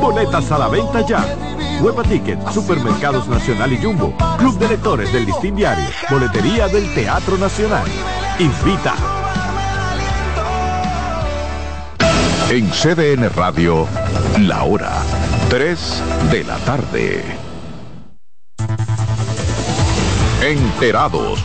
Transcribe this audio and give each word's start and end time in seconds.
Boletas 0.00 0.50
a 0.52 0.58
la 0.58 0.68
venta 0.68 1.04
ya. 1.06 1.24
Hueva 1.80 2.02
Ticket, 2.02 2.38
Supermercados 2.50 3.26
Nacional 3.28 3.72
y 3.72 3.78
Jumbo, 3.78 4.14
Club 4.38 4.58
de 4.58 4.68
Lectores 4.68 5.12
del 5.12 5.26
Listín 5.26 5.56
Diario, 5.56 5.84
Boletería 6.10 6.68
del 6.68 6.92
Teatro 6.94 7.36
Nacional. 7.38 7.86
Invita. 8.38 8.94
En 12.50 12.70
CDN 12.70 13.28
Radio, 13.34 13.86
la 14.38 14.64
hora 14.64 14.92
3 15.50 16.02
de 16.30 16.44
la 16.44 16.56
tarde. 16.58 17.24
Enterados, 20.42 21.44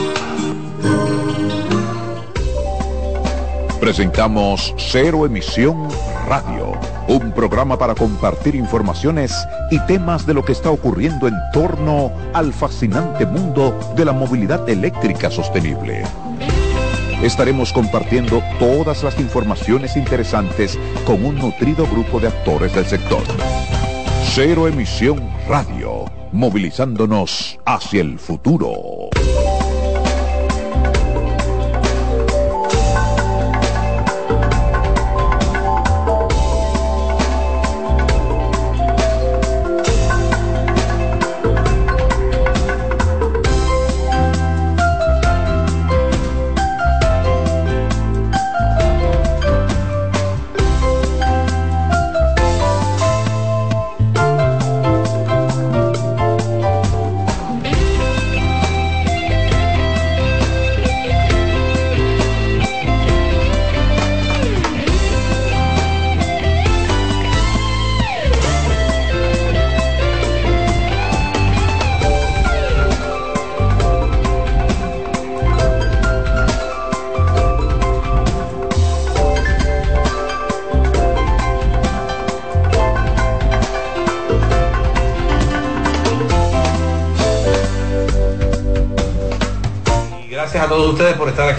Presentamos 3.81 4.75
Cero 4.77 5.25
Emisión 5.25 5.87
Radio, 6.27 6.73
un 7.07 7.31
programa 7.31 7.79
para 7.79 7.95
compartir 7.95 8.53
informaciones 8.53 9.35
y 9.71 9.79
temas 9.87 10.27
de 10.27 10.35
lo 10.35 10.45
que 10.45 10.51
está 10.51 10.69
ocurriendo 10.69 11.27
en 11.27 11.33
torno 11.51 12.11
al 12.35 12.53
fascinante 12.53 13.25
mundo 13.25 13.75
de 13.95 14.05
la 14.05 14.13
movilidad 14.13 14.69
eléctrica 14.69 15.31
sostenible. 15.31 16.03
Estaremos 17.23 17.73
compartiendo 17.73 18.43
todas 18.59 19.01
las 19.03 19.19
informaciones 19.19 19.97
interesantes 19.97 20.77
con 21.03 21.25
un 21.25 21.39
nutrido 21.39 21.87
grupo 21.87 22.19
de 22.19 22.27
actores 22.27 22.75
del 22.75 22.85
sector. 22.85 23.23
Cero 24.35 24.67
Emisión 24.67 25.27
Radio, 25.49 26.05
movilizándonos 26.31 27.57
hacia 27.65 28.01
el 28.01 28.19
futuro. 28.19 29.09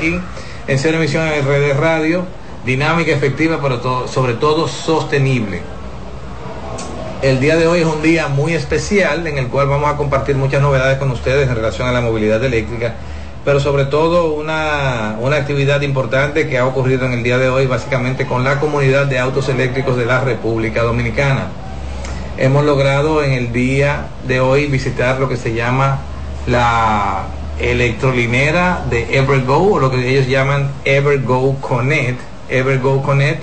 Aquí 0.02 0.20
en 0.66 0.78
Cero 0.80 0.98
Emisión 0.98 1.28
en 1.28 1.46
Redes 1.46 1.76
Radio, 1.76 2.24
dinámica, 2.66 3.12
efectiva, 3.12 3.60
pero 3.62 4.08
sobre 4.08 4.34
todo 4.34 4.66
sostenible. 4.66 5.60
El 7.22 7.38
día 7.38 7.54
de 7.54 7.68
hoy 7.68 7.80
es 7.80 7.86
un 7.86 8.02
día 8.02 8.26
muy 8.26 8.52
especial 8.54 9.24
en 9.28 9.38
el 9.38 9.46
cual 9.46 9.68
vamos 9.68 9.88
a 9.88 9.96
compartir 9.96 10.34
muchas 10.34 10.60
novedades 10.60 10.98
con 10.98 11.12
ustedes 11.12 11.48
en 11.48 11.54
relación 11.54 11.86
a 11.86 11.92
la 11.92 12.00
movilidad 12.00 12.42
eléctrica, 12.42 12.94
pero 13.44 13.60
sobre 13.60 13.84
todo 13.84 14.32
una, 14.32 15.16
una 15.20 15.36
actividad 15.36 15.80
importante 15.82 16.48
que 16.48 16.58
ha 16.58 16.66
ocurrido 16.66 17.06
en 17.06 17.12
el 17.12 17.22
día 17.22 17.38
de 17.38 17.48
hoy 17.48 17.66
básicamente 17.66 18.26
con 18.26 18.42
la 18.42 18.58
comunidad 18.58 19.06
de 19.06 19.20
autos 19.20 19.48
eléctricos 19.48 19.96
de 19.96 20.06
la 20.06 20.20
República 20.20 20.82
Dominicana. 20.82 21.46
Hemos 22.38 22.64
logrado 22.64 23.22
en 23.22 23.34
el 23.34 23.52
día 23.52 24.06
de 24.26 24.40
hoy 24.40 24.66
visitar 24.66 25.20
lo 25.20 25.28
que 25.28 25.36
se 25.36 25.54
llama 25.54 26.00
la 26.48 27.26
electrolinera 27.58 28.84
de 28.90 29.16
Evergo 29.16 29.74
o 29.74 29.78
lo 29.78 29.90
que 29.90 30.08
ellos 30.08 30.26
llaman 30.26 30.70
Evergo 30.84 31.60
Connect. 31.60 32.20
Evergo 32.48 33.02
Connect 33.02 33.42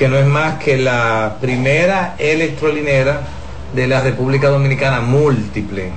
que 0.00 0.08
no 0.08 0.16
es 0.16 0.24
más 0.24 0.58
que 0.58 0.78
la 0.78 1.36
primera 1.42 2.14
electrolinera 2.18 3.20
de 3.74 3.86
la 3.86 4.00
República 4.00 4.48
Dominicana 4.48 5.02
múltiple. 5.02 5.90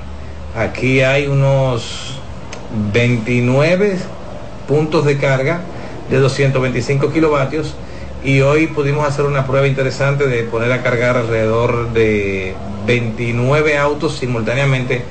Aquí 0.58 1.00
hay 1.00 1.28
unos 1.28 2.20
29 2.92 3.98
puntos 4.68 5.06
de 5.06 5.18
carga 5.18 5.62
de 6.10 6.18
225 6.20 7.14
kilovatios 7.14 7.76
y 8.26 8.42
hoy 8.42 8.68
pudimos 8.68 9.08
hacer 9.08 9.24
una 9.24 9.48
prueba 9.48 9.68
interesante 9.68 10.28
de 10.28 10.44
poner 10.44 10.74
a 10.74 10.84
cargar 10.84 11.16
alrededor 11.16 11.94
de 11.94 12.56
29 12.86 13.78
autos 13.78 14.18
simultáneamente 14.18 15.04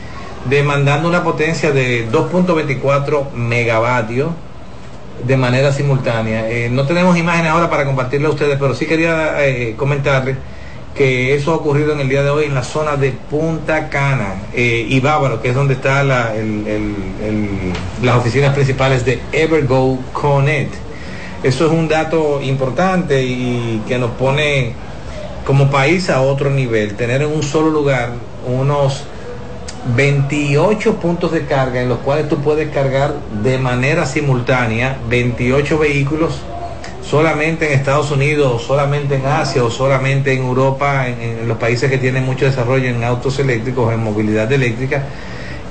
demandando 0.48 1.08
una 1.08 1.22
potencia 1.22 1.70
de 1.70 2.10
2.24 2.10 3.32
megavatios 3.32 4.30
de 5.25 5.36
manera 5.36 5.72
simultánea. 5.72 6.50
Eh, 6.50 6.69
no 6.70 6.86
tenemos 6.86 7.16
imágenes 7.16 7.53
ahora 7.53 7.70
para 7.70 7.84
compartirle 7.84 8.26
a 8.26 8.30
ustedes, 8.30 8.56
pero 8.58 8.75
sí 8.75 8.86
quería 8.86 9.47
eh, 9.47 9.75
comentarles 9.76 10.36
que 10.97 11.34
eso 11.34 11.52
ha 11.52 11.56
ocurrido 11.56 11.92
en 11.92 12.00
el 12.00 12.08
día 12.08 12.22
de 12.22 12.31
hoy 12.31 12.44
en 12.44 12.54
la 12.54 12.64
zona 12.64 12.97
de 12.97 13.12
Punta 13.12 13.88
Cana 13.88 14.34
eh, 14.52 14.86
y 14.88 15.00
Bávaro, 15.00 15.41
que 15.41 15.48
es 15.48 15.54
donde 15.54 15.75
están 15.75 16.08
las 16.08 16.32
oficinas 18.16 18.54
principales 18.54 19.04
de 19.04 19.20
Evergo 19.32 19.98
Connect. 20.12 20.75
Eso 21.42 21.66
es 21.66 21.72
un 21.72 21.88
dato 21.88 22.41
importante 22.42 23.22
y 23.22 23.82
que 23.88 23.98
nos 23.98 24.10
pone 24.12 24.75
como 25.47 25.70
país 25.70 26.10
a 26.10 26.20
otro 26.20 26.50
nivel. 26.50 26.94
Tener 26.94 27.22
en 27.22 27.32
un 27.32 27.42
solo 27.42 27.70
lugar 27.70 28.10
unos 28.47 29.04
28 29.97 30.97
puntos 30.97 31.32
de 31.32 31.44
carga 31.47 31.82
en 31.82 31.88
los 31.88 31.98
cuales 31.98 32.28
tú 32.28 32.38
puedes 32.38 32.70
cargar 32.70 33.15
de 33.43 33.59
manera 33.59 34.06
simultánea 34.06 34.97
28 35.09 35.78
vehículos 35.78 36.41
solamente 37.03 37.66
en 37.66 37.78
Estados 37.78 38.10
Unidos, 38.10 38.62
solamente 38.62 39.16
en 39.16 39.26
Asia 39.26 39.65
o 39.65 39.70
solamente 39.70 40.32
en 40.32 40.44
Europa, 40.44 41.09
en, 41.09 41.20
en 41.20 41.48
los 41.48 41.59
países 41.59 41.91
que 41.91 41.98
tienen 41.98 42.25
mucho 42.25 42.44
desarrollo 42.44 42.88
en 42.88 43.03
autos 43.03 43.38
eléctricos, 43.38 43.93
en 43.93 44.03
movilidad 44.03 44.50
eléctrica. 44.53 45.03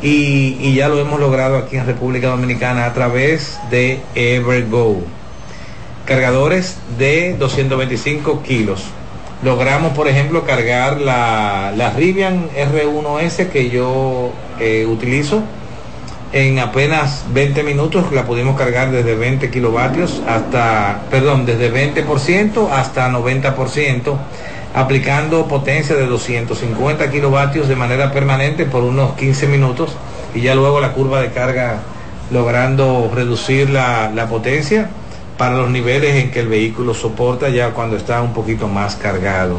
Y, 0.02 0.58
y 0.60 0.76
ya 0.76 0.90
lo 0.90 1.00
hemos 1.00 1.20
logrado 1.20 1.58
aquí 1.58 1.78
en 1.78 1.86
República 1.86 2.28
Dominicana 2.30 2.86
a 2.86 2.94
través 2.94 3.60
de 3.70 4.02
Evergo. 4.14 5.02
Cargadores 6.06 6.78
de 6.98 7.36
225 7.38 8.44
kilos 8.44 8.84
logramos, 9.44 9.94
por 9.94 10.08
ejemplo, 10.08 10.46
cargar 10.46 11.00
la, 11.00 11.74
la 11.76 11.90
Rivian 11.92 12.50
R1S 12.52 13.50
que 13.50 13.70
yo 13.70 14.32
eh, 14.60 14.86
utilizo. 14.86 15.44
En 16.34 16.60
apenas 16.60 17.26
20 17.34 17.64
minutos 17.64 18.12
la 18.14 18.24
pudimos 18.24 18.58
cargar 18.58 18.92
desde 18.92 19.16
20 19.16 19.50
kilovatios 19.50 20.22
hasta, 20.28 21.02
perdón, 21.12 21.46
desde 21.46 21.74
20% 21.74 22.70
hasta 22.72 23.10
90%, 23.10 24.16
aplicando 24.74 25.48
potencia 25.48 25.94
de 25.96 26.06
250 26.06 27.12
kilovatios 27.12 27.68
de 27.68 27.76
manera 27.76 28.14
permanente 28.14 28.66
por 28.66 28.84
unos 28.84 29.16
15 29.16 29.48
minutos 29.48 29.92
y 30.34 30.40
ya 30.40 30.56
luego 30.56 30.80
la 30.80 30.94
curva 30.94 31.20
de 31.20 31.32
carga 31.32 31.80
logrando 32.32 33.12
reducir 33.14 33.70
la, 33.70 34.10
la 34.16 34.28
potencia 34.28 34.90
para 35.38 35.58
los 35.58 35.70
niveles 35.70 36.16
en 36.16 36.32
que 36.32 36.42
el 36.42 36.48
vehículo 36.48 36.94
soporta 36.94 37.50
ya 37.50 37.72
cuando 37.72 37.98
está 37.98 38.22
un 38.22 38.34
poquito 38.34 38.68
más 38.68 38.96
cargado. 38.96 39.58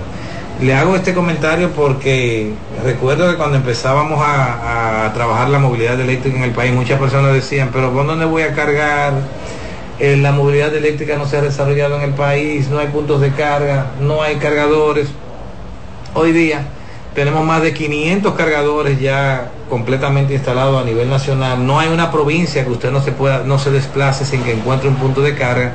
Le 0.60 0.74
hago 0.74 0.94
este 0.94 1.12
comentario 1.12 1.70
porque 1.70 2.52
recuerdo 2.84 3.30
que 3.30 3.36
cuando 3.36 3.56
empezábamos 3.56 4.20
a, 4.24 5.10
trabajar 5.14 5.48
la 5.48 5.58
movilidad 5.58 6.00
eléctrica 6.00 6.36
en 6.36 6.44
el 6.44 6.52
país, 6.52 6.72
muchas 6.72 6.98
personas 7.00 7.34
decían, 7.34 7.70
pero 7.72 7.92
¿por 7.92 8.06
dónde 8.06 8.24
voy 8.24 8.42
a 8.42 8.54
cargar? 8.54 9.12
Eh, 9.98 10.16
la 10.16 10.32
movilidad 10.32 10.74
eléctrica 10.74 11.16
no 11.16 11.26
se 11.26 11.36
ha 11.36 11.42
desarrollado 11.42 11.96
en 11.96 12.02
el 12.02 12.14
país, 12.14 12.68
no 12.68 12.78
hay 12.78 12.88
puntos 12.88 13.20
de 13.20 13.32
carga, 13.32 13.86
no 14.00 14.22
hay 14.22 14.36
cargadores. 14.36 15.08
Hoy 16.14 16.32
día 16.32 16.64
tenemos 17.14 17.44
más 17.44 17.62
de 17.62 17.74
500 17.74 18.34
cargadores 18.34 19.00
ya 19.00 19.50
completamente 19.68 20.34
instalados 20.34 20.80
a 20.80 20.84
nivel 20.84 21.10
nacional. 21.10 21.66
No 21.66 21.78
hay 21.78 21.88
una 21.88 22.10
provincia 22.10 22.64
que 22.64 22.70
usted 22.70 22.90
no 22.90 23.02
se 23.02 23.12
pueda, 23.12 23.42
no 23.44 23.58
se 23.58 23.70
desplace 23.70 24.24
sin 24.24 24.42
que 24.42 24.52
encuentre 24.52 24.88
un 24.88 24.96
punto 24.96 25.20
de 25.20 25.34
carga. 25.34 25.74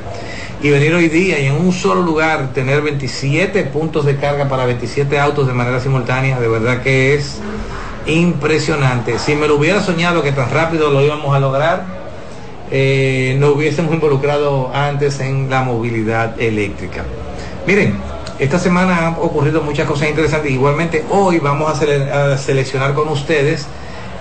Y 0.60 0.70
venir 0.70 0.92
hoy 0.92 1.08
día 1.08 1.38
y 1.38 1.46
en 1.46 1.54
un 1.54 1.72
solo 1.72 2.02
lugar 2.02 2.52
tener 2.52 2.82
27 2.82 3.62
puntos 3.64 4.04
de 4.04 4.16
carga 4.16 4.48
para 4.48 4.66
27 4.66 5.18
autos 5.18 5.46
de 5.46 5.52
manera 5.52 5.78
simultánea, 5.78 6.40
de 6.40 6.48
verdad 6.48 6.82
que 6.82 7.14
es 7.14 7.38
impresionante. 8.06 9.20
Si 9.20 9.36
me 9.36 9.46
lo 9.46 9.56
hubiera 9.56 9.80
soñado 9.80 10.22
que 10.22 10.32
tan 10.32 10.50
rápido 10.50 10.90
lo 10.90 11.00
íbamos 11.00 11.34
a 11.36 11.38
lograr, 11.38 11.84
eh, 12.72 13.36
nos 13.38 13.54
hubiésemos 13.54 13.94
involucrado 13.94 14.72
antes 14.74 15.20
en 15.20 15.48
la 15.48 15.62
movilidad 15.62 16.40
eléctrica. 16.40 17.04
Miren, 17.66 17.96
esta 18.38 18.58
semana 18.58 19.06
han 19.06 19.14
ocurrido 19.14 19.62
muchas 19.62 19.86
cosas 19.86 20.08
interesantes. 20.08 20.50
Igualmente 20.50 21.04
hoy 21.10 21.38
vamos 21.38 21.70
a, 21.70 22.36
seleccionar 22.38 22.94
con 22.94 23.08
ustedes. 23.08 23.66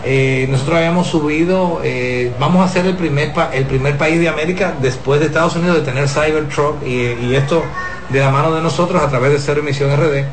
Eh, 0.03 0.47
nosotros 0.49 0.77
habíamos 0.77 1.07
subido, 1.07 1.81
eh, 1.83 2.31
vamos 2.39 2.63
a 2.63 2.71
ser 2.71 2.85
el 2.85 2.95
primer, 2.95 3.33
país 3.33 4.19
de 4.19 4.29
América 4.29 4.73
después 4.81 5.19
de 5.19 5.25
Estados 5.25 5.55
Unidos 5.55 5.77
de 5.77 5.81
tener 5.81 6.07
Cybertruck 6.07 6.85
y, 6.85 7.13
y 7.25 7.35
esto 7.35 7.63
de 8.09 8.19
la 8.19 8.29
mano 8.29 8.53
de 8.53 8.61
nosotros 8.61 9.01
a 9.01 9.09
través 9.09 9.31
de 9.31 9.39
Cero 9.39 9.59
Emisión 9.59 9.95
RD. 9.95 10.23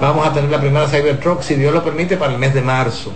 Vamos 0.00 0.26
a 0.26 0.32
tener 0.32 0.50
la 0.50 0.60
primera 0.60 0.88
Cybertruck, 0.88 1.42
si 1.42 1.54
Dios 1.54 1.72
lo 1.72 1.84
permite, 1.84 2.16
para 2.16 2.32
el 2.32 2.38
mes 2.38 2.54
de 2.54 2.62
marzo. 2.62 3.12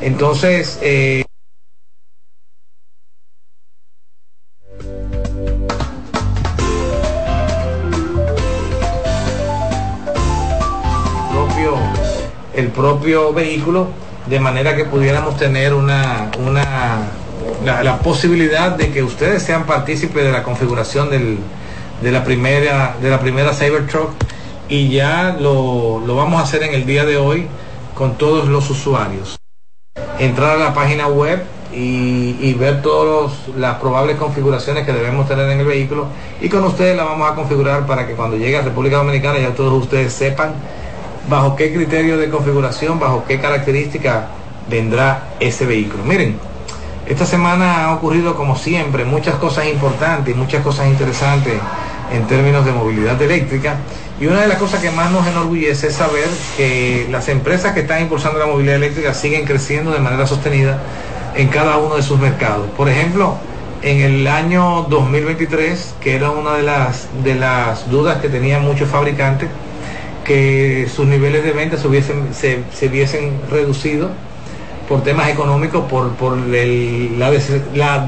Entonces, 0.00 0.78
eh, 0.82 1.24
propio 12.78 13.32
vehículo 13.32 13.88
de 14.26 14.38
manera 14.38 14.76
que 14.76 14.84
pudiéramos 14.84 15.36
tener 15.36 15.74
una, 15.74 16.30
una 16.46 17.08
la, 17.64 17.98
posibilidad 17.98 18.70
de 18.70 18.92
que 18.92 19.02
ustedes 19.02 19.42
sean 19.42 19.64
partícipes 19.64 20.24
de 20.24 20.30
la 20.30 20.44
configuración 20.44 21.10
del, 21.10 21.38
de 22.00 22.12
la 22.12 22.22
primera 22.22 22.94
de 23.02 23.10
la 23.10 23.18
primera 23.18 23.52
Cybertruck 23.52 24.10
y 24.68 24.90
ya 24.90 25.36
lo, 25.40 26.00
lo 26.06 26.14
vamos 26.14 26.40
a 26.40 26.44
hacer 26.44 26.62
en 26.62 26.72
el 26.72 26.86
día 26.86 27.04
de 27.04 27.16
hoy 27.16 27.48
con 27.94 28.16
todos 28.16 28.46
los 28.46 28.70
usuarios. 28.70 29.36
Entrar 30.20 30.56
a 30.56 30.58
la 30.58 30.72
página 30.72 31.08
web 31.08 31.42
y, 31.72 32.36
y, 32.40 32.54
ver 32.54 32.80
todas 32.80 33.32
las 33.56 33.76
probables 33.78 34.16
configuraciones 34.16 34.86
que 34.86 34.92
debemos 34.92 35.26
tener 35.26 35.50
en 35.50 35.60
el 35.60 35.66
vehículo 35.66 36.06
y 36.40 36.48
con 36.48 36.64
ustedes 36.64 36.96
la 36.96 37.04
vamos 37.04 37.30
a 37.30 37.34
configurar 37.34 37.86
para 37.86 38.06
que 38.06 38.14
cuando 38.14 38.36
llegue 38.36 38.56
a 38.56 38.62
República 38.62 38.98
Dominicana 38.98 39.38
ya 39.38 39.50
todos 39.50 39.72
ustedes 39.72 40.12
sepan 40.12 40.54
bajo 41.28 41.56
qué 41.56 41.72
criterio 41.72 42.16
de 42.16 42.30
configuración, 42.30 42.98
bajo 42.98 43.24
qué 43.26 43.40
característica 43.40 44.28
vendrá 44.68 45.28
ese 45.40 45.66
vehículo. 45.66 46.04
Miren, 46.04 46.38
esta 47.06 47.24
semana 47.24 47.86
ha 47.86 47.94
ocurrido 47.94 48.34
como 48.36 48.56
siempre 48.56 49.04
muchas 49.04 49.36
cosas 49.36 49.66
importantes, 49.66 50.36
muchas 50.36 50.62
cosas 50.62 50.88
interesantes 50.88 51.54
en 52.12 52.26
términos 52.26 52.64
de 52.64 52.72
movilidad 52.72 53.20
eléctrica. 53.20 53.76
Y 54.20 54.26
una 54.26 54.40
de 54.40 54.48
las 54.48 54.58
cosas 54.58 54.80
que 54.80 54.90
más 54.90 55.10
nos 55.10 55.26
enorgullece 55.26 55.88
es 55.88 55.94
saber 55.94 56.28
que 56.56 57.06
las 57.10 57.28
empresas 57.28 57.72
que 57.72 57.80
están 57.80 58.02
impulsando 58.02 58.38
la 58.38 58.46
movilidad 58.46 58.76
eléctrica 58.76 59.14
siguen 59.14 59.44
creciendo 59.44 59.92
de 59.92 60.00
manera 60.00 60.26
sostenida 60.26 60.82
en 61.34 61.48
cada 61.48 61.78
uno 61.78 61.96
de 61.96 62.02
sus 62.02 62.18
mercados. 62.18 62.66
Por 62.76 62.88
ejemplo, 62.88 63.36
en 63.82 64.00
el 64.00 64.26
año 64.26 64.86
2023, 64.88 65.94
que 66.00 66.16
era 66.16 66.30
una 66.30 66.54
de 66.54 66.64
las, 66.64 67.08
de 67.22 67.36
las 67.36 67.88
dudas 67.90 68.20
que 68.20 68.28
tenían 68.28 68.64
muchos 68.64 68.88
fabricantes, 68.88 69.48
que 70.28 70.86
sus 70.94 71.06
niveles 71.06 71.42
de 71.42 71.52
ventas 71.52 71.80
se 71.80 71.88
hubiesen, 71.88 72.34
se, 72.34 72.62
hubiesen 72.86 73.32
reducido 73.50 74.10
por 74.86 75.02
temas 75.02 75.30
económicos, 75.30 75.86
por, 75.86 76.10
por 76.12 76.36
la, 76.36 77.32
la 77.74 78.06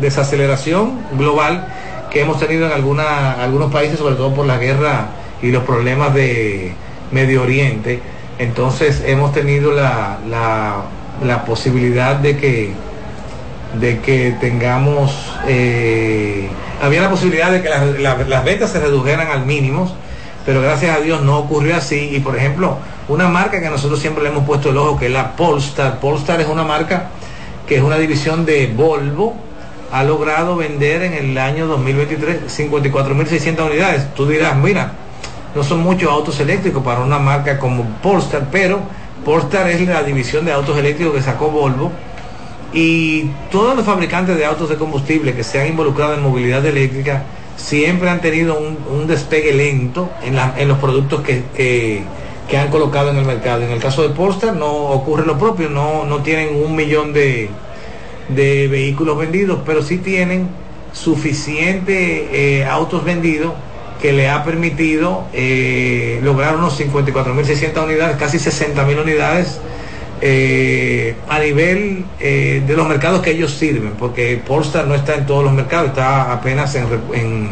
desaceleración 0.00 1.00
global 1.18 1.66
que 2.10 2.20
hemos 2.20 2.38
tenido 2.38 2.66
en 2.66 2.72
alguna, 2.72 3.32
algunos 3.32 3.72
países, 3.72 3.98
sobre 3.98 4.14
todo 4.14 4.32
por 4.32 4.46
la 4.46 4.58
guerra 4.58 5.08
y 5.42 5.50
los 5.50 5.64
problemas 5.64 6.14
de 6.14 6.72
Medio 7.10 7.42
Oriente. 7.42 8.00
Entonces 8.38 9.02
hemos 9.06 9.32
tenido 9.32 9.72
la, 9.72 10.18
la, 10.28 10.82
la 11.26 11.44
posibilidad 11.44 12.14
de 12.14 12.36
que, 12.36 12.72
de 13.80 13.98
que 13.98 14.36
tengamos... 14.40 15.34
Eh, 15.48 16.48
había 16.80 17.02
la 17.02 17.10
posibilidad 17.10 17.50
de 17.50 17.62
que 17.62 17.68
las, 17.68 18.44
ventas 18.44 18.70
se 18.70 18.80
redujeran 18.80 19.28
al 19.28 19.44
mínimo, 19.44 19.94
pero 20.46 20.62
gracias 20.62 20.96
a 20.96 21.00
Dios 21.00 21.22
no 21.22 21.38
ocurrió 21.38 21.76
así. 21.76 22.10
Y 22.12 22.20
por 22.20 22.36
ejemplo, 22.36 22.78
una 23.08 23.28
marca 23.28 23.60
que 23.60 23.68
nosotros 23.68 24.00
siempre 24.00 24.22
le 24.22 24.30
hemos 24.30 24.44
puesto 24.44 24.70
el 24.70 24.78
ojo, 24.78 24.98
que 24.98 25.06
es 25.06 25.12
la 25.12 25.36
Polestar. 25.36 26.00
Polestar 26.00 26.40
es 26.40 26.48
una 26.48 26.64
marca 26.64 27.10
que 27.66 27.76
es 27.76 27.82
una 27.82 27.98
división 27.98 28.46
de 28.46 28.66
Volvo, 28.66 29.36
ha 29.92 30.02
logrado 30.04 30.56
vender 30.56 31.02
en 31.02 31.14
el 31.14 31.38
año 31.38 31.66
2023 31.66 32.58
54.600 32.58 33.66
unidades. 33.66 34.14
Tú 34.14 34.26
dirás, 34.26 34.56
mira, 34.56 34.92
no 35.54 35.62
son 35.62 35.80
muchos 35.80 36.10
autos 36.10 36.40
eléctricos 36.40 36.82
para 36.82 37.00
una 37.00 37.18
marca 37.18 37.58
como 37.58 37.84
Polestar, 38.02 38.48
pero 38.50 38.80
Polestar 39.24 39.68
es 39.68 39.80
la 39.86 40.02
división 40.02 40.44
de 40.44 40.52
autos 40.52 40.78
eléctricos 40.78 41.14
que 41.14 41.22
sacó 41.22 41.50
Volvo 41.50 41.92
y 42.72 43.30
todos 43.50 43.76
los 43.76 43.84
fabricantes 43.84 44.36
de 44.36 44.44
autos 44.44 44.68
de 44.68 44.76
combustible 44.76 45.34
que 45.34 45.42
se 45.42 45.60
han 45.60 45.68
involucrado 45.68 46.14
en 46.14 46.22
movilidad 46.22 46.64
eléctrica 46.64 47.24
siempre 47.56 48.08
han 48.08 48.20
tenido 48.20 48.58
un, 48.58 49.06
despegue 49.06 49.52
lento 49.52 50.10
en, 50.22 50.68
los 50.68 50.78
productos 50.78 51.20
que, 51.22 52.04
han 52.56 52.68
colocado 52.68 53.10
en 53.10 53.16
el 53.16 53.24
mercado. 53.24 53.62
En 53.62 53.70
el 53.70 53.80
caso 53.80 54.02
de 54.02 54.10
Polestar 54.10 54.54
no 54.54 54.70
ocurre 54.70 55.26
lo 55.26 55.38
propio, 55.38 55.68
no, 55.68 56.04
no 56.04 56.22
tienen 56.22 56.62
un 56.62 56.74
millón 56.74 57.12
de, 57.12 57.50
vehículos 58.28 59.18
vendidos, 59.18 59.60
pero 59.66 59.82
sí 59.82 59.98
tienen 59.98 60.48
suficientes 60.92 61.96
eh, 61.96 62.66
autos 62.68 63.04
vendidos 63.04 63.52
que 64.00 64.12
le 64.12 64.28
ha 64.28 64.44
permitido 64.44 65.24
eh, 65.32 66.20
lograr 66.22 66.56
unos 66.56 66.80
54.600 66.80 67.84
unidades, 67.84 68.16
casi 68.16 68.38
60.000 68.38 69.02
unidades 69.02 69.60
eh, 70.22 71.16
a 71.28 71.38
nivel 71.38 72.04
eh, 72.18 72.62
de 72.66 72.76
los 72.76 72.86
mercados 72.86 73.22
que 73.22 73.30
ellos 73.30 73.52
sirven, 73.52 73.92
porque 73.98 74.40
Polestar 74.46 74.86
no 74.86 74.94
está 74.94 75.14
en 75.14 75.26
todos 75.26 75.42
los 75.44 75.52
mercados, 75.52 75.88
está 75.88 76.32
apenas 76.32 76.74
en, 76.74 77.48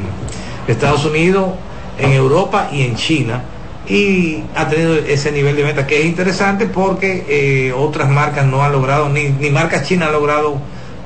Estados 0.67 1.07
Unidos, 1.07 1.53
en 1.99 2.13
Europa 2.13 2.69
y 2.71 2.83
en 2.83 2.95
China. 2.97 3.43
Y 3.89 4.43
ha 4.55 4.69
tenido 4.69 4.97
ese 4.97 5.33
nivel 5.33 5.57
de 5.57 5.63
venta 5.63 5.87
que 5.87 6.01
es 6.01 6.05
interesante 6.05 6.67
porque 6.67 7.25
eh, 7.27 7.73
otras 7.73 8.11
marcas 8.11 8.45
no 8.45 8.63
han 8.63 8.73
logrado, 8.73 9.09
ni, 9.09 9.31
ni 9.31 9.49
marcas 9.49 9.89
chinas 9.89 10.09
han 10.09 10.15
logrado 10.15 10.59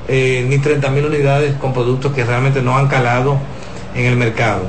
ni 0.09 0.57
30 0.57 0.89
mil 0.89 1.05
unidades 1.05 1.55
con 1.55 1.71
productos 1.71 2.11
que 2.11 2.25
realmente 2.25 2.61
no 2.61 2.77
han 2.77 2.87
calado 2.89 3.37
en 3.95 4.05
el 4.05 4.17
mercado. 4.17 4.63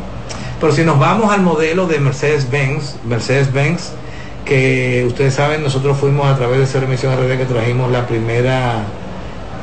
Pero 0.61 0.73
si 0.73 0.85
nos 0.85 1.01
vamos 1.01 1.33
al 1.33 1.43
modelo 1.43 1.89
de 1.89 1.99
Mercedes-Benz, 1.99 2.97
Mercedes-Benz 3.05 3.91
que 4.45 5.05
ustedes 5.07 5.35
saben, 5.35 5.63
nosotros 5.63 5.97
fuimos 5.97 6.27
a 6.27 6.37
través 6.37 6.59
de 6.59 6.67
Cero 6.67 6.87
Emisión 6.87 7.17
RD 7.17 7.39
que 7.39 7.47
trajimos 7.47 7.91
la 7.91 8.07
primera 8.07 8.83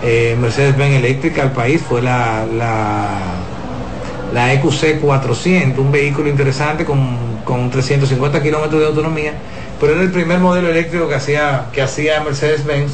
eh, 0.03 0.35
Mercedes-Benz 0.39 0.95
eléctrica 0.95 1.43
al 1.43 1.51
país, 1.51 1.81
fue 1.87 2.01
la, 2.01 2.45
la, 4.33 4.53
EQC 4.53 4.99
400, 4.99 5.79
un 5.79 5.91
vehículo 5.91 6.29
interesante 6.29 6.85
con, 6.85 7.29
350 7.69 8.41
kilómetros 8.41 8.79
de 8.79 8.87
autonomía, 8.87 9.33
pero 9.79 9.93
era 9.93 10.01
el 10.01 10.11
primer 10.11 10.39
modelo 10.39 10.69
eléctrico 10.69 11.09
que 11.09 11.15
hacía, 11.15 11.65
que 11.73 11.81
hacía 11.81 12.21
Mercedes-Benz, 12.21 12.93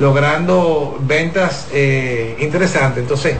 logrando 0.00 0.98
ventas 1.00 1.68
eh, 1.72 2.36
interesantes. 2.40 3.02
Entonces, 3.02 3.36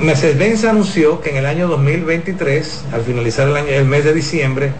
Mercedes-Benz 0.00 0.64
anunció 0.64 1.20
que 1.20 1.30
en 1.30 1.36
el 1.36 1.46
año 1.46 1.68
2023, 1.68 2.84
al 2.92 3.02
finalizar 3.02 3.48
el 3.48 3.84
mes 3.84 4.04
de 4.04 4.14
diciembre, 4.14 4.72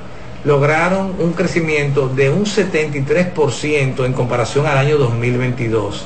lograron 0.44 1.14
un 1.18 1.32
crecimiento 1.32 2.08
de 2.08 2.30
un 2.30 2.44
73% 2.44 4.04
en 4.04 4.12
comparación 4.12 4.66
al 4.66 4.78
año 4.78 4.98
2022. 4.98 6.04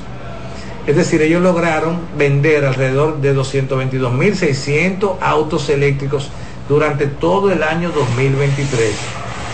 Es 0.86 0.96
decir, 0.96 1.22
ellos 1.22 1.42
lograron 1.42 2.00
vender 2.16 2.64
alrededor 2.64 3.20
de 3.20 3.36
222.600 3.36 5.16
autos 5.20 5.68
eléctricos 5.68 6.28
durante 6.68 7.06
todo 7.06 7.52
el 7.52 7.62
año 7.62 7.90
2023. 7.90 8.90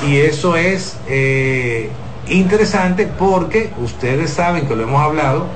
Y 0.09 0.19
eso 0.19 0.57
es 0.57 0.97
eh, 1.09 1.91
interesante 2.29 3.07
porque 3.07 3.71
ustedes 3.79 4.31
saben 4.31 4.67
que 4.67 4.75
lo 4.75 4.85
hemos 4.85 5.03
hablado, 5.03 5.47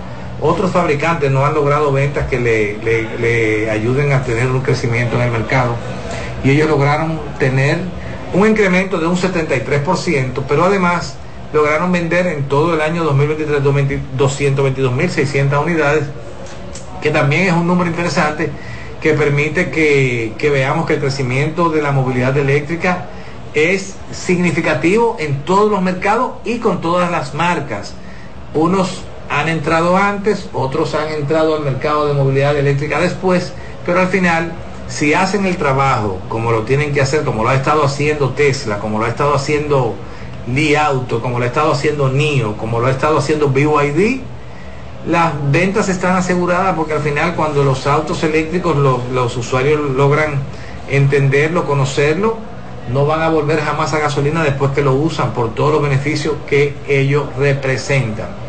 otros 0.43 0.73
fabricantes 0.73 1.31
no 1.31 1.47
han 1.47 1.55
logrado 1.55 1.93
ventas 1.93 2.27
que 2.29 2.41
le 2.41 3.71
ayuden 3.71 4.13
a 4.13 4.25
tener 4.25 4.49
un 4.49 4.61
crecimiento 4.61 5.17
en 5.17 5.23
el 5.23 5.31
mercado. 5.31 5.77
y 6.45 6.51
ellos 6.51 6.69
lograron 6.69 7.21
tener 7.39 7.79
un 8.35 8.49
incremento 8.49 8.99
de 8.99 9.07
un 9.07 9.17
73%, 9.17 10.43
pero 10.49 10.65
además 10.65 11.17
lograron 11.53 11.93
vender 11.93 12.27
en 12.29 12.49
todo 12.49 12.75
el 12.75 12.81
año 12.81 13.05
2023 13.05 13.63
222.600 13.63 15.63
unidades, 15.63 16.05
que 17.01 17.11
también 17.11 17.49
es 17.49 17.53
un 17.53 17.67
número 17.67 17.91
interesante 17.91 18.51
que 19.01 19.15
permite 19.15 19.71
que, 19.71 20.33
que, 20.39 20.49
veamos 20.49 20.87
que 20.87 20.95
el 20.95 21.01
crecimiento 21.01 21.69
de 21.69 21.83
la 21.83 21.93
movilidad 21.93 22.37
eléctrica 22.37 23.07
es 23.53 23.97
significativo 24.13 25.17
en 25.19 25.43
todos 25.43 25.71
los 25.71 25.83
mercados 25.83 26.33
y 26.45 26.59
con 26.59 26.81
todas 26.81 27.11
las 27.11 27.35
marcas. 27.35 27.95
Unos 28.55 29.03
han 29.29 29.49
entrado 29.49 29.97
antes, 29.97 30.49
otros 30.53 30.95
han 30.95 31.09
entrado 31.09 31.57
al 31.57 31.63
mercado 31.63 32.07
de 32.07 32.15
movilidad 32.15 32.57
eléctrica 32.57 33.01
después, 33.01 33.53
pero 33.85 34.01
al 34.01 34.09
final 34.09 34.53
si 34.93 35.15
hacen 35.15 35.47
el 35.47 35.57
trabajo 35.57 36.19
como 36.29 36.53
lo 36.53 36.63
tienen 36.63 36.93
que 36.93 37.01
hacer, 37.01 37.25
como 37.25 37.43
lo 37.43 37.49
ha 37.49 37.55
estado 37.55 37.83
haciendo 37.83 38.31
Tesla, 38.31 38.79
como 38.79 38.99
lo 38.99 39.07
ha 39.07 39.09
estado 39.09 39.35
haciendo 39.35 39.95
Li 40.47 40.75
Auto, 40.75 41.23
como 41.23 41.39
lo 41.39 41.45
ha 41.45 41.49
estado 41.49 41.73
haciendo 41.73 42.11
NIO, 42.11 42.59
como 42.59 42.79
lo 42.79 42.89
ha 42.89 42.91
estado 42.91 43.17
haciendo 43.17 43.49
BYD, 43.49 44.21
las 45.09 45.33
ventas 45.51 45.89
están 45.89 46.17
aseguradas 46.17 46.77
porque 46.77 46.93
al 46.93 47.01
final 47.01 47.35
cuando 47.35 47.65
los 47.65 47.87
autos 47.87 48.23
eléctricos 48.23 48.77
los, 48.77 49.09
los 49.13 49.35
usuarios 49.37 49.81
logran 49.81 50.41
entenderlo, 50.91 51.65
conocerlo, 51.65 52.37
no 52.93 53.07
van 53.07 53.23
a 53.23 53.31
volver 53.31 53.61
jamás 53.61 53.95
a 53.95 53.99
gasolina 53.99 54.45
después 54.45 54.73
que 54.73 54.83
lo 54.83 54.93
usan 54.93 55.33
por 55.33 55.55
todos 55.55 55.73
los 55.73 55.83
beneficios 55.83 56.35
que 56.47 56.75
ellos 56.87 57.25
representan. 57.39 58.42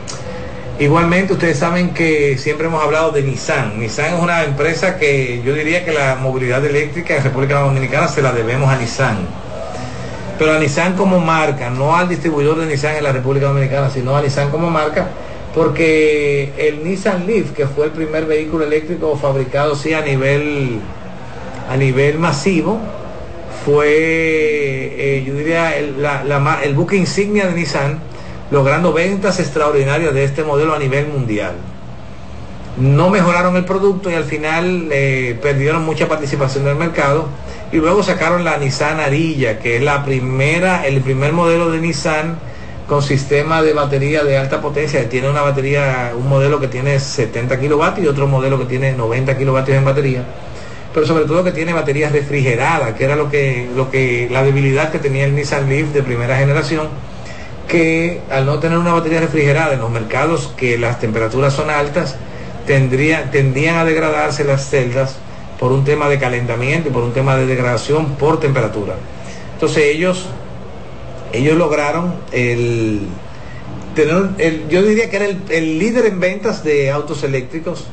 Igualmente, 0.80 1.34
ustedes 1.34 1.60
saben 1.60 1.94
que 1.94 2.36
siempre 2.40 2.66
hemos 2.66 2.84
hablado 2.84 3.12
de 3.12 3.22
Nissan. 3.22 3.80
Nissan 3.80 4.16
es 4.16 4.20
una 4.20 4.44
empresa 4.44 4.98
que 4.98 5.42
yo 5.46 5.54
diría 5.54 5.86
que 5.86 5.92
la 5.92 6.16
movilidad 6.16 6.66
eléctrica 6.66 7.16
en 7.16 7.24
República 7.24 7.60
Dominicana 7.60 8.08
se 8.08 8.24
la 8.24 8.32
debemos 8.32 8.70
a 8.70 8.78
Nissan. 8.78 9.20
Pero 10.40 10.54
a 10.54 10.60
Nissan 10.60 10.96
como 10.96 11.20
marca, 11.20 11.70
no 11.70 11.96
al 11.96 12.10
distribuidor 12.10 12.58
de 12.58 12.66
Nissan 12.66 12.96
en 12.96 13.04
la 13.04 13.12
República 13.12 13.48
Dominicana, 13.48 13.92
sino 13.92 14.18
a 14.18 14.22
Nissan 14.24 14.50
como 14.50 14.72
marca, 14.72 15.10
porque 15.54 16.52
el 16.58 16.84
Nissan 16.84 17.28
Leaf, 17.28 17.52
que 17.52 17.68
fue 17.68 17.86
el 17.86 17.92
primer 17.92 18.26
vehículo 18.26 18.66
eléctrico 18.66 19.16
fabricado 19.16 19.76
sí 19.76 19.94
a 19.94 20.02
nivel 20.02 20.80
a 21.70 21.78
nivel 21.78 22.18
masivo, 22.18 22.80
fue, 23.64 23.86
eh, 23.88 25.24
yo 25.26 25.36
diría, 25.36 25.78
el, 25.78 25.96
el 26.64 26.74
buque 26.74 26.96
insignia 26.96 27.46
de 27.48 27.54
Nissan 27.54 28.00
logrando 28.54 28.94
ventas 28.94 29.40
extraordinarias 29.40 30.14
de 30.14 30.24
este 30.24 30.44
modelo 30.44 30.76
a 30.76 30.80
nivel 30.80 31.08
mundial. 31.08 31.54
No 32.78 33.10
mejoraron 33.10 33.56
el 33.56 33.66
producto 33.66 34.12
y 34.12 34.14
al 34.14 34.26
final 34.26 34.90
eh, 34.92 35.38
perdieron 35.42 35.84
mucha 35.84 36.08
participación 36.08 36.64
del 36.66 36.76
mercado 36.76 37.28
y 37.72 37.78
luego 37.78 38.04
sacaron 38.04 38.44
la 38.44 38.58
Nissan 38.58 39.00
Arilla, 39.00 39.58
que 39.58 39.78
es 39.78 39.82
la 39.82 40.06
primera, 40.06 40.86
el 40.86 41.02
primer 41.02 41.34
modelo 41.34 41.72
de 41.72 41.80
Nissan 41.80 42.38
con 42.88 43.02
sistema 43.02 43.64
de 43.64 43.74
batería 43.74 44.24
de 44.24 44.38
alta 44.38 44.62
potencia. 44.62 45.10
Tiene 45.10 45.32
una 45.32 45.42
batería, 45.42 46.12
un 46.16 46.30
modelo 46.30 46.60
que 46.60 46.68
tiene 46.68 47.00
70 47.00 47.60
kilovatios 47.60 48.06
y 48.06 48.08
otro 48.08 48.28
modelo 48.28 48.60
que 48.60 48.66
tiene 48.66 48.94
90 48.94 49.36
kilovatios 49.36 49.80
en 49.80 49.86
batería. 49.86 50.24
Pero 50.94 51.08
sobre 51.08 51.26
todo 51.26 51.44
que 51.44 51.54
tiene 51.54 51.74
baterías 51.74 52.12
refrigeradas, 52.12 52.94
que 52.94 53.04
era 53.04 53.16
lo 53.16 53.32
que, 53.32 53.68
lo 53.76 53.90
que, 53.90 54.28
la 54.30 54.44
debilidad 54.44 54.92
que 54.92 55.00
tenía 55.00 55.26
el 55.26 55.34
Nissan 55.34 55.68
Leaf 55.68 55.88
de 55.88 56.04
primera 56.04 56.38
generación 56.38 56.90
que 57.68 58.22
al 58.30 58.46
no 58.46 58.60
tener 58.60 58.78
una 58.78 58.94
batería 58.94 59.20
refrigerada 59.20 59.74
en 59.74 59.80
los 59.80 59.90
mercados 59.90 60.54
que 60.58 60.78
las 60.78 61.00
temperaturas 61.00 61.54
son 61.54 61.70
altas, 61.70 62.16
tendría, 62.66 63.80
a 63.80 63.86
degradarse 63.86 64.44
las 64.44 64.70
celdas 64.70 65.16
por 65.60 65.72
un 65.72 65.84
tema 65.84 66.10
de 66.10 66.20
calentamiento 66.20 66.90
y 66.90 66.92
por 66.92 67.04
un 67.04 67.14
tema 67.14 67.36
de 67.36 67.46
degradación 67.46 68.16
por 68.16 68.40
temperatura. 68.40 68.96
Entonces 69.54 69.84
ellos, 69.86 70.26
ellos 71.32 71.58
lograron 71.58 72.16
el, 72.32 73.02
tener, 73.96 74.30
el, 74.38 74.68
yo 74.70 74.84
diría 74.84 75.10
que 75.10 75.16
era 75.16 75.26
el, 75.26 75.42
el, 75.50 75.80
líder 75.80 76.08
en 76.08 76.20
ventas 76.20 76.64
de 76.64 76.92
autos 76.92 77.24
eléctricos 77.24 77.86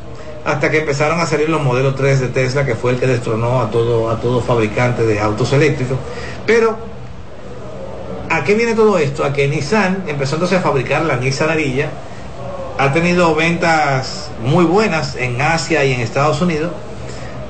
hasta 0.44 0.70
que 0.70 0.78
empezaron 0.78 1.20
a 1.20 1.26
salir 1.26 1.48
los 1.48 1.62
modelos 1.62 1.94
3 1.96 2.20
de 2.20 2.28
Tesla, 2.28 2.64
que 2.64 2.74
fue 2.74 2.92
el 2.92 2.98
que 2.98 3.06
destronó 3.06 3.60
a 3.60 3.70
todo, 3.70 4.10
a 4.10 4.20
todo 4.20 4.40
fabricante 4.40 5.04
de 5.04 5.20
autos 5.20 5.52
eléctricos. 5.52 5.98
Pero 6.46 6.89
¿A 8.30 8.44
qué 8.44 8.54
viene 8.54 8.74
todo 8.74 8.96
esto? 8.96 9.24
A 9.24 9.32
que 9.32 9.48
Nissan 9.48 10.04
empezó 10.06 10.36
entonces 10.36 10.60
a 10.60 10.62
fabricar 10.62 11.02
la 11.02 11.16
Nissan 11.16 11.50
Arilla, 11.50 11.90
ha 12.78 12.92
tenido 12.92 13.34
ventas 13.34 14.30
muy 14.40 14.64
buenas 14.64 15.16
en 15.16 15.42
Asia 15.42 15.84
y 15.84 15.92
en 15.92 16.00
Estados 16.00 16.40
Unidos, 16.40 16.70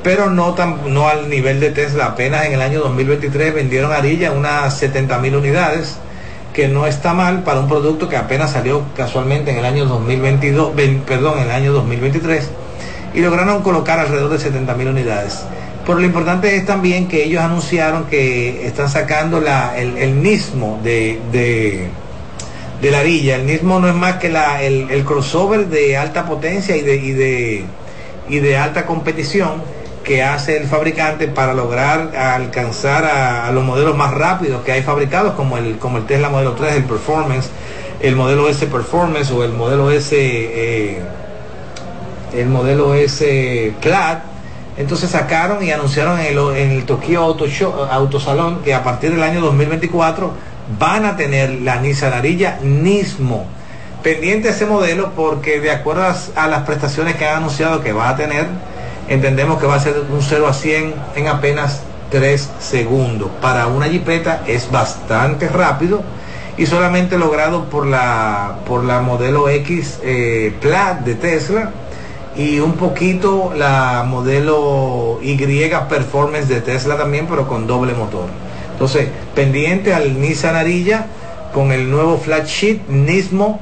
pero 0.03 0.31
no, 0.31 0.55
tan, 0.55 0.95
no 0.95 1.07
al 1.07 1.29
nivel 1.29 1.61
de 1.61 1.71
Tesla. 1.71 2.07
Apenas 2.07 2.47
en 2.47 2.55
el 2.55 2.63
año 2.63 2.81
2023 2.81 3.53
vendieron 3.53 3.93
Arilla 3.93 4.33
unas 4.33 4.75
70 4.79 5.19
mil 5.19 5.37
unidades, 5.37 5.97
que 6.55 6.67
no 6.67 6.87
está 6.87 7.13
mal 7.13 7.43
para 7.43 7.61
un 7.61 7.69
producto 7.69 8.09
que 8.09 8.17
apenas 8.17 8.53
salió 8.53 8.83
casualmente 8.97 9.51
en 9.51 9.59
el 9.59 9.67
año 9.67 9.85
2022, 9.85 10.73
perdón, 11.07 11.41
en 11.41 11.45
el 11.45 11.51
año 11.51 11.73
2023, 11.75 12.49
y 13.13 13.21
lograron 13.21 13.63
colocar 13.63 13.99
alrededor 13.99 14.31
de 14.31 14.39
70 14.39 14.75
mil 14.77 14.89
unidades. 14.89 15.45
Pero 15.87 15.99
lo 15.99 16.05
importante 16.05 16.57
es 16.57 16.67
también 16.67 17.09
que 17.09 17.25
ellos 17.25 17.43
anunciaron 17.43 18.05
que 18.05 18.67
están 18.67 18.89
sacando 18.89 19.41
la, 19.41 19.79
el, 19.79 19.97
el 19.97 20.23
nismo 20.23 20.79
de, 20.83 21.19
de, 21.33 22.91
la 22.91 23.01
Arilla. 23.01 23.37
El 23.37 23.47
nismo 23.47 23.81
no 23.81 23.89
es 23.89 23.95
más 23.95 24.17
que 24.17 24.29
la, 24.29 24.63
el, 24.63 25.05
crossover 25.05 25.69
de 25.69 25.97
alta 25.97 26.27
potencia 26.27 26.77
y 26.77 26.83
de, 26.83 26.97
y 26.97 27.13
de, 27.13 27.65
y 28.29 28.39
de 28.41 28.57
alta 28.59 28.85
competición 28.87 29.63
que 30.05 30.23
hace 30.23 30.57
el 30.57 30.67
fabricante 30.67 31.29
para 31.29 31.55
lograr 31.55 32.17
alcanzar 32.17 33.05
a, 33.05 33.51
los 33.53 33.65
modelos 33.65 33.97
más 33.97 34.13
rápidos 34.13 34.63
que 34.63 34.73
hay 34.73 34.83
fabricados, 34.83 35.35
como 35.35 35.57
el, 35.57 35.79
como 35.79 35.99
el 35.99 36.07
Tesla 36.07 36.29
Modelo 36.29 36.53
3, 36.53 36.75
el 36.75 36.85
Performance, 36.85 37.49
el 38.01 38.17
modelo 38.17 38.49
S 38.49 38.67
Performance 38.67 39.31
o 39.31 39.45
el 39.45 39.53
modelo 39.53 39.91
S, 39.91 40.15
eh, 40.17 41.01
el 42.35 42.49
modelo 42.49 42.95
S 42.95 43.75
Clad 43.81 44.30
entonces 44.81 45.11
sacaron 45.11 45.63
y 45.63 45.71
anunciaron 45.71 46.19
en 46.19 46.71
el, 46.71 46.87
Tokyo 46.87 47.23
Auto 47.23 47.47
Show, 47.47 47.71
Autosalón 47.91 48.63
que 48.63 48.73
a 48.73 48.83
partir 48.83 49.11
del 49.11 49.23
año 49.23 49.43
2024 49.43 50.33
van 50.79 51.05
a 51.05 51.19
tener 51.19 51.61
la 51.61 51.77
Nissan 51.77 52.15
Arilla 52.15 52.59
Nismo. 52.63 53.45
Pendiente 54.03 54.49
ese 54.49 54.65
modelo 54.65 55.13
porque 55.15 55.61
de 55.61 55.71
acuerdo 55.71 56.05
a 56.35 56.49
las 56.49 56.63
prestaciones 56.63 57.17
que 57.17 57.27
han 57.27 57.37
anunciado 57.37 57.83
que 57.83 57.93
va 57.93 58.09
a 58.09 58.17
tener, 58.17 58.47
entendemos 59.07 59.61
que 59.61 59.67
va 59.67 59.75
a 59.75 59.81
ser 59.81 59.97
un 60.11 60.23
0 60.23 60.47
a 60.49 60.55
100 60.55 60.95
en 61.15 61.29
apenas 61.29 61.83
3 62.11 62.49
segundos. 62.59 63.31
Para 63.43 63.67
una 63.67 63.85
jipeta 63.85 64.45
es 64.47 64.71
bastante 64.71 65.51
rápido 65.51 66.03
y 66.57 66.65
solamente 66.65 67.19
logrado 67.19 67.65
por 67.65 67.87
la, 67.87 68.61
por 68.67 68.85
la 68.85 69.03
modelo 69.03 69.47
X 69.51 69.99
eh, 70.03 70.55
Plat 70.59 71.01
de 71.01 71.17
Tesla 71.17 71.71
y 72.41 72.59
un 72.59 72.73
poquito 72.73 73.53
la 73.55 74.03
modelo 74.09 75.19
Y 75.21 75.37
Performance 75.37 76.49
de 76.49 76.63
Tesla 76.63 76.97
también, 76.97 77.27
pero 77.29 77.47
con 77.47 77.67
doble 77.67 77.93
motor. 77.93 78.29
Entonces, 78.73 79.09
pendiente 79.35 79.93
al 79.93 80.19
Nissan 80.19 80.57
Arilla 80.57 81.07
con 81.53 81.71
el 81.71 81.91
nuevo 81.91 82.17
flat 82.17 82.47
sheet 82.47 82.89
Nismo 82.89 83.61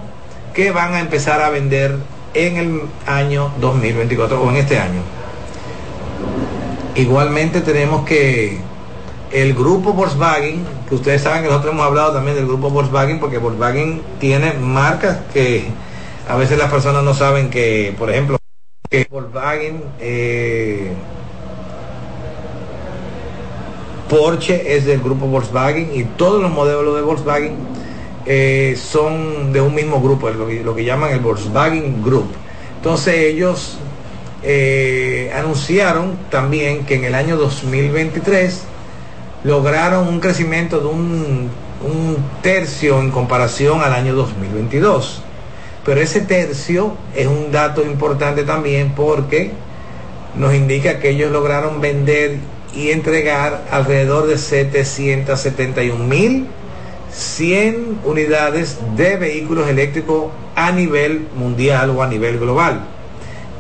que 0.55 0.71
van 0.71 0.95
a 0.95 1.01
empezar 1.01 1.43
a 1.43 1.51
vender 1.51 1.97
en 2.35 2.57
el 2.57 2.83
año 3.07 3.51
2024 3.61 4.41
o 4.41 4.49
en 4.51 4.57
este 4.59 4.79
año. 4.79 5.01
Igualmente 6.95 7.63
tenemos 7.63 8.07
que 8.07 8.61
el 9.33 9.55
grupo 9.55 9.93
Volkswagen, 9.93 10.65
que 10.89 10.95
ustedes 10.95 11.23
saben 11.23 11.43
que 11.43 11.49
nosotros 11.49 11.75
hemos 11.75 11.85
hablado 11.85 12.13
también 12.13 12.37
del 12.37 12.47
grupo 12.47 12.71
Volkswagen, 12.71 13.19
porque 13.19 13.39
Volkswagen 13.39 14.03
tiene 14.21 14.53
marcas 14.53 15.19
que 15.33 15.67
a 16.29 16.37
veces 16.37 16.59
las 16.59 16.71
personas 16.71 17.03
no 17.03 17.15
saben 17.15 17.51
que, 17.51 17.93
por 17.99 18.11
ejemplo, 18.11 18.38
que 18.89 19.07
Volkswagen, 19.11 19.83
eh, 20.01 20.93
Porsche 24.09 24.77
es 24.77 24.87
del 24.87 25.01
grupo 25.01 25.27
Volkswagen 25.27 25.91
y 25.95 26.05
todos 26.05 26.41
los 26.41 26.51
modelos 26.51 26.97
de 26.97 27.03
Volkswagen 27.03 27.57
eh, 28.25 28.79
son 28.83 29.53
de 29.53 29.61
un 29.61 29.75
mismo 29.75 30.01
grupo, 30.01 30.31
lo 30.31 30.75
que, 30.75 30.85
llaman 30.85 31.13
el 31.13 31.21
Volkswagen 31.21 32.03
Group. 32.03 32.29
Entonces 32.77 33.15
ellos 33.15 33.77
eh, 34.43 35.31
anunciaron 35.37 36.17
también 36.31 36.87
que 36.87 36.95
en 36.95 37.05
el 37.05 37.15
año 37.15 37.37
2023 37.37 38.63
lograron 39.45 40.09
un 40.09 40.21
crecimiento 40.21 40.81
de 40.81 40.87
un, 40.87 41.51
un 41.83 42.17
tercio 42.41 43.01
en 43.01 43.11
comparación 43.11 43.83
al 43.83 43.93
año 43.93 44.15
2022. 44.15 45.25
Pero 45.89 46.03
ese 46.03 46.21
tercio 46.21 46.93
es 47.17 47.27
un 47.27 47.51
dato 47.51 47.83
importante 47.83 48.43
también 48.43 48.93
porque 48.95 49.53
nos 50.37 50.53
indica 50.53 50.99
que 50.99 51.09
ellos 51.09 51.33
lograron 51.33 51.81
vender 51.81 52.37
y 52.75 52.91
entregar 52.91 53.65
alrededor 53.71 54.27
de 54.27 54.37
771 54.37 56.05
mil 56.05 56.47
100 57.11 58.01
unidades 58.05 58.77
de 58.99 59.17
vehículos 59.17 59.67
eléctricos 59.67 60.27
a 60.55 60.73
nivel 60.73 61.27
mundial 61.35 61.89
o 61.97 62.03
a 62.03 62.07
nivel 62.07 62.39
global. 62.39 62.83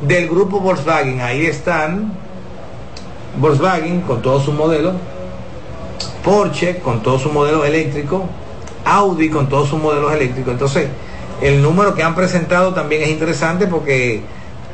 Del 0.03 0.29
grupo 0.29 0.61
Volkswagen, 0.61 1.23
ahí 1.23 1.47
están 1.47 2.13
Volkswagen 3.39 4.03
con 4.03 4.21
todos 4.21 4.45
sus 4.45 4.53
modelos, 4.53 4.97
Porsche 6.23 6.77
con 6.81 7.03
todos 7.03 7.23
sus 7.23 7.33
modelos 7.33 7.65
eléctricos, 7.65 8.21
Audi 8.85 9.31
con 9.31 9.49
todos 9.49 9.71
sus 9.71 9.81
modelos 9.81 10.13
eléctricos. 10.13 10.53
Entonces, 10.53 10.89
el 11.41 11.63
número 11.63 11.95
que 11.95 12.03
han 12.03 12.15
presentado 12.15 12.75
también 12.75 13.03
es 13.03 13.09
interesante 13.09 13.67
porque 13.67 14.23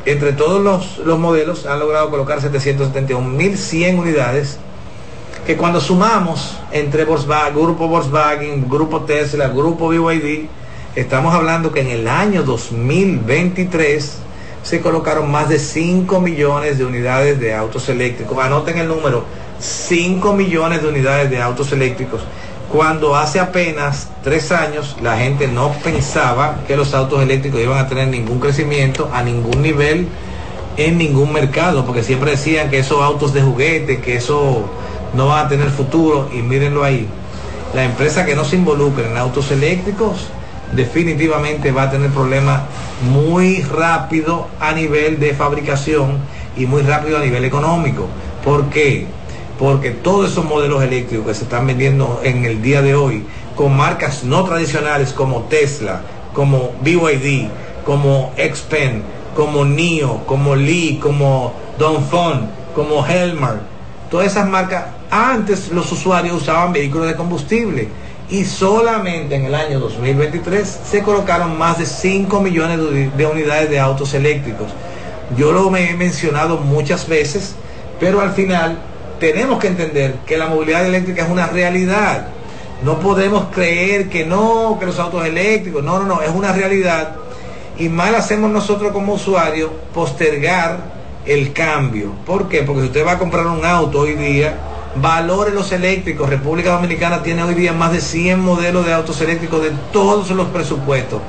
entre 0.06 0.32
todos 0.32 0.62
los, 0.98 1.18
modelos 1.18 1.66
han 1.66 1.78
logrado 1.78 2.10
colocar 2.10 2.40
771.100 2.40 3.98
unidades 3.98 4.58
que 5.46 5.56
cuando 5.56 5.80
sumamos 5.80 6.58
entre 6.72 7.04
Volkswagen, 7.04 7.54
Grupo 7.54 7.88
Volkswagen, 7.88 8.68
Grupo 8.68 9.02
Tesla, 9.02 9.48
Grupo 9.48 9.88
BYD, 9.88 10.46
estamos 10.96 11.34
hablando 11.34 11.70
que 11.72 11.80
en 11.80 11.88
el 11.88 12.08
año 12.08 12.42
2023 12.42 14.18
se 14.62 14.80
colocaron 14.80 15.30
más 15.30 15.50
de 15.50 15.58
5 15.58 16.20
millones 16.20 16.78
de 16.78 16.86
unidades 16.86 17.38
de 17.38 17.54
autos 17.54 17.90
eléctricos. 17.90 18.38
Anoten 18.38 18.78
el 18.78 18.88
número, 18.88 19.24
5 19.60 20.32
millones 20.32 20.82
de 20.82 20.88
unidades 20.88 21.30
de 21.30 21.42
autos 21.42 21.72
eléctricos. 21.72 22.22
Cuando 22.74 23.14
hace 23.14 23.38
apenas 23.38 24.08
tres 24.24 24.50
años 24.50 24.96
la 25.00 25.16
gente 25.16 25.46
no 25.46 25.70
pensaba 25.84 26.56
que 26.66 26.76
los 26.76 26.92
autos 26.92 27.22
eléctricos 27.22 27.60
iban 27.60 27.78
a 27.78 27.86
tener 27.86 28.08
ningún 28.08 28.40
crecimiento 28.40 29.08
a 29.14 29.22
ningún 29.22 29.62
nivel 29.62 30.08
en 30.76 30.98
ningún 30.98 31.32
mercado, 31.32 31.86
porque 31.86 32.02
siempre 32.02 32.32
decían 32.32 32.70
que 32.70 32.80
esos 32.80 33.00
autos 33.00 33.32
de 33.32 33.42
juguete, 33.42 34.00
que 34.00 34.16
eso 34.16 34.68
no 35.14 35.28
va 35.28 35.42
a 35.42 35.48
tener 35.48 35.70
futuro, 35.70 36.28
y 36.32 36.38
mírenlo 36.38 36.82
ahí. 36.82 37.06
La 37.74 37.84
empresa 37.84 38.26
que 38.26 38.34
no 38.34 38.44
se 38.44 38.56
involucre 38.56 39.08
en 39.08 39.18
autos 39.18 39.52
eléctricos 39.52 40.26
definitivamente 40.72 41.70
va 41.70 41.84
a 41.84 41.90
tener 41.92 42.10
problemas 42.10 42.62
muy 43.08 43.62
rápido 43.62 44.48
a 44.58 44.72
nivel 44.72 45.20
de 45.20 45.32
fabricación 45.32 46.18
y 46.56 46.66
muy 46.66 46.82
rápido 46.82 47.18
a 47.18 47.20
nivel 47.20 47.44
económico. 47.44 48.08
¿Por 48.44 48.64
qué? 48.64 49.06
Porque 49.58 49.90
todos 49.90 50.32
esos 50.32 50.44
modelos 50.44 50.82
eléctricos 50.82 51.26
que 51.26 51.34
se 51.34 51.44
están 51.44 51.66
vendiendo 51.66 52.20
en 52.24 52.44
el 52.44 52.60
día 52.60 52.82
de 52.82 52.94
hoy 52.94 53.24
con 53.54 53.76
marcas 53.76 54.24
no 54.24 54.44
tradicionales 54.44 55.12
como 55.12 55.42
Tesla, 55.42 56.00
como 56.34 56.72
BYD, 56.82 57.48
como 57.84 58.32
Xpen, 58.36 59.02
como 59.36 59.64
NIO, 59.64 60.26
como 60.26 60.56
Lee, 60.56 60.98
como 61.00 61.52
Dongfeng, 61.78 62.48
como 62.74 63.06
Helmer, 63.06 63.60
todas 64.10 64.28
esas 64.28 64.48
marcas, 64.48 64.84
antes 65.10 65.70
los 65.70 65.90
usuarios 65.92 66.42
usaban 66.42 66.72
vehículos 66.72 67.06
de 67.06 67.16
combustible 67.16 67.88
y 68.30 68.44
solamente 68.44 69.34
en 69.34 69.44
el 69.44 69.54
año 69.54 69.78
2023 69.80 70.80
se 70.90 71.02
colocaron 71.02 71.58
más 71.58 71.78
de 71.78 71.86
5 71.86 72.40
millones 72.40 72.78
de 73.16 73.26
unidades 73.26 73.70
de 73.70 73.78
autos 73.78 74.14
eléctricos. 74.14 74.68
Yo 75.36 75.52
lo 75.52 75.74
he 75.76 75.94
mencionado 75.94 76.58
muchas 76.58 77.08
veces, 77.08 77.54
pero 78.00 78.20
al 78.20 78.32
final 78.32 78.78
tenemos 79.32 79.58
que 79.58 79.68
entender 79.68 80.16
que 80.26 80.36
la 80.36 80.48
movilidad 80.48 80.84
eléctrica 80.84 81.22
es 81.22 81.30
una 81.30 81.46
realidad. 81.46 82.26
No 82.82 82.98
podemos 83.00 83.46
creer 83.54 84.10
que 84.10 84.26
no, 84.26 84.76
que 84.78 84.84
los 84.84 84.98
autos 84.98 85.24
eléctricos, 85.24 85.82
no, 85.82 85.98
no, 85.98 86.04
no, 86.04 86.20
es 86.20 86.28
una 86.28 86.52
realidad. 86.52 87.16
Y 87.78 87.88
mal 87.88 88.14
hacemos 88.16 88.50
nosotros 88.50 88.92
como 88.92 89.14
usuarios 89.14 89.70
postergar 89.94 90.76
el 91.24 91.54
cambio. 91.54 92.10
¿Por 92.26 92.50
qué? 92.50 92.64
Porque 92.64 92.82
si 92.82 92.88
usted 92.88 93.06
va 93.06 93.12
a 93.12 93.18
comprar 93.18 93.46
un 93.46 93.64
auto 93.64 94.00
hoy 94.00 94.12
día, 94.12 94.58
valore 94.96 95.52
los 95.52 95.72
eléctricos. 95.72 96.28
República 96.28 96.72
Dominicana 96.72 97.22
tiene 97.22 97.44
hoy 97.44 97.54
día 97.54 97.72
más 97.72 97.92
de 97.92 98.02
100 98.02 98.38
modelos 98.38 98.84
de 98.84 98.92
autos 98.92 99.22
eléctricos 99.22 99.62
de 99.62 99.70
todos 99.90 100.28
los 100.32 100.48
presupuestos 100.48 101.22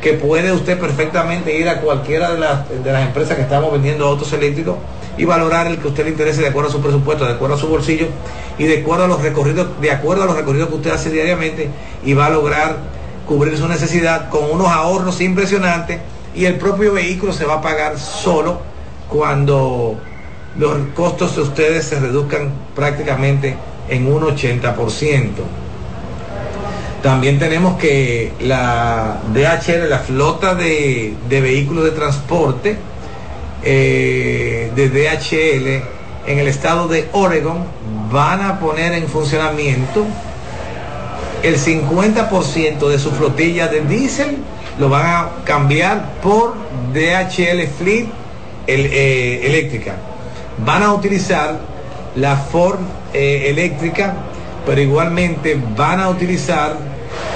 que 0.00 0.14
puede 0.14 0.52
usted 0.52 0.78
perfectamente 0.78 1.58
ir 1.58 1.68
a 1.68 1.80
cualquiera 1.80 2.32
de 2.32 2.38
las, 2.38 2.68
de 2.68 2.92
las 2.92 3.06
empresas 3.06 3.36
que 3.36 3.42
estamos 3.42 3.72
vendiendo 3.72 4.06
autos 4.06 4.32
eléctricos 4.32 4.76
y 5.18 5.24
valorar 5.24 5.66
el 5.66 5.78
que 5.78 5.88
usted 5.88 6.04
le 6.04 6.10
interese 6.10 6.40
de 6.40 6.48
acuerdo 6.48 6.70
a 6.70 6.72
su 6.72 6.80
presupuesto, 6.80 7.26
de 7.26 7.32
acuerdo 7.32 7.56
a 7.56 7.58
su 7.58 7.68
bolsillo 7.68 8.06
y 8.58 8.64
de 8.64 8.80
acuerdo 8.80 9.04
a 9.04 9.08
los 9.08 9.20
recorridos, 9.20 9.68
de 9.80 9.90
acuerdo 9.90 10.22
a 10.22 10.26
los 10.26 10.36
recorridos 10.36 10.68
que 10.68 10.76
usted 10.76 10.90
hace 10.90 11.10
diariamente 11.10 11.68
y 12.04 12.14
va 12.14 12.26
a 12.26 12.30
lograr 12.30 12.76
cubrir 13.26 13.56
su 13.58 13.68
necesidad 13.68 14.30
con 14.30 14.50
unos 14.50 14.68
ahorros 14.68 15.20
impresionantes 15.20 16.00
y 16.34 16.46
el 16.46 16.56
propio 16.56 16.94
vehículo 16.94 17.32
se 17.32 17.44
va 17.44 17.54
a 17.54 17.60
pagar 17.60 17.98
solo 17.98 18.60
cuando 19.08 19.98
los 20.56 20.78
costos 20.94 21.36
de 21.36 21.42
ustedes 21.42 21.84
se 21.84 22.00
reduzcan 22.00 22.50
prácticamente 22.74 23.56
en 23.88 24.12
un 24.12 24.22
80%. 24.22 25.30
También 27.02 27.38
tenemos 27.38 27.78
que 27.78 28.32
la 28.40 29.20
DHL, 29.32 29.88
la 29.88 30.00
flota 30.00 30.54
de, 30.54 31.14
vehículos 31.28 31.84
de 31.84 31.90
transporte 31.92 32.76
eh, 33.62 34.70
de 34.74 34.88
DHL 34.90 36.30
en 36.30 36.38
el 36.38 36.48
estado 36.48 36.88
de 36.88 37.08
Oregon 37.12 37.64
van 38.12 38.42
a 38.42 38.60
poner 38.60 38.92
en 38.92 39.08
funcionamiento 39.08 40.04
el 41.42 41.56
50% 41.56 42.88
de 42.88 42.98
su 42.98 43.10
flotilla 43.12 43.68
de 43.68 43.80
diésel 43.80 44.36
lo 44.78 44.88
van 44.88 45.06
a 45.06 45.28
cambiar 45.44 46.20
por 46.22 46.54
DHL 46.92 47.66
Fleet 47.78 48.06
eh, 48.66 49.40
eléctrica. 49.44 49.94
Van 50.64 50.82
a 50.82 50.92
utilizar 50.92 51.58
la 52.16 52.36
Ford 52.36 52.78
eh, 53.14 53.46
eléctrica, 53.48 54.14
pero 54.66 54.80
igualmente 54.80 55.58
van 55.76 56.00
a 56.00 56.08
utilizar 56.10 56.89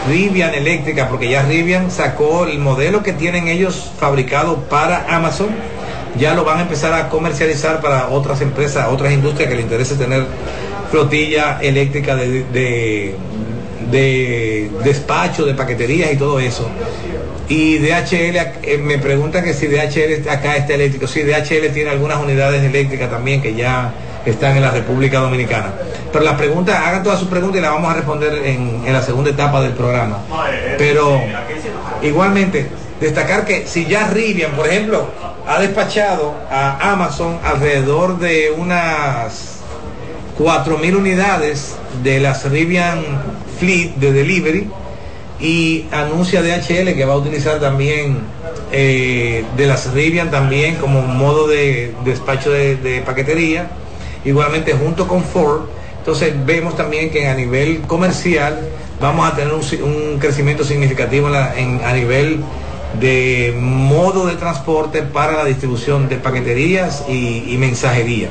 Rivian 0.08 0.54
eléctrica, 0.54 1.08
porque 1.08 1.28
ya 1.28 1.42
Rivian 1.42 1.90
sacó 1.90 2.46
el 2.46 2.58
modelo 2.58 3.02
que 3.02 3.12
tienen 3.12 3.48
ellos 3.48 3.90
fabricado 3.98 4.56
para 4.68 5.16
Amazon, 5.16 5.48
ya 6.18 6.34
lo 6.34 6.44
van 6.44 6.58
a 6.58 6.62
empezar 6.62 6.92
a 6.92 7.08
comercializar 7.08 7.80
para 7.80 8.08
otras 8.08 8.40
empresas, 8.40 8.88
otras 8.90 9.12
industrias 9.12 9.48
que 9.48 9.56
les 9.56 9.64
interese 9.64 9.96
tener 9.96 10.26
flotilla 10.90 11.58
eléctrica 11.60 12.14
de, 12.14 12.44
de, 13.90 14.70
despacho, 14.84 15.44
de 15.44 15.54
paqueterías 15.54 16.12
y 16.12 16.16
todo 16.16 16.38
eso. 16.38 16.68
Y 17.48 17.78
DHL, 17.78 18.36
eh, 18.62 18.80
me 18.82 18.98
preguntan 18.98 19.44
que 19.44 19.52
si 19.52 19.66
DHL 19.66 20.28
acá 20.28 20.56
está 20.56 20.74
eléctrico. 20.74 21.06
Sí, 21.06 21.22
DHL 21.22 21.72
tiene 21.72 21.90
algunas 21.90 22.18
unidades 22.18 22.62
eléctricas 22.62 23.10
también 23.10 23.42
que 23.42 23.54
ya 23.54 23.92
están 24.30 24.56
en 24.56 24.62
la 24.62 24.70
República 24.70 25.20
Dominicana. 25.20 25.72
Pero 26.12 26.24
las 26.24 26.34
preguntas, 26.34 26.80
hagan 26.84 27.02
todas 27.02 27.18
sus 27.18 27.28
preguntas 27.28 27.58
y 27.58 27.62
las 27.62 27.72
vamos 27.72 27.90
a 27.90 27.94
responder 27.94 28.34
en, 28.44 28.92
la 28.92 29.02
segunda 29.02 29.30
etapa 29.30 29.60
del 29.60 29.72
programa. 29.72 30.20
Pero 30.78 31.20
igualmente, 32.02 32.68
destacar 33.00 33.44
que 33.44 33.66
si 33.66 33.86
ya 33.86 34.08
Rivian, 34.08 34.52
por 34.52 34.68
ejemplo, 34.68 35.08
ha 35.46 35.60
despachado 35.60 36.34
a 36.50 36.92
Amazon 36.92 37.38
alrededor 37.44 38.18
de 38.18 38.54
unas 38.56 39.58
4.000 40.38 40.96
unidades 40.96 41.76
de 42.02 42.20
las 42.20 42.48
Rivian 42.48 43.02
Fleet 43.58 43.94
de 43.96 44.12
delivery 44.12 44.70
y 45.40 45.86
anuncia 45.92 46.42
DHL 46.42 46.94
que 46.94 47.04
va 47.04 47.14
a 47.14 47.16
utilizar 47.16 47.60
también 47.60 48.18
eh, 48.72 49.44
de 49.56 49.66
las 49.66 49.92
Rivian 49.92 50.30
también 50.30 50.76
como 50.76 51.02
modo 51.02 51.46
de, 51.46 51.92
despacho 52.04 52.50
de 52.50 53.02
paquetería 53.04 53.68
igualmente 54.24 54.72
junto 54.72 55.06
con 55.06 55.22
Ford. 55.22 55.62
Entonces 55.98 56.34
vemos 56.44 56.76
también 56.76 57.10
que 57.10 57.28
a 57.28 57.34
nivel 57.34 57.82
comercial 57.82 58.58
vamos 59.00 59.30
a 59.30 59.34
tener 59.34 59.52
un, 59.52 60.18
crecimiento 60.18 60.64
significativo 60.64 61.28
a 61.28 61.92
nivel 61.92 62.44
de 63.00 63.54
modo 63.58 64.26
de 64.26 64.36
transporte 64.36 65.02
para 65.02 65.32
la 65.32 65.44
distribución 65.44 66.08
de 66.08 66.16
paqueterías 66.16 67.04
y, 67.08 67.56
mensajería, 67.58 68.28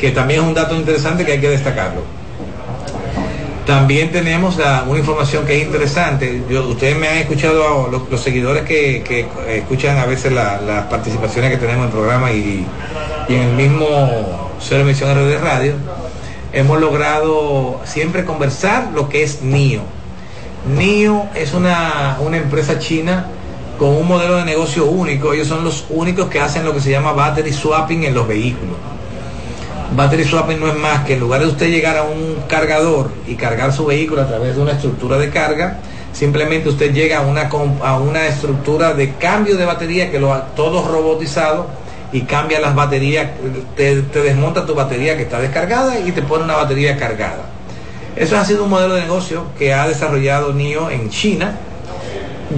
que 0.00 0.10
también 0.10 0.40
es 0.40 0.46
un 0.46 0.54
dato 0.54 0.74
interesante 0.74 1.24
que 1.24 1.32
hay 1.32 1.40
que 1.40 1.50
destacarlo. 1.50 2.02
También 3.66 4.12
tenemos 4.12 4.54
una 4.56 4.96
información 4.96 5.44
que 5.44 5.56
es 5.56 5.66
interesante. 5.66 6.40
ustedes 6.68 6.96
me 6.96 7.08
han 7.08 7.18
escuchado, 7.18 7.88
los, 8.08 8.20
seguidores 8.20 8.62
que, 8.62 9.26
escuchan 9.48 9.98
a 9.98 10.06
veces 10.06 10.32
las 10.32 10.84
participaciones 10.84 11.50
que 11.50 11.56
tenemos 11.56 11.80
en 11.80 11.86
el 11.86 11.90
programa 11.90 12.30
y, 12.30 12.64
en 13.28 13.42
el 13.42 13.52
mismo 13.54 14.52
ser 14.60 14.82
emisionero 14.82 15.26
de 15.26 15.38
radio, 15.38 15.72
hemos 16.52 16.80
logrado 16.80 17.80
siempre 17.84 18.24
conversar 18.24 18.92
lo 18.94 19.08
que 19.08 19.24
es 19.24 19.42
NIO. 19.42 19.82
NIO 20.76 21.26
es 21.34 21.52
una, 21.52 22.18
una 22.20 22.36
empresa 22.36 22.78
china 22.78 23.26
con 23.80 23.88
un 23.88 24.06
modelo 24.06 24.36
de 24.36 24.44
negocio 24.44 24.86
único. 24.86 25.32
Ellos 25.32 25.48
son 25.48 25.64
los 25.64 25.86
únicos 25.90 26.28
que 26.28 26.38
hacen 26.38 26.64
lo 26.64 26.72
que 26.72 26.80
se 26.80 26.92
llama 26.92 27.12
battery 27.12 27.52
swapping 27.52 28.04
en 28.04 28.14
los 28.14 28.28
vehículos. 28.28 28.76
Battery 29.96 30.24
swapping 30.24 30.60
no 30.60 30.68
es 30.68 30.76
más 30.76 31.04
que 31.04 31.14
en 31.14 31.20
lugar 31.20 31.40
de 31.40 31.46
usted 31.46 31.70
llegar 31.70 31.96
a 31.96 32.02
un 32.02 32.36
cargador 32.48 33.10
y 33.26 33.34
cargar 33.36 33.72
su 33.72 33.86
vehículo 33.86 34.22
a 34.22 34.28
través 34.28 34.54
de 34.54 34.62
una 34.62 34.72
estructura 34.72 35.16
de 35.16 35.30
carga, 35.30 35.78
simplemente 36.12 36.68
usted 36.68 36.92
llega 36.92 37.18
a 37.18 37.20
una, 37.22 37.48
a 37.82 37.98
una 37.98 38.26
estructura 38.26 38.92
de 38.92 39.14
cambio 39.14 39.56
de 39.56 39.64
batería 39.64 40.10
que 40.10 40.20
lo 40.20 40.34
ha 40.34 40.48
todo 40.54 40.86
robotizado 40.86 41.66
y 42.12 42.22
cambia 42.22 42.60
las 42.60 42.74
baterías, 42.74 43.30
te, 43.74 44.02
desmonta 44.02 44.66
tu 44.66 44.74
batería 44.74 45.16
que 45.16 45.22
está 45.22 45.40
descargada 45.40 45.98
y 45.98 46.12
te 46.12 46.22
pone 46.22 46.44
una 46.44 46.56
batería 46.56 46.96
cargada. 46.96 47.46
Eso 48.16 48.38
ha 48.38 48.44
sido 48.44 48.64
un 48.64 48.70
modelo 48.70 48.94
de 48.94 49.02
negocio 49.02 49.44
que 49.58 49.74
ha 49.74 49.86
desarrollado 49.88 50.52
NIO 50.52 50.90
en 50.90 51.10
China. 51.10 51.56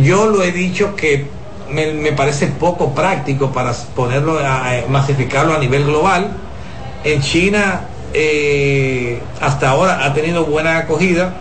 Yo 0.02 0.26
lo 0.26 0.42
he 0.42 0.52
dicho 0.52 0.94
que 0.94 1.26
me, 1.70 2.12
parece 2.12 2.46
poco 2.48 2.94
práctico 2.94 3.52
para 3.52 3.72
ponerlo, 3.94 4.38
a, 4.38 4.84
masificarlo 4.88 5.54
a 5.54 5.58
nivel 5.58 5.84
global. 5.84 6.30
En 7.04 7.20
China 7.22 7.82
eh, 8.12 9.20
hasta 9.40 9.70
ahora 9.70 10.04
ha 10.04 10.14
tenido 10.14 10.44
buena 10.44 10.78
acogida, 10.78 11.34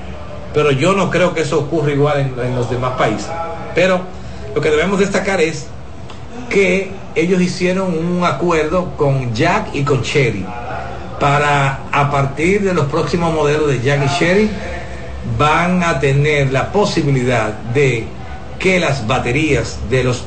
pero 0.54 0.72
yo 0.72 0.93
no 0.93 1.10
creo 1.10 1.34
que 1.34 1.41
eso 1.41 1.60
ocurra 1.60 1.91
igual 1.91 2.20
en, 2.20 2.46
en 2.46 2.56
los 2.56 2.70
demás 2.70 2.93
países. 2.98 3.28
Pero 3.76 4.02
lo 4.56 4.62
que 4.62 4.70
debemos 4.70 5.00
destacar 5.00 5.41
es 5.41 5.67
que 6.50 6.91
ellos 7.15 7.41
hicieron 7.41 7.98
un 7.98 8.24
acuerdo 8.24 8.96
con 8.96 9.34
Jack 9.34 9.74
y 9.74 9.84
con 9.84 10.02
Cherry 10.04 10.46
para 11.20 11.80
a 11.91 12.12
partir 12.12 12.62
de 12.62 12.74
los 12.74 12.86
próximos 12.86 13.34
modelos 13.34 13.67
de 13.67 13.82
Jack 13.82 14.06
y 14.06 14.20
Cherry 14.20 14.50
van 15.38 15.84
a 15.84 16.00
tener 16.00 16.52
la 16.52 16.72
posibilidad 16.72 17.54
de 17.74 18.06
que 18.60 18.80
las 18.80 19.08
baterías 19.08 19.80
de 19.89 20.04
los 20.04 20.24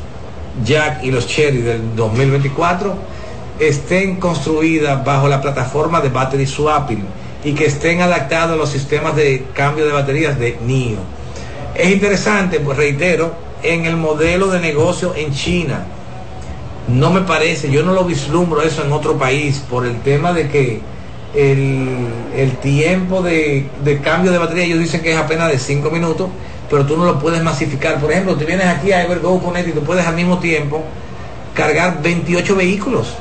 Jack 0.64 1.04
y 1.04 1.10
los 1.10 1.26
Cherry 1.26 1.58
del 1.58 1.94
2024 1.96 2.94
estén 3.60 4.16
construidas 4.16 5.04
bajo 5.04 5.28
la 5.28 5.40
plataforma 5.40 6.00
de 6.00 6.08
battery 6.08 6.46
swapping 6.46 7.04
y 7.44 7.52
que 7.52 7.66
estén 7.66 8.00
adaptados 8.00 8.54
a 8.54 8.56
los 8.56 8.70
sistemas 8.70 9.14
de 9.16 9.44
cambio 9.54 9.86
de 9.86 9.92
baterías 9.92 10.38
de 10.38 10.58
NIO. 10.64 10.98
Es 11.74 11.90
interesante, 11.90 12.60
pues 12.60 12.76
reitero, 12.76 13.32
en 13.62 13.84
el 13.84 13.96
modelo 13.96 14.48
de 14.48 14.60
negocio 14.60 15.14
en 15.14 15.32
China. 15.32 15.84
No 16.88 17.10
me 17.10 17.20
parece, 17.20 17.70
yo 17.70 17.82
no 17.82 17.92
lo 17.92 18.04
vislumbro 18.04 18.62
eso 18.62 18.84
en 18.84 18.92
otro 18.92 19.18
país 19.18 19.62
por 19.70 19.86
el 19.86 20.00
tema 20.00 20.32
de 20.32 20.48
que 20.48 20.80
el, 21.34 22.08
el 22.34 22.56
tiempo 22.56 23.22
de, 23.22 23.66
de, 23.84 24.00
cambio 24.00 24.32
de 24.32 24.38
batería, 24.38 24.64
ellos 24.64 24.80
dicen 24.80 25.02
que 25.02 25.12
es 25.12 25.18
apenas 25.18 25.50
de 25.50 25.58
5 25.58 25.90
minutos, 25.90 26.28
pero 26.68 26.84
tú 26.86 26.96
no 26.96 27.04
lo 27.04 27.18
puedes 27.18 27.42
masificar. 27.42 28.00
Por 28.00 28.10
ejemplo, 28.10 28.36
tú 28.36 28.44
vienes 28.44 28.66
aquí 28.66 28.90
a 28.92 29.04
Evergo 29.04 29.40
Connect 29.40 29.68
y 29.68 29.72
tú 29.72 29.82
puedes 29.82 30.06
al 30.06 30.16
mismo 30.16 30.38
tiempo 30.38 30.82
cargar 31.54 32.02
28 32.02 32.56
vehículos. 32.56 33.14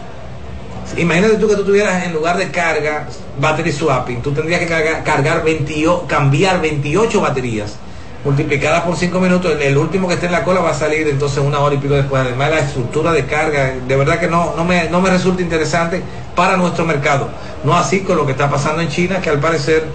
Imagínate 0.98 1.36
tú 1.36 1.48
que 1.48 1.56
tú 1.56 1.64
tuvieras 1.64 2.04
en 2.06 2.14
lugar 2.14 2.38
de 2.38 2.50
carga 2.50 3.08
battery 3.40 3.72
swapping, 3.72 4.22
tú 4.22 4.32
tendrías 4.32 4.60
que 4.60 4.68
cargar, 4.68 5.04
cargar 5.04 5.44
28, 5.44 6.06
cambiar 6.08 6.62
28 6.62 7.22
baterías 7.22 7.78
multiplicadas 8.24 8.84
por 8.84 8.98
5 8.98 9.20
minutos, 9.20 9.52
el, 9.52 9.62
el, 9.62 9.78
último 9.78 10.08
que 10.08 10.16
esté 10.16 10.26
en 10.26 10.34
la 10.34 10.44
cola 10.44 10.60
va 10.60 10.72
a 10.72 10.74
salir 10.74 11.08
entonces 11.08 11.40
una 11.40 11.60
hora 11.60 11.76
y 11.76 11.78
pico 11.78 11.94
después. 11.94 12.22
Además 12.22 12.50
la 12.50 12.60
estructura 12.60 13.14
de 13.14 13.26
carga, 13.26 13.76
de 13.88 13.96
verdad 13.96 14.20
que 14.20 14.28
no, 14.28 14.56
no, 14.58 14.66
me, 14.66 14.90
no 14.90 15.00
me 15.00 15.10
resulta 15.10 15.42
interesante 15.42 16.02
para 16.36 16.58
nuestro 16.58 16.86
mercado. 16.86 17.30
No 17.64 17.78
así 17.78 18.02
con 18.02 18.18
lo 18.18 18.26
que 18.26 18.34
está 18.34 18.50
pasando 18.50 18.82
en 18.82 18.90
China, 18.90 19.22
que 19.22 19.30
al 19.30 19.40
parecer 19.40 19.86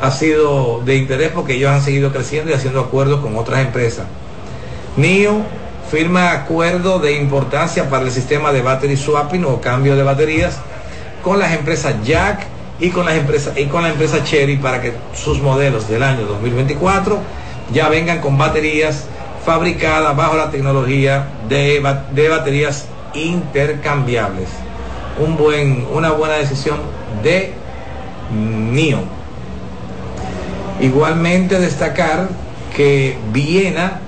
ha 0.00 0.10
sido 0.10 0.80
de 0.84 0.96
interés 0.96 1.30
porque 1.32 1.54
ellos 1.54 1.70
han 1.70 1.82
seguido 1.82 2.12
creciendo 2.12 2.50
y 2.50 2.54
haciendo 2.54 2.80
acuerdos 2.80 3.20
con 3.20 3.36
otras 3.36 3.60
empresas. 3.60 4.06
NIO 4.96 5.42
firma 5.90 6.32
acuerdo 6.32 6.98
de 6.98 7.12
importancia 7.12 7.88
para 7.88 8.04
el 8.04 8.10
sistema 8.10 8.52
de 8.52 8.62
battery 8.62 8.96
swapping 8.96 9.44
o 9.44 9.60
cambio 9.60 9.96
de 9.96 10.02
baterías 10.02 10.58
con 11.22 11.38
las 11.38 11.52
empresas 11.52 11.94
Jack 12.04 12.46
y 12.78 12.90
con 12.90 13.06
las 13.06 13.16
empresas 13.16 13.56
y 13.56 13.64
con 13.66 13.82
la 13.82 13.88
empresa 13.88 14.22
Cherry 14.22 14.56
para 14.56 14.80
que 14.80 14.92
sus 15.14 15.40
modelos 15.40 15.88
del 15.88 16.02
año 16.02 16.26
2024 16.26 17.18
ya 17.72 17.88
vengan 17.88 18.20
con 18.20 18.38
baterías 18.38 19.06
fabricadas 19.44 20.14
bajo 20.16 20.36
la 20.36 20.50
tecnología 20.50 21.26
de, 21.48 21.82
de 22.12 22.28
baterías 22.28 22.86
intercambiables. 23.14 24.48
Un 25.18 25.36
buen, 25.36 25.86
una 25.92 26.10
buena 26.10 26.34
decisión 26.34 26.78
de 27.22 27.54
NIO. 28.30 29.00
Igualmente 30.80 31.58
destacar 31.58 32.28
que 32.76 33.18
Viena 33.32 34.00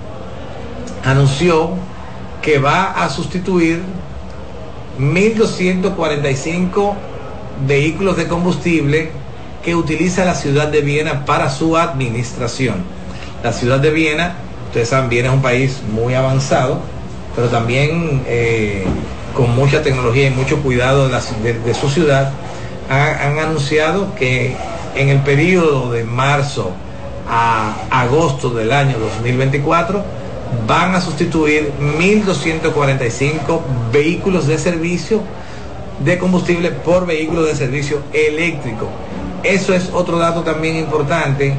anunció 1.05 1.71
que 2.43 2.59
va 2.59 2.93
a 2.93 3.09
sustituir 3.11 3.83
1.245 4.99 6.95
vehículos 7.67 8.17
de 8.17 8.29
combustible 8.29 9.11
que 9.63 9.75
utiliza 9.75 10.25
la 10.25 10.35
ciudad 10.35 10.69
de 10.69 10.81
Viena 10.81 11.25
para 11.27 11.51
su 11.51 11.77
administración. 11.77 12.77
La 13.43 13.53
ciudad 13.53 13.79
de 13.79 13.91
Viena, 13.91 14.37
ustedes 14.69 14.89
saben, 14.89 15.11
Viena 15.11 15.29
es 15.29 15.35
un 15.35 15.43
país 15.43 15.81
muy 15.93 16.15
avanzado, 16.15 16.81
pero 17.37 17.49
también 17.49 18.23
eh, 18.27 18.85
con 19.35 19.55
mucha 19.55 19.83
tecnología 19.83 20.29
y 20.29 20.31
mucho 20.31 20.63
cuidado 20.63 21.09
de, 21.09 21.75
su 21.75 21.89
ciudad, 21.89 22.33
ha, 22.91 23.27
han 23.27 23.39
anunciado 23.39 24.15
que 24.15 24.57
en 24.95 25.09
el 25.09 25.21
periodo 25.21 25.93
de 25.93 26.05
marzo 26.05 26.73
a 27.29 27.75
agosto 27.91 28.51
del 28.51 28.73
año 28.73 28.99
2024 28.99 30.20
van 30.67 30.95
a 30.95 31.01
sustituir 31.01 31.73
1.245 31.81 33.61
vehículos 33.93 34.47
de 34.47 34.59
servicio 34.59 35.23
de 36.05 36.19
combustible 36.19 36.71
por 36.71 37.07
vehículos 37.07 37.47
de 37.47 37.55
servicio 37.55 38.03
eléctrico. 38.13 38.89
Eso 39.43 39.75
es 39.75 39.91
otro 39.93 40.19
dato 40.19 40.43
también 40.43 40.77
importante 40.77 41.55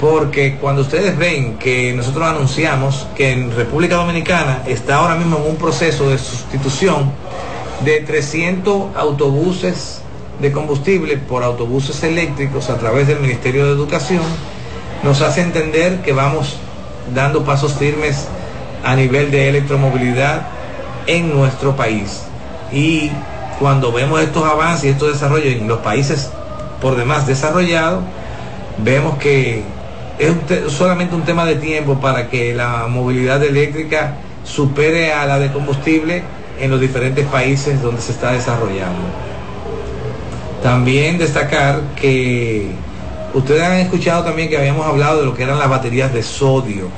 porque 0.00 0.56
cuando 0.60 0.82
ustedes 0.82 1.16
ven 1.16 1.58
que 1.58 1.92
nosotros 1.94 2.28
anunciamos 2.28 3.06
que 3.16 3.32
en 3.32 3.54
República 3.54 3.96
Dominicana 3.96 4.62
está 4.66 4.96
ahora 4.96 5.16
mismo 5.16 5.38
en 5.38 5.50
un 5.50 5.56
proceso 5.56 6.10
de 6.10 6.18
sustitución 6.18 7.10
de 7.84 8.00
300 8.00 8.96
autobuses 8.96 10.02
de 10.40 10.52
combustible 10.52 11.16
por 11.16 11.42
autobuses 11.42 12.02
eléctricos 12.02 12.68
a 12.68 12.78
través 12.78 13.08
del 13.08 13.20
Ministerio 13.20 13.64
de 13.66 13.72
Educación, 13.72 14.22
nos 15.02 15.22
hace 15.22 15.40
entender 15.40 16.02
que 16.02 16.12
vamos 16.12 16.58
dando 17.14 17.44
pasos 17.44 17.74
firmes 17.74 18.26
a 18.84 18.94
nivel 18.94 19.30
de 19.30 19.48
electromovilidad 19.48 20.42
en 21.06 21.34
nuestro 21.34 21.76
país. 21.76 22.22
Y 22.72 23.10
cuando 23.58 23.92
vemos 23.92 24.20
estos 24.20 24.44
avances 24.44 24.84
y 24.84 24.88
estos 24.88 25.12
desarrollos 25.12 25.54
en 25.54 25.68
los 25.68 25.78
países 25.78 26.30
por 26.80 26.96
demás 26.96 27.26
desarrollados, 27.26 28.02
vemos 28.78 29.18
que 29.18 29.62
es 30.18 30.72
solamente 30.72 31.14
un 31.14 31.22
tema 31.22 31.44
de 31.44 31.56
tiempo 31.56 32.00
para 32.00 32.28
que 32.28 32.54
la 32.54 32.86
movilidad 32.88 33.42
eléctrica 33.42 34.14
supere 34.44 35.12
a 35.12 35.26
la 35.26 35.38
de 35.38 35.52
combustible 35.52 36.22
en 36.58 36.70
los 36.70 36.80
diferentes 36.80 37.26
países 37.26 37.82
donde 37.82 38.00
se 38.00 38.12
está 38.12 38.32
desarrollando. 38.32 39.02
También 40.62 41.18
destacar 41.18 41.80
que 41.96 42.70
ustedes 43.36 43.62
han 43.62 43.74
escuchado 43.74 44.24
también 44.24 44.48
que 44.48 44.56
habíamos 44.56 44.86
hablado 44.86 45.20
de 45.20 45.26
lo 45.26 45.34
que 45.34 45.42
eran 45.42 45.58
las 45.58 45.68
baterías 45.68 46.12
de 46.12 46.22
sodio 46.22 46.88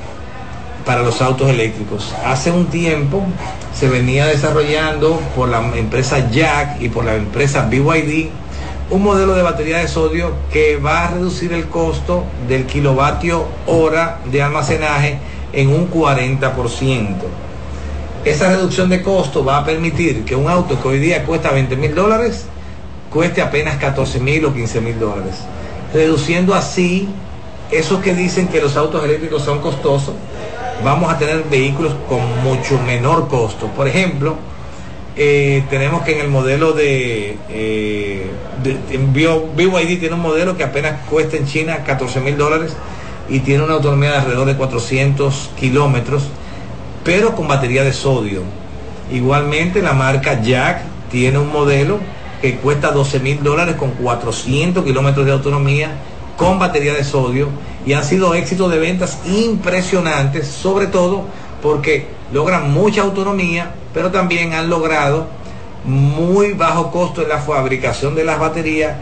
para 0.85 1.03
los 1.03 1.21
autos 1.21 1.49
eléctricos. 1.49 2.13
Hace 2.25 2.51
un 2.51 2.67
tiempo 2.67 3.23
se 3.73 3.89
venía 3.89 4.25
desarrollando 4.25 5.19
por 5.35 5.49
la 5.49 5.59
empresa 5.75 6.29
Jack 6.31 6.81
y 6.81 6.89
por 6.89 7.03
la 7.05 7.15
empresa 7.15 7.67
BYD 7.69 8.29
un 8.89 9.03
modelo 9.03 9.35
de 9.35 9.43
batería 9.43 9.79
de 9.79 9.87
sodio 9.87 10.31
que 10.51 10.77
va 10.77 11.05
a 11.05 11.11
reducir 11.11 11.53
el 11.53 11.67
costo 11.67 12.23
del 12.47 12.65
kilovatio 12.65 13.45
hora 13.67 14.19
de 14.31 14.41
almacenaje 14.41 15.19
en 15.53 15.69
un 15.69 15.91
40%. 15.91 17.15
Esa 18.25 18.49
reducción 18.49 18.89
de 18.89 19.03
costo 19.03 19.45
va 19.45 19.57
a 19.57 19.65
permitir 19.65 20.23
que 20.23 20.35
un 20.35 20.49
auto 20.49 20.81
que 20.81 20.87
hoy 20.87 20.99
día 20.99 21.23
cuesta 21.25 21.51
20 21.51 21.75
mil 21.75 21.93
dólares 21.93 22.45
cueste 23.11 23.41
apenas 23.41 23.75
14 23.77 24.19
mil 24.19 24.45
o 24.45 24.53
15 24.53 24.81
mil 24.81 24.99
dólares, 24.99 25.35
reduciendo 25.93 26.53
así 26.53 27.07
esos 27.71 28.01
que 28.01 28.13
dicen 28.13 28.47
que 28.47 28.61
los 28.61 28.75
autos 28.77 29.03
eléctricos 29.03 29.43
son 29.43 29.59
costosos, 29.59 30.15
vamos 30.83 31.11
a 31.11 31.17
tener 31.17 31.43
vehículos 31.49 31.93
con 32.07 32.19
mucho 32.43 32.79
menor 32.85 33.27
costo. 33.27 33.67
Por 33.67 33.87
ejemplo, 33.87 34.37
eh, 35.15 35.63
tenemos 35.69 36.03
que 36.03 36.13
en 36.13 36.21
el 36.21 36.29
modelo 36.29 36.71
de, 36.71 37.37
eh, 37.49 38.25
de, 38.63 38.97
BYD 38.97 39.99
tiene 39.99 40.15
un 40.15 40.21
modelo 40.21 40.55
que 40.55 40.63
apenas 40.63 41.01
cuesta 41.09 41.37
en 41.37 41.45
China 41.45 41.83
14 41.85 42.21
mil 42.21 42.37
dólares 42.37 42.75
y 43.27 43.39
tiene 43.39 43.63
una 43.63 43.73
autonomía 43.73 44.11
de 44.11 44.17
alrededor 44.17 44.47
de 44.47 44.55
400 44.55 45.51
kilómetros, 45.59 46.23
pero 47.03 47.35
con 47.35 47.47
batería 47.47 47.83
de 47.83 47.93
sodio. 47.93 48.43
Igualmente 49.11 49.81
la 49.81 49.93
marca 49.93 50.41
Jack 50.41 50.81
tiene 51.11 51.37
un 51.37 51.51
modelo 51.51 51.99
que 52.41 52.57
cuesta 52.57 52.91
12 52.91 53.19
mil 53.19 53.43
dólares 53.43 53.75
con 53.75 53.91
400 53.91 54.83
kilómetros 54.83 55.25
de 55.25 55.31
autonomía 55.31 55.91
con 56.39 56.57
batería 56.57 56.93
de 56.93 57.03
sodio 57.03 57.49
y 57.85 57.93
han 57.93 58.03
sido 58.03 58.33
éxitos 58.33 58.71
de 58.71 58.79
ventas 58.79 59.19
impresionantes, 59.25 60.47
sobre 60.47 60.87
todo 60.87 61.25
porque 61.61 62.07
logran 62.31 62.71
mucha 62.71 63.01
autonomía, 63.01 63.73
pero 63.93 64.09
también 64.09 64.53
han 64.53 64.69
logrado 64.69 65.27
muy 65.83 66.53
bajo 66.53 66.91
costo 66.91 67.21
en 67.21 67.29
la 67.29 67.39
fabricación 67.39 68.15
de 68.15 68.23
las 68.23 68.39
baterías, 68.39 68.95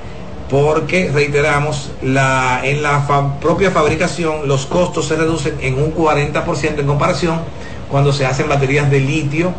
porque 0.49 1.11
reiteramos, 1.13 1.91
la, 2.01 2.61
en 2.63 2.81
la 2.81 3.05
propia 3.41 3.69
fabricación 3.69 4.47
los 4.47 4.65
costos 4.65 5.07
se 5.07 5.15
reducen 5.15 5.55
en 5.61 5.75
un 5.75 5.93
40% 5.93 6.79
en 6.79 6.87
comparación 6.87 7.39
cuando 7.91 8.13
se 8.13 8.25
hacen 8.25 8.49
baterías 8.49 8.89
de 8.89 8.99
litio, 8.99 9.53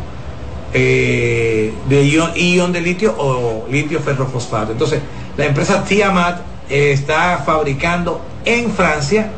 eh, 0.73 1.73
de 1.87 2.03
ion, 2.05 2.31
ion, 2.35 2.71
de 2.71 2.81
litio 2.81 3.15
o 3.17 3.67
litio 3.69 3.99
ferrofosfato. 3.99 4.71
Entonces, 4.71 5.01
la 5.37 5.45
empresa 5.45 5.83
Tiamat 5.83 6.41
eh, 6.69 6.91
está 6.91 7.41
fabricando 7.45 8.21
en 8.45 8.71
Francia 8.71 9.31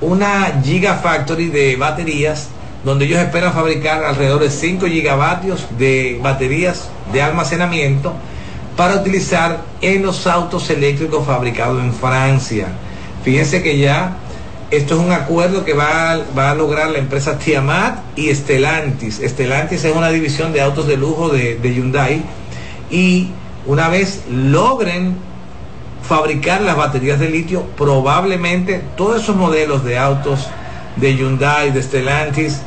una 0.00 0.60
Gigafactory 0.62 1.46
de 1.48 1.76
baterías 1.76 2.48
donde 2.84 3.04
ellos 3.04 3.20
esperan 3.20 3.52
fabricar 3.52 4.02
alrededor 4.04 4.40
de 4.40 4.50
5 4.50 4.86
gigavatios 4.86 5.66
de 5.78 6.18
baterías 6.20 6.88
de 7.12 7.22
almacenamiento 7.22 8.12
para 8.76 8.96
utilizar 8.96 9.60
en 9.80 10.02
los 10.02 10.26
autos 10.26 10.68
eléctricos 10.70 11.24
fabricados 11.24 11.80
en 11.80 11.92
Francia. 11.92 12.68
Fíjense 13.22 13.62
que 13.62 13.78
ya 13.78 14.16
esto 14.72 14.94
es 14.94 15.00
un 15.00 15.12
acuerdo 15.12 15.66
que 15.66 15.74
va 15.74 16.12
a, 16.12 16.54
lograr 16.54 16.90
la 16.90 16.98
empresa 16.98 17.38
Tiamat 17.38 17.98
y 18.16 18.34
Stellantis. 18.34 19.20
Stellantis 19.22 19.84
es 19.84 19.94
una 19.94 20.08
división 20.08 20.54
de 20.54 20.62
autos 20.62 20.86
de 20.86 20.96
lujo 20.96 21.28
de, 21.28 21.56
de 21.56 21.74
Hyundai 21.74 22.22
y 22.90 23.28
una 23.66 23.90
vez 23.90 24.22
logren 24.30 25.14
fabricar 26.02 26.62
las 26.62 26.74
baterías 26.74 27.20
de 27.20 27.28
litio, 27.28 27.64
probablemente 27.76 28.82
todos 28.96 29.22
esos 29.22 29.36
modelos 29.36 29.84
de 29.84 29.98
autos 29.98 30.48
de 30.96 31.16
Hyundai, 31.16 31.70
de 31.70 31.82
Stellantis, 31.82 32.62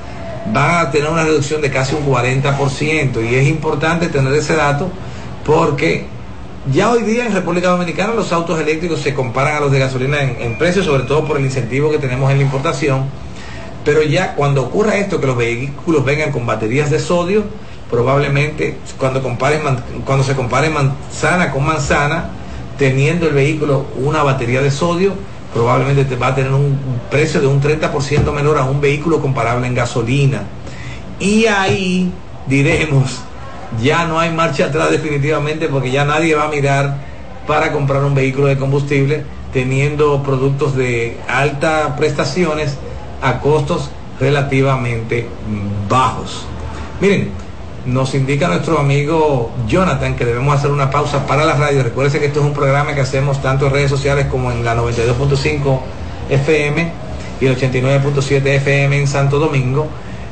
van 0.54 0.86
a 0.86 0.92
tener 0.92 1.10
una 1.10 1.24
reducción 1.24 1.60
de 1.60 1.72
casi 1.72 1.96
un 1.96 2.06
40%. 2.06 3.28
Y 3.28 3.34
es 3.34 3.48
importante 3.48 4.10
tener 4.10 4.32
ese 4.34 4.56
dato 4.56 4.92
porque 5.44 6.06
ya 6.72 6.90
hoy 6.90 7.04
día 7.04 7.26
en 7.26 7.34
República 7.34 7.70
Dominicana 7.70 8.14
los 8.14 8.32
autos 8.32 8.60
eléctricos 8.60 9.00
se 9.00 9.14
comparan 9.14 9.58
a 9.58 9.60
los 9.60 9.72
de 9.72 9.80
gasolina 9.80 10.22
en, 10.22 10.58
precio, 10.58 10.84
sobre 10.84 11.04
todo 11.04 11.26
por 11.26 11.38
el 11.38 11.46
incentivo 11.46 11.92
que 11.92 12.00
tenemos 12.00 12.32
en 12.32 12.38
la 12.38 12.44
importación. 12.44 13.06
Pero 13.84 14.02
ya 14.02 14.34
cuando 14.34 14.64
ocurra 14.64 14.96
esto, 14.96 15.20
que 15.20 15.28
los 15.28 15.38
vehículos 15.38 16.04
vengan 16.04 16.32
con 16.32 16.46
baterías 16.46 16.90
de 16.90 17.00
sodio, 17.00 17.44
probablemente 17.92 18.78
cuando, 18.98 19.22
cuando 19.22 20.24
se 20.24 20.36
compare 20.36 20.70
manzana 20.70 21.52
con 21.52 21.66
manzana, 21.66 22.32
teniendo 22.80 23.28
el 23.28 23.34
vehículo 23.36 23.86
una 23.98 24.24
batería 24.24 24.62
de 24.62 24.72
sodio, 24.72 25.14
probablemente 25.54 26.04
te 26.06 26.16
va 26.16 26.28
a 26.28 26.36
tener 26.36 26.52
un 26.52 26.78
precio 27.12 27.42
de 27.42 27.48
un 27.48 27.62
30% 27.62 28.34
menor 28.34 28.58
a 28.58 28.66
un 28.66 28.82
vehículo 28.82 29.22
comparable 29.22 29.68
en 29.68 29.76
gasolina. 29.76 30.44
Y 31.20 31.46
ahí 31.46 32.12
diremos, 32.48 33.22
ya 33.82 34.06
no 34.06 34.20
hay 34.20 34.32
marcha 34.32 34.66
atrás 34.66 34.92
definitivamente 34.92 35.68
porque 35.68 35.92
ya 35.92 36.06
nadie 36.06 36.36
va 36.36 36.46
a 36.46 36.50
mirar 36.50 36.98
para 37.48 37.72
comprar 37.72 38.04
un 38.04 38.16
vehículo 38.16 38.48
de 38.48 38.58
combustible 38.58 39.24
teniendo 39.54 40.22
productos 40.24 40.76
de 40.76 41.18
altas 41.28 41.92
prestaciones 41.98 42.78
a 43.22 43.40
costos 43.40 43.90
relativamente 44.20 45.28
bajos. 45.90 46.46
Miren, 47.00 47.32
nos 47.86 48.16
indica 48.16 48.48
nuestro 48.48 48.80
amigo 48.80 49.52
Jonathan 49.68 50.16
que 50.16 50.26
debemos 50.26 50.56
hacer 50.56 50.72
una 50.72 50.90
pausa 50.90 51.28
para 51.28 51.46
la 51.46 51.54
radio. 51.54 51.84
Recuerden 51.84 52.20
que 52.20 52.28
esto 52.28 52.40
es 52.40 52.46
un 52.46 52.54
programa 52.54 52.96
que 52.96 53.02
hacemos 53.02 53.42
tanto 53.42 53.68
en 53.68 53.74
redes 53.74 53.92
sociales 53.92 54.26
como 54.26 54.52
en 54.52 54.66
la 54.66 54.76
92.5 54.76 55.80
FM 56.30 56.92
y 57.40 57.46
el 57.46 57.58
89.7 57.58 58.46
FM 58.46 59.00
en 59.00 59.08
Santo 59.08 59.40
Domingo. 59.40 59.88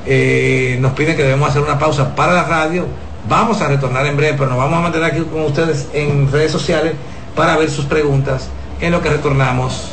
Eh, 0.06 0.78
nos 0.82 0.93
piden 0.93 1.15
que 1.15 1.24
debemos 1.24 1.50
hacer 1.50 1.62
una 1.62 1.78
pausa 1.78 2.15
para 2.15 2.34
la 2.34 2.43
radio. 2.43 2.88
Vamos 3.27 3.62
a 3.62 3.67
retornar 3.67 4.05
en 4.05 4.17
breve, 4.17 4.33
pero 4.38 4.49
nos 4.49 4.57
vamos 4.57 4.77
a 4.77 4.81
mantener 4.81 5.12
aquí 5.12 5.21
con 5.21 5.43
ustedes 5.43 5.88
en 5.93 6.31
redes 6.31 6.51
sociales 6.51 6.93
para 7.36 7.57
ver 7.57 7.69
sus 7.69 7.86
preguntas 7.86 8.49
en 8.81 8.91
lo 8.91 9.01
que 9.01 9.09
retornamos 9.09 9.91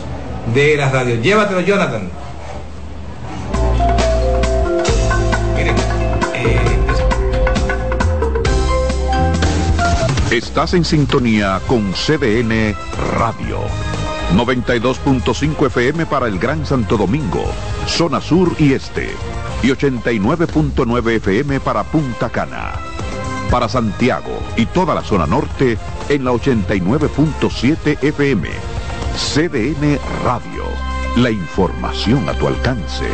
de 0.55 0.77
la 0.77 0.91
radio. 0.91 1.17
Llévatelo, 1.17 1.61
Jonathan. 1.61 2.11
Estás 10.31 10.75
en 10.75 10.85
sintonía 10.85 11.61
con 11.67 11.93
CDN 11.93 12.75
Radio. 13.19 13.59
92.5 14.37 15.67
FM 15.67 16.07
para 16.07 16.29
el 16.29 16.39
Gran 16.39 16.65
Santo 16.65 16.97
Domingo, 16.97 17.45
zona 17.87 18.21
sur 18.21 18.55
y 18.59 18.75
este. 18.75 19.11
Y 19.63 19.69
89.9 19.69 21.17
FM 21.17 21.59
para 21.61 21.83
Punta 21.83 22.31
Cana. 22.31 22.90
Para 23.51 23.69
Santiago 23.69 24.39
y 24.57 24.67
toda 24.67 24.95
la 24.95 25.03
zona 25.03 25.27
norte 25.27 25.77
en 26.09 26.25
la 26.25 26.31
89.7 26.31 27.99
FM. 28.01 28.49
CDN 29.17 29.99
Radio. 30.25 30.65
La 31.17 31.31
información 31.31 32.29
a 32.29 32.35
tu 32.35 32.47
alcance. 32.47 33.07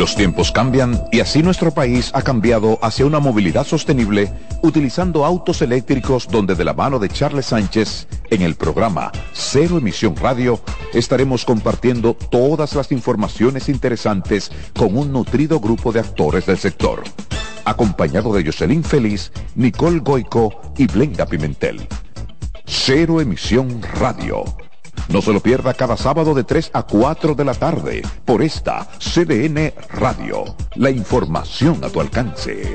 Los 0.00 0.16
tiempos 0.16 0.50
cambian 0.50 1.04
y 1.12 1.20
así 1.20 1.42
nuestro 1.42 1.72
país 1.72 2.10
ha 2.14 2.22
cambiado 2.22 2.78
hacia 2.80 3.04
una 3.04 3.18
movilidad 3.18 3.66
sostenible 3.66 4.32
utilizando 4.62 5.26
autos 5.26 5.60
eléctricos 5.60 6.26
donde 6.26 6.54
de 6.54 6.64
la 6.64 6.72
mano 6.72 6.98
de 6.98 7.10
Charles 7.10 7.44
Sánchez 7.44 8.08
en 8.30 8.40
el 8.40 8.54
programa 8.54 9.12
Cero 9.34 9.76
Emisión 9.76 10.16
Radio 10.16 10.58
estaremos 10.94 11.44
compartiendo 11.44 12.14
todas 12.14 12.74
las 12.74 12.92
informaciones 12.92 13.68
interesantes 13.68 14.50
con 14.74 14.96
un 14.96 15.12
nutrido 15.12 15.60
grupo 15.60 15.92
de 15.92 16.00
actores 16.00 16.46
del 16.46 16.56
sector, 16.56 17.02
acompañado 17.70 18.34
de 18.34 18.44
Jocelyn 18.44 18.84
Feliz, 18.84 19.32
Nicole 19.54 20.00
Goico 20.00 20.60
y 20.76 20.86
Blenda 20.86 21.26
Pimentel. 21.26 21.86
Cero 22.66 23.20
Emisión 23.20 23.82
Radio 24.00 24.44
no 25.10 25.22
se 25.22 25.32
lo 25.32 25.40
pierda 25.40 25.74
cada 25.74 25.96
sábado 25.96 26.34
de 26.34 26.44
3 26.44 26.70
a 26.72 26.84
4 26.84 27.34
de 27.34 27.44
la 27.44 27.54
tarde 27.54 28.02
por 28.24 28.42
esta 28.42 28.86
CDN 28.98 29.72
Radio. 29.90 30.54
La 30.76 30.90
información 30.90 31.82
a 31.82 31.88
tu 31.88 32.00
alcance. 32.00 32.74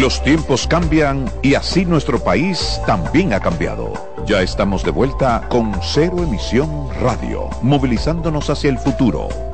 Los 0.00 0.22
tiempos 0.22 0.66
cambian 0.66 1.30
y 1.42 1.52
así 1.52 1.84
nuestro 1.84 2.18
país 2.18 2.80
también 2.86 3.34
ha 3.34 3.40
cambiado. 3.40 3.92
Ya 4.24 4.40
estamos 4.40 4.82
de 4.82 4.92
vuelta 4.92 5.46
con 5.50 5.74
Cero 5.82 6.22
Emisión 6.22 6.88
Radio, 7.02 7.50
movilizándonos 7.60 8.48
hacia 8.48 8.70
el 8.70 8.78
futuro 8.78 9.49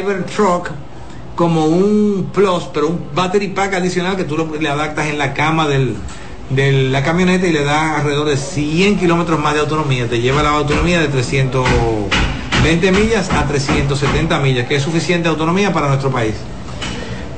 Cybertruck 0.00 0.70
como 1.34 1.66
un 1.66 2.30
plus, 2.32 2.64
pero 2.72 2.88
un 2.88 3.08
battery 3.14 3.48
pack 3.48 3.74
adicional 3.74 4.16
que 4.16 4.24
tú 4.24 4.36
lo, 4.36 4.52
le 4.56 4.68
adaptas 4.68 5.06
en 5.06 5.18
la 5.18 5.34
cama 5.34 5.68
del, 5.68 5.94
de 6.50 6.72
la 6.72 7.02
camioneta 7.04 7.46
y 7.46 7.52
le 7.52 7.62
da 7.62 7.98
alrededor 7.98 8.28
de 8.28 8.36
100 8.36 8.98
kilómetros 8.98 9.38
más 9.38 9.54
de 9.54 9.60
autonomía. 9.60 10.08
Te 10.08 10.20
lleva 10.20 10.42
la 10.42 10.50
autonomía 10.50 11.00
de 11.00 11.08
320 11.08 12.92
millas 12.92 13.30
a 13.30 13.46
370 13.46 14.40
millas, 14.40 14.66
que 14.66 14.76
es 14.76 14.82
suficiente 14.82 15.28
autonomía 15.28 15.72
para 15.72 15.88
nuestro 15.88 16.10
país. 16.10 16.34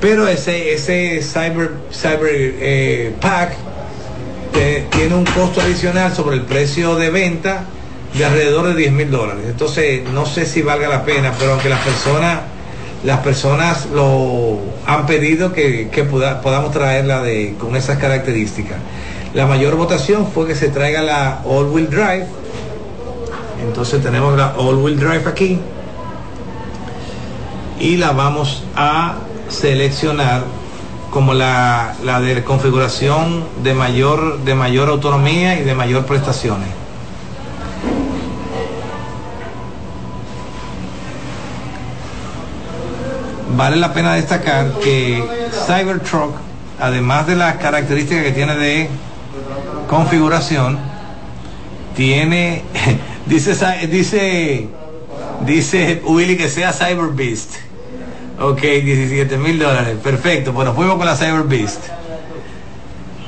Pero 0.00 0.26
ese, 0.28 0.72
ese 0.72 1.20
Cyber, 1.22 1.72
cyber 1.92 2.30
eh, 2.32 3.14
Pack 3.20 3.52
tiene 4.90 5.14
un 5.14 5.24
costo 5.24 5.60
adicional 5.60 6.14
sobre 6.14 6.36
el 6.36 6.42
precio 6.42 6.96
de 6.96 7.10
venta 7.10 7.64
de 8.14 8.24
alrededor 8.24 8.68
de 8.68 8.74
10 8.74 8.92
mil 8.92 9.10
dólares. 9.10 9.44
Entonces, 9.46 10.02
no 10.12 10.26
sé 10.26 10.46
si 10.46 10.62
valga 10.62 10.88
la 10.88 11.04
pena, 11.04 11.32
pero 11.38 11.52
aunque 11.52 11.68
las 11.68 11.80
personas, 11.80 12.40
las 13.04 13.20
personas 13.20 13.86
lo 13.94 14.58
han 14.86 15.06
pedido 15.06 15.52
que, 15.52 15.88
podamos 16.42 16.70
traerla 16.72 17.22
de, 17.22 17.54
con 17.58 17.76
esas 17.76 17.98
características. 17.98 18.78
La 19.32 19.46
mayor 19.46 19.76
votación 19.76 20.26
fue 20.26 20.46
que 20.46 20.54
se 20.54 20.68
traiga 20.68 21.02
la 21.02 21.40
All 21.44 21.66
Wheel 21.66 21.88
Drive. 21.88 22.26
Entonces 23.66 24.02
tenemos 24.02 24.36
la 24.36 24.54
All 24.56 24.76
Wheel 24.76 24.98
Drive 24.98 25.26
aquí. 25.26 25.58
Y 27.78 27.96
la 27.96 28.12
vamos 28.12 28.64
a 28.76 29.14
seleccionar 29.48 30.42
como 31.10 31.32
la, 31.32 31.94
la 32.04 32.20
de 32.20 32.44
configuración 32.44 33.44
de 33.62 33.74
mayor, 33.74 34.40
de 34.40 34.54
mayor 34.54 34.90
autonomía 34.90 35.58
y 35.58 35.64
de 35.64 35.74
mayor 35.74 36.04
prestaciones. 36.04 36.79
Vale 43.60 43.76
la 43.76 43.92
pena 43.92 44.14
destacar 44.14 44.72
que 44.82 45.22
Cybertruck, 45.66 46.34
además 46.80 47.26
de 47.26 47.36
las 47.36 47.56
características 47.56 48.24
que 48.24 48.32
tiene 48.32 48.54
de 48.56 48.88
configuración, 49.86 50.78
tiene, 51.94 52.62
dice, 53.26 53.52
dice, 53.86 54.66
dice 55.44 56.02
Willy 56.06 56.38
que 56.38 56.48
sea 56.48 56.72
Cyber 56.72 57.08
Beast 57.12 57.56
Ok, 58.40 58.62
17 58.62 59.36
mil 59.36 59.58
dólares. 59.58 59.98
Perfecto. 60.02 60.54
Bueno, 60.54 60.72
fuimos 60.72 60.96
con 60.96 61.04
la 61.04 61.14
Cyber 61.14 61.42
Beast. 61.42 61.82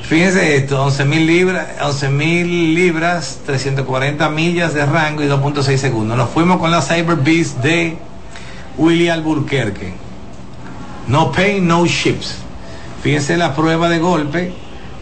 Fíjense 0.04 0.56
esto, 0.56 0.82
11 0.82 1.04
mil 1.04 1.26
libras, 1.26 1.66
11 1.82 2.08
mil 2.08 2.74
libras, 2.74 3.40
340 3.44 4.30
millas 4.30 4.72
de 4.72 4.86
rango 4.86 5.22
y 5.22 5.26
2.6 5.26 5.76
segundos. 5.76 6.16
Nos 6.16 6.30
fuimos 6.30 6.56
con 6.56 6.70
la 6.70 6.80
Cyber 6.80 7.16
Beast 7.16 7.58
de 7.58 7.98
William 8.78 9.18
Alburquerque. 9.18 10.11
No 11.08 11.32
pay, 11.32 11.60
no 11.60 11.84
ships. 11.86 12.36
Fíjense 13.02 13.36
la 13.36 13.54
prueba 13.54 13.88
de 13.88 13.98
golpe. 13.98 14.52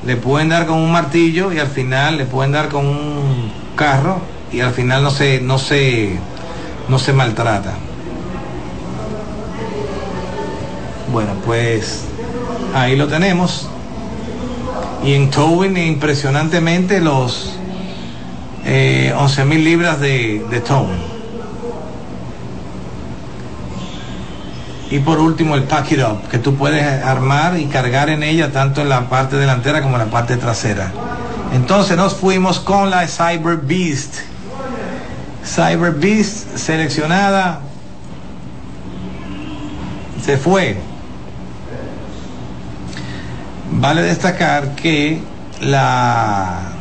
Le 0.06 0.16
pueden 0.16 0.48
dar 0.48 0.66
con 0.66 0.78
un 0.78 0.90
martillo 0.90 1.52
y 1.52 1.58
al 1.58 1.68
final 1.68 2.16
le 2.16 2.24
pueden 2.24 2.52
dar 2.52 2.68
con 2.68 2.86
un 2.86 3.52
carro 3.76 4.20
y 4.50 4.60
al 4.60 4.72
final 4.72 5.02
no 5.02 5.10
se, 5.10 5.40
no 5.40 5.58
se, 5.58 6.18
no 6.88 6.98
se 6.98 7.12
maltrata. 7.12 7.74
Bueno, 11.12 11.32
pues 11.44 12.04
ahí 12.74 12.96
lo 12.96 13.08
tenemos. 13.08 13.68
Y 15.04 15.14
en 15.14 15.30
towing 15.30 15.76
impresionantemente 15.76 17.00
los 17.00 17.54
eh, 18.64 19.12
11 19.16 19.44
mil 19.44 19.64
libras 19.64 20.00
de, 20.00 20.44
de. 20.50 20.60
Y 24.90 24.98
por 24.98 25.20
último 25.20 25.54
el 25.54 25.62
pack 25.62 25.92
it 25.92 26.00
up, 26.00 26.28
que 26.28 26.38
tú 26.38 26.56
puedes 26.56 26.84
armar 27.04 27.58
y 27.58 27.66
cargar 27.66 28.10
en 28.10 28.24
ella 28.24 28.50
tanto 28.50 28.80
en 28.80 28.88
la 28.88 29.08
parte 29.08 29.36
delantera 29.36 29.82
como 29.82 29.94
en 29.96 30.06
la 30.06 30.10
parte 30.10 30.36
trasera. 30.36 30.90
Entonces 31.54 31.96
nos 31.96 32.14
fuimos 32.14 32.58
con 32.58 32.90
la 32.90 33.06
Cyber 33.06 33.56
Beast. 33.56 34.16
Cyber 35.44 35.92
Beast 35.92 36.56
seleccionada. 36.56 37.60
Se 40.24 40.36
fue. 40.36 40.76
Vale 43.72 44.02
destacar 44.02 44.74
que 44.74 45.22
la, 45.60 46.72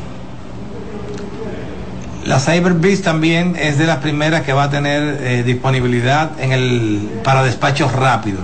la 2.25 2.39
Cyber 2.39 2.73
Beast 2.73 3.03
también 3.03 3.55
es 3.57 3.77
de 3.77 3.85
las 3.85 3.97
primeras 3.97 4.43
que 4.43 4.53
va 4.53 4.63
a 4.63 4.69
tener 4.69 5.19
eh, 5.21 5.43
disponibilidad 5.43 6.31
en 6.39 6.51
el, 6.51 7.09
para 7.23 7.43
despachos 7.43 7.93
rápidos. 7.93 8.41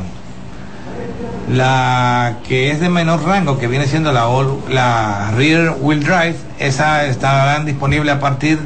La 1.51 2.37
que 2.47 2.71
es 2.71 2.79
de 2.79 2.89
menor 2.89 3.23
rango, 3.23 3.59
que 3.59 3.67
viene 3.67 3.85
siendo 3.85 4.11
la, 4.11 4.25
la 4.69 5.31
Rear 5.35 5.75
Wheel 5.79 6.03
Drive, 6.03 6.35
esa 6.59 7.05
estará 7.05 7.63
disponible 7.63 8.11
a 8.11 8.19
partir 8.19 8.59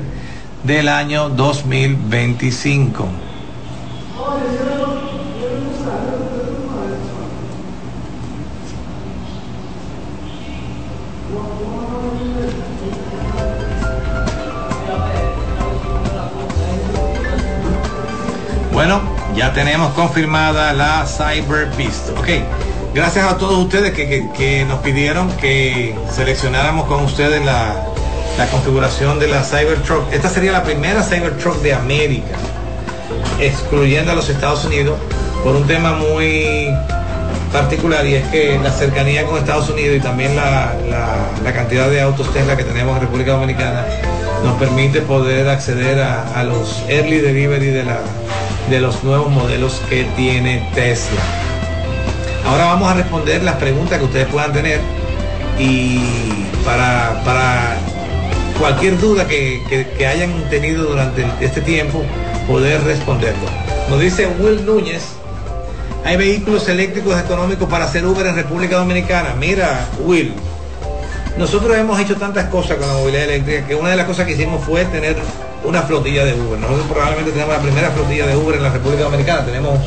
del 0.64 0.88
año 0.88 1.30
2025. 1.30 3.29
Bueno, 18.80 19.02
ya 19.36 19.52
tenemos 19.52 19.94
confirmada 19.94 20.72
la 20.72 21.06
Cyber 21.06 21.68
Beast. 21.78 22.12
Ok, 22.18 22.30
gracias 22.94 23.30
a 23.30 23.38
todos 23.38 23.58
ustedes 23.58 23.92
que, 23.92 24.66
nos 24.70 24.80
pidieron 24.80 25.30
que 25.34 25.94
seleccionáramos 26.10 26.88
con 26.88 27.04
ustedes 27.04 27.44
la, 27.44 27.76
la 28.38 28.48
configuración 28.48 29.20
de 29.20 29.28
la 29.28 29.44
Cybertruck. 29.44 30.14
Esta 30.14 30.30
sería 30.30 30.54
la 30.54 30.64
primera 30.64 31.04
Cybertruck 31.04 31.58
de 31.58 31.74
América, 31.74 32.38
excluyendo 33.42 34.14
a 34.14 34.16
los 34.16 34.30
Estados 34.30 34.64
Unidos, 34.64 34.98
por 35.44 35.58
un 35.58 35.68
tema 35.68 35.92
muy 35.92 36.70
particular 37.52 38.06
y 38.06 38.16
es 38.16 38.28
que 38.30 38.58
la 38.64 38.72
cercanía 38.72 39.26
con 39.26 39.40
Estados 39.40 39.70
Unidos 39.70 39.98
y 39.98 40.00
también 40.00 40.38
la, 40.38 40.74
la, 41.44 41.52
cantidad 41.52 41.90
de 41.90 42.00
autos 42.00 42.32
Tesla 42.32 42.56
que 42.56 42.64
tenemos 42.64 42.96
en 42.96 43.02
República 43.02 43.34
Dominicana 43.34 43.84
nos 44.46 44.58
permite 44.58 45.02
poder 45.02 45.50
acceder 45.50 46.02
a, 46.02 46.40
a 46.40 46.46
los 46.46 46.82
early 46.88 47.20
delivery 47.20 47.72
de 47.72 47.84
la, 47.84 48.00
de 48.70 48.80
los 48.80 49.04
nuevos 49.04 49.32
modelos 49.32 49.82
que 49.90 50.04
tiene 50.16 50.64
Tesla. 50.76 51.22
Ahora 52.46 52.66
vamos 52.66 52.92
a 52.92 52.94
responder 52.94 53.44
las 53.44 53.56
preguntas 53.56 53.98
que 53.98 54.06
ustedes 54.06 54.28
puedan 54.28 54.54
tener 54.54 54.80
y 55.58 56.00
para, 56.64 57.22
para 57.26 57.78
cualquier 58.60 59.00
duda 59.00 59.28
que, 59.28 59.62
hayan 60.08 60.32
tenido 60.50 60.84
durante 60.86 61.26
este 61.42 61.62
tiempo, 61.62 62.04
poder 62.48 62.84
responderlo. 62.84 63.46
Nos 63.90 64.00
dice 64.00 64.28
Will 64.40 64.66
Núñez, 64.66 65.04
hay 66.06 66.18
vehículos 66.18 66.70
eléctricos 66.70 67.20
económicos 67.20 67.68
para 67.68 67.86
hacer 67.86 68.06
Uber 68.06 68.28
en 68.28 68.36
República 68.36 68.78
Dominicana. 68.78 69.34
Mira, 69.40 69.88
Will, 70.06 70.34
nosotros 71.38 71.76
hemos 71.76 72.00
hecho 72.00 72.18
tantas 72.18 72.46
cosas 72.50 72.78
con 72.78 72.88
la 72.88 72.94
movilidad 72.94 73.24
eléctrica 73.24 73.68
que 73.68 73.76
una 73.76 73.90
de 73.90 73.96
las 73.96 74.06
cosas 74.06 74.28
que 74.28 74.34
hicimos 74.34 74.64
fue 74.64 74.86
tener 74.86 75.18
una 75.64 75.82
flotilla 75.84 76.26
de 76.26 76.34
Uber. 76.34 76.60
Nosotros 76.60 76.88
probablemente 76.90 77.32
tenemos 77.32 77.56
la 77.56 77.62
primera 77.62 77.92
flotilla 77.92 78.28
de 78.28 78.36
Uber 78.36 78.56
en 78.56 78.64
la 78.64 78.70
República 78.70 79.04
Dominicana. 79.04 79.46
Tenemos 79.46 79.80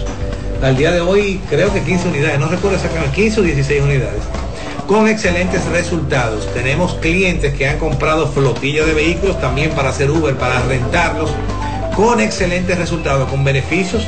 al 0.62 0.76
día 0.76 0.92
de 0.92 1.00
hoy 1.00 1.40
creo 1.48 1.72
que 1.72 1.82
15 1.82 2.08
unidades, 2.08 2.38
no 2.38 2.48
recuerdo 2.48 2.76
exactamente, 2.76 3.14
15 3.14 3.40
o 3.40 3.42
16 3.42 3.82
unidades. 3.82 4.22
Con 4.86 5.08
excelentes 5.08 5.64
resultados. 5.66 6.52
Tenemos 6.52 6.94
clientes 6.94 7.54
que 7.54 7.68
han 7.68 7.78
comprado 7.78 8.28
flotilla 8.28 8.84
de 8.84 8.94
vehículos 8.94 9.40
también 9.40 9.70
para 9.70 9.90
hacer 9.90 10.10
Uber, 10.10 10.36
para 10.36 10.60
rentarlos, 10.62 11.30
con 11.96 12.20
excelentes 12.20 12.78
resultados, 12.78 13.28
con 13.28 13.44
beneficios 13.44 14.06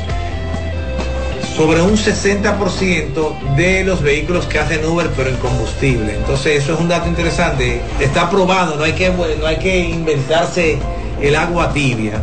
sobre 1.55 1.81
un 1.81 1.95
60% 1.95 3.55
de 3.55 3.85
los 3.85 4.01
vehículos 4.01 4.45
que 4.45 4.59
hacen 4.59 4.85
Uber 4.85 5.09
pero 5.15 5.29
en 5.29 5.37
combustible. 5.37 6.15
Entonces 6.15 6.63
eso 6.63 6.73
es 6.73 6.79
un 6.79 6.89
dato 6.89 7.07
interesante. 7.07 7.81
Está 7.99 8.29
probado, 8.29 8.75
no 8.75 8.83
hay 8.83 8.93
que, 8.93 9.09
no 9.09 9.47
hay 9.47 9.57
que 9.57 9.79
inventarse 9.79 10.77
el 11.21 11.35
agua 11.35 11.71
tibia. 11.73 12.21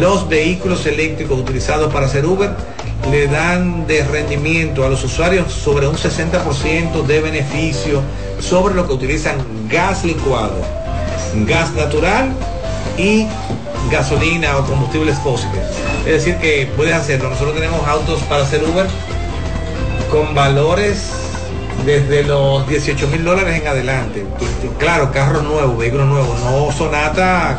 Los 0.00 0.28
vehículos 0.28 0.86
eléctricos 0.86 1.38
utilizados 1.40 1.92
para 1.92 2.06
hacer 2.06 2.24
Uber 2.24 2.50
le 3.10 3.26
dan 3.26 3.86
de 3.86 4.04
rendimiento 4.04 4.84
a 4.84 4.88
los 4.88 5.02
usuarios 5.02 5.52
sobre 5.52 5.88
un 5.88 5.96
60% 5.96 7.02
de 7.04 7.20
beneficio 7.20 8.00
sobre 8.38 8.74
lo 8.74 8.86
que 8.86 8.92
utilizan 8.92 9.36
gas 9.68 10.04
licuado, 10.04 10.54
gas 11.46 11.72
natural 11.72 12.32
y 12.96 13.26
gasolina 13.90 14.56
o 14.58 14.64
combustibles 14.64 15.18
fósiles. 15.18 15.64
Es 16.06 16.24
decir, 16.24 16.36
que 16.36 16.68
puedes 16.76 16.94
hacerlo. 16.94 17.30
Nosotros 17.30 17.54
tenemos 17.54 17.86
autos 17.86 18.20
para 18.22 18.42
hacer 18.42 18.62
Uber 18.64 18.86
con 20.10 20.34
valores 20.34 21.10
desde 21.84 22.22
los 22.24 22.68
18 22.68 23.08
mil 23.08 23.24
dólares 23.24 23.60
en 23.60 23.66
adelante. 23.66 24.24
Claro, 24.78 25.10
carro 25.12 25.42
nuevo, 25.42 25.76
vehículo 25.76 26.04
nuevo, 26.04 26.36
no 26.44 26.72
sonata 26.72 27.58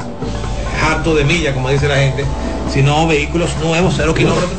harto 0.83 1.15
de 1.15 1.23
milla, 1.23 1.53
como 1.53 1.69
dice 1.69 1.87
la 1.87 1.97
gente, 1.97 2.25
sino 2.71 3.07
vehículos 3.07 3.55
nuevos, 3.61 3.93
cero 3.97 4.13
kilómetros, 4.13 4.51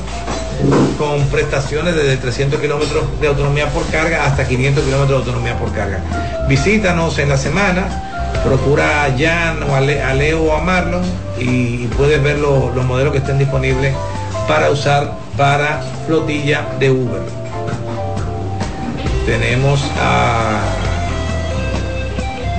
con 0.99 1.21
prestaciones 1.27 1.95
desde 1.95 2.17
300 2.17 2.61
kilómetros 2.61 3.05
de 3.21 3.29
autonomía 3.29 3.69
por 3.71 3.85
carga 3.87 4.25
hasta 4.25 4.47
500 4.47 4.85
kilómetros 4.85 5.11
de 5.11 5.31
autonomía 5.31 5.59
por 5.59 5.73
carga. 5.73 6.01
Visítanos 6.49 7.19
en 7.19 7.29
la 7.29 7.37
semana, 7.37 8.33
procura 8.45 9.05
a 9.05 9.19
Jan 9.19 9.63
o 9.63 9.75
a, 9.75 9.81
Leo 9.81 10.43
o 10.43 10.57
a 10.57 10.61
Marlon 10.61 11.03
y, 11.39 11.87
puedes 11.89 12.23
ver 12.23 12.39
los 12.39 12.85
modelos 12.85 13.13
que 13.13 13.19
estén 13.19 13.39
disponibles 13.39 13.95
para 14.47 14.71
usar 14.71 15.13
para 15.37 15.83
flotilla 16.07 16.67
de 16.79 16.91
Uber. 16.91 17.23
Tenemos 19.27 19.81
a 20.01 20.61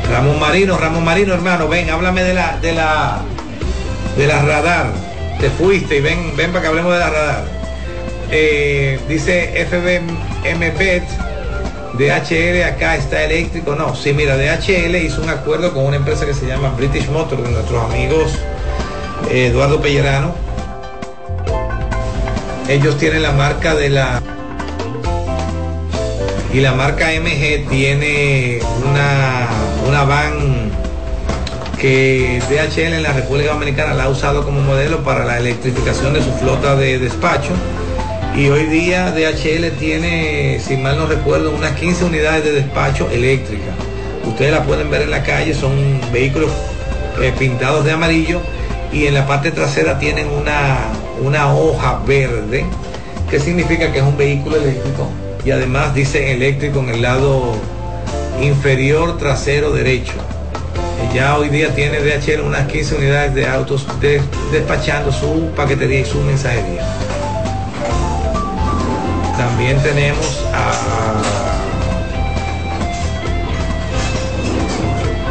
Ramón 0.10 0.40
Marino, 0.40 0.78
Ramón 0.78 1.06
Marino, 1.06 1.34
hermano, 1.34 1.68
ven, 1.68 1.90
háblame 1.90 2.24
de 2.24 2.34
la 2.34 2.58
de 2.58 2.74
la 2.74 3.22
de 4.18 4.28
la 4.28 4.42
radar. 4.42 4.92
Te 5.40 5.50
fuiste 5.50 5.98
y 5.98 6.02
ven, 6.02 6.36
ven 6.36 6.52
para 6.52 6.62
que 6.62 6.68
hablemos 6.68 6.94
de 6.94 7.00
la 7.00 7.10
radar. 7.10 7.46
Eh, 8.32 9.00
dice 9.08 9.66
FBMPET, 9.70 11.04
DHL 11.94 12.64
acá 12.64 12.96
está 12.96 13.24
eléctrico. 13.24 13.76
No, 13.76 13.96
sí, 13.96 14.14
mira, 14.14 14.38
DHL 14.38 14.96
hizo 14.96 15.22
un 15.22 15.30
acuerdo 15.30 15.74
con 15.74 15.86
una 15.86 15.98
empresa 15.98 16.26
que 16.26 16.34
se 16.34 16.48
llama 16.48 16.74
British 16.78 17.08
Motor, 17.10 17.44
de 17.44 17.52
nuestros 17.52 17.84
amigos 17.84 18.32
eh, 19.30 19.48
Eduardo 19.48 19.82
Pellerano. 19.82 20.34
Ellos 22.68 22.98
tienen 22.98 23.22
la 23.22 23.32
marca 23.32 23.76
de 23.76 23.90
la 23.90 24.22
y 26.52 26.62
la 26.62 26.72
marca 26.72 27.08
MG 27.10 27.68
tiene 27.70 28.60
una, 28.90 29.50
una 29.88 30.04
van 30.06 30.65
DHL 31.86 32.94
en 32.94 33.04
la 33.04 33.14
República 33.14 33.54
Dominicana 33.54 33.94
la 33.94 34.06
ha 34.06 34.10
usado 34.10 34.44
como 34.44 34.60
modelo 34.62 35.04
para 35.04 35.24
la 35.24 35.38
electrificación 35.38 36.14
de 36.14 36.24
su 36.24 36.32
flota 36.32 36.76
de 36.76 36.98
despacho. 36.98 37.52
Y 38.36 38.50
hoy 38.50 38.66
día 38.66 39.12
DHL 39.12 39.70
tiene, 39.78 40.60
si 40.60 40.78
mal 40.78 40.98
no 40.98 41.06
recuerdo, 41.06 41.52
unas 41.52 41.74
15 41.74 42.06
unidades 42.06 42.44
de 42.44 42.54
despacho 42.54 43.08
eléctrica. 43.12 43.72
Ustedes 44.26 44.52
la 44.52 44.64
pueden 44.64 44.90
ver 44.90 45.04
en 45.04 45.12
la 45.12 45.22
calle, 45.22 45.54
son 45.54 46.02
vehículos 46.12 46.50
eh, 47.22 47.32
pintados 47.38 47.86
de 47.86 47.92
amarillo 47.92 48.42
y 48.92 49.06
en 49.06 49.14
la 49.14 49.28
parte 49.28 49.52
trasera 49.52 50.00
tienen 50.00 50.28
una, 50.28 50.80
una 51.22 51.54
hoja 51.54 52.02
verde, 52.08 52.66
que 53.30 53.40
significa 53.40 53.92
que 53.92 54.00
es 54.00 54.04
un 54.04 54.18
vehículo 54.18 54.56
eléctrico 54.58 55.08
y 55.46 55.52
además 55.52 55.94
dice 55.94 56.34
eléctrico 56.34 56.80
en 56.80 56.90
el 56.90 57.04
lado 57.04 57.54
inferior 58.42 59.20
trasero 59.20 59.72
derecho. 59.72 60.14
Ya 61.14 61.38
hoy 61.38 61.50
día 61.50 61.74
tiene 61.74 62.00
DHL 62.00 62.42
unas 62.42 62.68
15 62.68 62.96
unidades 62.96 63.36
de 63.36 63.48
autos 63.48 63.88
despachando 64.52 65.12
su 65.12 65.50
paquetería 65.56 66.02
y 66.02 66.06
su 66.06 66.20
mensajería. 66.22 66.84
También 69.38 69.82
tenemos 69.82 70.46
a 70.54 71.46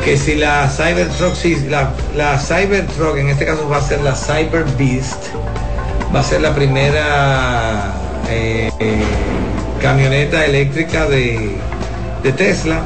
que 0.05 0.19
si 0.19 0.35
la 0.35 0.69
Cybertruck, 0.69 1.35
si 1.35 1.57
la, 1.69 1.91
la 2.15 2.39
Cybertruck 2.39 3.17
en 3.17 3.31
este 3.31 3.47
caso 3.47 3.67
va 3.69 3.79
a 3.79 3.83
ser 3.83 4.03
la 4.03 4.15
Cyber 4.15 4.65
Beast, 4.79 5.29
va 6.15 6.21
a 6.21 6.23
ser 6.23 6.43
la 6.43 6.55
primera 6.55 7.93
eh, 8.31 8.71
camioneta 9.81 10.45
eléctrica 10.45 11.07
de, 11.07 11.57
Tesla 12.37 12.81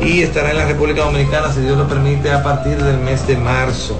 y 0.00 0.22
estará 0.22 0.50
en 0.50 0.58
la 0.58 0.66
República 0.66 1.02
Dominicana, 1.02 1.52
si 1.52 1.60
Dios 1.60 1.76
lo 1.76 1.88
permite, 1.88 2.30
a 2.30 2.42
partir 2.42 2.76
del 2.82 2.98
mes 2.98 3.26
de 3.26 3.36
marzo. 3.36 3.98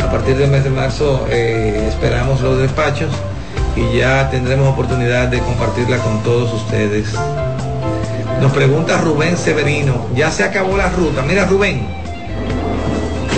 A 0.00 0.10
partir 0.10 0.36
del 0.36 0.50
mes 0.50 0.64
de 0.64 0.70
marzo 0.70 1.26
eh, 1.30 1.86
esperamos 1.88 2.40
los 2.40 2.58
despachos 2.58 3.10
y 3.76 3.98
ya 3.98 4.30
tendremos 4.30 4.68
oportunidad 4.68 5.28
de 5.28 5.38
compartirla 5.40 5.98
con 5.98 6.22
todos 6.22 6.52
ustedes. 6.52 7.08
Nos 8.40 8.52
pregunta 8.52 8.98
Rubén 8.98 9.36
Severino, 9.36 10.06
ya 10.14 10.30
se 10.30 10.44
acabó 10.44 10.76
la 10.76 10.88
ruta. 10.90 11.22
Mira 11.22 11.44
Rubén, 11.44 11.86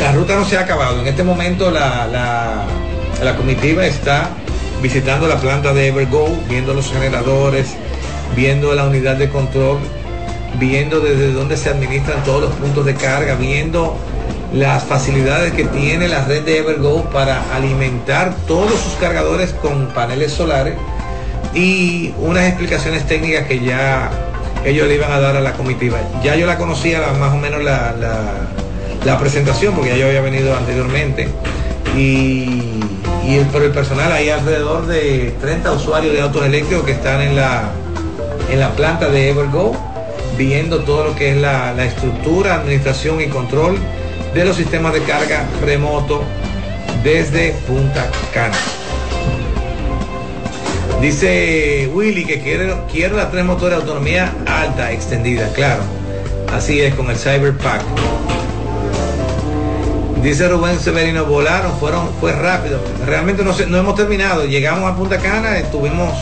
la 0.01 0.13
ruta 0.13 0.37
no 0.37 0.45
se 0.45 0.57
ha 0.59 0.61
acabado. 0.61 1.01
En 1.01 1.07
este 1.07 1.23
momento 1.23 1.71
la, 1.71 2.07
la, 2.07 2.65
la 3.23 3.37
comitiva 3.37 3.85
está 3.87 4.29
visitando 4.83 5.27
la 5.27 5.37
planta 5.37 5.73
de 5.73 5.89
Evergo, 5.89 6.29
viendo 6.49 6.75
los 6.75 6.91
generadores, 6.91 7.75
viendo 8.37 8.75
la 8.75 8.85
unidad 8.85 9.17
de 9.17 9.29
control, 9.29 9.79
viendo 10.59 11.01
desde 11.01 11.33
dónde 11.33 11.57
se 11.57 11.71
administran 11.71 12.23
todos 12.25 12.43
los 12.43 12.53
puntos 12.55 12.85
de 12.85 12.95
carga, 12.95 13.35
viendo 13.35 13.97
las 14.53 14.83
facilidades 14.85 15.53
que 15.53 15.65
tiene 15.65 16.09
la 16.09 16.25
red 16.25 16.43
de 16.43 16.59
Evergo 16.59 17.05
para 17.11 17.55
alimentar 17.55 18.35
todos 18.49 18.73
sus 18.81 18.95
cargadores 18.95 19.53
con 19.53 19.87
paneles 19.89 20.33
solares 20.33 20.75
y 21.55 22.13
unas 22.19 22.49
explicaciones 22.49 23.07
técnicas 23.07 23.47
que 23.47 23.61
ya 23.61 24.11
ellos 24.65 24.89
le 24.89 24.97
iban 24.97 25.13
a 25.13 25.21
dar 25.21 25.37
a 25.37 25.41
la 25.41 25.53
comitiva. 25.53 25.99
Ya 26.23 26.37
yo 26.37 26.47
la 26.47 26.59
conocía 26.59 27.01
más 27.19 27.33
o 27.33 27.37
menos 27.37 27.63
la, 27.63 27.95
la, 29.05 29.19
presentación 29.19 29.75
porque 29.75 29.91
ya 29.91 29.97
yo 29.97 30.07
había 30.09 30.21
venido 30.21 30.57
anteriormente 30.57 31.29
y, 31.97 32.81
y 33.27 33.37
el, 33.37 33.47
pero 33.53 33.67
el 33.67 33.73
personal 33.73 34.13
hay 34.13 34.31
alrededor 34.31 34.87
de 34.87 35.35
30 35.41 35.73
usuarios 35.73 36.13
de 36.13 36.21
autos 36.21 36.45
eléctricos 36.45 36.85
que 36.85 36.93
están 36.93 37.21
en 37.21 37.37
la 37.37 37.71
en 38.51 38.59
la 38.59 38.71
planta 38.71 39.09
de 39.09 39.31
Evergo, 39.31 39.77
viendo 40.41 40.85
todo 40.85 41.05
lo 41.05 41.15
que 41.15 41.33
es 41.33 41.37
la, 41.37 41.75
estructura, 41.85 42.55
administración 42.55 43.21
y 43.21 43.27
control 43.27 43.79
de 44.33 44.43
los 44.47 44.57
sistemas 44.57 44.95
de 44.95 45.03
carga 45.03 45.47
remoto 45.63 46.25
desde 47.05 47.53
Punta 47.69 48.11
Cana. 48.33 48.57
Dice 51.03 51.91
Willy 51.93 52.25
que 52.25 52.41
quiere, 52.41 52.75
quiere 52.91 53.17
las 53.17 53.31
tres 53.31 53.45
motores 53.45 53.77
de 53.77 53.83
autonomía 53.83 54.33
alta, 54.47 54.91
extendida, 54.93 55.53
claro. 55.53 55.83
Así 56.51 56.81
es, 56.81 56.95
con 56.95 57.11
el 57.11 57.17
Cyberpack. 57.17 57.83
Dice 60.23 60.49
Rubén 60.49 60.81
Severino, 60.81 61.27
volaron, 61.27 61.79
fueron, 61.79 62.09
fue 62.19 62.33
rápido. 62.33 62.81
Realmente 63.05 63.45
no, 63.45 63.53
no 63.69 63.77
hemos 63.77 63.95
terminado. 63.95 64.47
Llegamos 64.47 64.91
a 64.91 64.97
Punta 64.97 65.19
Cana, 65.19 65.59
estuvimos 65.59 66.15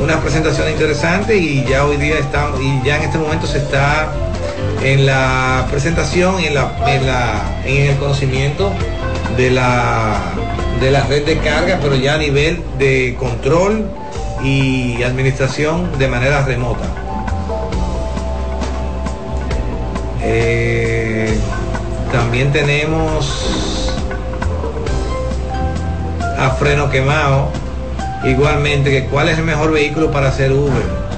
una 0.00 0.20
presentación 0.20 0.70
interesante 0.70 1.36
y 1.36 1.64
ya 1.64 1.84
hoy 1.84 1.96
día 1.96 2.18
estamos, 2.18 2.60
y 2.60 2.82
ya 2.84 2.96
en 2.96 3.02
este 3.02 3.18
momento 3.18 3.46
se 3.46 3.58
está 3.58 4.12
en 4.82 5.04
la 5.04 5.66
presentación 5.70 6.40
en, 6.40 6.54
la, 6.54 6.72
en, 7.64 7.90
el 7.90 7.96
conocimiento 7.96 8.72
de 9.36 9.50
la, 9.50 10.18
de 10.80 10.90
red 10.90 11.26
de 11.26 11.38
carga, 11.38 11.78
pero 11.82 11.94
ya 11.96 12.14
a 12.14 12.18
nivel 12.18 12.62
de 12.78 13.14
control 13.18 13.90
y 14.42 15.02
administración 15.02 15.98
de 15.98 16.08
manera 16.08 16.44
remota. 16.44 16.86
Eh, 20.22 21.38
también 22.10 22.52
tenemos 22.52 23.94
a 26.38 26.50
freno 26.50 26.90
quemado 26.90 27.59
igualmente 28.24 28.90
que 28.90 29.04
cuál 29.04 29.28
es 29.28 29.38
el 29.38 29.44
mejor 29.44 29.72
vehículo 29.72 30.10
para 30.10 30.28
hacer 30.28 30.52
Uber. 30.52 31.10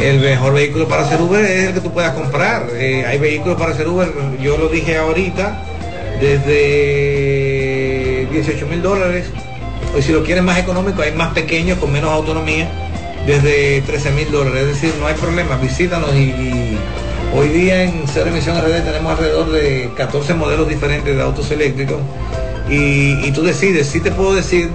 El 0.00 0.20
mejor 0.20 0.54
vehículo 0.54 0.88
para 0.88 1.02
hacer 1.02 1.20
Uber 1.20 1.44
es 1.44 1.68
el 1.68 1.74
que 1.74 1.80
tú 1.80 1.92
puedas 1.92 2.14
comprar. 2.14 2.66
Eh, 2.74 3.04
hay 3.06 3.18
vehículos 3.18 3.58
para 3.58 3.72
hacer 3.72 3.86
Uber, 3.88 4.10
yo 4.40 4.56
lo 4.56 4.68
dije 4.68 4.96
ahorita, 4.96 5.62
desde 6.20 7.42
18 8.32 8.66
mil 8.66 8.82
dólares. 8.82 9.26
O 9.96 10.00
si 10.00 10.10
lo 10.12 10.24
quieres 10.24 10.42
más 10.42 10.58
económico, 10.58 11.02
hay 11.02 11.12
más 11.12 11.34
pequeños 11.34 11.78
con 11.78 11.92
menos 11.92 12.10
autonomía, 12.10 12.68
desde 13.26 13.82
13 13.82 14.10
mil 14.12 14.32
dólares. 14.32 14.62
Es 14.62 14.68
decir, 14.68 14.94
no 14.98 15.06
hay 15.06 15.14
problema, 15.14 15.56
visítanos 15.56 16.14
y, 16.14 16.78
hoy 17.34 17.48
día 17.48 17.84
en 17.84 18.04
Cero 18.06 18.26
Emisión 18.28 18.58
RD 18.60 18.82
tenemos 18.84 19.12
alrededor 19.12 19.52
de 19.52 19.90
14 19.96 20.34
modelos 20.34 20.68
diferentes 20.68 21.14
de 21.14 21.22
autos 21.22 21.50
eléctricos 21.50 21.98
y, 22.72 23.30
tú 23.32 23.42
decides, 23.42 23.88
sí 23.88 24.00
te 24.00 24.10
puedo 24.10 24.34
decir 24.34 24.70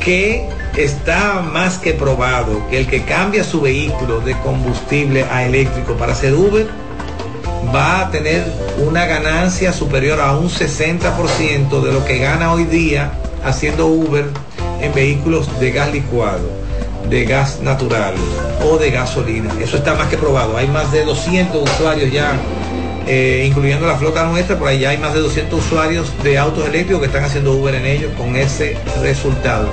que 0.00 0.48
está 0.76 1.42
más 1.42 1.76
que 1.76 1.92
probado 1.92 2.66
que 2.70 2.78
el 2.78 2.86
que 2.86 3.02
cambia 3.02 3.44
su 3.44 3.60
vehículo 3.60 4.20
de 4.20 4.34
combustible 4.38 5.24
a 5.24 5.44
eléctrico 5.44 5.94
para 5.94 6.12
hacer 6.12 6.32
Uber 6.32 6.66
va 7.74 8.00
a 8.00 8.10
tener 8.10 8.44
una 8.78 9.04
ganancia 9.04 9.72
superior 9.74 10.20
a 10.20 10.32
un 10.36 10.48
60% 10.48 11.82
de 11.82 11.92
lo 11.92 12.04
que 12.04 12.18
gana 12.18 12.52
hoy 12.52 12.64
día 12.64 13.12
haciendo 13.44 13.86
Uber 13.88 14.24
en 14.80 14.94
vehículos 14.94 15.60
de 15.60 15.70
gas 15.70 15.92
licuado, 15.92 16.48
de 17.10 17.24
gas 17.26 17.60
natural 17.60 18.14
o 18.64 18.78
de 18.78 18.90
gasolina. 18.90 19.52
Eso 19.60 19.76
está 19.76 19.94
más 19.94 20.08
que 20.08 20.16
probado. 20.16 20.56
Hay 20.56 20.68
más 20.68 20.90
de 20.92 21.04
200 21.04 21.62
usuarios 21.62 22.10
ya 22.10 22.32
eh, 23.06 23.44
incluyendo 23.46 23.86
la 23.86 23.96
flota 23.96 24.24
nuestra, 24.24 24.58
por 24.58 24.68
allá 24.68 24.90
hay 24.90 24.98
más 24.98 25.14
de 25.14 25.20
200 25.20 25.58
usuarios 25.58 26.12
de 26.22 26.38
autos 26.38 26.66
eléctricos 26.66 27.00
que 27.00 27.06
están 27.06 27.24
haciendo 27.24 27.52
Uber 27.52 27.74
en 27.74 27.86
ellos 27.86 28.12
con 28.16 28.36
ese 28.36 28.76
resultado. 29.00 29.68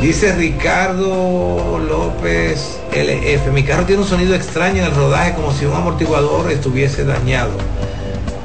Dice 0.00 0.34
Ricardo 0.34 1.78
López 1.78 2.78
LF, 2.92 3.52
mi 3.52 3.62
carro 3.62 3.84
tiene 3.84 4.02
un 4.02 4.08
sonido 4.08 4.34
extraño 4.34 4.80
en 4.80 4.84
el 4.84 4.94
rodaje 4.94 5.32
como 5.34 5.52
si 5.52 5.64
un 5.64 5.74
amortiguador 5.74 6.50
estuviese 6.50 7.04
dañado. 7.04 7.50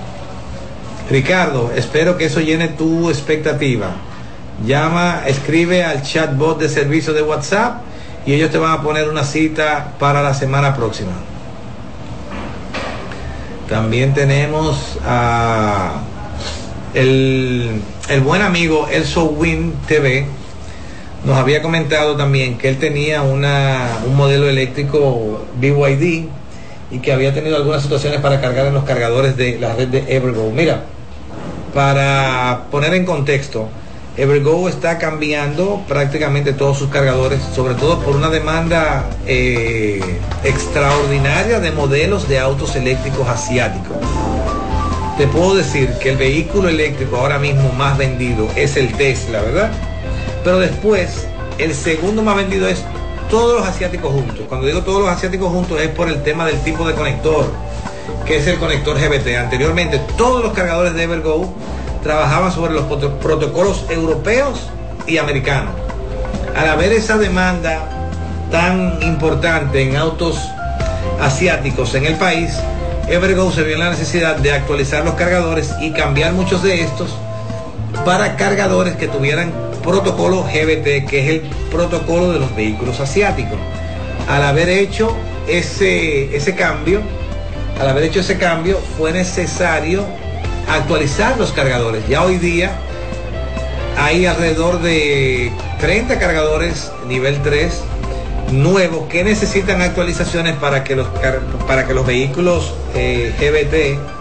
Ricardo, 1.08 1.72
espero 1.74 2.16
que 2.16 2.26
eso 2.26 2.40
llene 2.40 2.68
tu 2.68 3.08
expectativa. 3.08 3.88
Llama, 4.66 5.22
escribe 5.26 5.84
al 5.84 6.02
chatbot 6.02 6.58
de 6.58 6.68
servicio 6.68 7.12
de 7.12 7.22
WhatsApp 7.22 7.82
y 8.26 8.34
ellos 8.34 8.50
te 8.50 8.58
van 8.58 8.72
a 8.72 8.82
poner 8.82 9.08
una 9.08 9.24
cita 9.24 9.94
para 9.98 10.22
la 10.22 10.34
semana 10.34 10.76
próxima. 10.76 11.12
También 13.68 14.12
tenemos 14.12 14.98
a 15.06 15.92
el 16.94 17.80
el 18.10 18.22
buen 18.22 18.42
amigo 18.42 18.88
Elso 18.90 19.26
Win 19.26 19.72
TV 19.86 20.26
nos 21.24 21.36
había 21.36 21.62
comentado 21.62 22.16
también 22.16 22.56
que 22.56 22.68
él 22.68 22.78
tenía 22.78 23.22
una, 23.22 23.98
un 24.06 24.16
modelo 24.16 24.48
eléctrico 24.48 25.44
BYD 25.60 26.26
y 26.90 26.98
que 27.00 27.12
había 27.12 27.34
tenido 27.34 27.56
algunas 27.56 27.82
situaciones 27.82 28.20
para 28.20 28.40
cargar 28.40 28.66
en 28.66 28.74
los 28.74 28.84
cargadores 28.84 29.36
de 29.36 29.58
la 29.58 29.74
red 29.74 29.88
de 29.88 30.16
Evergo. 30.16 30.50
Mira, 30.50 30.84
para 31.74 32.66
poner 32.70 32.94
en 32.94 33.04
contexto, 33.04 33.68
Evergo 34.16 34.68
está 34.68 34.98
cambiando 34.98 35.82
prácticamente 35.86 36.52
todos 36.52 36.78
sus 36.78 36.88
cargadores, 36.88 37.40
sobre 37.54 37.74
todo 37.74 38.00
por 38.00 38.16
una 38.16 38.28
demanda 38.28 39.04
eh, 39.26 40.00
extraordinaria 40.42 41.60
de 41.60 41.70
modelos 41.70 42.28
de 42.28 42.38
autos 42.38 42.76
eléctricos 42.76 43.28
asiáticos 43.28 43.98
te 45.20 45.26
puedo 45.26 45.54
decir 45.54 45.90
que 46.00 46.08
el 46.08 46.16
vehículo 46.16 46.70
eléctrico 46.70 47.18
ahora 47.18 47.38
mismo 47.38 47.70
más 47.74 47.98
vendido 47.98 48.48
es 48.56 48.78
el 48.78 48.90
Tesla, 48.94 49.42
¿verdad? 49.42 49.70
Pero 50.44 50.58
después, 50.58 51.26
el 51.58 51.74
segundo 51.74 52.22
más 52.22 52.36
vendido 52.36 52.68
es 52.68 52.82
todos 53.30 53.60
los 53.60 53.68
asiáticos 53.68 54.12
juntos. 54.12 54.46
Cuando 54.48 54.66
digo 54.66 54.82
todos 54.82 55.02
los 55.02 55.10
asiáticos 55.10 55.50
juntos 55.52 55.80
es 55.80 55.88
por 55.88 56.08
el 56.08 56.22
tema 56.22 56.46
del 56.46 56.60
tipo 56.60 56.86
de 56.86 56.94
conector, 56.94 57.46
que 58.24 58.38
es 58.38 58.46
el 58.46 58.58
conector 58.58 58.98
GBT. 58.98 59.36
Anteriormente, 59.38 60.00
todos 60.16 60.42
los 60.42 60.52
cargadores 60.52 60.94
de 60.94 61.04
Evergo 61.04 61.52
trabajaban 62.02 62.50
sobre 62.50 62.72
los 62.72 62.84
protocolos 62.84 63.84
europeos 63.88 64.68
y 65.06 65.18
americanos. 65.18 65.74
Al 66.56 66.68
haber 66.68 66.92
esa 66.92 67.18
demanda 67.18 67.88
tan 68.50 69.00
importante 69.02 69.82
en 69.82 69.96
autos 69.96 70.38
asiáticos 71.20 71.94
en 71.94 72.06
el 72.06 72.16
país, 72.16 72.52
Evergo 73.08 73.50
se 73.52 73.62
vio 73.62 73.74
en 73.74 73.80
la 73.80 73.90
necesidad 73.90 74.36
de 74.36 74.52
actualizar 74.52 75.04
los 75.04 75.14
cargadores 75.14 75.72
y 75.80 75.92
cambiar 75.92 76.32
muchos 76.32 76.62
de 76.62 76.82
estos 76.82 77.10
para 78.04 78.36
cargadores 78.36 78.96
que 78.96 79.08
tuvieran 79.08 79.52
protocolo 79.82 80.42
GBT, 80.42 81.06
que 81.08 81.20
es 81.20 81.28
el 81.28 81.40
protocolo 81.70 82.32
de 82.32 82.38
los 82.38 82.54
vehículos 82.54 83.00
asiáticos. 83.00 83.58
Al 84.28 84.42
haber 84.42 84.68
hecho 84.68 85.16
ese, 85.48 86.34
ese 86.34 86.54
cambio, 86.54 87.00
al 87.80 87.88
haber 87.88 88.04
hecho 88.04 88.20
ese 88.20 88.38
cambio, 88.38 88.78
fue 88.96 89.12
necesario 89.12 90.04
actualizar 90.68 91.38
los 91.38 91.52
cargadores. 91.52 92.06
Ya 92.08 92.24
hoy 92.24 92.38
día 92.38 92.70
hay 93.96 94.26
alrededor 94.26 94.80
de 94.80 95.52
30 95.80 96.18
cargadores 96.18 96.92
nivel 97.08 97.40
3 97.42 97.82
nuevos 98.52 99.08
que 99.08 99.24
necesitan 99.24 99.80
actualizaciones 99.82 100.56
para 100.56 100.84
que 100.84 100.96
los, 100.96 101.08
para 101.66 101.86
que 101.86 101.94
los 101.94 102.06
vehículos 102.06 102.74
eh, 102.94 103.32
GBT 103.38 104.19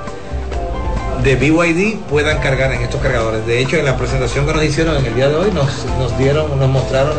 de 1.23 1.35
BYD 1.35 1.97
puedan 2.09 2.39
cargar 2.39 2.71
en 2.71 2.81
estos 2.81 3.01
cargadores. 3.01 3.45
De 3.45 3.59
hecho, 3.59 3.77
en 3.77 3.85
la 3.85 3.97
presentación 3.97 4.45
que 4.45 4.53
nos 4.53 4.63
hicieron 4.63 4.97
en 4.97 5.05
el 5.05 5.15
día 5.15 5.29
de 5.29 5.35
hoy 5.35 5.51
nos, 5.51 5.85
nos 5.97 6.17
dieron, 6.17 6.57
nos 6.57 6.69
mostraron 6.69 7.17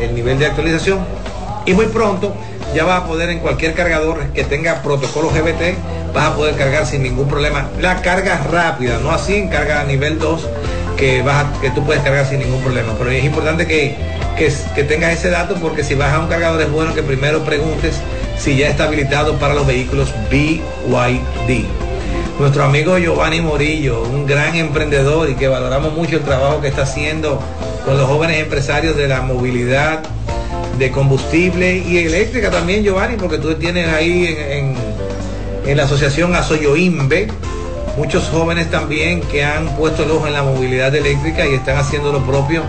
el 0.00 0.14
nivel 0.14 0.38
de 0.38 0.46
actualización 0.46 0.98
y 1.64 1.74
muy 1.74 1.86
pronto 1.86 2.34
ya 2.74 2.84
vas 2.84 3.02
a 3.02 3.06
poder 3.06 3.30
en 3.30 3.38
cualquier 3.38 3.74
cargador 3.74 4.20
que 4.28 4.44
tenga 4.44 4.82
protocolo 4.82 5.30
GBT, 5.30 6.12
vas 6.12 6.26
a 6.26 6.34
poder 6.34 6.56
cargar 6.56 6.86
sin 6.86 7.02
ningún 7.02 7.28
problema. 7.28 7.68
La 7.80 8.02
carga 8.02 8.42
rápida, 8.50 8.98
no 9.02 9.10
así 9.10 9.36
en 9.36 9.48
carga 9.48 9.80
a 9.80 9.84
nivel 9.84 10.18
2 10.18 10.48
que, 10.96 11.22
vas 11.22 11.44
que 11.60 11.70
tú 11.70 11.84
puedes 11.84 12.02
cargar 12.02 12.26
sin 12.26 12.40
ningún 12.40 12.60
problema. 12.62 12.94
Pero 12.98 13.10
es 13.10 13.24
importante 13.24 13.66
que 13.66 13.96
que, 14.36 14.84
tengas 14.84 15.14
ese 15.14 15.30
dato 15.30 15.54
porque 15.56 15.82
si 15.82 15.94
vas 15.94 16.12
a 16.12 16.20
un 16.20 16.28
cargador 16.28 16.60
es 16.60 16.70
bueno 16.70 16.94
que 16.94 17.02
primero 17.02 17.42
preguntes 17.44 17.96
si 18.38 18.56
ya 18.56 18.68
está 18.68 18.84
habilitado 18.84 19.38
para 19.38 19.54
los 19.54 19.66
vehículos 19.66 20.12
BYD. 20.30 21.64
Nuestro 22.38 22.64
amigo 22.64 22.98
Giovanni 22.98 23.40
Morillo, 23.40 24.02
un 24.02 24.26
gran 24.26 24.54
emprendedor 24.56 25.30
y 25.30 25.36
que 25.36 25.48
valoramos 25.48 25.94
mucho 25.94 26.16
el 26.16 26.22
trabajo 26.22 26.60
que 26.60 26.68
está 26.68 26.82
haciendo 26.82 27.40
con 27.86 27.96
los 27.96 28.06
jóvenes 28.06 28.42
empresarios 28.42 28.94
de 28.94 29.08
la 29.08 29.22
movilidad 29.22 30.02
de 30.78 30.90
combustible 30.90 31.78
y 31.78 31.96
eléctrica 31.96 32.50
también, 32.50 32.84
Giovanni, 32.84 33.16
porque 33.16 33.38
tú 33.38 33.54
tienes 33.54 33.88
ahí 33.88 34.26
en, 34.26 34.74
en 35.64 35.76
la 35.78 35.84
asociación 35.84 36.34
Asoyoimbe 36.34 37.28
muchos 37.96 38.28
jóvenes 38.28 38.70
también 38.70 39.22
que 39.22 39.42
han 39.42 39.74
puesto 39.76 40.04
el 40.04 40.10
ojo 40.10 40.26
en 40.26 40.34
la 40.34 40.42
movilidad 40.42 40.94
eléctrica 40.94 41.46
y 41.46 41.54
están 41.54 41.78
haciendo 41.78 42.12
lo 42.12 42.22
propio 42.26 42.62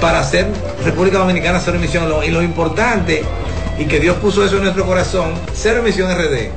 para 0.00 0.18
hacer 0.18 0.48
República 0.84 1.18
Dominicana 1.18 1.60
cero 1.64 1.76
emisión. 1.76 2.08
y 2.26 2.30
lo 2.30 2.42
importante, 2.42 3.22
y 3.78 3.84
que 3.84 4.00
Dios 4.00 4.16
puso 4.16 4.44
eso 4.44 4.56
en 4.56 4.64
nuestro 4.64 4.84
corazón, 4.84 5.32
cero 5.54 5.78
emisión 5.78 6.10
RD, 6.10 6.50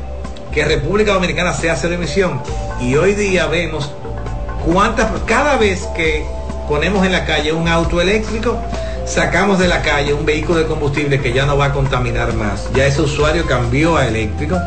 que 0.55 0.63
República 0.63 1.13
Dominicana 1.13 1.53
sea 1.53 1.75
cero 1.75 1.95
emisión. 1.95 2.41
Y 2.79 2.95
hoy 2.95 3.13
día 3.13 3.45
vemos 3.47 3.91
cuántas, 4.65 5.07
cada 5.25 5.57
vez 5.57 5.81
que 5.95 6.25
ponemos 6.69 7.05
en 7.05 7.11
la 7.11 7.25
calle 7.25 7.51
un 7.51 7.67
auto 7.67 7.99
eléctrico, 7.99 8.57
sacamos 9.05 9.59
de 9.59 9.67
la 9.67 9.81
calle 9.81 10.13
un 10.13 10.25
vehículo 10.25 10.59
de 10.59 10.65
combustible 10.65 11.19
que 11.19 11.33
ya 11.33 11.45
no 11.45 11.57
va 11.57 11.65
a 11.65 11.73
contaminar 11.73 12.33
más. 12.33 12.69
Ya 12.73 12.85
ese 12.85 13.01
usuario 13.01 13.45
cambió 13.45 13.97
a 13.97 14.07
eléctrico 14.07 14.57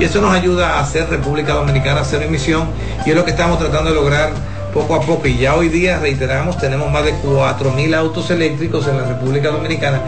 y 0.00 0.04
eso 0.04 0.20
nos 0.20 0.34
ayuda 0.34 0.74
a 0.74 0.80
hacer 0.80 1.08
República 1.08 1.54
Dominicana 1.54 2.02
cero 2.04 2.24
emisión 2.24 2.68
y 3.06 3.10
es 3.10 3.16
lo 3.16 3.24
que 3.24 3.30
estamos 3.30 3.60
tratando 3.60 3.90
de 3.90 3.96
lograr 3.96 4.32
poco 4.74 4.96
a 4.96 5.00
poco 5.00 5.28
y 5.28 5.38
ya 5.38 5.54
hoy 5.54 5.68
día, 5.68 6.00
reiteramos, 6.00 6.58
tenemos 6.58 6.90
más 6.90 7.04
de 7.04 7.14
4.000 7.14 7.94
autos 7.94 8.30
eléctricos 8.30 8.86
en 8.88 8.98
la 8.98 9.04
República 9.04 9.48
Dominicana, 9.48 10.02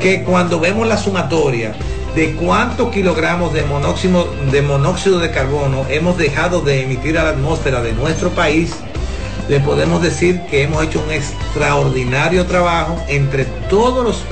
que 0.00 0.24
cuando 0.24 0.58
vemos 0.58 0.88
la 0.88 0.96
sumatoria 0.96 1.72
de 2.18 2.34
cuántos 2.34 2.90
kilogramos 2.90 3.52
de 3.52 3.62
monóxido, 3.62 4.28
de 4.50 4.60
monóxido 4.60 5.20
de 5.20 5.30
carbono 5.30 5.86
hemos 5.88 6.18
dejado 6.18 6.62
de 6.62 6.82
emitir 6.82 7.16
a 7.16 7.22
la 7.22 7.30
atmósfera 7.30 7.80
de 7.80 7.92
nuestro 7.92 8.30
país, 8.30 8.74
le 9.48 9.60
podemos 9.60 10.02
decir 10.02 10.40
que 10.50 10.64
hemos 10.64 10.82
hecho 10.82 11.00
un 11.00 11.12
extraordinario 11.12 12.44
trabajo 12.46 13.00
entre 13.06 13.44
todos 13.70 14.04
los 14.04 14.22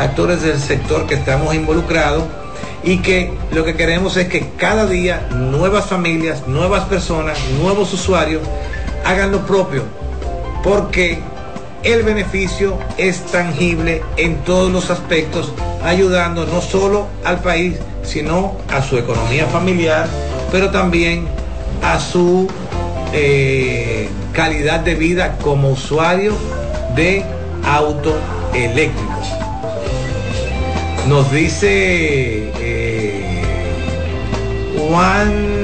actores 0.00 0.42
del 0.42 0.58
sector 0.58 1.06
que 1.06 1.14
estamos 1.14 1.54
involucrados 1.54 2.24
y 2.82 2.98
que 3.02 3.32
lo 3.52 3.64
que 3.64 3.76
queremos 3.76 4.16
es 4.16 4.26
que 4.26 4.44
cada 4.56 4.86
día 4.86 5.28
nuevas 5.30 5.86
familias, 5.86 6.48
nuevas 6.48 6.86
personas, 6.86 7.38
nuevos 7.62 7.94
usuarios 7.94 8.42
hagan 9.04 9.30
lo 9.30 9.46
propio, 9.46 9.84
porque 10.64 11.20
el 11.82 12.02
beneficio 12.02 12.78
es 12.96 13.24
tangible 13.26 14.02
en 14.16 14.36
todos 14.44 14.70
los 14.70 14.90
aspectos, 14.90 15.52
ayudando 15.82 16.46
no 16.46 16.60
solo 16.60 17.06
al 17.24 17.40
país, 17.40 17.76
sino 18.02 18.56
a 18.68 18.82
su 18.82 18.98
economía 18.98 19.46
familiar, 19.46 20.08
pero 20.50 20.70
también 20.70 21.26
a 21.82 22.00
su 22.00 22.48
eh, 23.12 24.08
calidad 24.32 24.80
de 24.80 24.94
vida 24.94 25.36
como 25.42 25.70
usuario 25.70 26.32
de 26.94 27.24
auto 27.64 28.14
eléctricos. 28.54 29.28
Nos 31.06 31.30
dice 31.30 32.52
eh, 32.58 33.42
Juan 34.76 35.58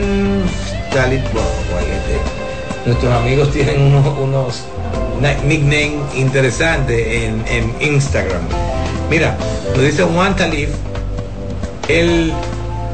nuestros 2.87 3.13
amigos 3.13 3.51
tienen 3.51 3.81
unos 3.81 4.65
nicknames 5.21 6.15
interesantes 6.15 7.07
en, 7.07 7.75
Instagram. 7.81 8.43
Mira, 9.11 9.37
nos 9.75 9.83
dice 9.83 10.03
Juan 10.03 10.37
Talif, 10.37 10.71
el 11.89 12.33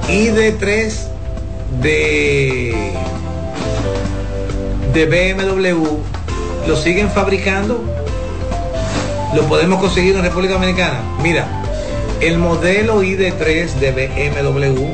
ID3 0.09 0.93
de, 1.81 2.93
de 4.93 5.07
BMW 5.07 5.87
lo 6.67 6.77
siguen 6.77 7.11
fabricando 7.11 7.83
lo 9.35 9.43
podemos 9.43 9.81
conseguir 9.81 10.17
en 10.17 10.23
República 10.23 10.55
Dominicana. 10.55 11.03
Mira, 11.23 11.47
el 12.21 12.39
modelo 12.39 13.03
ID3 13.03 13.73
de 13.75 13.93
BMW, 13.93 14.87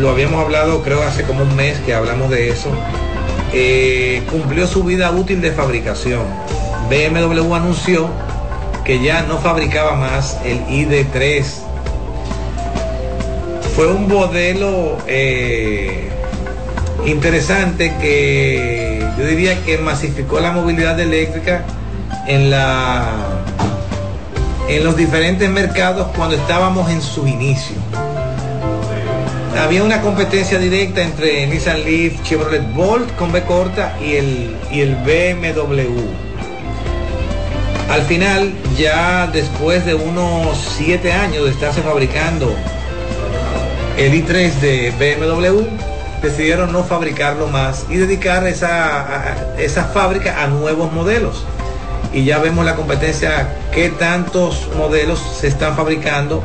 lo 0.00 0.10
habíamos 0.10 0.44
hablado 0.44 0.82
creo 0.82 1.02
hace 1.02 1.22
como 1.22 1.42
un 1.42 1.54
mes 1.56 1.78
que 1.80 1.94
hablamos 1.94 2.30
de 2.30 2.50
eso, 2.50 2.68
eh, 3.52 4.22
cumplió 4.30 4.66
su 4.66 4.84
vida 4.84 5.10
útil 5.10 5.40
de 5.40 5.52
fabricación. 5.52 6.22
BMW 6.88 7.54
anunció 7.54 8.08
que 8.84 9.02
ya 9.02 9.22
no 9.22 9.38
fabricaba 9.38 9.96
más 9.96 10.38
el 10.44 10.64
ID3. 10.66 11.44
Fue 13.74 13.88
un 13.88 14.08
modelo 14.08 14.96
eh, 15.06 16.08
interesante 17.04 17.94
que 18.00 19.06
yo 19.18 19.26
diría 19.26 19.62
que 19.64 19.78
masificó 19.78 20.40
la 20.40 20.52
movilidad 20.52 20.98
eléctrica 20.98 21.64
en 22.26 22.50
la 22.50 23.12
en 24.68 24.82
los 24.82 24.96
diferentes 24.96 25.48
mercados 25.48 26.08
cuando 26.16 26.34
estábamos 26.34 26.90
en 26.90 27.00
su 27.00 27.26
inicio. 27.26 27.76
Había 29.58 29.82
una 29.82 30.02
competencia 30.02 30.58
directa 30.58 31.02
entre 31.02 31.46
Nissan 31.46 31.82
Leaf, 31.82 32.22
Chevrolet 32.22 32.62
Bolt 32.74 33.16
con 33.16 33.32
B 33.32 33.42
corta 33.42 33.96
y 34.00 34.16
el, 34.16 34.56
y 34.70 34.80
el 34.80 34.94
BMW. 34.96 36.02
Al 37.90 38.02
final, 38.02 38.52
ya 38.76 39.26
después 39.28 39.86
de 39.86 39.94
unos 39.94 40.58
7 40.76 41.10
años 41.10 41.44
de 41.44 41.50
estarse 41.50 41.80
fabricando 41.80 42.54
el 43.96 44.12
i3 44.12 44.52
de 44.60 44.90
BMW, 44.90 45.62
decidieron 46.22 46.70
no 46.72 46.84
fabricarlo 46.84 47.46
más 47.46 47.86
y 47.88 47.96
dedicar 47.96 48.46
esa, 48.46 49.36
esa 49.58 49.84
fábrica 49.84 50.42
a 50.42 50.48
nuevos 50.48 50.92
modelos 50.92 51.44
y 52.16 52.24
ya 52.24 52.38
vemos 52.38 52.64
la 52.64 52.74
competencia, 52.74 53.46
qué 53.72 53.90
tantos 53.90 54.68
modelos 54.74 55.20
se 55.38 55.48
están 55.48 55.76
fabricando, 55.76 56.42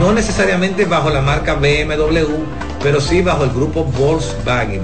no 0.00 0.12
necesariamente 0.12 0.86
bajo 0.86 1.08
la 1.08 1.20
marca 1.20 1.54
BMW, 1.54 2.18
pero 2.82 3.00
sí 3.00 3.22
bajo 3.22 3.44
el 3.44 3.50
grupo 3.50 3.84
Volkswagen. 3.84 4.82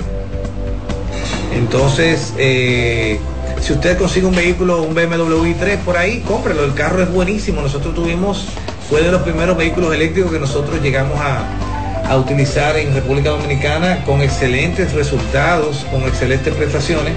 Entonces, 1.52 2.32
eh, 2.38 3.18
si 3.60 3.72
usted 3.72 3.98
consigue 3.98 4.24
un 4.24 4.36
vehículo, 4.36 4.82
un 4.82 4.94
BMW 4.94 5.46
i3 5.46 5.78
por 5.78 5.96
ahí, 5.96 6.20
cómprelo, 6.20 6.64
el 6.64 6.74
carro 6.74 7.02
es 7.02 7.12
buenísimo. 7.12 7.60
Nosotros 7.60 7.92
tuvimos, 7.92 8.46
fue 8.88 9.02
de 9.02 9.10
los 9.10 9.22
primeros 9.22 9.56
vehículos 9.56 9.92
eléctricos 9.92 10.30
que 10.30 10.38
nosotros 10.38 10.80
llegamos 10.80 11.18
a, 11.18 12.08
a 12.08 12.16
utilizar 12.16 12.76
en 12.76 12.94
República 12.94 13.30
Dominicana 13.30 14.04
con 14.04 14.22
excelentes 14.22 14.92
resultados, 14.92 15.84
con 15.90 16.02
excelentes 16.02 16.54
prestaciones 16.54 17.14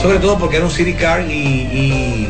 sobre 0.00 0.18
todo 0.18 0.38
porque 0.38 0.56
era 0.56 0.64
un 0.64 0.70
city 0.70 0.94
car 0.94 1.22
y, 1.22 2.28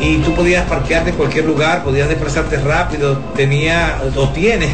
y, 0.00 0.16
tú 0.24 0.34
podías 0.34 0.66
parquearte 0.66 1.10
en 1.10 1.16
cualquier 1.16 1.44
lugar, 1.44 1.84
podías 1.84 2.08
desplazarte 2.08 2.56
rápido, 2.58 3.18
tenía, 3.36 4.00
o 4.16 4.28
tiene, 4.30 4.68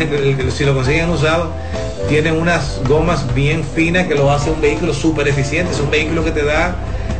si 0.50 0.64
lo 0.64 0.74
consiguen 0.74 1.10
usado, 1.10 1.50
tiene 2.08 2.32
unas 2.32 2.80
gomas 2.88 3.34
bien 3.34 3.64
finas 3.64 4.06
que 4.06 4.14
lo 4.14 4.30
hace 4.30 4.50
un 4.50 4.60
vehículo 4.60 4.94
súper 4.94 5.28
eficiente, 5.28 5.72
es 5.72 5.80
un 5.80 5.90
vehículo 5.90 6.24
que 6.24 6.30
te 6.30 6.44
da 6.44 6.76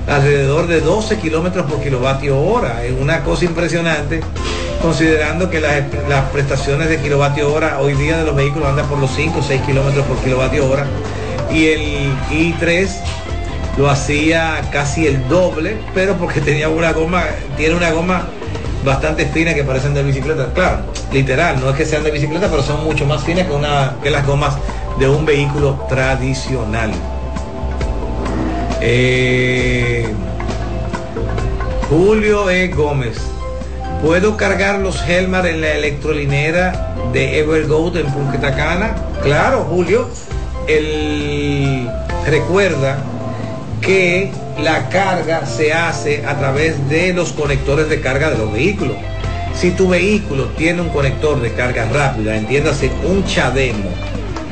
alrededor 0.07 0.69
de 0.69 0.81
12 0.81 1.19
kilómetros 1.19 1.67
por 1.67 1.83
kilovatio 1.83 2.41
hora, 2.41 2.85
es 2.85 2.93
una 2.93 3.25
cosa 3.25 3.45
impresionante 3.45 4.21
considerando 4.81 5.51
que 5.51 5.61
las, 5.61 5.83
las, 6.09 6.31
prestaciones 6.31 6.89
de 6.89 6.99
kilovatio 6.99 7.53
hora 7.53 7.81
hoy 7.81 7.95
día 7.95 8.19
de 8.19 8.25
los 8.25 8.37
vehículos 8.37 8.69
andan 8.69 8.87
por 8.87 8.99
los 8.99 9.11
5 9.17 9.39
o 9.39 9.43
6 9.43 9.63
kilómetros 9.63 10.05
por 10.07 10.17
kilovatio 10.19 10.69
hora. 10.69 10.87
Y 11.51 11.67
el 11.67 12.13
i3 12.31 12.89
lo 13.77 13.91
hacía 13.91 14.63
casi 14.73 15.07
el 15.07 15.29
doble, 15.29 15.77
pero 15.95 16.15
porque 16.15 16.41
tenía 16.41 16.69
una 16.69 16.93
goma, 16.93 17.23
tiene 17.57 17.75
una 17.75 17.91
goma 17.91 18.27
bastante 18.85 19.27
fina 19.27 19.55
que 19.55 19.65
parecen 19.65 19.95
de 19.95 20.03
bicicleta. 20.03 20.49
Claro, 20.55 20.79
literal, 21.13 21.61
no 21.61 21.71
es 21.71 21.77
que 21.77 21.85
sean 21.85 22.03
de 22.03 22.11
bicicleta, 22.11 22.49
pero 22.49 22.63
son 22.63 22.85
mucho 22.85 23.05
más 23.05 23.23
finas 23.25 23.47
que, 23.47 23.53
una, 23.53 23.97
que 24.03 24.11
las 24.11 24.27
gomas 24.27 24.57
de 24.99 25.09
un 25.09 25.27
vehículo 25.27 25.85
tradicional. 25.89 26.91
Eh, 28.81 30.07
Julio 31.91 32.51
E. 32.51 32.69
Gómez. 32.69 33.19
¿Puedo 34.03 34.37
cargar 34.37 34.81
los 34.81 35.03
Helmar 35.09 35.47
en 35.47 35.63
la 35.63 35.73
electrolinera 35.73 36.95
de 37.13 37.39
Evergoat 37.39 37.97
en 37.97 38.07
Punta 38.07 38.55
Cana? 38.55 38.95
Claro, 39.23 39.67
Julio. 39.69 40.09
El 40.69 41.89
recuerda 42.27 42.99
que 43.87 44.33
la 44.61 44.89
carga 44.89 45.47
se 45.47 45.73
hace 45.73 46.27
a 46.27 46.37
través 46.37 46.89
de 46.89 47.13
los 47.13 47.31
conectores 47.31 47.89
de 47.89 48.01
carga 48.01 48.31
de 48.31 48.37
los 48.37 48.53
vehículos. 48.53 48.97
Si 49.55 49.71
tu 49.71 49.89
vehículo 49.89 50.47
tiene 50.57 50.83
un 50.83 50.89
conector 50.89 51.41
de 51.41 51.53
carga 51.53 51.89
rápida, 51.91 52.37
entiéndase 52.37 52.91
un 53.05 53.25
Chademo, 53.25 53.89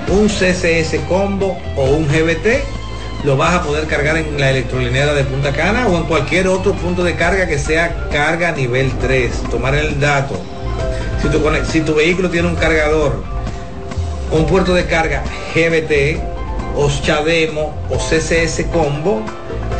un 0.09 0.28
CCS 0.28 1.01
Combo 1.09 1.59
o 1.76 1.85
un 1.85 2.07
GBT, 2.07 2.62
lo 3.24 3.37
vas 3.37 3.55
a 3.55 3.62
poder 3.62 3.87
cargar 3.87 4.16
en 4.18 4.39
la 4.39 4.51
electrolinera 4.51 5.14
de 5.14 5.24
Punta 5.24 5.53
Cana 5.53 5.89
o 5.89 5.97
en 5.97 6.05
cualquier 6.05 6.47
otro 6.47 6.72
punto 6.74 7.03
de 7.03 7.16
carga 7.16 7.49
que 7.49 7.59
sea 7.59 8.09
carga 8.12 8.53
nivel 8.53 8.93
3. 9.01 9.32
Tomar 9.51 9.74
el 9.74 9.99
dato. 9.99 10.41
Si 11.20 11.28
tu, 11.28 11.41
si 11.72 11.80
tu 11.80 11.95
vehículo 11.95 12.30
tiene 12.30 12.47
un 12.47 12.57
cargador, 12.57 13.24
un 14.30 14.47
puerto 14.47 14.74
de 14.74 14.85
carga 14.87 15.24
GBT, 15.55 16.34
o 16.76 16.88
Chademo 16.88 17.74
o 17.90 17.96
CCS 17.96 18.66
Combo, 18.72 19.22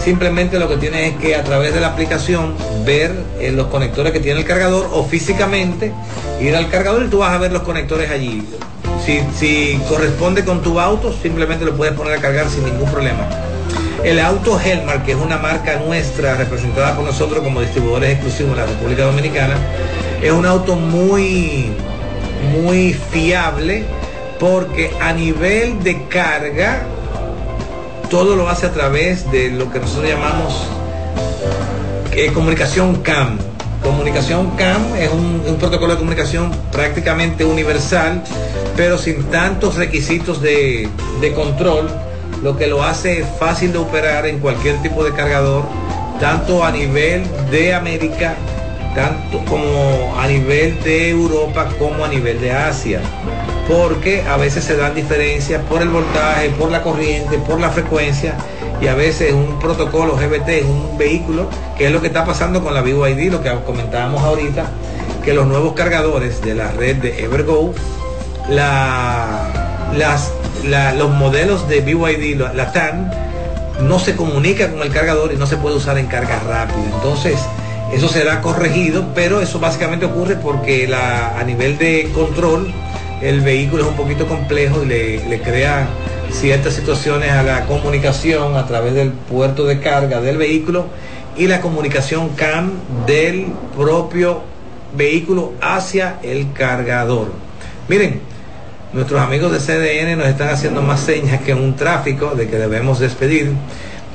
simplemente 0.03 0.59
lo 0.59 0.69
que 0.69 0.77
tienes 0.77 1.15
es 1.15 1.21
que 1.21 1.35
a 1.35 1.45
través 1.45 1.75
de 1.75 1.81
la 1.81 1.89
aplicación 1.89 2.55
ver 2.85 3.13
eh, 3.41 3.51
los 3.53 3.69
conectores 3.69 4.13
que 4.13 4.21
tiene 4.21 4.41
el 4.41 4.47
cargador 4.47 4.89
o 4.93 5.05
físicamente 5.05 5.93
ir 6.41 6.55
al 6.55 6.69
cargador 6.71 7.05
y 7.05 7.09
tú 7.09 7.19
vas 7.19 7.33
a 7.33 7.39
ver 7.39 7.53
los 7.53 7.63
conectores 7.63 8.11
allí. 8.11 8.43
Si, 9.05 9.21
si 9.37 9.81
corresponde 9.89 10.45
con 10.45 10.63
tu 10.63 10.81
auto, 10.81 11.13
simplemente 11.13 11.65
lo 11.65 11.77
puedes 11.77 11.95
poner 11.95 12.19
a 12.19 12.21
cargar 12.21 12.49
sin 12.49 12.65
ningún 12.65 12.91
problema. 12.91 13.29
El 14.03 14.21
auto 14.21 14.61
Helmar, 14.61 15.03
que 15.03 15.13
es 15.13 15.19
una 15.19 15.39
marca 15.39 15.77
nuestra 15.77 16.35
representada 16.37 16.95
por 16.95 17.05
nosotros 17.05 17.43
como 17.43 17.61
distribuidores 17.61 18.13
exclusivos 18.13 18.53
en 18.53 18.59
la 18.59 18.67
República 18.67 19.05
Dominicana, 19.05 19.55
es 20.23 20.31
un 20.31 20.45
auto 20.45 20.77
muy, 20.77 21.71
muy 22.53 22.93
fiable 22.93 23.85
porque 24.39 24.91
a 25.01 25.13
nivel 25.13 25.83
de 25.83 26.05
carga, 26.09 26.83
todo 28.11 28.37
lo 28.37 28.49
hace 28.49 28.67
a 28.67 28.73
través 28.73 29.31
de 29.31 29.51
lo 29.51 29.71
que 29.71 29.81
nosotros 29.81 30.09
llamamos 30.09 30.67
eh, 32.13 32.31
comunicación 32.33 33.03
CAM. 33.03 33.39
Comunicación 33.83 34.51
CAM 34.57 34.95
es 34.97 35.11
un, 35.11 35.57
protocolo 35.59 35.93
de 35.93 35.99
comunicación 35.99 36.51
prácticamente 36.73 37.45
universal, 37.45 38.23
pero 38.77 38.99
sin 38.99 39.25
tantos 39.25 39.77
requisitos 39.77 40.41
de, 40.41 40.89
de 41.21 41.33
control, 41.33 41.89
lo 42.43 42.57
que 42.57 42.67
lo 42.67 42.83
hace 42.83 43.25
fácil 43.39 43.73
de 43.73 43.79
operar 43.79 44.27
en 44.27 44.39
cualquier 44.39 44.81
tipo 44.83 45.05
de 45.05 45.13
cargador, 45.13 45.65
tanto 46.21 46.65
a 46.65 46.71
nivel 46.71 47.25
de 47.51 47.75
América, 47.75 48.35
tanto 48.95 49.45
como 49.47 50.15
a 50.19 50.27
nivel 50.27 50.83
de 50.83 51.11
Europa, 51.11 51.69
como 51.79 52.05
a 52.05 52.09
nivel 52.09 52.41
de 52.41 52.53
Asia 52.53 53.01
porque 53.69 54.23
a 54.23 54.37
veces 54.37 54.65
se 54.65 54.77
dan 54.77 54.95
diferencias 54.95 55.63
por 55.65 55.81
el 55.83 55.89
voltaje, 55.89 56.51
por 56.51 56.71
la 56.71 56.83
corriente, 56.83 57.39
por 57.39 57.61
la 57.61 57.71
frecuencia 57.71 58.35
y 58.81 58.89
a 58.89 58.95
veces 58.95 59.33
un 59.33 59.59
protocolo 59.59 60.17
GBT 60.17 60.49
en 60.49 60.67
un 60.67 60.99
vehículo, 60.99 61.49
que 61.79 61.87
es 61.87 61.93
lo 61.93 62.01
que 62.01 62.09
está 62.09 62.25
pasando 62.25 62.63
con 62.63 62.75
la 62.75 62.83
BYD, 62.83 63.31
lo 63.31 63.43
que 63.43 63.51
comentábamos 63.65 64.23
ahorita, 64.23 64.67
que 65.25 65.33
los 65.33 65.47
nuevos 65.47 65.73
cargadores 65.73 66.43
de 66.43 66.55
la 66.55 66.71
red 66.73 66.97
de 66.97 67.25
Evergo, 67.25 67.73
los 70.95 71.11
modelos 71.11 71.67
de 71.69 71.81
BYD, 71.81 72.39
la 72.55 72.73
TAN, 72.73 73.11
no 73.81 73.99
se 73.99 74.15
comunica 74.15 74.71
con 74.71 74.83
el 74.83 74.91
cargador 74.91 75.33
y 75.33 75.37
no 75.37 75.47
se 75.47 75.57
puede 75.57 75.77
usar 75.77 75.97
en 75.97 76.07
carga 76.07 76.39
rápida. 76.41 76.85
Entonces, 76.97 77.39
eso 77.93 78.09
será 78.09 78.41
corregido, 78.43 79.07
pero 79.15 79.41
eso 79.41 79.59
básicamente 79.59 80.05
ocurre 80.05 80.37
porque 80.37 80.93
a 80.95 81.43
nivel 81.45 81.79
de 81.79 82.11
control, 82.15 82.73
el 83.25 83.41
vehículo 83.41 83.85
es 83.85 83.89
un 83.89 83.97
poquito 83.97 84.27
complejo 84.27 84.83
y 84.83 84.87
le, 84.87 85.41
crea 85.41 85.89
ciertas 86.31 86.75
situaciones 86.75 87.31
a 87.31 87.43
la 87.43 87.65
comunicación 87.65 88.55
a 88.55 88.67
través 88.67 88.93
del 88.93 89.13
puerto 89.13 89.65
de 89.65 89.81
carga 89.81 90.21
del 90.21 90.37
vehículo 90.37 90.87
y 91.35 91.47
la 91.47 91.63
comunicación 91.63 92.29
CAN 92.31 92.73
del 93.07 93.47
propio 93.75 94.43
vehículo 94.95 95.55
hacia 95.63 96.19
el 96.23 96.53
cargador. 96.53 97.29
Miren, 97.89 98.21
nuestros 98.93 99.23
amigos 99.23 99.53
de 99.53 99.59
CDN 99.59 100.19
nos 100.19 100.29
están 100.29 100.51
haciendo 100.51 100.83
más 100.83 101.01
señas 101.01 101.41
que 101.41 101.55
un 101.55 101.77
tráfico 101.77 102.35
de 102.35 102.47
que 102.47 102.59
debemos 102.59 103.01
despedir. 103.01 103.53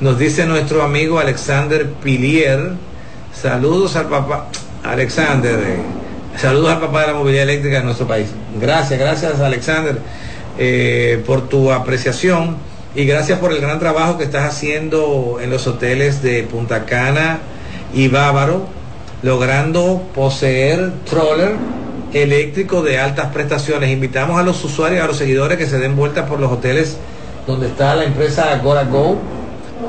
Nos 0.00 0.20
dice 0.20 0.46
nuestro 0.46 0.84
amigo 0.84 1.18
Alexander 1.18 1.90
Pilier, 2.02 2.74
saludos 3.34 3.96
al 3.96 4.06
papá, 4.06 4.46
Alexander, 4.84 5.58
saludos 6.36 6.70
al 6.70 6.80
papá 6.80 7.02
de 7.02 7.06
la 7.08 7.14
movilidad 7.14 7.44
eléctrica 7.44 7.78
de 7.78 7.84
nuestro 7.84 8.06
país. 8.06 8.28
Gracias, 8.60 8.98
gracias 8.98 9.40
Alexander 9.40 9.98
eh, 10.58 11.22
por 11.26 11.48
tu 11.48 11.72
apreciación 11.72 12.56
y 12.94 13.04
gracias 13.04 13.38
por 13.38 13.52
el 13.52 13.60
gran 13.60 13.78
trabajo 13.78 14.18
que 14.18 14.24
estás 14.24 14.44
haciendo 14.44 15.38
en 15.40 15.50
los 15.50 15.66
hoteles 15.66 16.22
de 16.22 16.42
Punta 16.42 16.84
Cana 16.86 17.38
y 17.94 18.08
Bávaro, 18.08 18.66
logrando 19.22 20.02
poseer 20.14 20.92
troller 21.08 21.56
eléctrico 22.12 22.82
de 22.82 22.98
altas 22.98 23.32
prestaciones. 23.32 23.90
Invitamos 23.90 24.38
a 24.40 24.42
los 24.42 24.64
usuarios, 24.64 25.02
a 25.04 25.06
los 25.06 25.16
seguidores 25.16 25.58
que 25.58 25.66
se 25.66 25.78
den 25.78 25.96
vueltas 25.96 26.28
por 26.28 26.40
los 26.40 26.50
hoteles 26.50 26.96
donde 27.46 27.66
está 27.66 27.94
la 27.94 28.04
empresa 28.04 28.52
Agora 28.52 28.84
Go, 28.84 29.18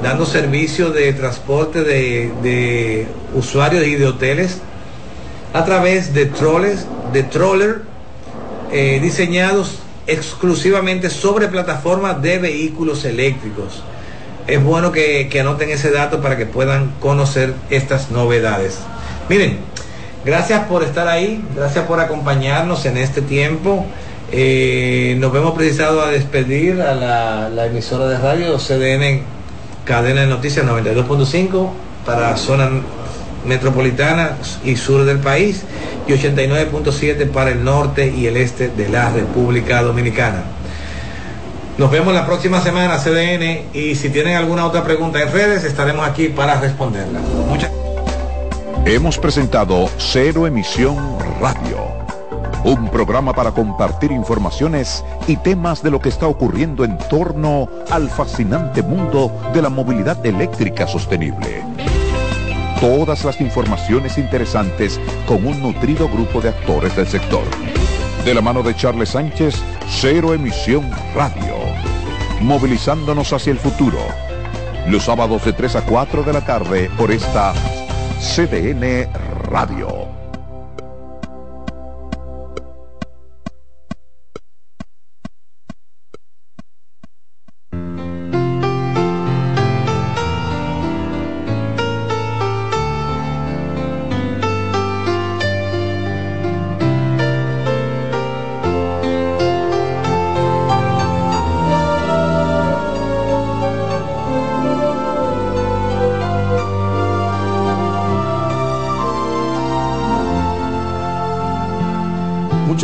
dando 0.01 0.25
servicio 0.25 0.89
de 0.91 1.13
transporte 1.13 1.83
de, 1.83 3.07
usuarios 3.35 3.85
y 3.85 3.95
de 3.95 4.07
hoteles 4.07 4.61
a 5.53 5.65
través 5.65 6.13
de 6.13 6.25
troles, 6.25 6.85
de 7.11 7.23
troller 7.23 7.81
eh, 8.71 8.99
diseñados 9.01 9.79
exclusivamente 10.07 11.09
sobre 11.09 11.47
plataformas 11.47 12.21
de 12.21 12.39
vehículos 12.39 13.05
eléctricos. 13.05 13.83
Es 14.47 14.63
bueno 14.63 14.91
que, 14.91 15.29
anoten 15.39 15.69
ese 15.69 15.91
dato 15.91 16.21
para 16.21 16.37
que 16.37 16.45
puedan 16.45 16.91
conocer 16.99 17.53
estas 17.69 18.11
novedades. 18.11 18.79
Miren, 19.29 19.59
gracias 20.25 20.65
por 20.65 20.83
estar 20.83 21.07
ahí, 21.07 21.43
gracias 21.55 21.85
por 21.85 21.99
acompañarnos 21.99 22.85
en 22.85 22.97
este 22.97 23.21
tiempo. 23.21 23.85
Eh, 24.31 25.15
nos 25.19 25.31
vemos 25.31 25.53
precisados 25.53 26.05
a 26.05 26.09
despedir 26.09 26.81
a 26.81 26.95
la, 26.95 27.49
la, 27.49 27.65
emisora 27.65 28.07
de 28.07 28.17
radio 28.17 28.57
CDN 28.57 29.21
Cadena 29.83 30.21
de 30.21 30.27
Noticias 30.27 30.65
92.5 30.65 31.69
para 32.05 32.37
zona 32.37 32.69
metropolitana 33.45 34.37
y 34.63 34.75
sur 34.75 35.05
del 35.05 35.19
país 35.19 35.63
y 36.07 36.11
89.7 36.11 37.29
para 37.29 37.51
el 37.51 37.63
norte 37.63 38.13
y 38.15 38.27
el 38.27 38.37
este 38.37 38.69
de 38.69 38.89
la 38.89 39.09
República 39.09 39.81
Dominicana. 39.81 40.43
Nos 41.77 41.89
vemos 41.89 42.13
la 42.13 42.25
próxima 42.25 42.61
semana, 42.61 42.97
CDN, 42.97 43.69
y 43.73 43.95
si 43.95 44.09
tienen 44.09 44.35
alguna 44.35 44.65
otra 44.65 44.83
pregunta 44.83 45.21
en 45.21 45.31
redes, 45.31 45.63
estaremos 45.63 46.07
aquí 46.07 46.27
para 46.27 46.59
responderla. 46.59 47.19
Muchas 47.47 47.71
Hemos 48.85 49.17
presentado 49.17 49.89
Cero 49.97 50.47
Emisión 50.47 50.97
Radio, 51.39 51.77
un 52.63 52.89
programa 52.89 53.31
para 53.31 53.51
compartir 53.51 54.11
informaciones 54.11 55.05
y 55.27 55.37
temas 55.37 55.81
de 55.81 55.91
lo 55.91 55.99
que 55.99 56.09
está 56.09 56.27
ocurriendo 56.27 56.83
en 56.83 56.97
torno 57.09 57.69
al 57.89 58.09
fascinante 58.09 58.81
mundo 58.81 59.31
de 59.53 59.61
la 59.61 59.69
movilidad 59.69 60.25
eléctrica 60.25 60.87
sostenible 60.87 61.70
todas 62.81 63.23
las 63.23 63.39
informaciones 63.39 64.17
interesantes 64.17 64.99
con 65.27 65.45
un 65.45 65.61
nutrido 65.61 66.09
grupo 66.09 66.41
de 66.41 66.49
actores 66.49 66.95
del 66.95 67.07
sector. 67.07 67.43
De 68.25 68.33
la 68.33 68.41
mano 68.41 68.63
de 68.63 68.75
Charles 68.75 69.09
Sánchez, 69.09 69.61
Cero 69.87 70.33
Emisión 70.33 70.89
Radio. 71.15 71.55
Movilizándonos 72.41 73.31
hacia 73.33 73.51
el 73.51 73.59
futuro. 73.59 73.99
Los 74.87 75.03
sábados 75.03 75.45
de 75.45 75.53
3 75.53 75.75
a 75.75 75.81
4 75.85 76.23
de 76.23 76.33
la 76.33 76.41
tarde 76.41 76.89
por 76.97 77.11
esta 77.11 77.53
CDN 78.19 79.07
Radio. 79.43 80.00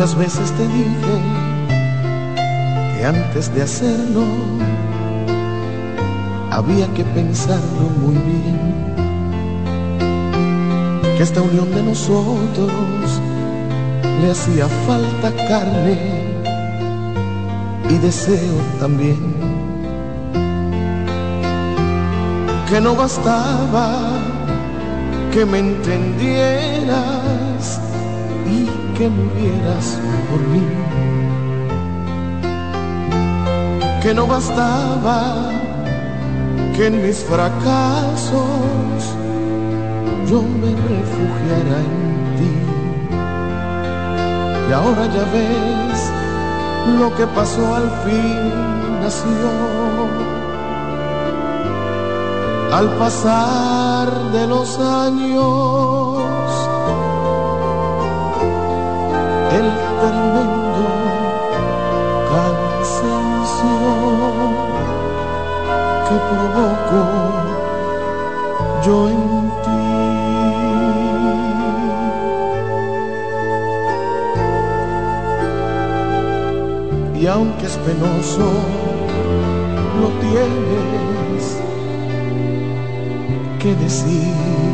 Muchas 0.07 0.19
veces 0.19 0.51
te 0.53 0.65
dije 0.69 1.15
que 2.95 3.05
antes 3.05 3.53
de 3.53 3.61
hacerlo 3.61 4.23
había 6.49 6.87
que 6.93 7.03
pensarlo 7.03 7.89
muy 8.01 8.15
bien. 8.15 8.57
Que 11.17 11.23
esta 11.23 11.41
unión 11.41 11.69
de 11.75 11.83
nosotros 11.83 12.71
le 14.21 14.31
hacía 14.31 14.69
falta 14.87 15.35
carne 15.45 15.97
y 17.89 17.97
deseo 17.97 18.61
también. 18.79 19.35
Que 22.69 22.79
no 22.79 22.95
bastaba 22.95 24.13
que 25.33 25.45
me 25.45 25.59
entendieras 25.59 27.46
que 28.97 29.07
murieras 29.09 29.99
por 30.29 30.39
mí, 30.51 30.63
que 34.01 34.13
no 34.13 34.25
bastaba 34.25 35.51
que 36.75 36.87
en 36.87 37.03
mis 37.03 37.17
fracasos 37.23 38.41
yo 40.29 40.41
me 40.41 40.71
refugiara 40.89 41.77
en 41.89 42.01
ti. 42.37 42.53
Y 44.69 44.73
ahora 44.73 45.05
ya 45.15 45.25
ves 45.35 45.99
lo 46.99 47.15
que 47.15 47.27
pasó 47.27 47.75
al 47.75 47.89
fin 48.03 48.51
nació. 49.01 49.49
Al 52.71 52.89
pasar 52.97 54.07
de 54.31 54.47
los 54.47 54.79
años 54.79 56.16
tremendo 59.99 60.83
cansancio 62.29 63.77
que 66.07 66.15
provoco 66.29 67.01
yo 68.85 68.97
en 69.09 69.21
ti. 69.63 69.81
Y 77.19 77.23
aunque 77.27 77.65
es 77.65 77.75
penoso, 77.77 78.49
lo 79.99 80.07
tienes 80.21 81.43
que 83.59 83.75
decir. 83.75 84.66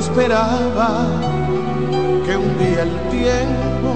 Esperaba 0.00 1.06
que 2.24 2.36
un 2.36 2.58
día 2.58 2.82
el 2.82 2.94
tiempo 3.10 3.90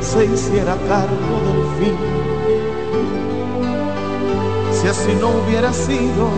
se 0.00 0.24
hiciera 0.24 0.74
cargo 0.88 1.34
del 1.46 1.62
fin. 1.78 1.96
Si 4.72 4.88
así 4.88 5.12
no 5.20 5.28
hubiera 5.38 5.70
sido, 5.72 6.30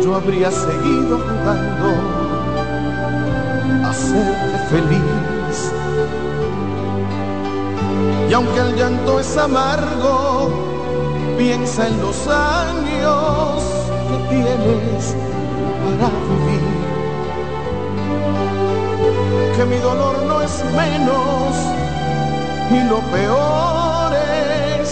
yo 0.00 0.14
habría 0.14 0.50
seguido 0.52 1.18
jugando 1.18 1.88
a 3.88 3.92
serte 3.92 4.58
feliz. 4.70 5.72
aunque 8.34 8.60
el 8.60 8.74
llanto 8.74 9.20
es 9.20 9.36
amargo, 9.36 10.50
piensa 11.38 11.86
en 11.86 12.00
los 12.00 12.26
años 12.26 13.62
que 14.08 14.34
tienes 14.34 15.14
Que 19.56 19.64
mi 19.64 19.78
dolor 19.78 20.22
no 20.26 20.42
es 20.42 20.64
menos 20.76 21.54
y 22.70 22.80
lo 22.88 22.98
peor 23.14 24.12
es 24.80 24.88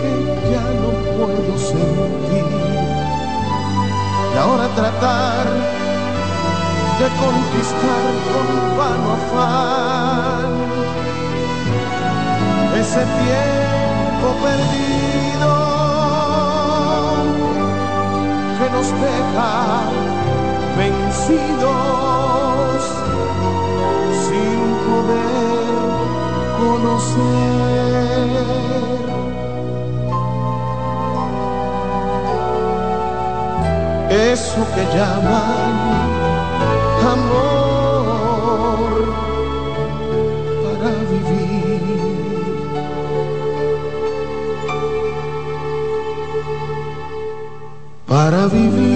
que 0.00 0.10
ya 0.52 0.64
no 0.82 0.90
puedo 1.16 1.58
sentir. 1.58 2.46
Y 4.34 4.38
ahora 4.38 4.68
tratar 4.74 5.46
de 7.00 7.06
conquistar 7.24 8.04
con 8.32 8.46
vano 8.78 9.08
afán 9.18 10.50
ese 12.80 13.02
tiempo 13.22 14.26
perdido 14.42 15.52
que 18.58 18.66
nos 18.70 18.88
deja 19.00 20.05
vencidos 20.76 21.72
sin 24.24 24.58
poder 24.86 25.76
conocer. 26.60 27.66
Eso 34.32 34.60
que 34.74 34.82
llaman 34.96 35.74
amor 37.14 38.88
para 40.62 40.90
vivir. 41.10 41.56
para 48.06 48.46
vivir. 48.46 48.95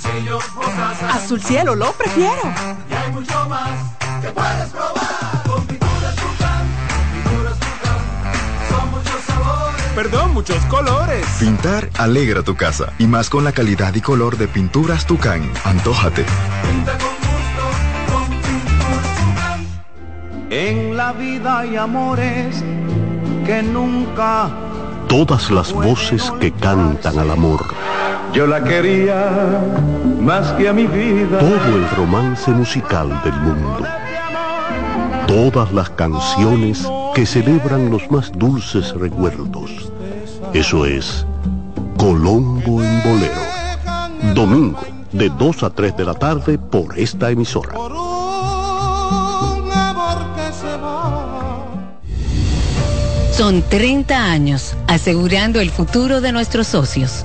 bolsillo 0.00 0.38
mostaza. 0.54 1.08
Azul 1.10 1.40
cielo, 1.40 1.74
lo 1.74 1.92
prefiero. 1.92 2.40
Y 2.88 2.94
hay 2.94 3.12
mucho 3.12 3.48
más 3.48 3.70
que 4.20 4.28
puedes 4.28 4.68
probar. 4.70 5.42
Con 5.46 5.66
pinturas 5.66 6.16
Tucán, 6.16 6.66
pinturas 7.12 7.58
Tucán, 7.58 7.98
son 8.68 8.90
muchos 8.90 9.24
sabores. 9.26 9.82
Perdón, 9.94 10.34
muchos 10.34 10.64
colores. 10.66 11.26
Pintar 11.38 11.90
alegra 11.98 12.42
tu 12.42 12.56
casa 12.56 12.92
y 12.98 13.06
más 13.06 13.28
con 13.30 13.44
la 13.44 13.52
calidad 13.52 13.94
y 13.94 14.00
color 14.00 14.36
de 14.36 14.48
pinturas 14.48 15.06
Tucán. 15.06 15.50
Antójate. 15.64 16.24
Pinta 16.62 16.92
con 16.92 17.14
gusto, 17.16 17.64
con 18.12 18.24
pinturas 18.40 19.16
Tucán. 19.16 19.82
En 20.50 20.96
la 20.96 21.12
vida 21.12 21.58
hay 21.58 21.76
amores 21.76 22.62
que 23.44 23.62
nunca 23.62 24.50
Todas 25.08 25.50
las 25.50 25.72
voces 25.72 26.32
que 26.40 26.52
cantan 26.52 27.18
al 27.18 27.32
amor. 27.32 27.74
Yo 28.32 28.46
la 28.46 28.62
quería 28.62 29.60
más 30.20 30.52
que 30.52 30.68
a 30.68 30.72
mi 30.72 30.86
vida. 30.86 31.38
Todo 31.38 31.76
el 31.76 31.88
romance 31.96 32.50
musical 32.50 33.08
del 33.24 33.34
mundo. 33.34 33.84
Todas 35.26 35.72
las 35.72 35.90
canciones 35.90 36.86
que 37.14 37.26
celebran 37.26 37.90
los 37.90 38.10
más 38.10 38.30
dulces 38.32 38.92
recuerdos. 38.94 39.92
Eso 40.52 40.86
es 40.86 41.26
Colombo 41.96 42.82
en 42.82 43.02
Bolero. 43.02 44.34
Domingo, 44.34 44.80
de 45.12 45.28
2 45.28 45.62
a 45.62 45.70
3 45.70 45.96
de 45.96 46.04
la 46.04 46.14
tarde 46.14 46.58
por 46.58 46.98
esta 46.98 47.30
emisora. 47.30 47.74
Son 53.32 53.62
30 53.62 54.22
años 54.22 54.76
asegurando 54.86 55.60
el 55.60 55.70
futuro 55.70 56.20
de 56.20 56.30
nuestros 56.30 56.66
socios. 56.66 57.24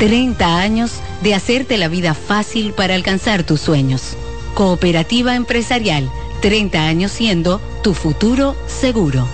30 0.00 0.58
años 0.60 0.92
de 1.22 1.34
hacerte 1.34 1.76
la 1.76 1.88
vida 1.88 2.14
fácil 2.14 2.72
para 2.72 2.94
alcanzar 2.94 3.42
tus 3.42 3.60
sueños. 3.60 4.16
Cooperativa 4.54 5.36
Empresarial, 5.36 6.10
30 6.40 6.86
años 6.86 7.12
siendo 7.12 7.60
tu 7.82 7.92
futuro 7.92 8.56
seguro. 8.66 9.28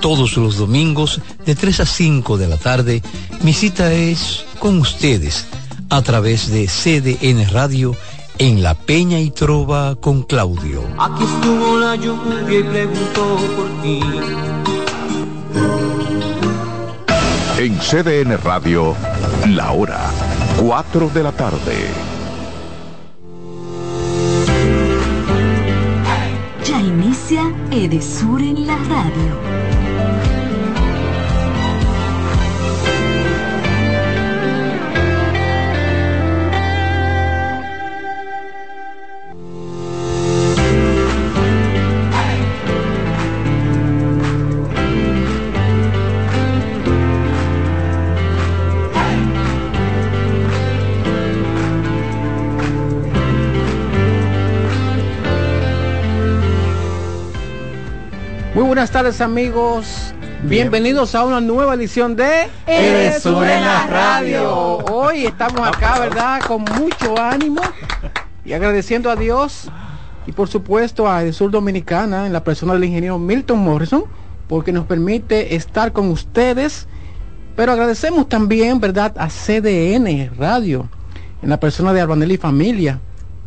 Todos 0.00 0.36
los 0.36 0.58
domingos 0.58 1.22
de 1.46 1.54
3 1.54 1.80
a 1.80 1.86
5 1.86 2.36
de 2.36 2.46
la 2.46 2.58
tarde, 2.58 3.02
mi 3.40 3.54
cita 3.54 3.94
es 3.94 4.44
con 4.58 4.78
ustedes 4.78 5.46
a 5.88 6.02
través 6.02 6.50
de 6.50 6.66
CDN 6.66 7.48
Radio 7.48 7.96
en 8.38 8.62
La 8.62 8.74
Peña 8.74 9.18
y 9.18 9.30
Trova 9.30 9.94
con 9.96 10.22
Claudio. 10.22 10.82
Aquí 10.98 11.24
estuvo 11.24 11.78
la 11.78 11.96
lluvia 11.96 12.58
y 12.58 12.62
preguntó 12.62 13.36
por 13.56 13.82
ti. 13.82 14.00
En 17.58 17.78
CDN 17.78 18.36
Radio, 18.42 18.94
la 19.48 19.72
hora 19.72 20.10
4 20.60 21.10
de 21.14 21.22
la 21.22 21.32
tarde. 21.32 21.88
Ya 26.64 26.80
inicia 26.80 27.42
Edesur 27.70 28.42
en 28.42 28.66
la 28.66 28.76
radio. 28.76 29.65
Buenas 58.76 58.90
tardes 58.90 59.22
amigos. 59.22 60.12
Bienvenidos 60.42 61.14
a 61.14 61.24
una 61.24 61.40
nueva 61.40 61.72
edición 61.72 62.14
de 62.14 62.46
en 62.66 63.64
la 63.64 63.86
radio. 63.86 64.76
Hoy 64.92 65.24
estamos 65.24 65.66
acá, 65.66 65.98
¿verdad? 65.98 66.42
Con 66.46 66.62
mucho 66.78 67.18
ánimo 67.18 67.62
y 68.44 68.52
agradeciendo 68.52 69.10
a 69.10 69.16
Dios 69.16 69.70
y 70.26 70.32
por 70.32 70.48
supuesto 70.48 71.08
a 71.08 71.22
Edesur 71.22 71.50
Dominicana 71.50 72.26
en 72.26 72.34
la 72.34 72.44
persona 72.44 72.74
del 72.74 72.84
ingeniero 72.84 73.18
Milton 73.18 73.60
Morrison 73.60 74.04
porque 74.46 74.72
nos 74.72 74.84
permite 74.84 75.56
estar 75.56 75.94
con 75.94 76.10
ustedes. 76.10 76.86
Pero 77.56 77.72
agradecemos 77.72 78.28
también, 78.28 78.78
¿verdad? 78.78 79.14
A 79.16 79.28
CDN 79.28 80.32
Radio 80.36 80.86
en 81.40 81.48
la 81.48 81.58
persona 81.58 81.94
de 81.94 82.02
Arbanel 82.02 82.32
y 82.32 82.36
Familia 82.36 83.00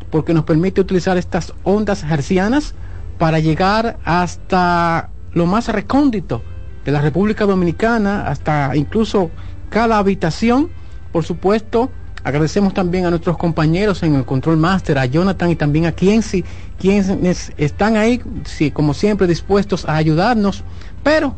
porque 0.09 0.33
nos 0.33 0.45
permite 0.45 0.81
utilizar 0.81 1.17
estas 1.17 1.53
ondas 1.61 2.01
hercianas 2.01 2.73
para 3.19 3.37
llegar 3.37 3.99
hasta 4.05 5.11
lo 5.33 5.45
más 5.45 5.67
recóndito 5.67 6.41
de 6.85 6.91
la 6.91 7.01
República 7.01 7.45
Dominicana, 7.45 8.27
hasta 8.27 8.75
incluso 8.75 9.31
cada 9.69 9.97
habitación. 9.97 10.69
Por 11.11 11.23
supuesto, 11.23 11.89
agradecemos 12.23 12.73
también 12.73 13.05
a 13.05 13.09
nuestros 13.09 13.37
compañeros 13.37 14.03
en 14.03 14.15
el 14.15 14.25
Control 14.25 14.57
Master, 14.57 14.97
a 14.97 15.05
Jonathan 15.05 15.49
y 15.51 15.55
también 15.55 15.85
a 15.85 15.91
Kienzi, 15.91 16.43
quienes 16.79 17.53
están 17.57 17.97
ahí, 17.97 18.21
sí, 18.45 18.71
como 18.71 18.93
siempre, 18.93 19.27
dispuestos 19.27 19.85
a 19.85 19.95
ayudarnos, 19.95 20.63
pero 21.03 21.35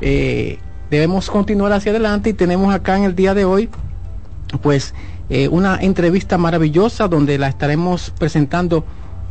eh, 0.00 0.58
debemos 0.90 1.30
continuar 1.30 1.72
hacia 1.72 1.90
adelante 1.90 2.30
y 2.30 2.32
tenemos 2.32 2.74
acá 2.74 2.96
en 2.96 3.04
el 3.04 3.14
día 3.14 3.34
de 3.34 3.44
hoy, 3.44 3.68
pues, 4.62 4.94
eh, 5.30 5.48
una 5.48 5.76
entrevista 5.76 6.38
maravillosa 6.38 7.06
donde 7.06 7.36
la 7.36 7.48
estaremos 7.48 8.12
presentando 8.18 8.84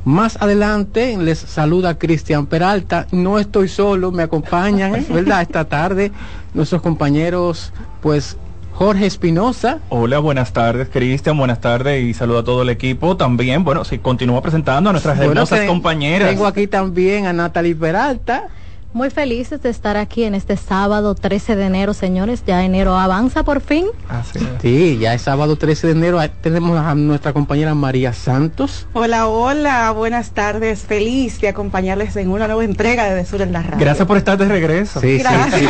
más 0.08 0.42
adelante 0.42 1.18
les 1.18 1.38
saluda 1.38 2.00
Cristian 2.00 2.46
Peralta. 2.46 3.08
No 3.12 3.40
estoy 3.40 3.68
solo, 3.68 4.14
me 4.14 4.24
acompañan, 4.24 5.06
¿verdad? 5.10 5.42
Esta 5.42 5.66
tarde 5.66 6.14
nuestros 6.54 6.82
compañeros, 6.82 7.74
pues 8.02 8.38
Jorge 8.72 9.06
Espinosa. 9.06 9.80
Hola, 9.90 10.20
buenas 10.20 10.54
tardes, 10.54 10.88
Cristian, 10.88 11.38
buenas 11.38 11.60
tardes 11.60 12.02
y 12.06 12.14
saludo 12.14 12.40
a 12.40 12.44
todo 12.46 12.62
el 12.62 12.70
equipo. 12.70 13.18
También, 13.18 13.66
bueno, 13.66 13.84
si 13.84 13.98
continúa 13.98 14.42
presentando 14.42 14.92
a 14.92 14.94
nuestras 14.94 15.18
Bueno, 15.18 15.34
hermosas 15.34 15.68
compañeras. 15.68 16.30
Tengo 16.30 16.48
aquí 16.48 16.68
también 16.68 17.26
a 17.26 17.34
Natalie 17.34 17.76
Peralta. 17.76 18.46
Muy 18.94 19.10
felices 19.10 19.62
de 19.62 19.70
estar 19.70 19.98
aquí 19.98 20.24
en 20.24 20.34
este 20.34 20.56
sábado 20.58 21.14
13 21.14 21.56
de 21.56 21.66
enero, 21.66 21.94
señores. 21.94 22.44
Ya 22.48 22.64
enero 22.64 22.98
avanza 22.98 23.44
por 23.44 23.62
fin. 23.62 23.86
Así 24.08 24.40
Sí, 24.62 24.98
ya 25.00 25.14
es 25.14 25.22
sábado 25.24 25.56
13 25.58 25.88
de 25.88 25.94
enero. 25.94 26.20
Ahí 26.20 26.32
Tenemos 26.42 26.78
a 26.80 26.96
nuestra 26.96 27.34
compañera 27.34 27.76
María 27.76 28.14
Santos. 28.14 28.88
Hola, 28.94 29.28
hola, 29.28 29.92
buenas 29.92 30.32
tardes. 30.32 30.82
Feliz 30.82 31.40
de 31.42 31.50
acompañarles 31.50 32.16
en 32.16 32.30
una 32.30 32.48
nueva 32.48 32.64
entrega 32.64 33.06
de 33.06 33.16
De 33.16 33.26
Sur 33.26 33.42
en 33.42 33.52
la 33.52 33.62
Radio. 33.62 33.80
Gracias 33.80 34.08
por 34.08 34.18
estar 34.18 34.38
de 34.38 34.48
regreso. 34.48 35.02
Sí, 35.02 35.18
sí, 35.18 35.24
Gracias. 35.24 35.62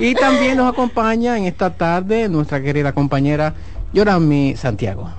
Y 0.00 0.14
también 0.14 0.56
nos 0.58 0.70
acompaña 0.70 1.36
en 1.38 1.46
esta 1.46 1.70
tarde 1.70 2.28
nuestra 2.28 2.60
querida 2.62 2.92
compañera 2.92 3.54
Yorami 3.92 4.54
Santiago. 4.56 5.10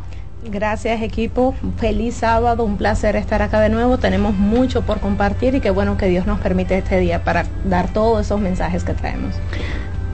Gracias 0.46 1.02
equipo, 1.02 1.54
feliz 1.78 2.16
sábado, 2.16 2.64
un 2.64 2.78
placer 2.78 3.18
estar 3.18 3.42
acá 3.42 3.60
de 3.60 3.68
nuevo, 3.68 3.98
tenemos 3.98 4.34
mucho 4.34 4.84
por 4.84 5.02
compartir 5.02 5.56
y 5.56 5.60
qué 5.60 5.70
bueno 5.70 5.98
que 5.98 6.08
Dios 6.08 6.26
nos 6.26 6.40
permite 6.40 6.78
este 6.78 6.98
día 6.98 7.26
para 7.26 7.46
dar 7.66 7.92
todos 7.92 8.26
esos 8.26 8.40
mensajes 8.40 8.86
que 8.86 8.94
traemos. 8.94 9.36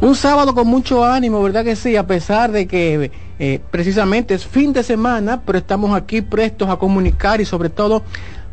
Un 0.02 0.16
sábado 0.16 0.56
con 0.56 0.68
mucho 0.68 1.06
ánimo, 1.06 1.44
¿verdad 1.44 1.64
que 1.64 1.76
sí? 1.76 1.96
A 1.96 2.08
pesar 2.08 2.52
de 2.52 2.68
que 2.68 3.12
eh, 3.38 3.60
precisamente 3.70 4.34
es 4.34 4.48
fin 4.48 4.74
de 4.74 4.82
semana, 4.82 5.42
pero 5.46 5.60
estamos 5.60 5.96
aquí 5.96 6.22
prestos 6.22 6.70
a 6.70 6.78
comunicar 6.78 7.40
y 7.40 7.46
sobre 7.46 7.70
todo 7.70 8.02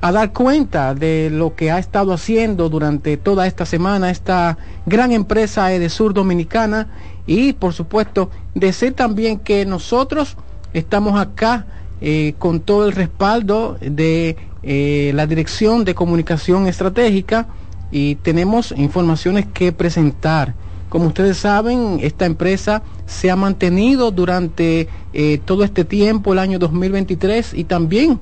a 0.03 0.13
dar 0.13 0.33
cuenta 0.33 0.95
de 0.95 1.31
lo 1.33 1.55
que 1.55 1.71
ha 1.71 1.79
estado 1.79 2.13
haciendo 2.13 2.69
durante 2.69 3.17
toda 3.17 3.47
esta 3.47 3.65
semana 3.65 4.11
esta 4.11 4.59
gran 4.85 5.11
empresa 5.11 5.73
Edesur 5.73 6.13
Dominicana 6.13 6.89
y 7.27 7.55
por 7.55 7.73
supuesto 7.73 8.29
decir 8.55 8.95
también 8.95 9.39
que 9.39 9.65
nosotros 9.65 10.37
estamos 10.73 11.21
acá 11.21 11.67
eh, 12.01 12.35
con 12.39 12.61
todo 12.61 12.87
el 12.87 12.93
respaldo 12.93 13.79
de 13.81 14.37
eh, 14.63 15.13
la 15.15 15.27
Dirección 15.27 15.85
de 15.85 15.95
Comunicación 15.95 16.67
Estratégica 16.67 17.47
y 17.91 18.17
tenemos 18.17 18.73
informaciones 18.77 19.47
que 19.47 19.71
presentar. 19.73 20.55
Como 20.89 21.07
ustedes 21.07 21.39
saben, 21.39 21.99
esta 22.03 22.27
empresa 22.27 22.83
se 23.07 23.31
ha 23.31 23.37
mantenido 23.37 24.11
durante 24.11 24.89
eh, 25.13 25.41
todo 25.45 25.65
este 25.65 25.85
tiempo, 25.85 26.33
el 26.33 26.39
año 26.39 26.59
2023 26.59 27.55
y 27.55 27.65
también 27.65 28.19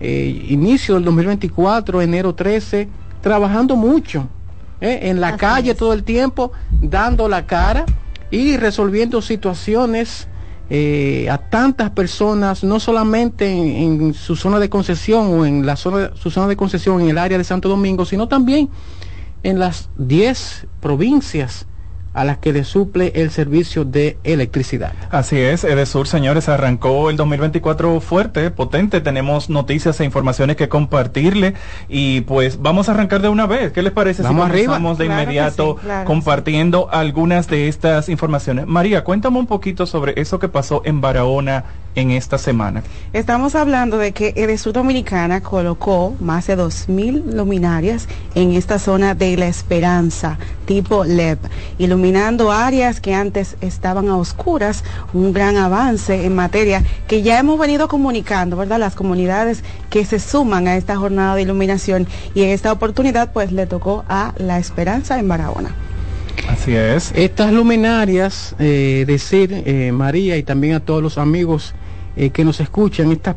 inicio 0.00 0.96
del 0.96 1.04
2024, 1.04 2.02
enero 2.02 2.34
13, 2.34 2.88
trabajando 3.22 3.74
mucho 3.74 4.28
en 4.80 5.18
la 5.18 5.38
calle 5.38 5.74
todo 5.74 5.94
el 5.94 6.04
tiempo, 6.04 6.52
dando 6.70 7.26
la 7.26 7.46
cara 7.46 7.86
y 8.30 8.58
resolviendo 8.58 9.22
situaciones 9.22 10.28
eh, 10.70 11.28
a 11.30 11.38
tantas 11.38 11.90
personas, 11.90 12.64
no 12.64 12.80
solamente 12.80 13.50
en, 13.50 14.00
en 14.00 14.14
su 14.14 14.34
zona 14.36 14.58
de 14.58 14.70
concesión 14.70 15.26
o 15.38 15.46
en 15.46 15.66
la 15.66 15.76
zona, 15.76 16.12
su 16.14 16.30
zona 16.30 16.48
de 16.48 16.56
concesión 16.56 17.00
en 17.00 17.10
el 17.10 17.18
área 17.18 17.38
de 17.38 17.44
Santo 17.44 17.68
Domingo, 17.68 18.04
sino 18.04 18.28
también 18.28 18.70
en 19.42 19.58
las 19.58 19.90
10 19.98 20.66
provincias 20.80 21.66
a 22.14 22.24
las 22.24 22.38
que 22.38 22.52
le 22.52 22.64
suple 22.64 23.12
el 23.16 23.30
servicio 23.30 23.84
de 23.84 24.16
electricidad. 24.24 24.92
Así 25.10 25.38
es, 25.38 25.64
Edesur, 25.64 26.06
señores, 26.06 26.48
arrancó 26.48 27.10
el 27.10 27.16
2024 27.16 28.00
fuerte, 28.00 28.50
potente. 28.50 29.00
Tenemos 29.00 29.50
noticias 29.50 30.00
e 30.00 30.04
informaciones 30.04 30.56
que 30.56 30.68
compartirle 30.68 31.54
y 31.88 32.22
pues 32.22 32.62
vamos 32.62 32.88
a 32.88 32.92
arrancar 32.92 33.20
de 33.20 33.28
una 33.28 33.46
vez. 33.46 33.72
¿Qué 33.72 33.82
les 33.82 33.92
parece 33.92 34.22
Vamos 34.22 34.46
si 34.46 34.50
arriba. 34.50 34.66
comenzamos 34.74 34.98
de 34.98 35.06
Claro 35.06 35.22
inmediato 35.22 35.76
sí, 35.78 35.86
claro 35.86 36.02
que 36.02 36.06
compartiendo 36.06 36.88
algunas 36.90 37.48
de 37.48 37.68
estas 37.68 38.08
informaciones? 38.08 38.66
María, 38.66 39.04
cuéntame 39.04 39.38
un 39.38 39.46
poquito 39.46 39.84
sobre 39.86 40.14
eso 40.20 40.38
que 40.38 40.48
pasó 40.48 40.82
en 40.84 41.00
Barahona 41.00 41.64
en 41.94 42.10
esta 42.10 42.38
semana. 42.38 42.82
Estamos 43.12 43.54
hablando 43.54 43.98
de 43.98 44.12
que 44.12 44.32
Edesur 44.36 44.72
Dominicana 44.72 45.42
colocó 45.42 46.14
más 46.20 46.46
de 46.46 46.56
2.000 46.56 47.34
luminarias 47.34 48.08
en 48.34 48.52
esta 48.52 48.78
zona 48.78 49.14
de 49.14 49.36
La 49.36 49.46
Esperanza, 49.46 50.38
tipo 50.66 51.04
LED, 51.04 51.38
iluminando 52.04 52.52
áreas 52.52 53.00
que 53.00 53.14
antes 53.14 53.56
estaban 53.62 54.08
a 54.08 54.18
oscuras, 54.18 54.84
un 55.14 55.32
gran 55.32 55.56
avance 55.56 56.26
en 56.26 56.34
materia 56.34 56.82
que 57.08 57.22
ya 57.22 57.38
hemos 57.38 57.58
venido 57.58 57.88
comunicando, 57.88 58.58
¿verdad? 58.58 58.78
Las 58.78 58.94
comunidades 58.94 59.64
que 59.88 60.04
se 60.04 60.18
suman 60.18 60.68
a 60.68 60.76
esta 60.76 60.96
jornada 60.96 61.34
de 61.34 61.42
iluminación 61.42 62.06
y 62.34 62.42
en 62.42 62.50
esta 62.50 62.72
oportunidad 62.72 63.32
pues 63.32 63.52
le 63.52 63.66
tocó 63.66 64.04
a 64.06 64.34
La 64.36 64.58
Esperanza 64.58 65.18
en 65.18 65.28
Barahona. 65.28 65.74
Así 66.46 66.76
es. 66.76 67.10
Estas 67.14 67.54
luminarias, 67.54 68.54
eh, 68.58 69.04
decir, 69.06 69.62
eh, 69.64 69.90
María, 69.90 70.36
y 70.36 70.42
también 70.42 70.74
a 70.74 70.80
todos 70.80 71.02
los 71.02 71.16
amigos 71.16 71.74
eh, 72.16 72.28
que 72.28 72.44
nos 72.44 72.60
escuchan, 72.60 73.12
estas 73.12 73.36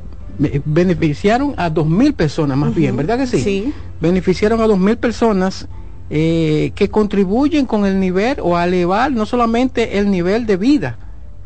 beneficiaron 0.66 1.56
a 1.56 1.70
dos 1.70 1.88
mil 1.88 2.14
personas 2.14 2.58
más 2.58 2.76
bien, 2.76 2.98
¿verdad 2.98 3.18
que 3.18 3.28
sí? 3.28 3.42
Sí. 3.42 3.74
Beneficiaron 4.02 4.60
a 4.60 4.68
dos 4.68 4.78
mil 4.78 4.98
personas 4.98 5.68
eh, 6.10 6.72
que 6.76 6.90
contribuyen 6.90 7.66
con 7.66 7.86
el 7.86 8.00
nivel 8.00 8.38
o 8.42 8.56
a 8.56 8.66
elevar 8.66 9.12
no 9.12 9.26
solamente 9.26 9.98
el 9.98 10.10
nivel 10.10 10.46
de 10.46 10.58
vida 10.58 10.98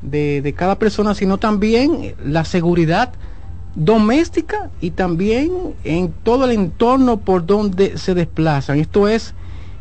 de, 0.01 0.41
de 0.41 0.53
cada 0.53 0.77
persona, 0.77 1.15
sino 1.15 1.37
también 1.37 2.15
la 2.23 2.45
seguridad 2.45 3.11
doméstica 3.75 4.69
y 4.81 4.91
también 4.91 5.51
en 5.83 6.11
todo 6.23 6.45
el 6.45 6.51
entorno 6.51 7.17
por 7.21 7.45
donde 7.45 7.97
se 7.97 8.13
desplazan. 8.13 8.79
Esto 8.79 9.07
es 9.07 9.33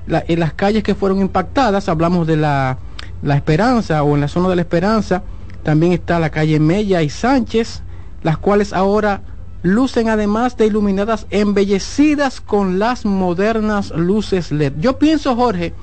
la- 0.06 0.24
en 0.28 0.40
las 0.40 0.54
calles 0.54 0.82
que 0.82 0.94
fueron 0.94 1.20
impactadas, 1.20 1.88
hablamos 1.88 2.26
de 2.26 2.36
la, 2.36 2.78
la 3.22 3.36
Esperanza 3.36 4.02
o 4.02 4.14
en 4.14 4.20
la 4.20 4.28
zona 4.28 4.48
de 4.48 4.56
la 4.56 4.62
Esperanza, 4.62 5.22
también 5.62 5.92
está 5.92 6.18
la 6.18 6.30
calle 6.30 6.58
Mella 6.60 7.02
y 7.02 7.10
Sánchez, 7.10 7.82
las 8.22 8.38
cuales 8.38 8.72
ahora 8.72 9.22
lucen 9.62 10.08
además 10.08 10.56
de 10.56 10.66
iluminadas, 10.66 11.26
embellecidas 11.30 12.40
con 12.40 12.78
las 12.78 13.04
modernas 13.04 13.90
luces 13.90 14.52
LED. 14.52 14.74
Yo 14.78 14.98
pienso, 14.98 15.36
Jorge, 15.36 15.74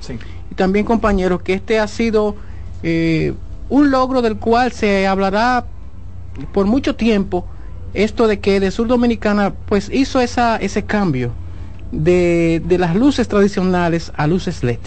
y 0.50 0.54
también 0.54 0.84
compañeros, 0.84 1.42
que 1.42 1.54
este 1.54 1.78
ha 1.78 1.86
sido 1.86 2.36
eh, 2.82 3.34
un 3.68 3.90
logro 3.90 4.22
del 4.22 4.36
cual 4.36 4.72
se 4.72 5.06
hablará 5.06 5.66
por 6.52 6.66
mucho 6.66 6.96
tiempo, 6.96 7.46
esto 7.94 8.26
de 8.26 8.40
que 8.40 8.60
de 8.60 8.70
Sur 8.70 8.88
Dominicana 8.88 9.54
pues 9.66 9.90
hizo 9.92 10.20
esa, 10.20 10.56
ese 10.56 10.84
cambio 10.84 11.32
de, 11.92 12.62
de 12.64 12.78
las 12.78 12.94
luces 12.94 13.28
tradicionales 13.28 14.12
a 14.16 14.26
luces 14.26 14.62
LED. 14.62 14.78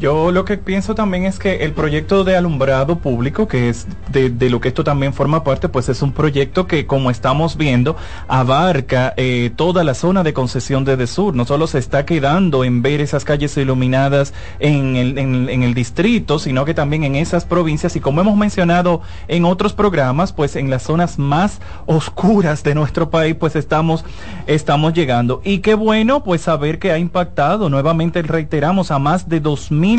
Yo 0.00 0.32
lo 0.32 0.46
que 0.46 0.56
pienso 0.56 0.94
también 0.94 1.26
es 1.26 1.38
que 1.38 1.56
el 1.56 1.72
proyecto 1.72 2.24
de 2.24 2.34
alumbrado 2.34 3.00
público, 3.00 3.46
que 3.46 3.68
es 3.68 3.86
de, 4.10 4.30
de 4.30 4.48
lo 4.48 4.58
que 4.58 4.68
esto 4.68 4.82
también 4.82 5.12
forma 5.12 5.44
parte, 5.44 5.68
pues 5.68 5.90
es 5.90 6.00
un 6.00 6.12
proyecto 6.12 6.66
que, 6.66 6.86
como 6.86 7.10
estamos 7.10 7.58
viendo, 7.58 7.96
abarca 8.26 9.12
eh, 9.18 9.50
toda 9.54 9.84
la 9.84 9.92
zona 9.92 10.22
de 10.22 10.32
concesión 10.32 10.86
de 10.86 10.96
Desur. 10.96 11.36
No 11.36 11.44
solo 11.44 11.66
se 11.66 11.78
está 11.78 12.06
quedando 12.06 12.64
en 12.64 12.80
ver 12.80 13.02
esas 13.02 13.26
calles 13.26 13.54
iluminadas 13.58 14.32
en 14.58 14.96
el, 14.96 15.18
en 15.18 15.62
el 15.62 15.74
distrito, 15.74 16.38
sino 16.38 16.64
que 16.64 16.72
también 16.72 17.04
en 17.04 17.14
esas 17.14 17.44
provincias 17.44 17.94
y 17.94 18.00
como 18.00 18.22
hemos 18.22 18.38
mencionado 18.38 19.02
en 19.28 19.44
otros 19.44 19.74
programas, 19.74 20.32
pues 20.32 20.56
en 20.56 20.70
las 20.70 20.82
zonas 20.82 21.18
más 21.18 21.60
oscuras 21.84 22.62
de 22.62 22.74
nuestro 22.74 23.10
país, 23.10 23.34
pues 23.38 23.54
estamos, 23.54 24.06
estamos 24.46 24.94
llegando. 24.94 25.42
Y 25.44 25.58
qué 25.58 25.74
bueno, 25.74 26.24
pues 26.24 26.40
saber 26.40 26.78
que 26.78 26.90
ha 26.90 26.96
impactado, 26.96 27.68
nuevamente 27.68 28.22
reiteramos, 28.22 28.90
a 28.90 28.98
más 28.98 29.28
de 29.28 29.40
dos 29.40 29.70
mil 29.70 29.89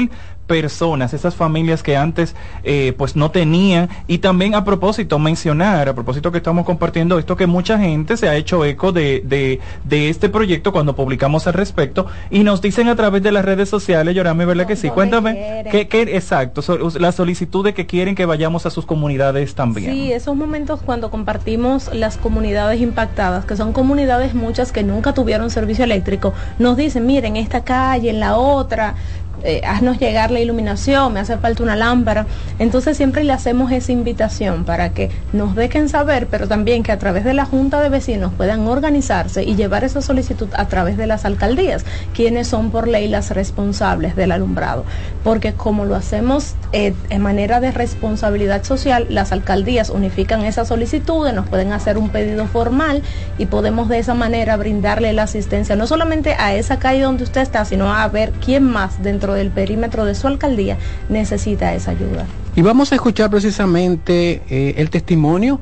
personas, 0.48 1.14
esas 1.14 1.34
familias 1.36 1.82
que 1.82 1.96
antes 1.96 2.36
eh, 2.64 2.94
pues 2.98 3.16
no 3.16 3.32
tenían. 3.32 3.88
Y 4.08 4.18
también 4.18 4.54
a 4.54 4.66
propósito, 4.66 5.18
mencionar, 5.18 5.88
a 5.88 5.94
propósito 5.94 6.30
que 6.32 6.40
estamos 6.40 6.66
compartiendo 6.66 7.18
esto, 7.18 7.38
que 7.38 7.48
mucha 7.48 7.78
gente 7.80 8.18
se 8.18 8.28
ha 8.28 8.36
hecho 8.36 8.66
eco 8.66 8.92
de, 8.92 9.22
de, 9.24 9.62
de 9.86 10.10
este 10.10 10.28
proyecto 10.28 10.74
cuando 10.74 10.94
publicamos 10.94 11.48
al 11.48 11.54
respecto 11.54 12.08
y 12.30 12.44
nos 12.44 12.62
dicen 12.62 12.90
a 12.90 12.96
través 12.98 13.24
de 13.24 13.32
las 13.32 13.46
redes 13.46 13.70
sociales, 13.70 14.14
Yorami, 14.14 14.44
¿verdad 14.44 14.66
que 14.68 14.76
sí? 14.76 14.90
Cuéntame, 14.90 15.64
¿qué, 15.72 15.88
qué, 15.88 16.02
exacto, 16.02 16.62
so- 16.62 16.78
la 17.00 17.14
solicitud 17.14 17.64
de 17.64 17.74
que 17.74 17.86
quieren 17.86 18.16
que 18.16 18.26
vayamos 18.26 18.66
a 18.66 18.72
sus 18.72 18.86
comunidades 18.86 19.56
también. 19.56 19.94
Sí, 19.94 20.12
esos 20.12 20.36
momentos 20.36 20.82
cuando 20.82 21.10
compartimos 21.12 21.90
las 21.94 22.18
comunidades 22.18 22.82
impactadas, 22.82 23.46
que 23.46 23.56
son 23.56 23.72
comunidades 23.72 24.34
muchas 24.34 24.74
que 24.74 24.84
nunca 24.84 25.14
tuvieron 25.14 25.50
servicio 25.50 25.86
eléctrico, 25.86 26.34
nos 26.60 26.76
dicen, 26.76 27.06
miren, 27.06 27.38
esta 27.38 27.64
calle, 27.64 28.10
en 28.10 28.20
la 28.20 28.36
otra, 28.36 28.96
eh, 29.44 29.62
haznos 29.66 30.00
llegar 30.00 30.32
la 30.32 30.40
iluminación, 30.40 31.14
me 31.14 31.20
hace 31.20 31.38
falta 31.38 31.64
una 31.64 31.76
lámpara. 31.76 32.26
Entonces 32.60 32.98
siempre 32.98 33.24
le 33.24 33.34
hacemos 33.34 33.72
esa 33.72 33.92
invitación 33.92 34.66
para 34.66 34.94
que 34.94 35.10
nos 35.34 35.56
dejen 35.56 35.90
saber, 35.90 36.28
pero 36.28 36.48
también 36.48 36.84
que 36.84 36.92
a 36.92 37.00
través 37.00 37.24
de 37.24 37.34
la 37.34 37.46
Junta 37.46 37.82
de 37.82 37.90
Vecinos 37.90 38.34
puedan 38.36 38.68
organizarse 38.68 39.44
y 39.44 39.56
llevar 39.56 39.84
esa 39.84 40.02
solicitud 40.02 40.50
a 40.54 40.68
través 40.68 40.98
de 40.98 41.08
las 41.08 41.26
alcaldías, 41.26 41.86
quienes 42.14 42.48
son 42.48 42.72
por 42.72 42.88
ley 42.88 43.08
las 43.08 43.32
responsables 43.32 44.16
del 44.16 44.32
alumbrado. 44.32 44.86
Porque 45.24 45.54
como 45.54 45.86
lo 45.86 45.96
hacemos 45.96 46.56
eh, 46.74 46.94
en 47.10 47.22
manera 47.22 47.60
de 47.60 47.72
responsabilidad 47.72 48.64
social, 48.64 49.08
las 49.10 49.32
alcaldías 49.32 49.90
unifican 49.90 50.46
esas 50.46 50.68
solicitudes, 50.68 51.34
nos 51.34 51.48
pueden 51.48 51.72
hacer 51.72 51.98
un 51.98 52.10
pedido 52.10 52.46
formal 52.48 53.04
y 53.38 53.46
podemos 53.46 53.90
de 53.90 54.00
esa 54.00 54.14
manera 54.14 54.58
brindarle 54.58 55.14
la 55.14 55.24
asistencia, 55.24 55.76
no 55.76 55.88
solamente 55.88 56.36
a 56.38 56.54
esa 56.54 56.80
calle 56.80 57.02
donde 57.02 57.24
usted 57.24 57.42
está, 57.42 57.66
sino 57.66 57.94
a 57.94 58.08
ver 58.08 58.32
quién 58.44 58.64
más 58.64 59.02
dentro 59.02 59.31
del 59.34 59.50
perímetro 59.52 60.06
de 60.06 60.16
su 60.16 60.28
alcaldía 60.28 60.78
necesita 61.10 61.74
esa 61.74 61.92
ayuda. 61.92 62.26
Y 62.56 62.62
vamos 62.62 62.92
a 62.92 62.96
escuchar 62.96 63.30
precisamente 63.30 64.42
eh, 64.50 64.76
el 64.78 64.90
testimonio 64.90 65.60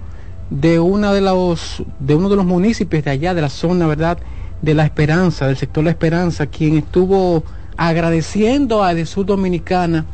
de 0.49 0.79
una 0.79 1.13
de 1.13 1.21
los 1.21 1.83
de 1.99 2.15
uno 2.15 2.29
de 2.29 2.35
los 2.35 2.45
municipios 2.45 3.03
de 3.03 3.11
allá 3.11 3.33
de 3.33 3.41
la 3.41 3.49
zona, 3.49 3.87
¿verdad? 3.87 4.17
De 4.61 4.73
la 4.73 4.85
Esperanza, 4.85 5.47
del 5.47 5.57
sector 5.57 5.83
La 5.83 5.91
Esperanza, 5.91 6.47
quien 6.47 6.77
estuvo 6.77 7.43
agradeciendo 7.77 8.83
a 8.83 8.93
Sur 9.05 9.25
Dominicana 9.25 10.05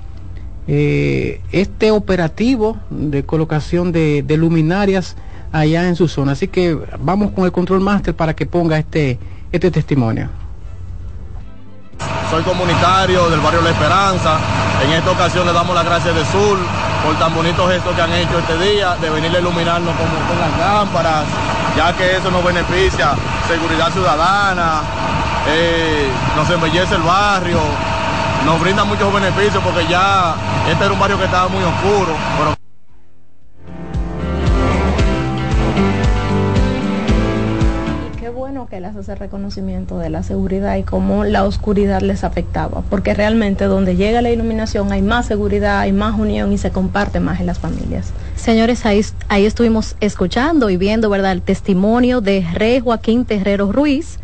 eh, 0.67 1.41
este 1.51 1.91
operativo 1.91 2.77
de 2.89 3.23
colocación 3.23 3.91
de, 3.91 4.23
de 4.23 4.37
luminarias 4.37 5.15
allá 5.51 5.87
en 5.87 5.95
su 5.95 6.07
zona. 6.07 6.33
Así 6.33 6.47
que 6.47 6.77
vamos 6.99 7.31
con 7.31 7.45
el 7.45 7.51
control 7.51 7.81
master 7.81 8.15
para 8.15 8.35
que 8.35 8.45
ponga 8.45 8.77
este 8.77 9.17
este 9.51 9.71
testimonio. 9.71 10.29
Soy 12.29 12.43
comunitario 12.43 13.29
del 13.29 13.39
barrio 13.39 13.61
La 13.61 13.69
Esperanza. 13.69 14.37
En 14.83 14.91
esta 14.91 15.11
ocasión 15.11 15.45
le 15.45 15.53
damos 15.53 15.75
las 15.75 15.85
gracias 15.85 16.15
de 16.15 16.25
Sur 16.25 16.57
por 17.03 17.15
tan 17.15 17.33
bonitos 17.33 17.71
gestos 17.71 17.95
que 17.95 18.01
han 18.01 18.11
hecho 18.13 18.39
este 18.39 18.57
día, 18.57 18.95
de 18.99 19.09
venir 19.09 19.33
a 19.35 19.39
iluminarnos 19.39 19.93
con, 19.95 20.39
las 20.39 20.59
lámparas, 20.59 21.23
ya 21.77 21.93
que 21.93 22.17
eso 22.17 22.31
nos 22.31 22.43
beneficia, 22.43 23.13
seguridad 23.47 23.91
ciudadana, 23.91 24.81
eh, 25.47 26.09
nos 26.35 26.49
embellece 26.49 26.95
el 26.95 27.03
barrio, 27.03 27.59
nos 28.43 28.59
brinda 28.59 28.83
muchos 28.83 29.13
beneficios 29.13 29.63
porque 29.63 29.85
ya 29.87 30.35
este 30.69 30.83
era 30.83 30.93
un 30.93 30.99
barrio 30.99 31.17
que 31.19 31.25
estaba 31.25 31.47
muy 31.47 31.63
oscuro, 31.63 32.15
que 38.65 38.79
les 38.79 38.95
hace 38.95 39.15
reconocimiento 39.15 39.99
de 39.99 40.09
la 40.09 40.23
seguridad 40.23 40.77
y 40.77 40.83
cómo 40.83 41.25
la 41.25 41.43
oscuridad 41.43 42.01
les 42.01 42.23
afectaba, 42.23 42.83
porque 42.89 43.13
realmente 43.13 43.65
donde 43.65 43.97
llega 43.97 44.21
la 44.21 44.31
iluminación 44.31 44.93
hay 44.93 45.01
más 45.01 45.25
seguridad, 45.25 45.79
hay 45.79 45.91
más 45.91 46.17
unión 46.17 46.53
y 46.53 46.57
se 46.57 46.71
comparte 46.71 47.19
más 47.19 47.41
en 47.41 47.47
las 47.47 47.59
familias. 47.59 48.13
Señores, 48.37 48.85
ahí, 48.85 49.01
ahí 49.27 49.45
estuvimos 49.45 49.97
escuchando 49.99 50.69
y 50.69 50.77
viendo, 50.77 51.09
¿verdad?, 51.09 51.33
el 51.33 51.41
testimonio 51.41 52.21
de 52.21 52.47
Rey 52.53 52.79
Joaquín 52.79 53.25
Terrero 53.25 53.71
Ruiz, 53.73 54.19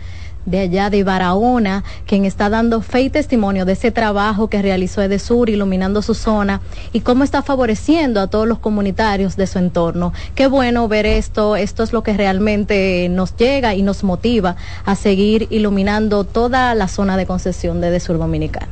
de 0.45 0.59
allá 0.59 0.89
de 0.89 1.03
Barahona, 1.03 1.83
quien 2.05 2.25
está 2.25 2.49
dando 2.49 2.81
fe 2.81 3.01
y 3.01 3.09
testimonio 3.09 3.65
de 3.65 3.73
ese 3.73 3.91
trabajo 3.91 4.47
que 4.47 4.61
realizó 4.61 5.01
Edesur 5.01 5.49
iluminando 5.49 6.01
su 6.01 6.13
zona 6.13 6.61
y 6.93 7.01
cómo 7.01 7.23
está 7.23 7.41
favoreciendo 7.41 8.19
a 8.21 8.27
todos 8.27 8.47
los 8.47 8.59
comunitarios 8.59 9.35
de 9.35 9.47
su 9.47 9.59
entorno. 9.59 10.13
Qué 10.35 10.47
bueno 10.47 10.87
ver 10.87 11.05
esto, 11.05 11.55
esto 11.55 11.83
es 11.83 11.93
lo 11.93 12.03
que 12.03 12.13
realmente 12.13 13.07
nos 13.09 13.35
llega 13.35 13.75
y 13.75 13.81
nos 13.81 14.03
motiva 14.03 14.55
a 14.85 14.95
seguir 14.95 15.47
iluminando 15.49 16.23
toda 16.23 16.73
la 16.75 16.87
zona 16.87 17.17
de 17.17 17.25
concesión 17.25 17.81
de 17.81 17.87
Edesur 17.87 18.17
Dominicana. 18.17 18.69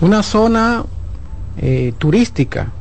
Una 0.00 0.22
zona 0.22 0.84
eh, 1.58 1.92
turística. 1.98 2.72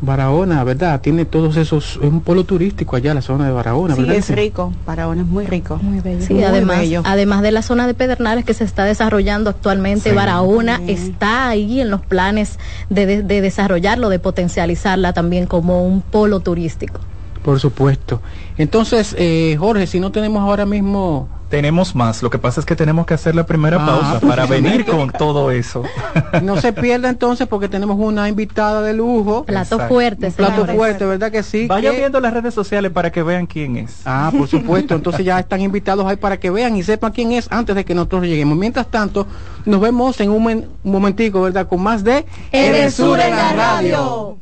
Barahona, 0.00 0.62
¿verdad? 0.64 1.00
Tiene 1.00 1.24
todos 1.24 1.56
esos, 1.56 1.96
es 2.02 2.08
un 2.08 2.20
polo 2.20 2.44
turístico 2.44 2.94
allá, 2.96 3.14
la 3.14 3.22
zona 3.22 3.46
de 3.46 3.52
Barahona, 3.52 3.94
Sí, 3.94 4.02
¿verdad? 4.02 4.16
es 4.16 4.30
rico, 4.30 4.72
Barahona 4.86 5.22
es 5.22 5.26
muy 5.28 5.44
rico. 5.46 5.76
Muy 5.82 6.00
bello. 6.00 6.24
Sí, 6.24 6.34
Muy 6.34 6.44
además, 6.44 6.78
bello. 6.78 7.02
además 7.04 7.42
de 7.42 7.50
la 7.52 7.62
zona 7.62 7.86
de 7.86 7.94
Pedernales 7.94 8.44
que 8.44 8.54
se 8.54 8.64
está 8.64 8.84
desarrollando 8.84 9.50
actualmente, 9.50 10.10
Sí. 10.10 10.14
Barahona 10.16 10.80
está 10.86 11.48
ahí 11.48 11.80
en 11.80 11.90
los 11.90 12.00
planes 12.02 12.58
de, 12.90 13.06
de- 13.06 13.22
de 13.22 13.40
desarrollarlo, 13.40 14.08
de 14.08 14.18
potencializarla 14.20 15.12
también 15.12 15.46
como 15.46 15.84
un 15.84 16.00
polo 16.02 16.40
turístico. 16.40 17.00
Por 17.42 17.58
supuesto. 17.60 18.20
Entonces, 18.58 19.14
eh, 19.18 19.56
Jorge, 19.58 19.86
si 19.86 20.00
no 20.00 20.10
tenemos 20.12 20.42
ahora 20.42 20.66
mismo... 20.66 21.28
Tenemos 21.48 21.94
más, 21.94 22.22
lo 22.22 22.28
que 22.28 22.38
pasa 22.38 22.60
es 22.60 22.66
que 22.66 22.76
tenemos 22.76 23.06
que 23.06 23.14
hacer 23.14 23.34
la 23.34 23.46
primera 23.46 23.78
Ah, 23.80 23.86
pausa 23.86 24.20
para 24.20 24.44
venir 24.54 24.84
con 24.84 25.10
todo 25.10 25.50
eso. 25.50 25.82
No 26.42 26.60
se 26.60 26.74
pierda 26.74 27.08
entonces 27.08 27.46
porque 27.48 27.68
tenemos 27.70 27.96
una 27.98 28.28
invitada 28.28 28.82
de 28.82 28.92
lujo. 28.92 29.44
Plato 29.44 29.76
Exacto. 29.76 29.88
fuerte, 29.94 30.30
plato 30.30 30.52
señores. 30.52 30.76
fuerte, 30.76 31.06
¿verdad 31.06 31.32
que 31.32 31.42
sí? 31.42 31.66
Vayan 31.66 31.94
Que- 31.94 32.00
viendo 32.00 32.20
las 32.20 32.34
redes 32.34 32.52
sociales 32.52 32.92
para 32.92 33.10
que 33.10 33.22
vean 33.22 33.46
quién 33.46 33.78
es. 33.78 34.02
Ah, 34.04 34.30
por 34.36 34.46
supuesto. 34.46 34.94
Entonces 34.94 35.24
ya 35.24 35.38
están 35.38 35.62
invitados 35.62 36.04
ahí 36.06 36.16
para 36.16 36.36
que 36.38 36.50
vean 36.50 36.76
y 36.76 36.82
sepan 36.82 37.12
quién 37.12 37.32
es 37.32 37.46
antes 37.50 37.74
de 37.74 37.84
que 37.86 37.94
nosotros 37.94 38.24
lleguemos. 38.24 38.58
Mientras 38.58 38.88
tanto, 38.88 39.26
nos 39.64 39.80
vemos 39.80 40.20
en 40.20 40.30
un, 40.30 40.44
men- 40.44 40.68
un 40.84 40.92
momentico, 40.92 41.40
¿verdad? 41.40 41.66
Con 41.66 41.80
más 41.82 42.04
de 42.04 42.26
Edesur 42.52 43.18
en 43.20 43.34
la 43.34 43.52
radio. 43.54 44.36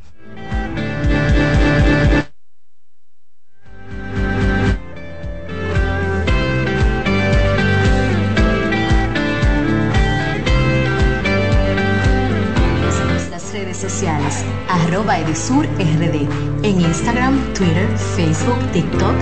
Sociales, 13.88 14.44
arroba 14.68 15.18
Edesur 15.18 15.64
RD, 15.78 16.26
en 16.64 16.80
Instagram, 16.80 17.40
Twitter, 17.54 17.86
Facebook, 18.16 18.58
TikTok 18.72 19.14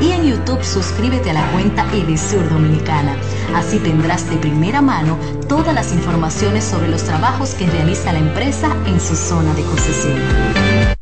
y 0.00 0.12
en 0.12 0.24
YouTube 0.24 0.62
suscríbete 0.62 1.30
a 1.30 1.34
la 1.34 1.50
cuenta 1.50 1.84
Edesur 1.92 2.48
Dominicana. 2.48 3.16
Así 3.54 3.78
tendrás 3.80 4.30
de 4.30 4.36
primera 4.36 4.80
mano 4.80 5.18
todas 5.48 5.74
las 5.74 5.92
informaciones 5.92 6.62
sobre 6.62 6.88
los 6.88 7.02
trabajos 7.02 7.54
que 7.54 7.66
realiza 7.66 8.12
la 8.12 8.20
empresa 8.20 8.68
en 8.86 9.00
su 9.00 9.16
zona 9.16 9.52
de 9.54 9.62
concesión. 9.62 11.01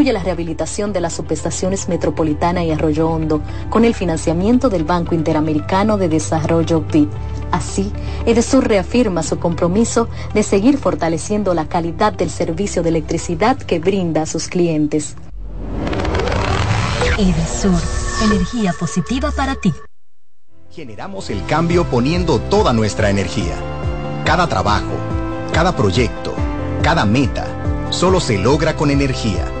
la 0.09 0.23
rehabilitación 0.23 0.91
de 0.93 1.01
las 1.01 1.13
subestaciones 1.13 1.87
Metropolitana 1.87 2.63
y 2.63 2.71
Arroyo 2.71 3.07
Hondo, 3.07 3.41
con 3.69 3.85
el 3.85 3.93
financiamiento 3.93 4.69
del 4.69 4.83
Banco 4.83 5.13
Interamericano 5.13 5.97
de 5.97 6.09
Desarrollo 6.09 6.81
BID. 6.81 7.07
Así, 7.51 7.91
Edesur 8.25 8.67
reafirma 8.67 9.21
su 9.21 9.37
compromiso 9.37 10.09
de 10.33 10.41
seguir 10.41 10.77
fortaleciendo 10.77 11.53
la 11.53 11.67
calidad 11.67 12.13
del 12.13 12.31
servicio 12.31 12.81
de 12.81 12.89
electricidad 12.89 13.57
que 13.57 13.79
brinda 13.79 14.23
a 14.23 14.25
sus 14.25 14.47
clientes. 14.47 15.15
Edesur, 17.19 17.79
energía 18.23 18.73
positiva 18.73 19.31
para 19.31 19.55
ti. 19.55 19.71
Generamos 20.71 21.29
el 21.29 21.45
cambio 21.45 21.85
poniendo 21.85 22.39
toda 22.39 22.73
nuestra 22.73 23.09
energía. 23.09 23.55
Cada 24.25 24.47
trabajo, 24.47 24.93
cada 25.53 25.75
proyecto, 25.75 26.33
cada 26.81 27.05
meta, 27.05 27.45
solo 27.91 28.19
se 28.19 28.37
logra 28.37 28.75
con 28.75 28.89
energía. 28.89 29.60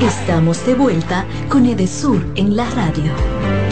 Estamos 0.00 0.66
de 0.66 0.74
vuelta 0.74 1.24
con 1.48 1.64
Edesur 1.64 2.22
en 2.34 2.54
la 2.54 2.68
radio. 2.68 3.65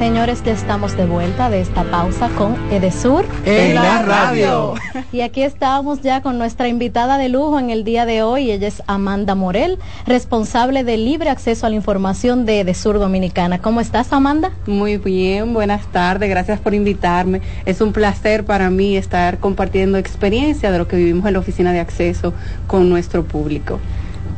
Señores, 0.00 0.42
ya 0.42 0.52
estamos 0.52 0.96
de 0.96 1.04
vuelta 1.04 1.50
de 1.50 1.60
esta 1.60 1.84
pausa 1.84 2.30
con 2.30 2.56
Edesur 2.72 3.26
En 3.44 3.74
la 3.74 4.00
radio. 4.00 4.72
Y 5.12 5.20
aquí 5.20 5.42
estamos 5.42 6.00
ya 6.00 6.22
con 6.22 6.38
nuestra 6.38 6.68
invitada 6.68 7.18
de 7.18 7.28
lujo 7.28 7.58
en 7.58 7.68
el 7.68 7.84
día 7.84 8.06
de 8.06 8.22
hoy. 8.22 8.50
Ella 8.50 8.68
es 8.68 8.82
Amanda 8.86 9.34
Morel, 9.34 9.78
responsable 10.06 10.84
de 10.84 10.96
libre 10.96 11.28
acceso 11.28 11.66
a 11.66 11.68
la 11.68 11.76
información 11.76 12.46
de 12.46 12.60
Edesur 12.60 12.98
Dominicana. 12.98 13.60
¿Cómo 13.60 13.82
estás, 13.82 14.10
Amanda? 14.14 14.52
Muy 14.66 14.96
bien, 14.96 15.52
buenas 15.52 15.86
tardes, 15.88 16.30
gracias 16.30 16.58
por 16.60 16.72
invitarme. 16.72 17.42
Es 17.66 17.82
un 17.82 17.92
placer 17.92 18.46
para 18.46 18.70
mí 18.70 18.96
estar 18.96 19.38
compartiendo 19.38 19.98
experiencia 19.98 20.72
de 20.72 20.78
lo 20.78 20.88
que 20.88 20.96
vivimos 20.96 21.26
en 21.26 21.34
la 21.34 21.40
oficina 21.40 21.74
de 21.74 21.80
acceso 21.80 22.32
con 22.66 22.88
nuestro 22.88 23.22
público. 23.22 23.78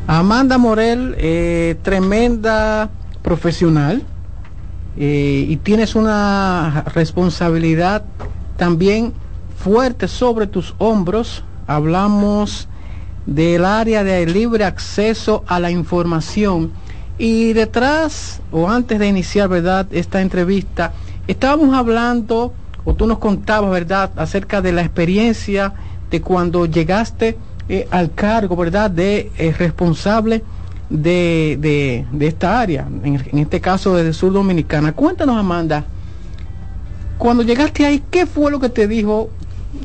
Amanda 0.09 0.59
Morel, 0.59 1.15
eh, 1.19 1.77
tremenda 1.85 2.91
profesional 3.23 4.03
eh, 4.97 5.47
y 5.49 5.57
tienes 5.57 5.95
una 5.95 6.85
responsabilidad 6.95 8.05
también 8.57 9.13
fuerte 9.57 10.09
sobre 10.09 10.47
tus 10.47 10.75
hombros. 10.79 11.45
Hablamos 11.67 12.69
del 13.27 13.65
área 13.65 14.05
de 14.05 14.27
libre 14.27 14.65
acceso 14.65 15.45
a 15.47 15.61
la 15.61 15.71
información. 15.71 16.73
Y 17.19 17.53
detrás, 17.53 18.41
o 18.51 18.69
antes 18.69 18.99
de 18.99 19.07
iniciar, 19.07 19.49
¿verdad?, 19.49 19.87
esta 19.93 20.21
entrevista, 20.21 20.93
estábamos 21.27 21.75
hablando, 21.75 22.53
o 22.85 22.95
tú 22.95 23.07
nos 23.07 23.19
contabas, 23.19 23.71
¿verdad?, 23.71 24.11
acerca 24.17 24.61
de 24.61 24.73
la 24.73 24.83
experiencia 24.83 25.73
de 26.11 26.21
cuando 26.21 26.67
llegaste 26.67 27.39
eh, 27.69 27.87
al 27.91 28.13
cargo, 28.13 28.57
¿verdad?, 28.57 28.91
de 28.91 29.31
eh, 29.39 29.55
responsable 29.57 30.43
de, 30.93 31.57
de, 31.59 32.05
de 32.13 32.27
esta 32.27 32.61
área, 32.61 32.87
en, 33.03 33.23
en 33.33 33.39
este 33.39 33.61
caso 33.61 33.97
desde 33.97 34.13
Sur 34.13 34.33
Dominicana. 34.33 34.93
Cuéntanos, 34.93 35.37
Amanda, 35.37 35.85
cuando 37.17 37.43
llegaste 37.43 37.87
ahí, 37.87 38.03
¿qué 38.11 38.27
fue 38.27 38.51
lo 38.51 38.61
que 38.61 38.69
te 38.69 38.87
dijo 38.87 39.31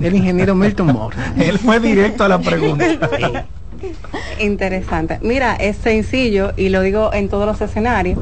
el 0.01 0.15
ingeniero 0.15 0.53
Milton 0.53 0.87
Moore? 0.87 1.15
Él 1.37 1.57
fue 1.57 1.79
directo 1.79 2.25
a 2.25 2.27
la 2.27 2.39
pregunta. 2.39 2.85
Interesante. 4.39 5.19
Mira, 5.21 5.55
es 5.55 5.77
sencillo 5.77 6.51
y 6.57 6.69
lo 6.69 6.81
digo 6.81 7.13
en 7.13 7.29
todos 7.29 7.45
los 7.45 7.61
escenarios. 7.61 8.19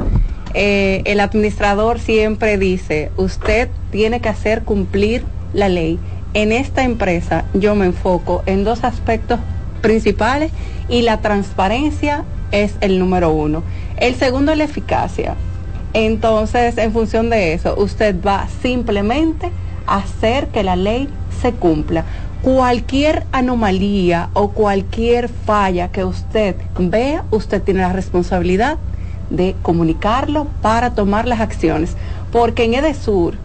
Eh, 0.54 1.02
el 1.06 1.20
administrador 1.20 2.00
siempre 2.00 2.58
dice, 2.58 3.12
usted 3.18 3.70
tiene 3.92 4.22
que 4.22 4.30
hacer 4.30 4.62
cumplir 4.62 5.24
la 5.54 5.70
ley. 5.70 5.98
En 6.34 6.52
esta 6.52 6.84
empresa 6.84 7.46
yo 7.54 7.74
me 7.76 7.86
enfoco 7.86 8.44
en 8.46 8.64
dos 8.64 8.84
aspectos 8.84 9.40
principales 9.82 10.52
y 10.88 11.02
la 11.02 11.22
transparencia 11.22 12.26
es 12.56 12.76
el 12.82 13.00
número 13.00 13.32
uno. 13.32 13.64
El 13.98 14.16
segundo 14.16 14.52
es 14.52 14.58
la 14.58 14.64
eficacia. 14.64 15.36
Entonces, 15.94 16.78
en 16.78 16.92
función 16.92 17.30
de 17.30 17.54
eso, 17.54 17.76
usted 17.78 18.16
va 18.26 18.48
simplemente 18.62 19.52
a 19.88 19.98
hacer 19.98 20.48
que 20.48 20.64
la 20.64 20.76
ley 20.76 21.10
se 21.42 21.54
cumpla. 21.54 22.06
Cualquier 22.42 23.26
anomalía 23.32 24.30
o 24.34 24.52
cualquier 24.52 25.30
falla 25.30 25.90
que 25.90 26.04
usted 26.04 26.56
vea, 26.78 27.26
usted 27.32 27.62
tiene 27.62 27.82
la 27.82 27.94
responsabilidad 27.94 28.78
de 29.30 29.56
comunicarlo 29.62 30.48
para 30.62 30.94
tomar 30.94 31.28
las 31.28 31.40
acciones. 31.40 31.96
Porque 32.32 32.66
en 32.66 32.76
Edesur, 32.76 33.36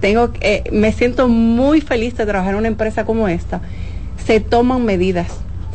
tengo, 0.00 0.30
eh, 0.40 0.64
me 0.72 0.92
siento 0.92 1.28
muy 1.28 1.80
feliz 1.80 2.16
de 2.16 2.26
trabajar 2.26 2.54
en 2.54 2.60
una 2.60 2.68
empresa 2.68 3.04
como 3.04 3.28
esta. 3.28 3.60
Se 4.24 4.40
toman 4.40 4.84
medidas. 4.84 5.28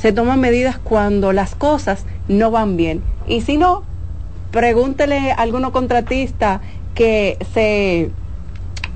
Se 0.04 0.12
toman 0.12 0.42
medidas 0.42 0.78
cuando 0.78 1.32
las 1.32 1.56
cosas 1.56 2.06
no 2.28 2.52
van 2.52 2.76
bien. 2.76 3.02
Y 3.26 3.40
si 3.40 3.56
no, 3.56 3.84
pregúntele 4.52 5.32
a 5.32 5.36
alguno 5.36 5.72
contratista 5.72 6.60
que 6.94 7.38
se 7.54 8.12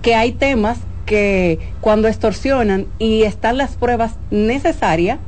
que 0.01 0.15
hay 0.15 0.33
temas 0.33 0.79
que 1.05 1.59
cuando 1.79 2.09
extorsionan 2.09 2.87
y 2.99 3.23
están 3.23 3.57
las 3.57 3.77
pruebas 3.77 4.15
necesarias, 4.31 5.19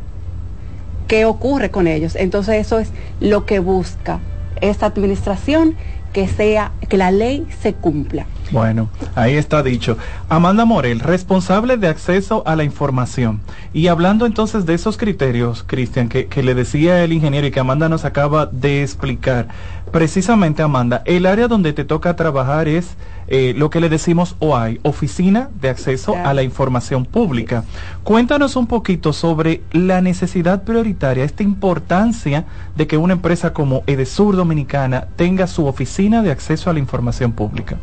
¿qué 1.07 1.23
ocurre 1.23 1.71
con 1.71 1.87
ellos? 1.87 2.17
Entonces 2.17 2.55
eso 2.55 2.79
es 2.79 2.91
lo 3.21 3.45
que 3.45 3.59
busca 3.59 4.19
esta 4.59 4.85
administración, 4.85 5.77
que 6.13 6.27
sea, 6.27 6.71
que 6.87 6.97
la 6.97 7.11
ley 7.11 7.45
se 7.61 7.73
cumpla. 7.73 8.25
Bueno, 8.51 8.89
ahí 9.15 9.35
está 9.35 9.61
dicho. 9.61 9.97
Amanda 10.27 10.65
Morel, 10.65 10.99
responsable 10.99 11.77
de 11.77 11.87
acceso 11.87 12.43
a 12.47 12.55
la 12.55 12.63
información. 12.63 13.41
Y 13.73 13.87
hablando 13.87 14.25
entonces 14.25 14.65
de 14.65 14.73
esos 14.73 14.97
criterios, 14.97 15.63
Cristian, 15.65 16.09
que, 16.09 16.27
que, 16.27 16.41
le 16.41 16.55
decía 16.55 17.03
el 17.03 17.13
ingeniero 17.13 17.45
y 17.45 17.51
que 17.51 17.59
Amanda 17.59 17.89
nos 17.89 18.05
acaba 18.05 18.47
de 18.47 18.81
explicar, 18.81 19.47
precisamente 19.91 20.63
Amanda, 20.63 21.03
el 21.05 21.25
área 21.25 21.47
donde 21.47 21.73
te 21.73 21.85
toca 21.85 22.15
trabajar 22.15 22.67
es 22.67 22.95
eh, 23.31 23.53
lo 23.55 23.69
que 23.69 23.79
le 23.79 23.89
decimos 23.89 24.35
OAI, 24.39 24.79
Oficina 24.81 25.51
de 25.61 25.69
Acceso 25.69 26.15
a 26.15 26.33
la 26.33 26.41
Información 26.41 27.05
Pública. 27.05 27.63
Cuéntanos 28.03 28.55
un 28.55 28.65
poquito 28.65 29.13
sobre 29.13 29.61
la 29.71 30.01
necesidad 30.01 30.63
prioritaria, 30.63 31.23
esta 31.23 31.43
importancia 31.43 32.45
de 32.75 32.87
que 32.87 32.97
una 32.97 33.13
empresa 33.13 33.53
como 33.53 33.83
Edesur 33.85 34.35
Dominicana 34.35 35.07
tenga 35.15 35.45
su 35.45 35.67
oficina 35.67 36.23
de 36.23 36.31
acceso 36.31 36.71
a 36.71 36.73
la 36.73 36.79
información 36.79 37.31
pública. 37.31 37.77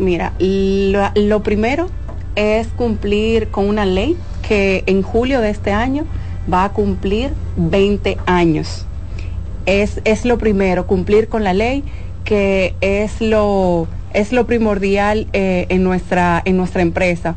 Mira, 0.00 0.32
lo, 0.40 1.00
lo, 1.14 1.42
primero 1.44 1.88
es 2.34 2.66
cumplir 2.66 3.48
con 3.48 3.68
una 3.68 3.86
ley 3.86 4.16
que 4.46 4.82
en 4.86 5.02
julio 5.02 5.40
de 5.40 5.50
este 5.50 5.72
año 5.72 6.04
va 6.52 6.64
a 6.64 6.72
cumplir 6.72 7.30
20 7.56 8.18
años. 8.26 8.84
Es, 9.64 10.00
es 10.04 10.24
lo 10.24 10.38
primero, 10.38 10.88
cumplir 10.88 11.28
con 11.28 11.44
la 11.44 11.54
ley, 11.54 11.84
que 12.24 12.74
es 12.80 13.20
lo, 13.20 13.86
es 14.16 14.32
lo 14.32 14.46
primordial 14.46 15.26
eh, 15.34 15.66
en, 15.68 15.84
nuestra, 15.84 16.40
en 16.46 16.56
nuestra 16.56 16.80
empresa. 16.80 17.36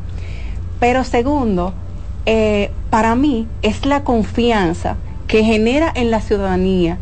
Pero 0.80 1.04
segundo, 1.04 1.74
eh, 2.24 2.70
para 2.88 3.14
mí 3.14 3.46
es 3.60 3.84
la 3.84 4.02
confianza 4.02 4.96
que 5.26 5.44
genera 5.44 5.92
en 5.94 6.10
la 6.10 6.22
ciudadanía 6.22 6.98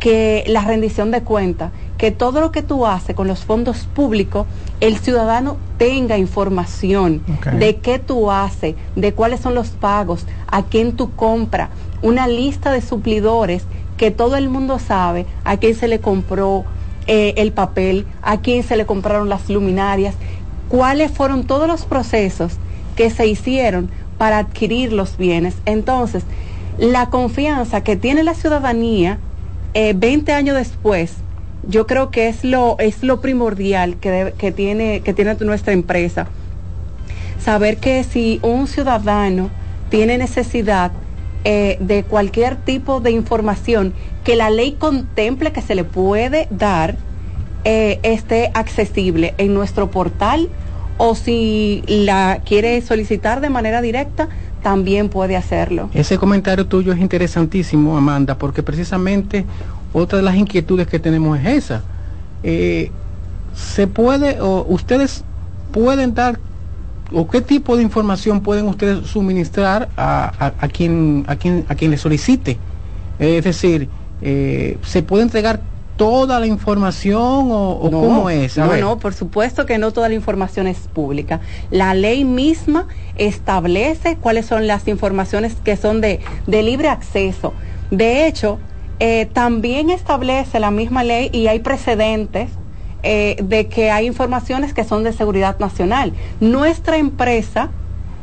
que 0.00 0.44
la 0.46 0.62
rendición 0.62 1.10
de 1.10 1.22
cuentas, 1.22 1.72
que 1.98 2.10
todo 2.10 2.40
lo 2.40 2.52
que 2.52 2.62
tú 2.62 2.86
haces 2.86 3.14
con 3.14 3.28
los 3.28 3.44
fondos 3.44 3.86
públicos, 3.92 4.46
el 4.80 4.96
ciudadano 4.96 5.58
tenga 5.76 6.16
información 6.16 7.22
okay. 7.38 7.58
de 7.58 7.76
qué 7.76 7.98
tú 7.98 8.30
haces, 8.30 8.76
de 8.96 9.12
cuáles 9.12 9.40
son 9.40 9.54
los 9.54 9.70
pagos, 9.70 10.24
a 10.46 10.62
quién 10.62 10.92
tú 10.92 11.14
compras, 11.14 11.68
una 12.00 12.28
lista 12.28 12.72
de 12.72 12.80
suplidores 12.80 13.64
que 13.98 14.10
todo 14.10 14.36
el 14.36 14.48
mundo 14.48 14.78
sabe 14.78 15.26
a 15.44 15.58
quién 15.58 15.74
se 15.74 15.88
le 15.88 16.00
compró 16.00 16.64
eh, 17.08 17.34
el 17.38 17.52
papel, 17.52 18.06
a 18.22 18.40
quién 18.40 18.62
se 18.62 18.76
le 18.76 18.86
compraron 18.86 19.28
las 19.28 19.48
luminarias, 19.48 20.14
cuáles 20.68 21.10
fueron 21.10 21.44
todos 21.44 21.66
los 21.66 21.86
procesos 21.86 22.52
que 22.96 23.10
se 23.10 23.26
hicieron 23.26 23.90
para 24.18 24.38
adquirir 24.38 24.92
los 24.92 25.16
bienes. 25.16 25.54
Entonces, 25.64 26.24
la 26.78 27.10
confianza 27.10 27.82
que 27.82 27.96
tiene 27.96 28.22
la 28.22 28.34
ciudadanía 28.34 29.18
eh, 29.74 29.94
20 29.96 30.32
años 30.32 30.56
después, 30.56 31.14
yo 31.66 31.86
creo 31.86 32.10
que 32.10 32.28
es 32.28 32.44
lo, 32.44 32.76
es 32.78 33.02
lo 33.02 33.20
primordial 33.20 33.96
que, 33.96 34.34
que, 34.36 34.52
tiene, 34.52 35.00
que 35.00 35.14
tiene 35.14 35.34
nuestra 35.40 35.72
empresa. 35.72 36.26
Saber 37.42 37.78
que 37.78 38.04
si 38.04 38.38
un 38.42 38.66
ciudadano 38.66 39.50
tiene 39.90 40.18
necesidad 40.18 40.92
eh, 41.44 41.78
de 41.80 42.02
cualquier 42.02 42.56
tipo 42.56 43.00
de 43.00 43.12
información 43.12 43.94
que 44.28 44.36
la 44.36 44.50
ley 44.50 44.72
contemple 44.72 45.52
que 45.52 45.62
se 45.62 45.74
le 45.74 45.84
puede 45.84 46.48
dar, 46.50 46.96
eh, 47.64 47.98
esté 48.02 48.50
accesible 48.52 49.32
en 49.38 49.54
nuestro 49.54 49.90
portal 49.90 50.50
o 50.98 51.14
si 51.14 51.82
la 51.88 52.42
quiere 52.44 52.82
solicitar 52.82 53.40
de 53.40 53.48
manera 53.48 53.80
directa, 53.80 54.28
también 54.62 55.08
puede 55.08 55.34
hacerlo. 55.34 55.88
Ese 55.94 56.18
comentario 56.18 56.66
tuyo 56.66 56.92
es 56.92 56.98
interesantísimo, 56.98 57.96
Amanda, 57.96 58.36
porque 58.36 58.62
precisamente 58.62 59.46
otra 59.94 60.18
de 60.18 60.24
las 60.24 60.36
inquietudes 60.36 60.86
que 60.88 60.98
tenemos 60.98 61.38
es 61.40 61.46
esa. 61.46 61.80
Eh, 62.42 62.90
¿Se 63.54 63.86
puede, 63.86 64.42
o 64.42 64.66
ustedes 64.68 65.24
pueden 65.72 66.12
dar 66.12 66.38
o 67.14 67.26
qué 67.26 67.40
tipo 67.40 67.78
de 67.78 67.82
información 67.82 68.42
pueden 68.42 68.66
ustedes 68.66 69.06
suministrar 69.06 69.88
a, 69.96 70.52
a- 70.60 70.68
quien 70.68 71.24
a 71.28 71.36
quien 71.36 71.64
a 71.70 71.74
quien 71.74 71.90
le 71.90 71.96
solicite 71.96 72.58
es 73.18 73.42
decir 73.44 73.88
eh, 74.20 74.78
se 74.82 75.02
puede 75.02 75.22
entregar 75.24 75.60
toda 75.96 76.38
la 76.38 76.46
información 76.46 77.50
o, 77.50 77.72
o 77.72 77.90
No, 77.90 78.00
cómo 78.00 78.30
es 78.30 78.56
A 78.58 78.66
No, 78.66 78.72
ver. 78.72 78.80
no, 78.80 78.98
por 78.98 79.14
supuesto 79.14 79.66
que 79.66 79.78
no 79.78 79.92
toda 79.92 80.08
la 80.08 80.14
información 80.14 80.66
es 80.66 80.78
pública. 80.88 81.40
La 81.70 81.94
ley 81.94 82.24
misma 82.24 82.86
establece 83.16 84.16
cuáles 84.16 84.46
son 84.46 84.66
las 84.66 84.86
informaciones 84.88 85.56
que 85.56 85.76
son 85.76 86.00
de, 86.00 86.20
de 86.46 86.62
libre 86.62 86.88
acceso. 86.88 87.54
De 87.90 88.26
hecho, 88.26 88.58
eh, 89.00 89.26
también 89.26 89.90
establece 89.90 90.60
la 90.60 90.70
misma 90.70 91.04
ley 91.04 91.30
y 91.32 91.46
hay 91.48 91.60
precedentes 91.60 92.50
eh, 93.02 93.36
de 93.42 93.68
que 93.68 93.90
hay 93.90 94.06
informaciones 94.06 94.74
que 94.74 94.84
son 94.84 95.04
de 95.04 95.12
seguridad 95.12 95.58
nacional. 95.58 96.12
Nuestra 96.40 96.96
empresa 96.96 97.70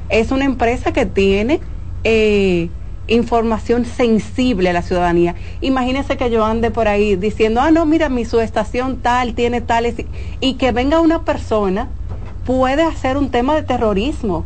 es 0.10 0.32
una 0.32 0.46
empresa 0.46 0.92
que 0.94 1.06
tiene 1.06 1.62
eh, 2.04 2.70
información 3.08 3.86
sensible 3.86 4.70
a 4.70 4.74
la 4.74 4.82
ciudadanía. 4.82 5.36
Imagínese 5.62 6.18
que 6.18 6.30
yo 6.30 6.44
ande 6.44 6.72
por 6.72 6.88
ahí 6.88 7.16
diciendo, 7.16 7.62
ah, 7.62 7.72
no, 7.72 7.86
mira, 7.86 8.10
mi 8.10 8.26
subestación 8.26 8.98
tal 8.98 9.34
tiene 9.36 9.62
tales, 9.62 9.96
y 10.40 10.54
que 10.56 10.72
venga 10.72 11.00
una 11.02 11.24
persona 11.24 11.90
puede 12.46 12.84
hacer 12.84 13.18
un 13.18 13.30
tema 13.30 13.56
de 13.56 13.64
terrorismo. 13.64 14.46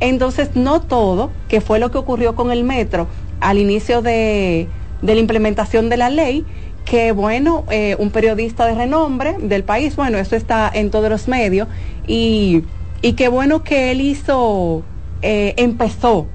Entonces, 0.00 0.50
no 0.54 0.80
todo, 0.80 1.30
que 1.48 1.60
fue 1.60 1.78
lo 1.78 1.90
que 1.90 1.98
ocurrió 1.98 2.34
con 2.34 2.50
el 2.50 2.64
metro 2.64 3.06
al 3.40 3.58
inicio 3.58 4.02
de, 4.02 4.68
de 5.02 5.14
la 5.14 5.20
implementación 5.20 5.88
de 5.88 5.96
la 5.96 6.10
ley, 6.10 6.44
que 6.84 7.12
bueno, 7.12 7.64
eh, 7.70 7.96
un 7.98 8.10
periodista 8.10 8.66
de 8.66 8.74
renombre 8.74 9.36
del 9.38 9.62
país, 9.62 9.96
bueno, 9.96 10.18
eso 10.18 10.36
está 10.36 10.70
en 10.72 10.90
todos 10.90 11.10
los 11.10 11.28
medios, 11.28 11.68
y, 12.06 12.62
y 13.02 13.12
qué 13.12 13.28
bueno 13.28 13.62
que 13.62 13.90
él 13.90 14.00
hizo, 14.00 14.82
eh, 15.22 15.54
empezó 15.58 16.26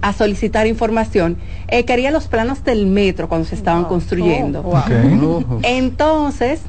a 0.00 0.12
solicitar 0.12 0.66
información, 0.66 1.36
eh, 1.68 1.84
quería 1.84 2.10
los 2.10 2.28
planos 2.28 2.64
del 2.64 2.86
metro 2.86 3.28
cuando 3.28 3.46
se 3.46 3.54
estaban 3.54 3.84
construyendo. 3.84 4.60
Oh, 4.60 4.70
wow. 4.70 5.60
Entonces, 5.62 6.60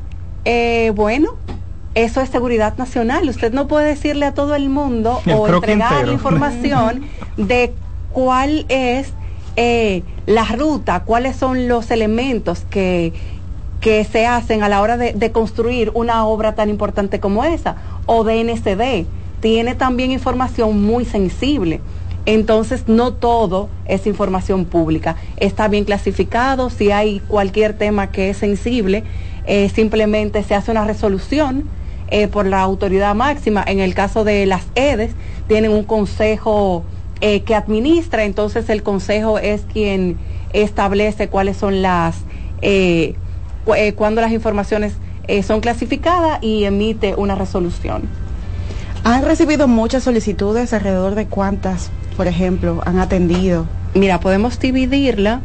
eh, 0.45 0.91
bueno, 0.95 1.31
eso 1.93 2.21
es 2.21 2.29
seguridad 2.29 2.77
nacional. 2.77 3.27
Usted 3.27 3.51
no 3.53 3.67
puede 3.67 3.87
decirle 3.87 4.25
a 4.25 4.33
todo 4.33 4.55
el 4.55 4.69
mundo 4.69 5.21
El 5.25 5.33
o 5.33 5.47
entregar 5.47 6.07
información 6.07 7.03
de 7.37 7.73
cuál 8.13 8.65
es 8.69 9.13
eh, 9.55 10.03
la 10.25 10.45
ruta, 10.45 11.01
cuáles 11.01 11.35
son 11.35 11.67
los 11.67 11.91
elementos 11.91 12.65
que, 12.69 13.13
que 13.81 14.03
se 14.05 14.25
hacen 14.25 14.63
a 14.63 14.69
la 14.69 14.81
hora 14.81 14.97
de, 14.97 15.13
de 15.13 15.31
construir 15.31 15.91
una 15.95 16.25
obra 16.25 16.55
tan 16.55 16.69
importante 16.69 17.19
como 17.19 17.43
esa, 17.43 17.75
o 18.05 18.23
de 18.23 18.43
NCD. 18.43 19.07
Tiene 19.39 19.75
también 19.75 20.11
información 20.11 20.81
muy 20.83 21.03
sensible. 21.05 21.81
Entonces, 22.27 22.83
no 22.87 23.13
todo 23.13 23.69
es 23.85 24.05
información 24.05 24.65
pública. 24.65 25.15
Está 25.37 25.69
bien 25.69 25.85
clasificado, 25.85 26.69
si 26.69 26.91
hay 26.91 27.21
cualquier 27.21 27.73
tema 27.73 28.11
que 28.11 28.29
es 28.29 28.37
sensible, 28.37 29.05
eh, 29.45 29.69
simplemente 29.73 30.43
se 30.43 30.53
hace 30.53 30.71
una 30.71 30.83
resolución 30.83 31.63
eh, 32.09 32.27
por 32.27 32.45
la 32.45 32.59
autoridad 32.61 33.15
máxima. 33.15 33.63
En 33.65 33.79
el 33.79 33.95
caso 33.95 34.25
de 34.25 34.45
las 34.45 34.63
EDES, 34.75 35.11
tienen 35.47 35.71
un 35.71 35.83
consejo 35.83 36.83
eh, 37.21 37.43
que 37.43 37.55
administra, 37.55 38.25
entonces 38.25 38.69
el 38.69 38.83
consejo 38.83 39.39
es 39.39 39.61
quien 39.61 40.17
establece 40.51 41.29
cuáles 41.29 41.55
son 41.55 41.81
las, 41.81 42.17
cu- 43.65 43.73
cuando 43.95 44.19
las 44.19 44.33
informaciones 44.33 44.93
son 45.45 45.61
clasificadas 45.61 46.39
y 46.41 46.65
emite 46.65 47.15
una 47.15 47.35
resolución. 47.35 48.01
Han 49.05 49.23
recibido 49.23 49.69
muchas 49.69 50.03
solicitudes, 50.03 50.73
alrededor 50.73 51.15
de 51.15 51.25
cuántas, 51.27 51.89
por 52.17 52.27
ejemplo, 52.27 52.81
han 52.85 52.99
atendido. 52.99 53.65
Mira, 53.93 54.19
podemos 54.19 54.59
dividirla 54.59 55.39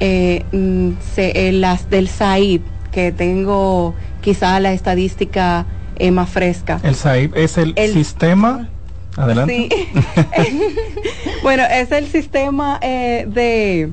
eh, 0.00 0.44
mm, 0.52 0.90
se- 1.14 1.48
eh, 1.48 1.52
las 1.52 1.88
del 1.88 2.08
SAID, 2.08 2.60
que 2.92 3.12
tengo 3.12 3.94
quizá 4.20 4.58
la 4.60 4.72
estadística 4.72 5.64
eh, 5.98 6.10
más 6.10 6.28
fresca. 6.28 6.80
El 6.82 6.94
SAIP 6.96 7.34
es 7.36 7.56
el, 7.56 7.72
El- 7.76 7.92
sistema. 7.94 8.68
Adelante. 9.16 9.68
Sí. 9.70 9.88
bueno, 11.42 11.62
es 11.70 11.90
el 11.92 12.06
sistema 12.06 12.78
eh, 12.82 13.24
de, 13.26 13.90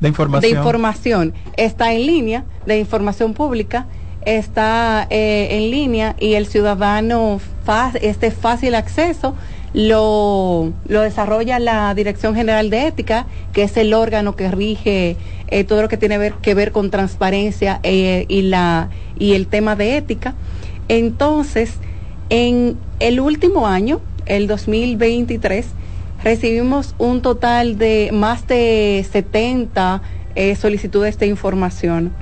De 0.00 0.08
información. 0.08 0.52
de 0.52 0.58
información. 0.58 1.34
Está 1.56 1.94
en 1.94 2.06
línea, 2.06 2.44
de 2.66 2.78
información 2.78 3.32
pública, 3.32 3.86
está 4.26 5.06
eh, 5.08 5.48
en 5.52 5.70
línea 5.70 6.14
y 6.18 6.34
el 6.34 6.46
ciudadano, 6.46 7.40
fa- 7.64 7.92
este 8.02 8.30
fácil 8.30 8.74
acceso, 8.74 9.34
lo, 9.76 10.72
lo 10.88 11.02
desarrolla 11.02 11.58
la 11.58 11.94
Dirección 11.94 12.34
General 12.34 12.70
de 12.70 12.86
Ética, 12.86 13.26
que 13.52 13.62
es 13.62 13.76
el 13.76 13.92
órgano 13.92 14.34
que 14.34 14.50
rige 14.50 15.18
eh, 15.48 15.64
todo 15.64 15.82
lo 15.82 15.88
que 15.88 15.98
tiene 15.98 16.32
que 16.40 16.54
ver 16.54 16.72
con 16.72 16.90
transparencia 16.90 17.80
eh, 17.82 18.24
y, 18.28 18.40
la, 18.40 18.88
y 19.18 19.34
el 19.34 19.48
tema 19.48 19.76
de 19.76 19.98
ética. 19.98 20.34
Entonces, 20.88 21.74
en 22.30 22.78
el 23.00 23.20
último 23.20 23.66
año, 23.66 24.00
el 24.24 24.46
2023, 24.46 25.66
recibimos 26.24 26.94
un 26.96 27.20
total 27.20 27.76
de 27.76 28.08
más 28.14 28.48
de 28.48 29.06
70 29.12 30.00
eh, 30.36 30.56
solicitudes 30.56 31.18
de 31.18 31.26
información. 31.26 32.14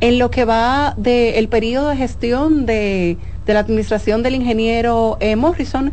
En 0.00 0.18
lo 0.18 0.32
que 0.32 0.44
va 0.44 0.92
del 0.96 1.48
periodo 1.48 1.90
de 1.90 1.96
gestión 1.98 2.66
de, 2.66 3.16
de 3.46 3.54
la 3.54 3.60
administración 3.60 4.24
del 4.24 4.34
ingeniero 4.34 5.18
Morrison, 5.36 5.92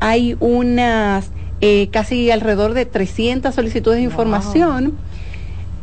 hay 0.00 0.36
unas 0.40 1.30
eh, 1.60 1.88
casi 1.92 2.30
alrededor 2.30 2.74
de 2.74 2.84
300 2.84 3.54
solicitudes 3.54 3.98
de 3.98 4.04
información 4.04 4.98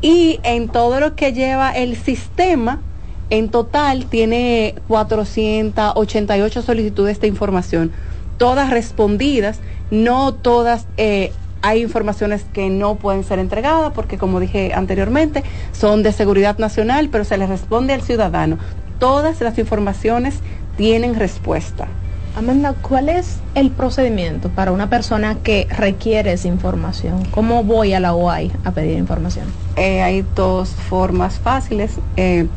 y 0.02 0.40
en 0.44 0.68
todo 0.68 1.00
lo 1.00 1.16
que 1.16 1.34
lleva 1.34 1.72
el 1.72 1.96
sistema, 1.96 2.82
en 3.30 3.50
total 3.50 4.06
tiene 4.06 4.76
488 4.88 6.62
solicitudes 6.62 7.20
de 7.22 7.28
información, 7.28 7.92
todas 8.38 8.70
respondidas, 8.70 9.60
no 9.92 10.34
todas, 10.34 10.88
eh, 10.98 11.32
hay 11.62 11.84
informaciones 11.84 12.44
que 12.52 12.70
no 12.70 12.96
pueden 12.96 13.24
ser 13.24 13.40
entregadas 13.40 13.94
porque 13.94 14.18
como 14.18 14.40
dije 14.40 14.74
anteriormente, 14.74 15.44
son 15.72 16.04
de 16.04 16.12
seguridad 16.12 16.58
nacional, 16.58 17.10
pero 17.10 17.24
se 17.24 17.38
les 17.38 17.50
responde 17.50 17.94
al 17.94 18.02
ciudadano. 18.02 18.58
Todas 19.00 19.40
las 19.42 19.58
informaciones 19.58 20.40
tienen 20.78 21.16
respuesta. 21.16 21.88
Amanda, 22.34 22.74
¿cuál 22.82 23.10
es 23.10 23.40
el 23.56 23.72
procedimiento 23.72 24.49
para 24.49 24.72
una 24.72 24.90
persona 24.90 25.36
que 25.36 25.68
requiere 25.70 26.32
esa 26.32 26.48
información? 26.48 27.26
¿Cómo 27.32 27.64
voy 27.66 27.94
a 27.94 27.99
la 27.99 28.14
OAI 28.14 28.53
a 28.64 28.72
pedir 28.72 28.98
información? 28.98 29.48
Eh, 29.76 30.02
hay 30.02 30.26
dos 30.34 30.70
formas 30.70 31.40
fáciles. 31.40 31.99
Eh, 32.16 32.48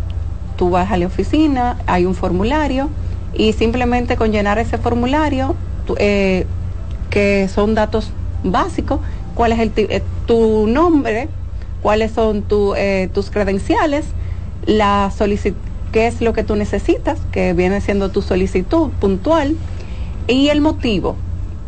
tú 0.56 0.70
vas 0.70 0.92
a 0.92 0.96
la 0.96 1.06
oficina, 1.06 1.76
hay 1.86 2.04
un 2.04 2.14
formulario 2.14 2.88
y 3.36 3.52
simplemente 3.52 4.16
con 4.16 4.30
llenar 4.30 4.60
ese 4.60 4.78
formulario, 4.78 5.56
eh, 5.98 6.46
que 7.10 7.48
son 7.52 7.74
datos 7.74 8.12
básicos, 8.44 9.00
cuál 9.34 9.52
es 9.52 9.58
el, 9.58 9.72
tu 10.26 10.68
nombre, 10.68 11.30
cuáles 11.82 12.12
son 12.12 12.42
tu, 12.42 12.74
tus 13.12 13.28
credenciales, 13.30 14.04
la 14.66 15.10
solici- 15.10 15.54
qué 15.94 16.06
es 16.08 16.20
lo 16.20 16.32
que 16.32 16.42
tú 16.42 16.56
necesitas, 16.56 17.20
que 17.30 17.52
viene 17.52 17.80
siendo 17.80 18.10
tu 18.10 18.20
solicitud 18.20 18.90
puntual, 19.00 19.54
y 20.26 20.48
el 20.48 20.60
motivo. 20.60 21.14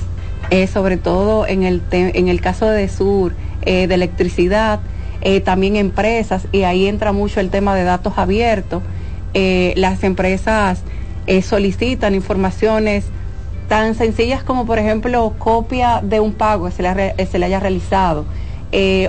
eh, 0.51 0.67
sobre 0.67 0.97
todo 0.97 1.47
en 1.47 1.63
el, 1.63 1.83
en 1.91 2.29
el 2.29 2.41
caso 2.41 2.67
de 2.67 2.89
Sur, 2.89 3.35
eh, 3.65 3.87
de 3.87 3.95
electricidad, 3.95 4.81
eh, 5.21 5.41
también 5.41 5.77
empresas, 5.77 6.49
y 6.51 6.65
ahí 6.65 6.87
entra 6.87 7.13
mucho 7.13 7.41
el 7.41 7.51
tema 7.51 7.75
de 7.75 7.85
datos 7.85 8.15
abiertos. 8.17 8.83
Eh, 9.35 9.73
las 9.77 10.03
empresas 10.05 10.83
solicitan 11.43 12.17
informaciones 12.17 13.05
tan 13.69 13.95
sencillas 13.95 14.43
como, 14.43 14.67
por 14.67 14.81
ejemplo, 14.81 15.33
copia 15.39 16.01
de 16.03 16.19
un 16.19 16.33
pago 16.33 16.67
que 16.67 16.73
se 16.73 16.83
le, 16.83 17.27
se 17.27 17.39
le 17.39 17.47
haya 17.47 17.61
realizado, 17.61 18.25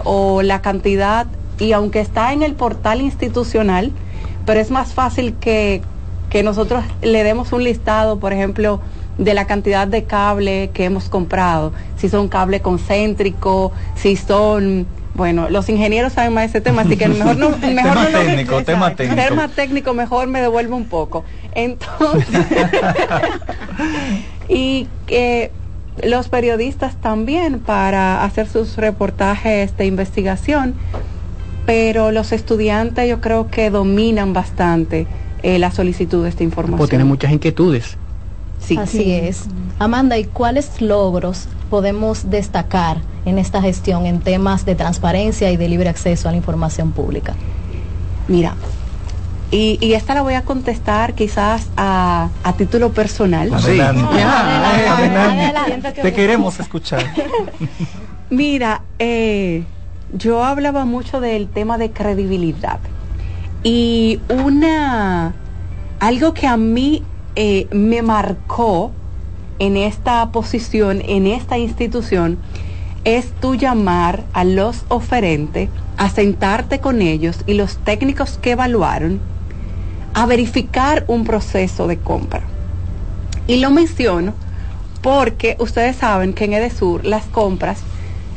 o 0.03 0.43
la 0.43 0.61
cantidad, 0.61 1.25
y 1.59 1.71
aunque 1.71 1.99
está 1.99 2.31
en 2.31 2.43
el 2.43 2.53
portal 2.53 3.01
institucional, 3.01 3.91
pero 4.45 4.59
es 4.59 4.69
más 4.69 4.93
fácil 4.93 5.33
que, 5.39 5.81
que 6.29 6.43
nosotros 6.43 6.83
le 7.01 7.23
demos 7.23 7.51
un 7.51 7.63
listado, 7.63 8.19
por 8.19 8.31
ejemplo, 8.31 8.79
de 9.17 9.33
la 9.33 9.45
cantidad 9.45 9.87
de 9.87 10.05
cable 10.05 10.71
que 10.73 10.85
hemos 10.85 11.09
comprado, 11.09 11.73
si 11.97 12.09
son 12.09 12.27
cable 12.27 12.61
concéntrico, 12.61 13.71
si 13.95 14.15
son, 14.15 14.87
bueno, 15.13 15.49
los 15.49 15.69
ingenieros 15.69 16.13
saben 16.13 16.33
más 16.33 16.43
de 16.43 16.47
ese 16.47 16.61
tema, 16.61 16.81
así 16.81 16.97
que 16.97 17.07
mejor 17.07 17.37
no, 17.37 17.49
mejor 17.59 17.61
Tema 17.61 17.83
no 17.95 18.03
lo- 18.09 18.19
técnico, 18.19 18.63
tema 18.63 18.95
técnico. 18.95 19.21
Tema 19.27 19.47
técnico 19.49 19.93
mejor 19.93 20.27
me 20.27 20.41
devuelve 20.41 20.73
un 20.73 20.85
poco. 20.85 21.23
Entonces, 21.53 22.27
y 24.49 24.87
que 25.05 25.51
los 26.03 26.27
periodistas 26.29 26.95
también 26.95 27.59
para 27.59 28.23
hacer 28.23 28.47
sus 28.47 28.77
reportajes 28.77 29.77
de 29.77 29.85
investigación, 29.85 30.73
pero 31.65 32.11
los 32.11 32.31
estudiantes 32.31 33.07
yo 33.07 33.21
creo 33.21 33.49
que 33.49 33.69
dominan 33.69 34.33
bastante 34.33 35.05
eh, 35.43 35.59
la 35.59 35.71
solicitud 35.71 36.23
de 36.23 36.29
esta 36.29 36.43
información. 36.43 36.77
Pues 36.77 36.89
tiene 36.89 37.05
muchas 37.05 37.31
inquietudes. 37.31 37.97
Sí. 38.65 38.77
Así 38.77 39.11
es. 39.11 39.45
Amanda, 39.79 40.17
¿y 40.17 40.25
cuáles 40.25 40.81
logros 40.81 41.47
podemos 41.69 42.29
destacar 42.29 42.97
en 43.25 43.37
esta 43.37 43.61
gestión 43.61 44.05
en 44.05 44.19
temas 44.19 44.65
de 44.65 44.75
transparencia 44.75 45.51
y 45.51 45.57
de 45.57 45.67
libre 45.67 45.89
acceso 45.89 46.29
a 46.29 46.31
la 46.31 46.37
información 46.37 46.91
pública? 46.91 47.33
Mira, 48.27 48.55
y, 49.51 49.77
y 49.81 49.93
esta 49.93 50.15
la 50.15 50.21
voy 50.21 50.33
a 50.33 50.43
contestar 50.43 51.13
quizás 51.13 51.67
a, 51.77 52.29
a 52.43 52.53
título 52.53 52.91
personal. 52.91 53.51
Te 56.01 56.13
queremos 56.13 56.59
escuchar. 56.59 57.03
Mira, 58.29 58.81
eh, 58.97 59.63
yo 60.13 60.43
hablaba 60.43 60.85
mucho 60.85 61.19
del 61.19 61.49
tema 61.49 61.77
de 61.77 61.91
credibilidad 61.91 62.79
y 63.61 64.19
una 64.29 65.33
algo 65.99 66.33
que 66.33 66.47
a 66.47 66.57
mí 66.57 67.03
eh, 67.35 67.67
me 67.71 68.01
marcó 68.01 68.91
en 69.59 69.77
esta 69.77 70.31
posición, 70.31 71.01
en 71.05 71.27
esta 71.27 71.57
institución, 71.57 72.37
es 73.03 73.31
tú 73.39 73.55
llamar 73.55 74.23
a 74.33 74.43
los 74.43 74.85
oferentes, 74.87 75.69
a 75.97 76.09
sentarte 76.09 76.79
con 76.79 77.01
ellos 77.01 77.39
y 77.45 77.53
los 77.53 77.77
técnicos 77.77 78.37
que 78.41 78.51
evaluaron, 78.51 79.19
a 80.13 80.25
verificar 80.25 81.03
un 81.07 81.23
proceso 81.23 81.87
de 81.87 81.97
compra. 81.97 82.43
Y 83.47 83.57
lo 83.57 83.71
menciono 83.71 84.33
porque 85.01 85.57
ustedes 85.59 85.97
saben 85.97 86.33
que 86.33 86.45
en 86.45 86.53
Edesur 86.53 87.03
las 87.03 87.25
compras 87.25 87.79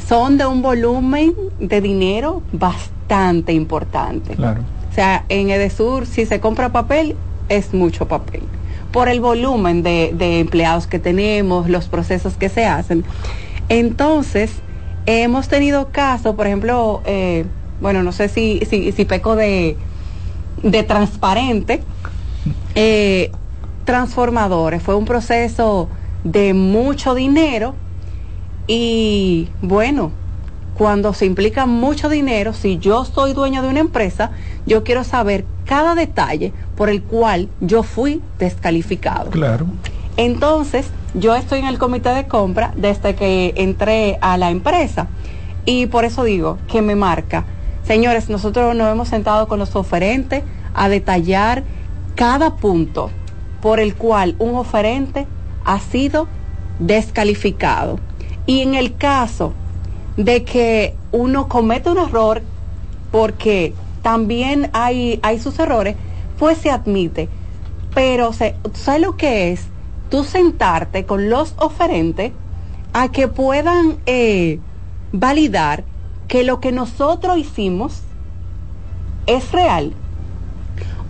son 0.09 0.39
de 0.39 0.47
un 0.47 0.63
volumen 0.63 1.35
de 1.61 1.81
dinero 1.81 2.43
bastante 2.53 3.53
importante. 3.53 4.35
Claro. 4.35 4.63
O 4.91 4.95
sea, 4.95 5.25
en 5.29 5.51
Edesur 5.51 6.07
si 6.07 6.27
se 6.27 6.41
compra 6.41 6.71
papel 6.71 7.17
es 7.49 7.73
mucho 7.73 8.09
papel. 8.09 8.43
Por 8.93 9.09
el 9.09 9.21
volumen 9.21 9.83
de, 9.83 10.41
empleados 10.41 10.87
que 10.87 10.99
tenemos, 10.99 11.69
los 11.69 11.89
procesos 11.89 12.35
que 12.37 12.49
se 12.49 12.65
hacen. 12.65 13.05
Entonces, 13.69 14.53
hemos 15.07 15.49
tenido 15.49 15.89
casos, 15.89 16.35
por 16.35 16.47
ejemplo, 16.47 17.03
eh, 17.05 17.45
bueno, 17.81 18.03
no 18.03 18.13
sé 18.13 18.29
si, 18.29 18.61
si, 18.69 18.93
si 18.93 19.05
peco 19.05 19.37
de, 19.37 19.77
de 20.63 20.83
transparente, 20.83 21.83
eh, 22.75 23.31
transformadores. 23.85 24.83
Fue 24.83 24.95
un 24.95 25.05
proceso 25.05 25.89
de 26.25 26.55
mucho 26.55 27.15
dinero 27.15 27.75
y 28.67 29.49
bueno, 29.63 30.11
cuando 30.77 31.15
se 31.15 31.25
implica 31.25 31.67
mucho 31.67 32.09
dinero, 32.09 32.53
si 32.53 32.79
yo 32.79 33.05
soy 33.05 33.33
dueño 33.33 33.63
de 33.63 33.69
una 33.69 33.81
empresa, 33.81 34.31
yo 34.67 34.85
quiero 34.85 35.05
saber 35.05 35.45
cada 35.65 35.95
detalle 35.95 36.53
por 36.77 36.91
el 36.91 37.03
cual 37.03 37.49
yo 37.61 37.83
fui 37.83 38.21
descalificado. 38.39 39.31
Claro. 39.31 39.67
Entonces, 40.17 40.89
yo 41.15 41.35
estoy 41.35 41.61
en 41.61 41.67
el 41.67 41.79
comité 41.79 42.11
de 42.11 42.27
compra 42.27 42.73
desde 42.77 43.15
que 43.15 43.55
entré 43.57 44.19
a 44.21 44.37
la 44.37 44.51
empresa 44.51 45.09
y 45.65 45.87
por 45.87 46.05
eso 46.05 46.25
digo 46.25 46.59
que 46.69 46.83
me 46.83 46.95
marca. 46.95 47.45
Señores, 47.85 48.29
nosotros 48.29 48.75
nos 48.77 48.93
hemos 48.93 49.09
sentado 49.09 49.49
con 49.49 49.59
los 49.59 49.77
oferentes 49.77 50.43
a 50.75 50.89
detallar 50.89 51.65
cada 52.15 52.57
punto 52.57 53.11
por 53.63 53.81
el 53.81 53.95
cual 53.95 54.37
un 54.39 54.57
oferente 54.57 55.27
ha 55.65 55.81
sido 55.81 56.29
descalificado. 56.79 57.99
Y 58.45 58.61
en 58.61 58.75
el 58.75 58.97
caso 58.97 59.55
de 60.17 60.45
que 60.45 60.95
uno 61.13 61.49
comete 61.49 61.91
un 61.91 61.99
error, 61.99 62.43
porque 63.11 63.75
también 64.03 64.71
hay, 64.73 65.21
hay 65.23 65.39
sus 65.39 65.59
errores, 65.59 65.97
pues 66.39 66.59
se 66.59 66.71
admite. 66.71 67.29
Pero, 67.95 68.33
se, 68.33 68.57
¿sabes 68.75 69.01
lo 69.03 69.17
que 69.17 69.53
es? 69.53 69.61
Tú 70.11 70.25
sentarte 70.25 71.05
con 71.07 71.29
los 71.31 71.55
oferentes 71.59 72.33
a 72.93 73.09
que 73.11 73.29
puedan 73.29 73.97
eh, 74.07 74.61
validar 75.13 75.85
que 76.29 76.45
lo 76.45 76.61
que 76.61 76.73
nosotros 76.73 77.39
hicimos 77.39 78.03
es 79.27 79.53
real. 79.53 79.95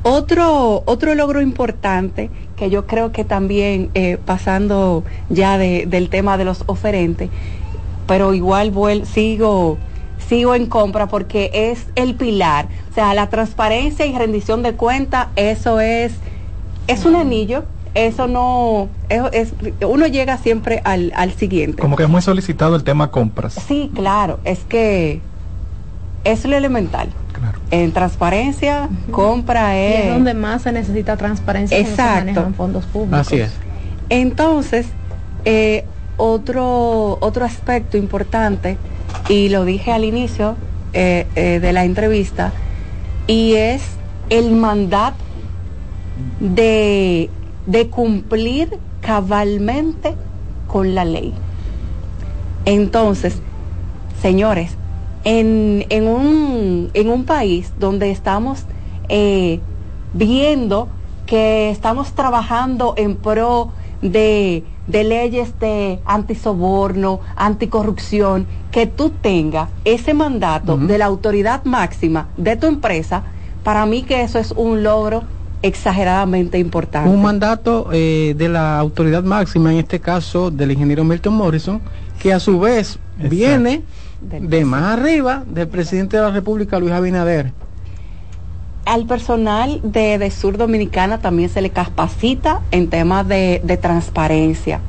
Otro, 0.02 0.84
otro 0.86 1.14
logro 1.14 1.40
importante 1.40 2.30
que 2.56 2.70
yo 2.70 2.86
creo 2.86 3.10
que 3.10 3.24
también 3.24 3.90
eh, 3.94 4.18
pasando 4.18 5.04
ya 5.28 5.58
de- 5.58 5.86
del 5.86 6.08
tema 6.10 6.38
de 6.38 6.44
los 6.44 6.62
oferentes, 6.66 7.30
pero 8.06 8.34
igual 8.34 8.72
vuel- 8.72 9.04
sigo, 9.04 9.78
sigo 10.28 10.54
en 10.54 10.66
compra 10.66 11.06
porque 11.08 11.50
es 11.52 11.86
el 11.94 12.14
pilar. 12.14 12.68
O 12.90 12.94
sea, 12.94 13.14
la 13.14 13.28
transparencia 13.28 14.06
y 14.06 14.16
rendición 14.16 14.62
de 14.62 14.74
cuenta, 14.74 15.30
eso 15.36 15.80
es, 15.80 16.14
es 16.86 17.04
un 17.04 17.16
anillo, 17.16 17.64
eso 17.94 18.26
no, 18.26 18.90
es, 19.08 19.22
es- 19.32 19.54
uno 19.86 20.06
llega 20.06 20.36
siempre 20.38 20.82
al, 20.84 21.12
al 21.16 21.32
siguiente. 21.32 21.82
Como 21.82 21.96
que 21.96 22.04
es 22.04 22.08
muy 22.08 22.22
solicitado 22.22 22.76
el 22.76 22.84
tema 22.84 23.10
compras. 23.10 23.54
Sí, 23.66 23.90
claro, 23.94 24.40
es 24.44 24.64
que 24.64 25.22
es 26.24 26.44
lo 26.44 26.56
elemental. 26.56 27.08
En 27.70 27.92
transparencia, 27.92 28.88
compra 29.10 29.74
Y 29.76 29.92
es... 29.92 30.04
es 30.06 30.14
donde 30.14 30.34
más 30.34 30.62
se 30.62 30.72
necesita 30.72 31.16
transparencia 31.16 31.76
cuando 31.76 31.96
se 31.96 32.02
Exacto. 32.02 32.18
manejan 32.24 32.54
fondos 32.54 32.86
públicos. 32.86 33.20
Así 33.26 33.40
es. 33.40 33.52
Entonces, 34.08 34.86
eh, 35.44 35.86
otro, 36.16 37.18
otro 37.20 37.44
aspecto 37.44 37.96
importante, 37.96 38.78
y 39.28 39.48
lo 39.48 39.64
dije 39.64 39.92
al 39.92 40.04
inicio 40.04 40.56
eh, 40.92 41.26
eh, 41.36 41.60
de 41.60 41.72
la 41.72 41.84
entrevista, 41.84 42.52
y 43.26 43.54
es 43.54 43.82
el 44.30 44.52
mandato 44.52 45.16
de, 46.40 47.30
de 47.66 47.88
cumplir 47.88 48.78
cabalmente 49.00 50.14
con 50.66 50.94
la 50.94 51.04
ley. 51.04 51.32
Entonces, 52.64 53.40
señores, 54.20 54.72
en, 55.24 55.86
en, 55.88 56.08
un, 56.08 56.90
en 56.94 57.08
un 57.08 57.24
país 57.24 57.72
donde 57.78 58.10
estamos 58.10 58.64
eh, 59.08 59.60
viendo 60.12 60.88
que 61.26 61.70
estamos 61.70 62.12
trabajando 62.12 62.94
en 62.96 63.16
pro 63.16 63.70
de, 64.02 64.64
de 64.86 65.04
leyes 65.04 65.58
de 65.58 66.00
antisoborno, 66.04 67.20
anticorrupción, 67.36 68.46
que 68.70 68.86
tú 68.86 69.10
tengas 69.10 69.68
ese 69.84 70.14
mandato 70.14 70.76
de 70.76 70.98
la 70.98 71.06
autoridad 71.06 71.64
máxima 71.64 72.28
de 72.36 72.56
tu 72.56 72.66
empresa, 72.66 73.22
para 73.62 73.86
mí 73.86 74.02
que 74.02 74.22
eso 74.22 74.38
es 74.38 74.52
un 74.52 74.82
logro 74.82 75.24
exageradamente 75.62 76.58
importante. 76.58 77.10
Un 77.10 77.22
mandato 77.22 77.88
eh, 77.92 78.34
de 78.36 78.48
la 78.48 78.78
autoridad 78.78 79.24
máxima, 79.24 79.72
en 79.72 79.78
este 79.78 80.00
caso 80.00 80.50
del 80.50 80.72
ingeniero 80.72 81.04
Milton 81.04 81.34
Morrison, 81.34 81.80
que 82.20 82.32
a 82.32 82.40
su 82.40 82.60
vez 82.60 82.98
viene 83.18 83.82
de 84.20 84.64
más 84.64 84.98
arriba 84.98 85.44
del 85.46 85.68
presidente 85.68 86.16
de 86.16 86.22
la 86.22 86.30
República, 86.30 86.78
Luis 86.78 86.92
Abinader. 86.92 87.52
Al 88.86 89.04
personal 89.06 89.80
de, 89.82 90.16
de 90.16 90.30
Sur 90.30 90.56
Dominicana 90.58 91.18
también 91.18 91.48
se 91.50 91.60
le 91.60 91.70
capacita 91.70 92.60
en 92.70 92.88
temas 92.88 93.26
de, 93.28 93.60
de 93.64 93.76
transparencia. 93.76 94.80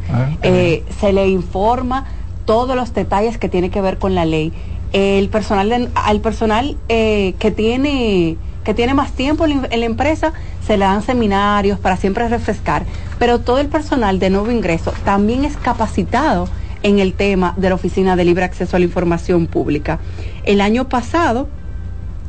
Eh, 0.43 0.83
se 1.01 1.11
le 1.13 1.27
informa 1.27 2.05
todos 2.45 2.75
los 2.75 2.93
detalles 2.93 3.37
que 3.37 3.49
tiene 3.49 3.69
que 3.71 3.81
ver 3.81 3.97
con 3.97 4.13
la 4.15 4.23
ley. 4.25 4.53
El 4.93 5.27
personal 5.29 5.67
de- 5.69 5.89
al 5.95 6.21
personal 6.21 6.77
eh, 6.89 7.33
que 7.39 7.51
tiene 7.51 8.37
que 8.63 8.73
tiene 8.73 8.93
más 8.93 9.13
tiempo 9.13 9.45
en 9.45 9.61
la 9.79 9.85
empresa 9.85 10.33
se 10.65 10.77
le 10.77 10.83
dan 10.85 11.01
seminarios 11.01 11.79
para 11.79 11.95
siempre 11.95 12.27
refrescar, 12.27 12.83
pero 13.17 13.39
todo 13.39 13.59
el 13.59 13.67
personal 13.67 14.19
de 14.19 14.29
nuevo 14.29 14.51
ingreso 14.51 14.93
también 15.05 15.45
es 15.45 15.55
capacitado 15.55 16.49
en 16.83 16.99
el 16.99 17.13
tema 17.13 17.53
de 17.57 17.69
la 17.69 17.75
Oficina 17.75 18.15
de 18.17 18.25
Libre 18.25 18.43
Acceso 18.43 18.75
a 18.75 18.79
la 18.79 18.85
Información 18.85 19.47
Pública. 19.47 19.99
El 20.43 20.59
año 20.61 20.89
pasado 20.89 21.47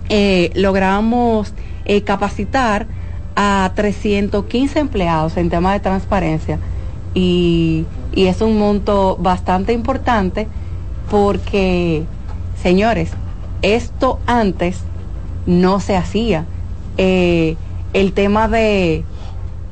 eh, 0.08 0.50
logramos 0.54 1.54
eh, 1.84 2.02
capacitar 2.02 2.86
a 3.36 3.72
315 3.74 4.78
empleados 4.78 5.36
en 5.36 5.50
tema 5.50 5.72
de 5.72 5.80
transparencia 5.80 6.58
y, 7.14 7.84
y 8.12 8.26
es 8.26 8.40
un 8.40 8.58
monto 8.58 9.16
bastante 9.20 9.72
importante 9.72 10.48
porque, 11.10 12.04
señores, 12.62 13.10
esto 13.62 14.18
antes 14.26 14.80
no 15.46 15.80
se 15.80 15.96
hacía. 15.96 16.44
Eh, 16.96 17.56
el 17.94 18.12
tema 18.12 18.48
de, 18.48 19.04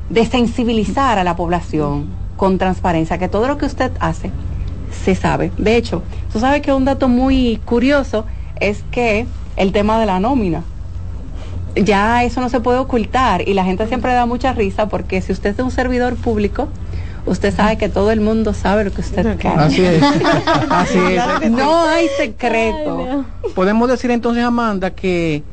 de 0.09 0.25
sensibilizar 0.25 1.19
a 1.19 1.23
la 1.23 1.35
población 1.35 2.07
con 2.35 2.57
transparencia, 2.57 3.17
que 3.17 3.27
todo 3.27 3.47
lo 3.47 3.57
que 3.57 3.65
usted 3.65 3.91
hace 3.99 4.31
se 5.03 5.15
sabe. 5.15 5.51
De 5.57 5.75
hecho, 5.75 6.03
tú 6.31 6.39
sabes 6.39 6.61
que 6.61 6.73
un 6.73 6.85
dato 6.85 7.07
muy 7.07 7.59
curioso 7.65 8.25
es 8.59 8.83
que 8.91 9.27
el 9.57 9.71
tema 9.71 9.99
de 9.99 10.05
la 10.05 10.19
nómina, 10.19 10.63
ya 11.75 12.23
eso 12.23 12.41
no 12.41 12.49
se 12.49 12.59
puede 12.59 12.79
ocultar 12.79 13.47
y 13.47 13.53
la 13.53 13.63
gente 13.63 13.87
siempre 13.87 14.13
da 14.13 14.25
mucha 14.25 14.53
risa 14.53 14.87
porque 14.87 15.21
si 15.21 15.31
usted 15.31 15.51
es 15.51 15.59
un 15.59 15.71
servidor 15.71 16.15
público, 16.15 16.69
usted 17.25 17.53
sabe 17.53 17.77
que 17.77 17.89
todo 17.89 18.11
el 18.11 18.21
mundo 18.21 18.53
sabe 18.53 18.85
lo 18.85 18.91
que 18.91 19.01
usted 19.01 19.37
gana. 19.41 19.65
Así 19.65 19.83
es. 19.83 20.01
Así 20.69 20.97
es. 20.97 21.51
No 21.51 21.81
hay 21.81 22.07
secreto. 22.17 23.25
Podemos 23.53 23.89
decir 23.89 24.11
entonces, 24.11 24.43
Amanda, 24.43 24.91
que 24.91 25.43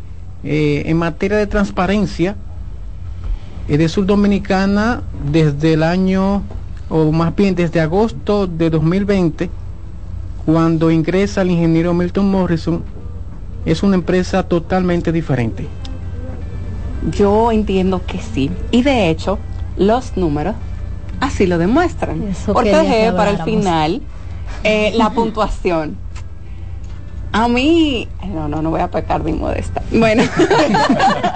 eh, 0.45 0.83
en 0.87 0.97
materia 0.97 1.37
de 1.37 1.47
transparencia, 1.47 2.37
Edesur 3.69 4.07
Dominicana, 4.07 5.03
desde 5.31 5.75
el 5.75 5.83
año, 5.83 6.43
o 6.89 7.13
más 7.13 7.35
bien 7.35 7.55
desde 7.55 7.81
agosto 7.81 8.47
de 8.47 8.71
2020, 8.71 9.51
cuando 10.47 10.91
ingresa 10.91 11.43
el 11.43 11.51
ingeniero 11.51 11.95
Milton 11.95 12.31
Morrison, 12.31 12.85
es 13.67 13.83
una 13.83 13.97
empresa 13.97 14.45
totalmente 14.45 15.13
diferente. 15.13 15.67
Yo 17.11 17.53
entiendo 17.53 18.01
que 18.07 18.19
sí. 18.19 18.51
Y 18.71 18.83
de 18.83 19.11
hecho, 19.11 19.39
los 19.77 20.17
números 20.17 20.55
así 21.21 21.47
lo 21.47 21.59
demuestran. 21.59 22.35
Porque 22.47 22.71
quería 22.71 22.83
que 22.83 22.89
dejé 22.89 23.13
para 23.13 23.31
el 23.31 23.43
final 23.43 24.01
eh, 24.63 24.93
la 24.95 25.11
puntuación. 25.11 25.97
A 27.33 27.49
mí, 27.49 28.09
no, 28.33 28.49
no, 28.49 28.63
no 28.63 28.71
voy 28.71 28.81
a 28.81 28.91
pecar 28.91 29.23
de 29.25 29.33
modesta. 29.33 29.83
Bueno, 29.91 30.23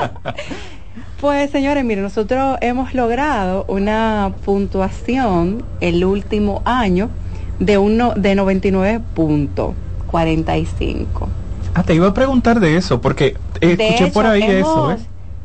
pues 1.20 1.50
señores, 1.50 1.84
miren, 1.84 2.05
nosotros 2.05 2.56
hemos 2.60 2.94
logrado 2.94 3.64
una 3.66 4.32
puntuación 4.44 5.64
el 5.80 6.05
último 6.05 6.62
año 6.64 7.10
de 7.59 7.78
uno 7.78 8.14
de 8.14 8.36
99.45. 8.36 11.26
Ah, 11.74 11.82
te 11.82 11.95
iba 11.95 12.09
a 12.09 12.15
preguntar 12.15 12.61
de 12.61 12.77
eso, 12.77 13.01
porque 13.01 13.36
escuché 13.61 14.09
por 14.09 14.27
ahí 14.27 14.43
hemos, 14.43 14.69
eso, 14.69 14.93
¿eh? 14.93 14.97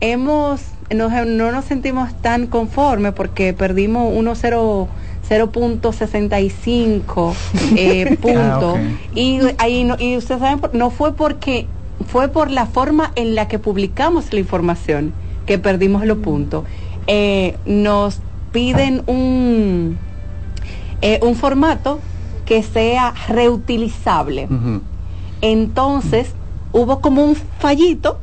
hemos 0.01 0.61
no, 0.93 1.09
no 1.25 1.51
nos 1.51 1.65
sentimos 1.65 2.13
tan 2.21 2.47
conformes 2.47 3.13
porque 3.13 3.53
perdimos 3.53 4.13
1.0 4.13 4.87
0.65 5.29 7.33
eh, 7.77 8.17
puntos 8.21 8.77
Ah, 8.77 8.81
ok. 9.11 9.17
y 9.17 9.39
ahí 9.57 9.83
no, 9.85 9.95
y 9.97 10.17
ustedes 10.17 10.41
saben 10.41 10.59
no 10.73 10.89
fue 10.89 11.15
porque 11.15 11.67
fue 12.07 12.27
por 12.27 12.51
la 12.51 12.65
forma 12.65 13.11
en 13.15 13.33
la 13.35 13.47
que 13.47 13.57
publicamos 13.59 14.33
la 14.33 14.39
información 14.39 15.13
que 15.45 15.57
perdimos 15.59 16.05
los 16.05 16.17
puntos 16.19 16.65
Eh, 17.07 17.57
nos 17.65 18.19
piden 18.51 19.03
un 19.07 19.97
eh, 21.01 21.19
un 21.21 21.35
formato 21.35 21.99
que 22.45 22.63
sea 22.63 23.13
reutilizable 23.27 24.47
entonces 25.43 26.29
hubo 26.71 27.01
como 27.01 27.23
un 27.23 27.35
fallito 27.35 28.17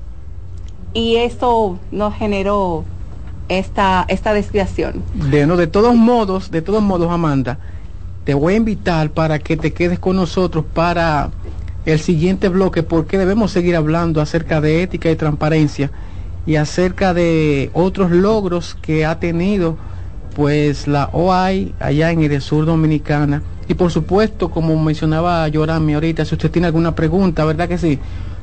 y 0.95 1.17
eso 1.17 1.79
nos 1.93 2.15
generó 2.15 2.85
esta, 3.51 4.07
esta 4.09 4.33
desviación. 4.33 5.03
De, 5.15 5.47
no, 5.47 5.59
de 5.59 5.67
todos 5.67 5.95
modos, 5.95 6.51
de 6.51 6.63
todos 6.63 6.83
modos, 6.83 7.11
Amanda, 7.13 7.59
te 8.25 8.33
voy 8.33 8.55
a 8.55 8.57
invitar 8.57 9.11
para 9.11 9.39
que 9.39 9.59
te 9.59 9.75
quedes 9.75 9.99
con 9.99 10.17
nosotros 10.17 10.65
para 10.73 11.31
el 11.85 12.01
siguiente 12.01 12.49
bloque, 12.49 12.83
porque 12.83 13.19
debemos 13.19 13.51
seguir 13.51 13.77
hablando 13.77 14.23
acerca 14.23 14.63
de 14.63 14.83
ética 14.83 15.11
y 15.11 15.17
transparencia 15.17 15.91
y 16.47 16.57
acerca 16.57 17.13
de 17.13 17.71
otros 17.75 18.11
logros 18.11 18.79
que 18.81 19.05
ha 19.05 19.21
tenido 19.21 19.77
pues 20.35 20.87
la 20.87 21.11
OAI 21.13 21.75
allá 21.81 22.11
en 22.11 22.23
el 22.23 22.41
sur 22.41 22.67
dominicana 22.67 23.43
y 23.69 23.75
por 23.75 23.91
supuesto 23.91 24.51
como 24.51 24.77
mencionaba 24.83 25.47
Yorami 25.49 25.95
ahorita 25.95 26.25
si 26.25 26.35
usted 26.35 26.51
tiene 26.51 26.67
alguna 26.67 26.95
pregunta 26.95 27.45
verdad 27.45 27.69
que 27.69 27.79
sí 27.79 27.99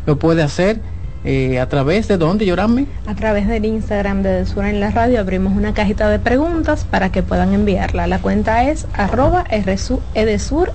lo 0.06 0.18
puede 0.18 0.44
hacer 0.44 0.80
eh, 1.24 1.60
a 1.60 1.68
través 1.68 2.08
de 2.08 2.18
dónde 2.18 2.46
Yorami 2.46 2.88
A 3.06 3.16
través 3.16 3.48
del 3.48 3.66
Instagram 3.66 4.22
de 4.22 4.30
Desur 4.30 4.66
en 4.66 4.80
la 4.80 4.92
radio 4.92 5.20
abrimos 5.20 5.58
una 5.58 5.74
cajita 5.74 6.10
de 6.10 6.20
preguntas 6.20 6.86
para 6.90 7.12
que 7.12 7.22
puedan 7.24 7.54
enviarla. 7.54 8.08
La 8.08 8.20
cuenta 8.20 8.70
es 8.70 8.88
arroba 8.94 9.44
edesurrd. 9.50 10.72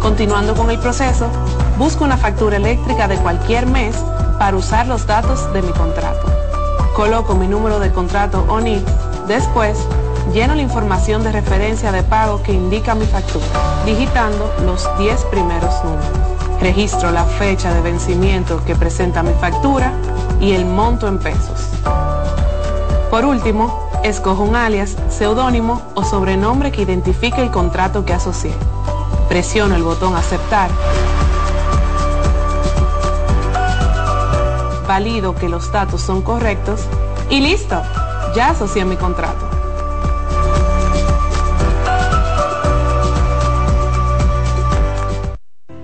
Continuando 0.00 0.54
con 0.54 0.70
el 0.70 0.78
proceso, 0.78 1.26
busco 1.78 2.04
una 2.04 2.16
factura 2.16 2.56
eléctrica 2.56 3.08
de 3.08 3.16
cualquier 3.16 3.66
mes 3.66 3.96
para 4.38 4.56
usar 4.56 4.86
los 4.86 5.06
datos 5.06 5.52
de 5.52 5.62
mi 5.62 5.72
contrato. 5.72 6.26
Coloco 6.94 7.34
mi 7.34 7.48
número 7.48 7.80
de 7.80 7.90
contrato 7.90 8.46
o 8.48 8.60
NIF. 8.60 8.82
Después, 9.26 9.78
lleno 10.32 10.54
la 10.54 10.62
información 10.62 11.22
de 11.22 11.32
referencia 11.32 11.92
de 11.92 12.02
pago 12.02 12.42
que 12.42 12.52
indica 12.52 12.94
mi 12.94 13.06
factura, 13.06 13.44
digitando 13.84 14.52
los 14.64 14.88
10 14.98 15.24
primeros 15.26 15.72
números. 15.84 16.06
Registro 16.60 17.10
la 17.10 17.24
fecha 17.24 17.74
de 17.74 17.80
vencimiento 17.82 18.62
que 18.64 18.74
presenta 18.74 19.22
mi 19.22 19.34
factura 19.34 19.92
y 20.40 20.52
el 20.52 20.64
monto 20.64 21.08
en 21.08 21.18
pesos. 21.18 21.68
Por 23.10 23.24
último, 23.24 23.84
Escoja 24.04 24.42
un 24.42 24.54
alias, 24.54 24.98
seudónimo 25.08 25.80
o 25.94 26.04
sobrenombre 26.04 26.70
que 26.70 26.82
identifique 26.82 27.40
el 27.40 27.50
contrato 27.50 28.04
que 28.04 28.12
asocié. 28.12 28.52
Presiono 29.30 29.76
el 29.76 29.82
botón 29.82 30.14
Aceptar. 30.14 30.68
Valido 34.86 35.34
que 35.34 35.48
los 35.48 35.72
datos 35.72 36.02
son 36.02 36.20
correctos 36.20 36.82
y 37.30 37.40
listo, 37.40 37.80
ya 38.36 38.50
asocié 38.50 38.84
mi 38.84 38.98
contrato. 38.98 39.53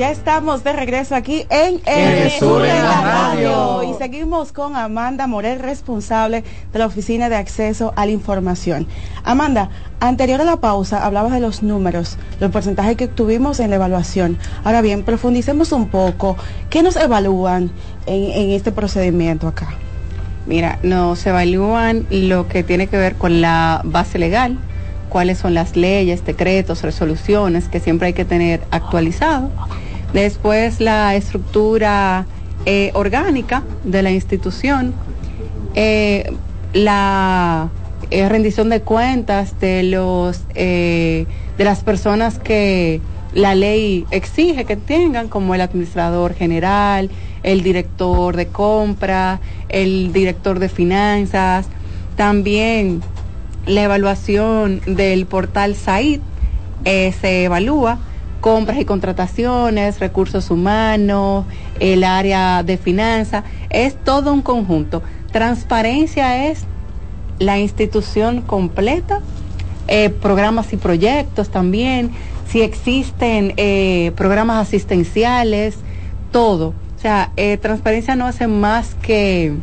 Ya 0.00 0.10
estamos 0.10 0.64
de 0.64 0.72
regreso 0.72 1.14
aquí 1.14 1.44
en 1.50 1.78
El 1.84 2.30
Sur 2.30 2.62
de 2.62 2.68
la 2.68 3.02
Radio 3.02 3.82
y 3.82 3.92
seguimos 3.98 4.50
con 4.50 4.74
Amanda 4.74 5.26
Morel, 5.26 5.58
responsable 5.58 6.42
de 6.72 6.78
la 6.78 6.86
Oficina 6.86 7.28
de 7.28 7.36
Acceso 7.36 7.92
a 7.96 8.06
la 8.06 8.12
Información. 8.12 8.86
Amanda, 9.24 9.68
anterior 10.00 10.40
a 10.40 10.44
la 10.44 10.56
pausa 10.56 11.04
hablabas 11.04 11.32
de 11.32 11.40
los 11.40 11.62
números, 11.62 12.16
los 12.40 12.50
porcentajes 12.50 12.96
que 12.96 13.08
tuvimos 13.08 13.60
en 13.60 13.68
la 13.68 13.76
evaluación. 13.76 14.38
Ahora 14.64 14.80
bien, 14.80 15.02
profundicemos 15.02 15.70
un 15.70 15.88
poco. 15.88 16.34
¿Qué 16.70 16.82
nos 16.82 16.96
evalúan 16.96 17.70
en, 18.06 18.30
en 18.30 18.50
este 18.52 18.72
procedimiento 18.72 19.48
acá? 19.48 19.68
Mira, 20.46 20.78
nos 20.82 21.26
evalúan 21.26 22.06
lo 22.08 22.48
que 22.48 22.62
tiene 22.62 22.86
que 22.86 22.96
ver 22.96 23.16
con 23.16 23.42
la 23.42 23.82
base 23.84 24.18
legal, 24.18 24.56
cuáles 25.10 25.36
son 25.36 25.52
las 25.52 25.76
leyes, 25.76 26.24
decretos, 26.24 26.80
resoluciones 26.80 27.68
que 27.68 27.80
siempre 27.80 28.06
hay 28.06 28.12
que 28.14 28.24
tener 28.24 28.62
actualizado. 28.70 29.50
Después 30.12 30.80
la 30.80 31.14
estructura 31.14 32.26
eh, 32.66 32.90
orgánica 32.94 33.62
de 33.84 34.02
la 34.02 34.10
institución, 34.10 34.92
eh, 35.74 36.32
la 36.72 37.68
eh, 38.10 38.28
rendición 38.28 38.70
de 38.70 38.80
cuentas 38.80 39.58
de 39.60 39.84
los 39.84 40.46
de 40.54 41.26
las 41.64 41.82
personas 41.84 42.38
que 42.38 43.00
la 43.34 43.54
ley 43.54 44.06
exige 44.10 44.64
que 44.64 44.76
tengan, 44.76 45.28
como 45.28 45.54
el 45.54 45.60
administrador 45.60 46.34
general, 46.34 47.10
el 47.42 47.62
director 47.62 48.34
de 48.34 48.46
compra, 48.46 49.40
el 49.68 50.12
director 50.12 50.58
de 50.58 50.68
finanzas, 50.68 51.66
también 52.16 53.02
la 53.66 53.84
evaluación 53.84 54.80
del 54.86 55.26
portal 55.26 55.76
SAID 55.76 56.20
se 56.84 57.44
evalúa 57.44 57.98
compras 58.40 58.78
y 58.78 58.84
contrataciones, 58.84 60.00
recursos 60.00 60.50
humanos, 60.50 61.44
el 61.78 62.04
área 62.04 62.62
de 62.62 62.76
finanzas, 62.78 63.44
es 63.68 63.96
todo 64.02 64.32
un 64.32 64.42
conjunto. 64.42 65.02
Transparencia 65.32 66.48
es 66.48 66.64
la 67.38 67.58
institución 67.58 68.42
completa, 68.42 69.20
eh, 69.88 70.10
programas 70.10 70.72
y 70.72 70.76
proyectos 70.76 71.50
también, 71.50 72.10
si 72.48 72.62
existen 72.62 73.54
eh, 73.56 74.12
programas 74.16 74.66
asistenciales, 74.66 75.76
todo. 76.32 76.74
O 76.96 77.00
sea, 77.00 77.32
eh, 77.36 77.56
transparencia 77.56 78.16
no 78.16 78.26
hace 78.26 78.46
más 78.46 78.94
que, 78.96 79.54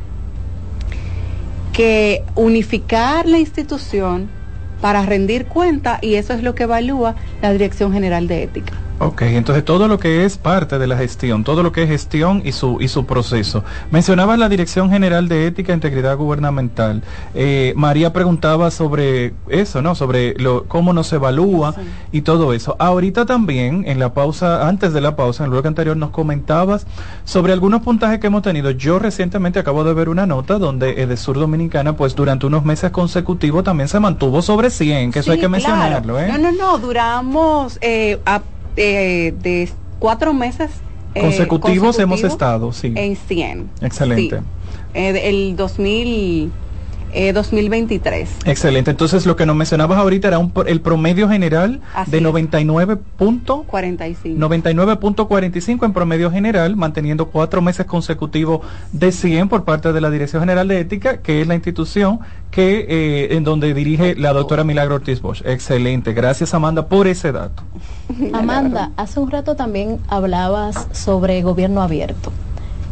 que 1.73 2.23
unificar 2.35 3.27
la 3.27 3.37
institución 3.37 4.36
para 4.81 5.03
rendir 5.03 5.45
cuenta 5.45 5.99
y 6.01 6.15
eso 6.15 6.33
es 6.33 6.43
lo 6.43 6.55
que 6.55 6.63
evalúa 6.63 7.15
la 7.41 7.51
Dirección 7.51 7.93
General 7.93 8.27
de 8.27 8.43
Ética. 8.43 8.86
Ok, 8.99 9.21
entonces 9.21 9.63
todo 9.63 9.87
lo 9.87 9.99
que 9.99 10.25
es 10.25 10.39
parte 10.39 10.79
de 10.79 10.87
la 10.87 10.97
gestión, 10.97 11.43
todo 11.43 11.61
lo 11.61 11.71
que 11.71 11.83
es 11.83 11.89
gestión 11.89 12.41
y 12.43 12.51
su 12.51 12.77
y 12.81 12.87
su 12.87 13.05
proceso. 13.05 13.63
Mencionaba 13.91 14.37
la 14.37 14.49
Dirección 14.49 14.89
General 14.89 15.27
de 15.27 15.45
Ética 15.45 15.71
e 15.71 15.75
Integridad 15.75 16.17
Gubernamental. 16.17 17.03
Eh, 17.35 17.73
María 17.75 18.11
preguntaba 18.11 18.71
sobre 18.71 19.33
eso, 19.49 19.83
¿no? 19.83 19.93
Sobre 19.93 20.33
lo, 20.39 20.63
cómo 20.63 20.93
nos 20.93 21.13
evalúa 21.13 21.75
y 22.11 22.21
todo 22.21 22.53
eso. 22.53 22.75
Ahorita 22.79 23.27
también, 23.27 23.83
en 23.85 23.99
la 23.99 24.15
pausa, 24.15 24.67
antes 24.67 24.93
de 24.93 25.01
la 25.01 25.15
pausa, 25.15 25.43
en 25.43 25.49
el 25.49 25.51
bloque 25.51 25.67
anterior, 25.67 25.95
nos 25.95 26.09
comentabas 26.09 26.87
sobre 27.23 27.53
algunos 27.53 27.83
puntajes 27.83 28.19
que 28.19 28.27
hemos 28.27 28.41
tenido. 28.41 28.71
Yo 28.71 28.97
recientemente 28.97 29.59
acabo 29.59 29.83
de 29.83 29.93
ver 29.93 30.09
una 30.09 30.25
nota 30.25 30.57
donde 30.57 31.03
Edesur 31.03 31.37
Dominicana, 31.37 31.95
pues 31.95 32.15
durante 32.15 32.47
unos 32.47 32.65
meses 32.65 32.89
consecutivos 32.89 33.63
también 33.63 33.89
se 33.89 33.99
mantuvo 33.99 34.41
sobre 34.41 34.71
100, 34.71 35.11
que 35.11 35.19
eso 35.19 35.31
hay 35.31 35.37
que 35.37 35.41
claro. 35.47 35.51
mencionarlo, 35.51 36.19
¿eh? 36.19 36.29
No, 36.31 36.39
no, 36.39 36.51
no, 36.51 36.77
duramos 36.79 37.77
eh, 37.81 38.19
a- 38.25 38.41
eh, 38.77 39.33
de 39.41 39.69
cuatro 39.99 40.33
meses 40.33 40.69
eh, 41.15 41.21
consecutivos 41.21 41.97
hemos 41.99 42.21
consecutivos 42.21 42.31
estado, 42.33 42.71
sí. 42.71 42.93
en 42.95 43.15
100. 43.15 43.69
Excelente. 43.81 44.39
Sí. 44.39 44.45
Eh, 44.93 45.13
de- 45.13 45.29
el 45.29 45.55
2000, 45.55 46.51
eh, 47.13 47.33
2023. 47.33 48.29
Excelente. 48.45 48.91
Entonces, 48.91 49.25
lo 49.25 49.35
que 49.35 49.45
nos 49.45 49.55
mencionabas 49.55 49.97
ahorita 49.99 50.27
era 50.27 50.39
un, 50.39 50.51
pro- 50.51 50.65
el 50.65 50.81
promedio 50.81 51.27
general 51.29 51.81
Así 51.93 52.11
de 52.11 52.17
es. 52.17 52.23
99 52.23 52.97
punto 53.17 53.63
45. 53.63 54.39
99.45 54.39 55.85
en 55.85 55.93
promedio 55.93 56.31
general, 56.31 56.75
manteniendo 56.75 57.27
cuatro 57.27 57.61
meses 57.61 57.85
consecutivos 57.85 58.61
de 58.91 59.11
100 59.11 59.49
por 59.49 59.63
parte 59.63 59.93
de 59.93 60.01
la 60.01 60.09
Dirección 60.09 60.41
General 60.41 60.67
de 60.67 60.79
Ética, 60.79 61.17
que 61.21 61.41
es 61.41 61.47
la 61.47 61.55
institución 61.55 62.19
que 62.51 62.85
eh, 62.89 63.35
en 63.35 63.43
donde 63.43 63.73
dirige 63.73 64.15
la 64.15 64.33
doctora 64.33 64.63
Milagro 64.63 64.95
Ortiz 64.95 65.21
Bosch. 65.21 65.41
Excelente. 65.45 66.13
Gracias, 66.13 66.53
Amanda, 66.53 66.87
por 66.87 67.07
ese 67.07 67.31
dato. 67.31 67.63
Amanda, 68.33 68.91
hace 68.97 69.19
un 69.19 69.29
rato 69.29 69.55
también 69.55 69.99
hablabas 70.07 70.87
sobre 70.91 71.41
gobierno 71.41 71.81
abierto. 71.81 72.31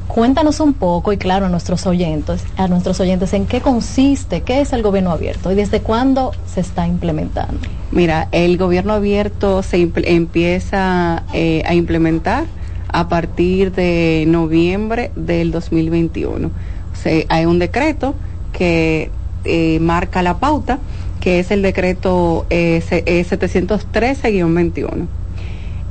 Cuéntanos 0.07 0.59
un 0.59 0.73
poco 0.73 1.11
y 1.11 1.17
claro 1.17 1.47
a 1.47 1.49
nuestros 1.49 1.85
oyentes, 1.87 2.43
a 2.57 2.67
nuestros 2.67 2.99
oyentes 2.99 3.33
en 3.33 3.45
qué 3.47 3.59
consiste, 3.59 4.41
qué 4.43 4.61
es 4.61 4.71
el 4.71 4.81
gobierno 4.81 5.11
abierto 5.11 5.51
y 5.51 5.55
desde 5.55 5.81
cuándo 5.81 6.31
se 6.45 6.61
está 6.61 6.87
implementando. 6.87 7.59
Mira, 7.91 8.27
el 8.31 8.57
gobierno 8.57 8.93
abierto 8.93 9.61
se 9.63 9.77
empieza 10.05 11.23
eh, 11.33 11.63
a 11.65 11.73
implementar 11.73 12.45
a 12.87 13.09
partir 13.09 13.71
de 13.73 14.23
noviembre 14.27 15.11
del 15.15 15.51
2021. 15.51 16.49
Se- 16.93 17.25
hay 17.29 17.45
un 17.45 17.59
decreto 17.59 18.15
que 18.53 19.11
eh, 19.43 19.79
marca 19.81 20.21
la 20.21 20.37
pauta, 20.37 20.79
que 21.19 21.39
es 21.39 21.51
el 21.51 21.61
decreto 21.61 22.45
eh, 22.49 22.81
se- 22.87 23.03
eh, 23.05 23.25
713-21. 23.25 25.07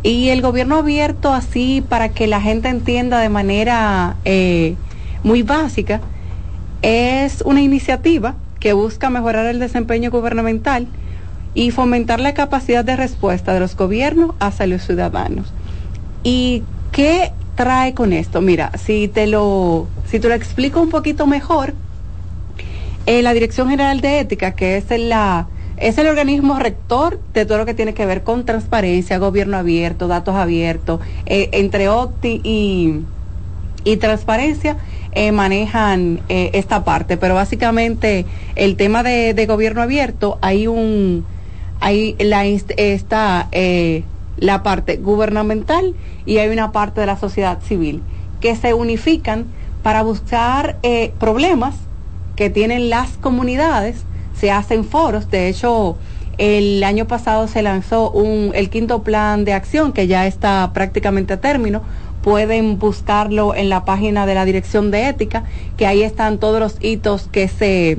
Y 0.05 0.29
el 0.29 0.43
gobierno 0.43 0.77
abierto, 0.77 1.33
así 1.33 1.83
para 1.89 2.11
que 2.11 2.27
la 2.27 2.43
gente 2.43 2.69
entienda 2.69 3.21
de 3.21 3.31
manera 3.31 4.17
eh, 4.27 4.77
muy 5.23 5.43
básica, 5.43 6.03
es 6.83 7.41
una 7.41 7.63
iniciativa 7.63 8.35
que 8.61 8.75
busca 8.75 9.09
mejorar 9.09 9.47
el 9.47 9.59
desempeño 9.59 10.11
gubernamental 10.11 10.87
y 11.55 11.71
fomentar 11.71 12.21
la 12.21 12.35
capacidad 12.35 12.85
de 12.85 12.97
respuesta 12.97 13.55
de 13.55 13.61
los 13.61 13.77
gobiernos 13.77 14.35
hacia 14.41 14.67
los 14.67 14.83
ciudadanos. 14.85 15.51
¿Y 16.23 16.65
qué 16.93 17.33
trae 17.55 17.95
con 17.95 18.13
esto? 18.13 18.43
Mira, 18.43 18.73
si 18.77 19.09
te 19.09 19.27
lo, 19.27 19.87
si 20.07 20.21
te 20.21 20.29
lo 20.29 20.35
explico 20.35 20.83
un 20.83 20.91
poquito 20.91 21.27
mejor, 21.27 21.73
eh, 23.07 23.23
la 23.23 23.33
Dirección 23.33 23.71
General 23.71 24.03
de 24.03 24.21
Ética, 24.21 24.53
que 24.53 24.77
es 24.77 24.85
la 24.91 25.47
es 25.77 25.99
el 25.99 26.07
organismo 26.07 26.59
rector 26.59 27.19
de 27.33 27.47
todo 27.47 27.59
lo 27.59 27.67
que 27.67 27.75
tiene 27.75 27.95
que 27.95 28.07
ver 28.07 28.23
con 28.23 28.45
transparencia, 28.45 29.19
gobierno 29.19 29.57
abierto, 29.57 30.09
datos 30.09 30.35
abiertos, 30.35 31.01
eh, 31.27 31.49
entre 31.53 31.89
OCTI 31.89 32.41
y, 32.45 33.01
y 33.85 33.97
transparencia 33.97 34.77
eh, 35.17 35.31
manejan 35.31 36.23
eh, 36.29 36.51
esta 36.55 36.83
parte, 36.83 37.17
pero 37.17 37.37
básicamente 37.37 38.27
el 38.57 38.77
tema 38.77 39.05
de, 39.05 39.33
de 39.33 39.47
gobierno 39.47 39.81
abierto 39.81 40.39
hay 40.43 40.67
un 40.67 41.25
hay 41.79 42.17
la 42.19 42.45
está 42.45 43.47
eh, 43.53 44.03
la 44.39 44.65
parte 44.65 44.97
gubernamental 44.97 45.95
y 46.27 46.39
hay 46.39 46.49
una 46.49 46.73
parte 46.73 47.01
de 47.01 47.07
la 47.07 47.17
sociedad 47.17 47.61
civil 47.63 48.03
que 48.41 48.57
se 48.57 48.75
unifican 48.75 49.47
para 49.85 50.03
buscar 50.03 50.79
problemas 51.21 51.77
que 52.35 52.51
tienen 52.51 52.91
las 52.91 53.11
comunidades 53.19 54.03
se 54.35 54.51
hacen 54.51 54.85
foros. 54.85 55.31
De 55.31 55.49
hecho, 55.49 55.97
el 56.39 56.83
año 56.83 57.07
pasado 57.07 57.47
se 57.49 57.63
lanzó 57.63 58.11
un, 58.11 58.53
el 58.55 58.71
quinto 58.71 59.03
plan 59.03 59.45
de 59.45 59.53
acción 59.53 59.93
que 59.93 60.07
ya 60.07 60.27
está 60.27 60.71
prácticamente 60.75 61.35
a 61.35 61.41
término. 61.41 61.83
Pueden 62.23 62.79
buscarlo 62.79 63.55
en 63.55 63.69
la 63.69 63.85
página 63.85 64.27
de 64.27 64.35
la 64.35 64.45
Dirección 64.45 64.91
de 64.91 65.09
Ética, 65.09 65.45
que 65.77 65.87
ahí 65.87 66.03
están 66.03 66.39
todos 66.39 66.59
los 66.59 66.77
hitos 66.81 67.29
que 67.31 67.49
se, 67.49 67.99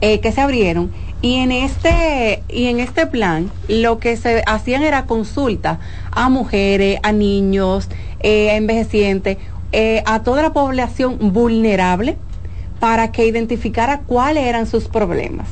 eh, 0.00 0.20
que 0.20 0.32
se 0.32 0.40
abrieron. 0.40 0.90
Y 1.22 1.36
en 1.36 1.52
este, 1.52 2.42
y 2.48 2.66
en 2.66 2.80
este 2.80 3.06
plan, 3.06 3.50
lo 3.68 3.98
que 3.98 4.16
se 4.16 4.42
hacían 4.46 4.82
era 4.82 5.06
consulta 5.06 5.78
a 6.10 6.28
mujeres, 6.28 6.98
a 7.02 7.12
niños, 7.12 7.88
eh, 8.20 8.50
a 8.50 8.56
envejecientes, 8.56 9.38
eh, 9.72 10.02
a 10.04 10.22
toda 10.22 10.42
la 10.42 10.52
población 10.52 11.32
vulnerable 11.32 12.16
para 12.80 13.12
que 13.12 13.26
identificara 13.26 14.00
cuáles 14.00 14.44
eran 14.44 14.66
sus 14.66 14.88
problemas. 14.88 15.48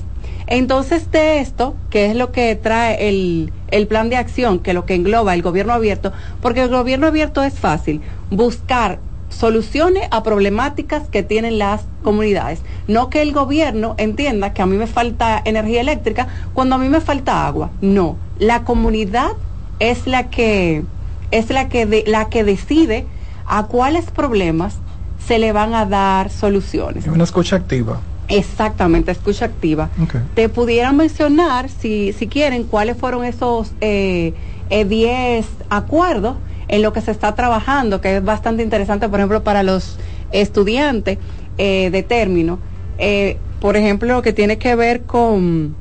Entonces, 0.46 1.10
de 1.10 1.40
esto, 1.40 1.74
que 1.90 2.06
es 2.06 2.16
lo 2.16 2.30
que 2.30 2.54
trae 2.54 3.08
el, 3.08 3.52
el 3.70 3.86
plan 3.86 4.10
de 4.10 4.16
acción, 4.16 4.58
que 4.58 4.74
lo 4.74 4.84
que 4.84 4.94
engloba 4.94 5.32
el 5.34 5.42
gobierno 5.42 5.72
abierto, 5.72 6.12
porque 6.42 6.62
el 6.62 6.68
gobierno 6.68 7.06
abierto 7.06 7.42
es 7.42 7.54
fácil, 7.54 8.02
buscar 8.30 8.98
soluciones 9.30 10.06
a 10.10 10.22
problemáticas 10.22 11.08
que 11.08 11.22
tienen 11.22 11.58
las 11.58 11.82
comunidades. 12.02 12.60
No 12.88 13.08
que 13.08 13.22
el 13.22 13.32
gobierno 13.32 13.94
entienda 13.96 14.52
que 14.52 14.62
a 14.62 14.66
mí 14.66 14.76
me 14.76 14.86
falta 14.86 15.40
energía 15.44 15.80
eléctrica 15.80 16.28
cuando 16.52 16.74
a 16.76 16.78
mí 16.78 16.88
me 16.88 17.00
falta 17.00 17.46
agua. 17.46 17.70
No, 17.80 18.16
la 18.38 18.64
comunidad 18.64 19.32
es 19.80 20.06
la 20.06 20.30
que 20.30 20.84
es 21.30 21.50
la 21.50 21.68
que 21.68 21.86
de- 21.86 22.04
la 22.06 22.28
que 22.28 22.44
decide 22.44 23.06
a 23.46 23.64
cuáles 23.66 24.04
problemas 24.10 24.76
se 25.26 25.38
le 25.38 25.52
van 25.52 25.74
a 25.74 25.86
dar 25.86 26.30
soluciones. 26.30 27.06
Es 27.06 27.12
una 27.12 27.24
escucha 27.24 27.56
activa. 27.56 28.00
Exactamente, 28.28 29.10
escucha 29.10 29.44
activa. 29.44 29.90
Te 30.34 30.48
pudieran 30.48 30.96
mencionar, 30.96 31.68
si, 31.68 32.12
si 32.12 32.26
quieren, 32.26 32.64
cuáles 32.64 32.96
fueron 32.96 33.24
esos 33.24 33.70
10 33.80 33.82
eh, 33.82 34.34
eh, 34.70 34.84
10 34.84 35.46
acuerdos 35.68 36.36
en 36.68 36.82
lo 36.82 36.92
que 36.92 37.00
se 37.02 37.10
está 37.10 37.34
trabajando, 37.34 38.00
que 38.00 38.16
es 38.16 38.24
bastante 38.24 38.62
interesante, 38.62 39.08
por 39.08 39.20
ejemplo, 39.20 39.44
para 39.44 39.62
los 39.62 39.98
estudiantes 40.32 41.18
eh, 41.58 41.90
de 41.90 42.02
término. 42.02 42.58
Eh, 42.98 43.38
por 43.60 43.76
ejemplo, 43.76 44.14
lo 44.14 44.22
que 44.22 44.32
tiene 44.32 44.58
que 44.58 44.74
ver 44.74 45.02
con 45.02 45.76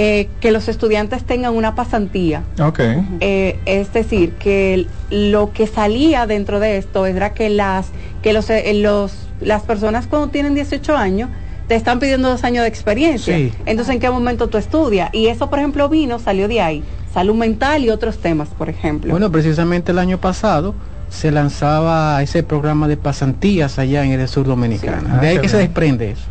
eh, 0.00 0.28
que 0.40 0.52
los 0.52 0.68
estudiantes 0.68 1.24
tengan 1.24 1.56
una 1.56 1.74
pasantía. 1.74 2.44
Ok. 2.60 2.78
Eh, 3.18 3.58
es 3.66 3.92
decir, 3.92 4.34
que 4.34 4.86
lo 5.10 5.52
que 5.52 5.66
salía 5.66 6.28
dentro 6.28 6.60
de 6.60 6.76
esto 6.76 7.04
era 7.04 7.34
que 7.34 7.50
las 7.50 7.88
que 8.22 8.32
los, 8.32 8.48
eh, 8.48 8.74
los 8.74 9.26
las 9.40 9.62
personas 9.62 10.06
cuando 10.06 10.28
tienen 10.28 10.54
18 10.54 10.96
años 10.96 11.30
te 11.66 11.74
están 11.74 11.98
pidiendo 11.98 12.28
dos 12.28 12.44
años 12.44 12.62
de 12.62 12.68
experiencia. 12.68 13.36
Sí. 13.36 13.52
Entonces, 13.66 13.92
¿en 13.92 14.00
qué 14.00 14.08
momento 14.08 14.46
tú 14.48 14.56
estudias? 14.56 15.10
Y 15.12 15.26
eso, 15.26 15.50
por 15.50 15.58
ejemplo, 15.58 15.88
vino, 15.88 16.20
salió 16.20 16.46
de 16.46 16.60
ahí. 16.60 16.84
Salud 17.12 17.34
mental 17.34 17.82
y 17.82 17.90
otros 17.90 18.18
temas, 18.18 18.50
por 18.50 18.68
ejemplo. 18.68 19.10
Bueno, 19.10 19.32
precisamente 19.32 19.90
el 19.90 19.98
año 19.98 20.18
pasado 20.18 20.76
se 21.10 21.32
lanzaba 21.32 22.22
ese 22.22 22.44
programa 22.44 22.86
de 22.86 22.96
pasantías 22.96 23.80
allá 23.80 24.04
en 24.04 24.12
el 24.12 24.28
sur 24.28 24.46
dominicano. 24.46 25.08
Sí. 25.14 25.20
de 25.22 25.26
ahí 25.28 25.36
Ah, 25.38 25.40
que 25.40 25.42
qué 25.42 25.48
se 25.48 25.56
desprende 25.56 26.12
eso. 26.12 26.26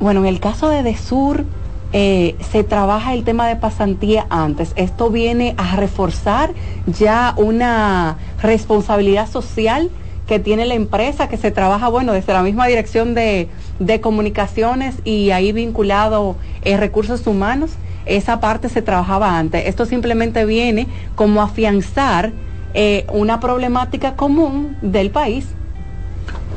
Bueno, 0.00 0.20
en 0.20 0.26
el 0.26 0.40
caso 0.40 0.68
de 0.70 0.82
Desur, 0.82 1.44
eh, 1.92 2.36
se 2.50 2.64
trabaja 2.64 3.14
el 3.14 3.24
tema 3.24 3.48
de 3.48 3.56
pasantía 3.56 4.26
antes. 4.30 4.72
Esto 4.76 5.10
viene 5.10 5.54
a 5.56 5.76
reforzar 5.76 6.50
ya 6.86 7.34
una 7.36 8.18
responsabilidad 8.42 9.28
social 9.28 9.90
que 10.26 10.38
tiene 10.38 10.66
la 10.66 10.74
empresa, 10.74 11.28
que 11.28 11.38
se 11.38 11.50
trabaja, 11.50 11.88
bueno, 11.88 12.12
desde 12.12 12.34
la 12.34 12.42
misma 12.42 12.66
dirección 12.66 13.14
de, 13.14 13.48
de 13.78 14.00
comunicaciones 14.00 14.96
y 15.04 15.30
ahí 15.30 15.52
vinculado 15.52 16.36
eh, 16.62 16.76
recursos 16.76 17.26
humanos. 17.26 17.70
Esa 18.04 18.38
parte 18.38 18.68
se 18.68 18.82
trabajaba 18.82 19.38
antes. 19.38 19.66
Esto 19.66 19.86
simplemente 19.86 20.44
viene 20.44 20.86
como 21.14 21.42
afianzar 21.42 22.32
eh, 22.74 23.06
una 23.12 23.40
problemática 23.40 24.16
común 24.16 24.76
del 24.82 25.10
país. 25.10 25.46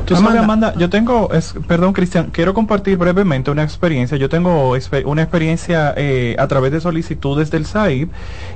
Tú 0.05 0.15
sabes, 0.15 0.41
Amanda, 0.41 0.73
yo 0.77 0.89
tengo, 0.89 1.31
es, 1.31 1.53
perdón 1.67 1.93
Cristian, 1.93 2.29
quiero 2.31 2.53
compartir 2.53 2.97
brevemente 2.97 3.51
una 3.51 3.63
experiencia. 3.63 4.17
Yo 4.17 4.29
tengo 4.29 4.73
una 5.05 5.21
experiencia 5.21 5.93
eh, 5.95 6.35
a 6.39 6.47
través 6.47 6.71
de 6.71 6.81
solicitudes 6.81 7.51
del 7.51 7.65
SAIB 7.65 8.09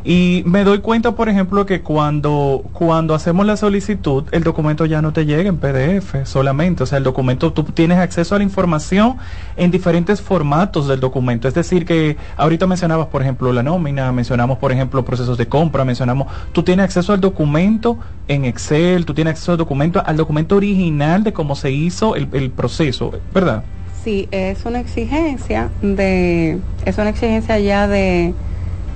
y 0.04 0.44
me 0.46 0.64
doy 0.64 0.80
cuenta, 0.80 1.14
por 1.16 1.30
ejemplo, 1.30 1.66
que 1.66 1.82
cuando, 1.82 2.64
cuando 2.74 3.14
hacemos 3.14 3.46
la 3.46 3.58
solicitud, 3.58 4.26
el 4.32 4.44
documento 4.44 4.86
ya 4.86 5.02
no 5.02 5.14
te 5.14 5.26
llega 5.26 5.50
en 5.50 5.58
PDF 5.58 6.26
solamente. 6.26 6.84
O 6.84 6.86
sea, 6.86 6.98
el 6.98 7.04
documento, 7.04 7.54
tú 7.54 7.64
tienes 7.64 8.00
acceso 8.00 8.36
a 8.36 8.40
la 8.40 8.44
información 8.44 9.18
en 9.56 9.72
diferentes 9.72 10.22
formatos 10.22 10.88
del 10.88 11.00
documento. 11.00 11.48
Es 11.48 11.54
decir, 11.54 11.86
que 11.86 12.18
ahorita 12.38 12.68
mencionabas, 12.68 13.08
por 13.08 13.22
ejemplo, 13.22 13.54
la 13.54 13.64
nómina, 13.64 14.12
mencionamos, 14.12 14.58
por 14.58 14.72
ejemplo, 14.72 15.06
procesos 15.06 15.38
de 15.38 15.48
compra, 15.48 15.86
mencionamos, 15.86 16.28
tú 16.52 16.64
tienes 16.64 16.86
acceso 16.86 17.14
al 17.14 17.22
documento 17.22 18.00
en 18.28 18.46
Excel, 18.46 19.06
tú 19.06 19.14
tienes 19.14 19.34
acceso 19.34 19.52
al 19.52 19.58
documento, 19.58 20.02
al 20.06 20.18
documento 20.18 20.56
original 20.56 21.24
de 21.24 21.34
cómo 21.36 21.56
se 21.56 21.70
hizo 21.70 22.16
el, 22.16 22.28
el 22.34 22.50
proceso, 22.50 23.12
¿verdad? 23.32 23.64
Sí, 24.04 24.28
es 24.32 24.66
una 24.66 24.80
exigencia 24.80 25.70
de, 25.84 26.58
es 26.86 26.98
una 26.98 27.10
exigencia 27.10 27.60
ya 27.60 27.88
de, 27.88 28.34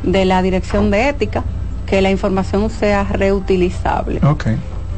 de 0.03 0.26
la 0.26 0.41
dirección 0.41 0.90
de 0.90 1.10
ética 1.10 1.44
que 1.86 2.02
la 2.02 2.10
información 2.10 2.70
sea 2.70 3.03
reutilizable. 3.03 4.20
Ok. 4.24 4.48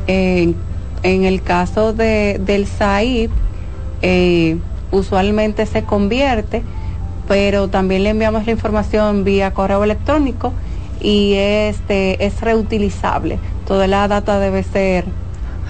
En, 0.08 0.56
en 1.04 1.24
el 1.24 1.42
caso 1.42 1.94
de, 1.94 2.40
del 2.46 2.68
SAIP, 2.68 3.32
eh, 4.02 4.58
usualmente 4.92 5.66
se 5.66 5.84
convierte, 5.84 6.62
pero 7.28 7.70
también 7.70 8.04
le 8.04 8.10
enviamos 8.10 8.46
la 8.46 8.52
información 8.52 9.24
vía 9.24 9.54
correo 9.54 9.84
electrónico 9.84 10.52
y 11.02 11.34
este 11.36 12.26
es 12.26 12.42
reutilizable. 12.42 13.40
Toda 13.66 13.88
la 13.88 14.08
data 14.10 14.40
debe 14.40 14.64
ser 14.64 15.06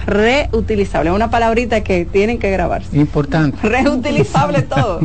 reutilizable. 0.06 1.10
Es 1.10 1.16
una 1.16 1.30
palabrita 1.30 1.82
que 1.82 2.04
tienen 2.04 2.38
que 2.38 2.50
grabarse. 2.50 2.96
Importante. 2.96 3.58
Reutilizable 3.68 4.62
todo. 4.62 5.00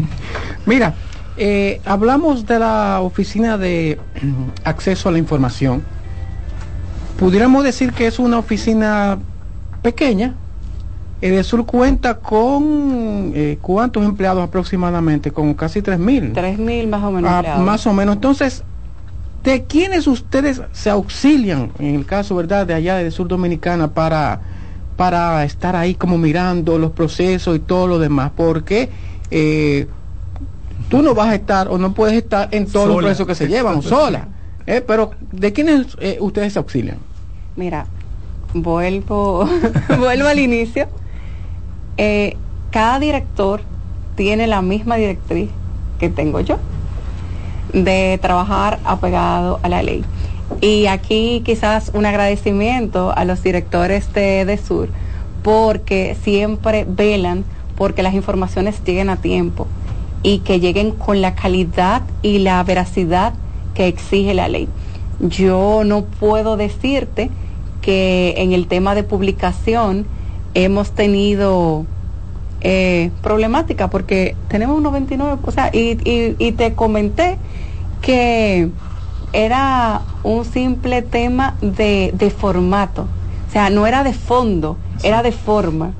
Mira, 0.65 0.95
eh, 1.37 1.81
hablamos 1.85 2.45
de 2.45 2.59
la 2.59 2.99
oficina 3.01 3.57
de 3.57 3.99
acceso 4.63 5.09
a 5.09 5.11
la 5.11 5.19
información. 5.19 5.83
Pudiéramos 7.19 7.63
decir 7.63 7.93
que 7.93 8.07
es 8.07 8.19
una 8.19 8.39
oficina 8.39 9.17
pequeña. 9.81 10.35
Edesur 11.21 11.65
cuenta 11.65 12.15
con 12.15 13.31
eh, 13.33 13.57
cuántos 13.61 14.05
empleados 14.05 14.43
aproximadamente, 14.43 15.31
con 15.31 15.53
casi 15.55 15.81
3.000. 15.81 16.33
3.000 16.33 16.87
más 16.87 17.03
o 17.03 17.11
menos. 17.11 17.31
Ah, 17.31 17.57
más 17.59 17.87
o 17.87 17.93
menos. 17.93 18.15
Entonces, 18.15 18.63
¿de 19.43 19.63
quiénes 19.63 20.05
ustedes 20.05 20.61
se 20.73 20.89
auxilian, 20.91 21.71
en 21.79 21.95
el 21.95 22.05
caso, 22.05 22.35
verdad, 22.35 22.67
de 22.67 22.75
allá 22.75 22.97
de 22.97 23.09
Sur 23.09 23.27
Dominicana, 23.27 23.87
para, 23.93 24.41
para 24.97 25.43
estar 25.45 25.75
ahí 25.75 25.95
como 25.95 26.17
mirando 26.17 26.77
los 26.77 26.91
procesos 26.91 27.55
y 27.55 27.59
todo 27.59 27.87
lo 27.87 27.99
demás? 27.99 28.31
Porque 28.35 28.89
eh, 29.31 29.87
tú 30.89 31.01
no 31.01 31.13
vas 31.13 31.29
a 31.29 31.35
estar 31.35 31.67
o 31.69 31.77
no 31.77 31.93
puedes 31.93 32.15
estar 32.17 32.49
en 32.51 32.65
todos 32.65 32.87
los 32.87 32.95
Sola. 32.95 33.07
procesos 33.07 33.27
que 33.27 33.35
se 33.35 33.47
llevan 33.47 33.81
sola. 33.81 34.27
Eh, 34.65 34.81
pero, 34.85 35.11
¿de 35.31 35.53
quiénes 35.53 35.95
eh, 36.01 36.17
ustedes 36.19 36.53
se 36.53 36.59
auxilian? 36.59 36.97
Mira, 37.55 37.85
vuelvo, 38.53 39.47
vuelvo 39.97 40.27
al 40.27 40.39
inicio. 40.39 40.87
Eh, 41.97 42.35
cada 42.71 42.99
director 42.99 43.61
tiene 44.15 44.45
la 44.47 44.61
misma 44.61 44.95
directriz 44.97 45.49
que 45.99 46.09
tengo 46.09 46.41
yo 46.41 46.57
de 47.73 48.19
trabajar 48.21 48.79
apegado 48.83 49.59
a 49.63 49.69
la 49.69 49.83
ley. 49.83 50.03
Y 50.61 50.87
aquí 50.87 51.41
quizás 51.45 51.91
un 51.93 52.05
agradecimiento 52.05 53.13
a 53.15 53.25
los 53.25 53.43
directores 53.43 54.11
de, 54.13 54.45
de 54.45 54.57
Sur 54.57 54.89
porque 55.43 56.17
siempre 56.23 56.85
velan 56.87 57.45
porque 57.77 58.03
las 58.03 58.13
informaciones 58.13 58.83
lleguen 58.83 59.09
a 59.09 59.17
tiempo 59.17 59.67
y 60.23 60.39
que 60.39 60.59
lleguen 60.59 60.91
con 60.91 61.21
la 61.21 61.35
calidad 61.35 62.01
y 62.21 62.39
la 62.39 62.61
veracidad 62.63 63.33
que 63.75 63.87
exige 63.87 64.33
la 64.33 64.47
ley. 64.47 64.67
Yo 65.19 65.83
no 65.85 66.03
puedo 66.03 66.57
decirte 66.57 67.29
que 67.81 68.33
en 68.37 68.51
el 68.51 68.67
tema 68.67 68.95
de 68.95 69.03
publicación 69.03 70.05
hemos 70.53 70.91
tenido 70.91 71.85
eh, 72.61 73.11
problemática 73.21 73.89
porque 73.89 74.35
tenemos 74.47 74.77
un 74.77 74.83
99, 74.83 75.37
o 75.43 75.51
sea, 75.51 75.69
y, 75.71 75.97
y, 76.03 76.35
y 76.39 76.51
te 76.53 76.73
comenté 76.73 77.37
que 78.01 78.69
era 79.33 80.01
un 80.23 80.45
simple 80.45 81.01
tema 81.01 81.55
de, 81.61 82.11
de 82.13 82.29
formato, 82.29 83.07
o 83.47 83.51
sea, 83.51 83.69
no 83.69 83.87
era 83.87 84.03
de 84.03 84.13
fondo, 84.13 84.77
era 85.03 85.23
de 85.23 85.31
forma. 85.31 85.93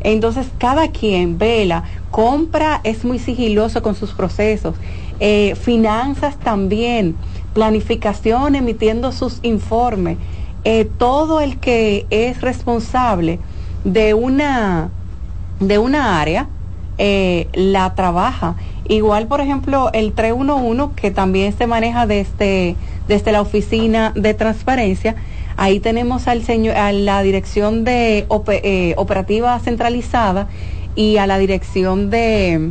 Entonces, 0.00 0.46
cada 0.58 0.88
quien 0.88 1.38
vela, 1.38 1.84
compra, 2.10 2.80
es 2.84 3.04
muy 3.04 3.18
sigiloso 3.18 3.82
con 3.82 3.94
sus 3.94 4.12
procesos, 4.12 4.74
eh, 5.20 5.56
finanzas 5.56 6.36
también, 6.38 7.16
planificación, 7.52 8.54
emitiendo 8.54 9.10
sus 9.10 9.40
informes, 9.42 10.16
eh, 10.64 10.84
todo 10.84 11.40
el 11.40 11.58
que 11.58 12.06
es 12.10 12.40
responsable 12.40 13.38
de 13.84 14.14
una, 14.14 14.90
de 15.60 15.78
una 15.78 16.20
área, 16.20 16.46
eh, 16.98 17.48
la 17.54 17.94
trabaja 17.94 18.56
Igual, 18.88 19.26
por 19.26 19.42
ejemplo, 19.42 19.90
el 19.92 20.12
311, 20.14 20.94
que 20.96 21.10
también 21.10 21.56
se 21.56 21.66
maneja 21.66 22.06
desde, 22.06 22.74
desde 23.06 23.32
la 23.32 23.42
oficina 23.42 24.12
de 24.16 24.32
transparencia, 24.32 25.14
ahí 25.58 25.78
tenemos 25.78 26.26
al 26.26 26.42
señor, 26.42 26.76
a 26.76 26.92
la 26.92 27.22
dirección 27.22 27.84
de 27.84 28.26
eh, 28.48 28.94
operativa 28.96 29.58
centralizada 29.60 30.48
y 30.96 31.18
a 31.18 31.26
la 31.26 31.36
dirección 31.36 32.08
de, 32.08 32.70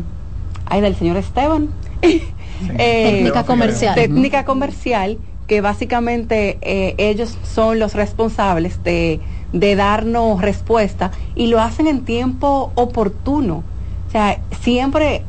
ay, 0.66 0.82
del 0.82 0.96
señor 0.96 1.18
Esteban. 1.18 1.70
Eh, 2.80 3.12
técnica 3.12 3.46
comercial. 3.46 3.94
Técnica 3.94 4.44
comercial, 4.44 5.20
que 5.46 5.62
básicamente 5.62 6.58
eh, 6.62 6.96
ellos 6.98 7.38
son 7.44 7.78
los 7.78 7.94
responsables 7.94 8.84
de, 8.84 9.20
de 9.54 9.76
darnos 9.76 10.42
respuesta 10.42 11.12
y 11.36 11.48
lo 11.48 11.62
hacen 11.62 11.86
en 11.86 12.04
tiempo 12.04 12.72
oportuno. 12.74 13.64
O 14.08 14.12
sea, 14.12 14.40
siempre 14.60 15.22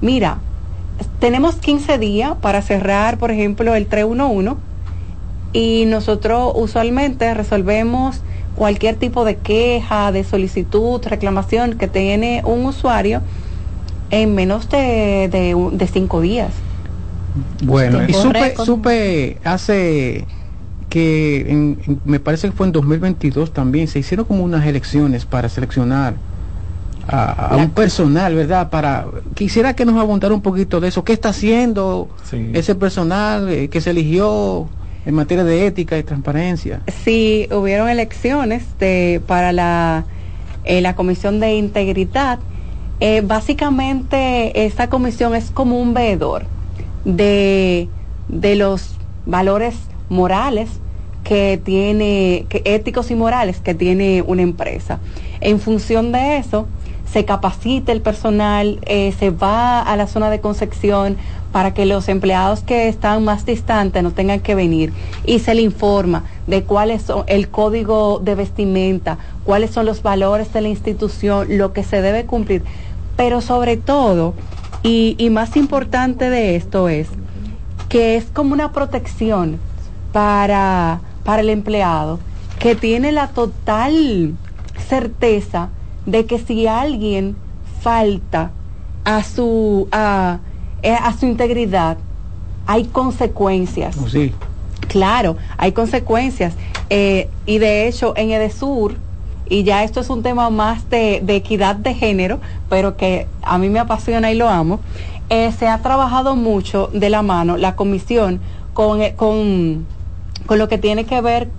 mira, 0.00 0.38
tenemos 1.20 1.56
15 1.56 1.98
días 1.98 2.32
para 2.40 2.62
cerrar, 2.62 3.18
por 3.18 3.30
ejemplo, 3.30 3.74
el 3.74 3.86
311 3.86 4.56
y 5.52 5.84
nosotros 5.86 6.52
usualmente 6.54 7.32
resolvemos 7.34 8.20
cualquier 8.56 8.96
tipo 8.96 9.24
de 9.24 9.36
queja, 9.36 10.12
de 10.12 10.24
solicitud, 10.24 11.00
reclamación 11.04 11.78
que 11.78 11.88
tiene 11.88 12.42
un 12.44 12.66
usuario 12.66 13.22
en 14.10 14.34
menos 14.34 14.68
de, 14.68 15.28
de, 15.72 15.86
cinco 15.86 16.20
días. 16.20 16.52
Bueno, 17.62 18.00
y 18.06 18.12
supe, 18.12 18.54
supe 18.56 19.38
hace 19.44 20.26
que 20.88 21.76
me 22.04 22.18
parece 22.18 22.48
que 22.48 22.56
fue 22.56 22.66
en 22.66 22.72
2022 22.72 23.52
también, 23.52 23.88
se 23.88 23.98
hicieron 23.98 24.26
como 24.26 24.42
unas 24.42 24.66
elecciones 24.66 25.24
para 25.24 25.48
seleccionar 25.48 26.14
a, 27.08 27.56
un 27.56 27.70
personal, 27.70 28.34
¿verdad? 28.34 28.70
Para 28.70 29.06
quisiera 29.34 29.74
que 29.74 29.84
nos 29.84 29.96
abundara 29.96 30.34
un 30.34 30.42
poquito 30.42 30.80
de 30.80 30.88
eso. 30.88 31.04
¿Qué 31.04 31.14
está 31.14 31.30
haciendo 31.30 32.08
ese 32.52 32.74
personal 32.74 33.48
eh, 33.48 33.68
que 33.68 33.80
se 33.80 33.90
eligió 33.90 34.68
en 35.06 35.14
materia 35.14 35.44
de 35.44 35.66
ética 35.66 35.96
y 35.96 36.02
transparencia? 36.02 36.82
Sí, 37.04 37.48
hubieron 37.50 37.88
elecciones 37.88 38.64
de, 38.78 39.22
para 39.26 39.52
la, 39.52 40.04
eh, 40.64 40.80
la 40.80 40.94
Comisión 40.94 41.40
de 41.40 41.54
Integridad. 41.54 42.38
Eh, 43.00 43.22
básicamente, 43.24 44.66
esta 44.66 44.90
comisión 44.90 45.34
es 45.34 45.50
como 45.50 45.80
un 45.80 45.94
veedor 45.94 46.44
de, 47.04 47.88
de 48.28 48.56
los 48.56 48.96
valores 49.24 49.76
morales 50.08 50.68
que 51.24 51.60
tiene, 51.62 52.46
que 52.48 52.62
éticos 52.64 53.10
y 53.10 53.14
morales 53.14 53.60
que 53.60 53.74
tiene 53.74 54.22
una 54.26 54.42
empresa. 54.42 54.98
En 55.40 55.60
función 55.60 56.10
de 56.10 56.38
eso, 56.38 56.66
se 57.12 57.24
capacite 57.24 57.92
el 57.92 58.02
personal, 58.02 58.78
eh, 58.82 59.14
se 59.18 59.30
va 59.30 59.80
a 59.80 59.96
la 59.96 60.06
zona 60.06 60.30
de 60.30 60.40
concepción 60.40 61.16
para 61.52 61.72
que 61.72 61.86
los 61.86 62.08
empleados 62.08 62.60
que 62.60 62.88
están 62.88 63.24
más 63.24 63.46
distantes 63.46 64.02
no 64.02 64.10
tengan 64.10 64.40
que 64.40 64.54
venir 64.54 64.92
y 65.24 65.38
se 65.38 65.54
le 65.54 65.62
informa 65.62 66.24
de 66.46 66.64
cuál 66.64 66.90
es 66.90 67.06
el 67.26 67.48
código 67.48 68.20
de 68.22 68.34
vestimenta, 68.34 69.18
cuáles 69.44 69.70
son 69.70 69.86
los 69.86 70.02
valores 70.02 70.52
de 70.52 70.60
la 70.60 70.68
institución, 70.68 71.56
lo 71.56 71.72
que 71.72 71.84
se 71.84 72.02
debe 72.02 72.26
cumplir. 72.26 72.62
Pero 73.16 73.40
sobre 73.40 73.76
todo, 73.78 74.34
y, 74.82 75.16
y 75.18 75.30
más 75.30 75.56
importante 75.56 76.28
de 76.28 76.56
esto 76.56 76.88
es 76.88 77.08
que 77.88 78.16
es 78.16 78.26
como 78.26 78.52
una 78.52 78.72
protección 78.72 79.58
para, 80.12 81.00
para 81.24 81.40
el 81.40 81.48
empleado 81.48 82.18
que 82.58 82.74
tiene 82.74 83.12
la 83.12 83.28
total 83.28 84.34
certeza 84.88 85.70
de 86.10 86.24
que 86.24 86.38
si 86.38 86.66
alguien 86.66 87.36
falta 87.82 88.50
a 89.04 89.22
su, 89.22 89.88
a, 89.92 90.38
eh, 90.82 90.94
a 90.94 91.12
su 91.16 91.26
integridad, 91.26 91.98
hay 92.66 92.84
consecuencias. 92.84 93.96
Oh, 94.02 94.08
sí. 94.08 94.32
Claro, 94.88 95.36
hay 95.58 95.72
consecuencias. 95.72 96.54
Eh, 96.88 97.28
y 97.44 97.58
de 97.58 97.86
hecho, 97.86 98.14
en 98.16 98.30
Edesur, 98.30 98.96
y 99.50 99.64
ya 99.64 99.84
esto 99.84 100.00
es 100.00 100.08
un 100.08 100.22
tema 100.22 100.48
más 100.48 100.88
de, 100.88 101.20
de, 101.22 101.36
equidad 101.36 101.76
de 101.76 101.92
género, 101.92 102.40
pero 102.70 102.96
que 102.96 103.26
a 103.42 103.58
mí 103.58 103.68
me 103.68 103.78
apasiona 103.78 104.32
y 104.32 104.34
lo 104.34 104.48
amo, 104.48 104.80
eh, 105.28 105.52
se 105.58 105.68
ha 105.68 105.78
trabajado 105.82 106.36
mucho 106.36 106.88
de 106.94 107.10
la 107.10 107.20
mano 107.20 107.58
la 107.58 107.76
comisión 107.76 108.40
con, 108.72 109.02
con, 109.16 109.86
con 110.46 110.58
lo 110.58 110.68
que 110.68 110.78
tiene 110.78 111.04
que 111.04 111.20
ver 111.20 111.50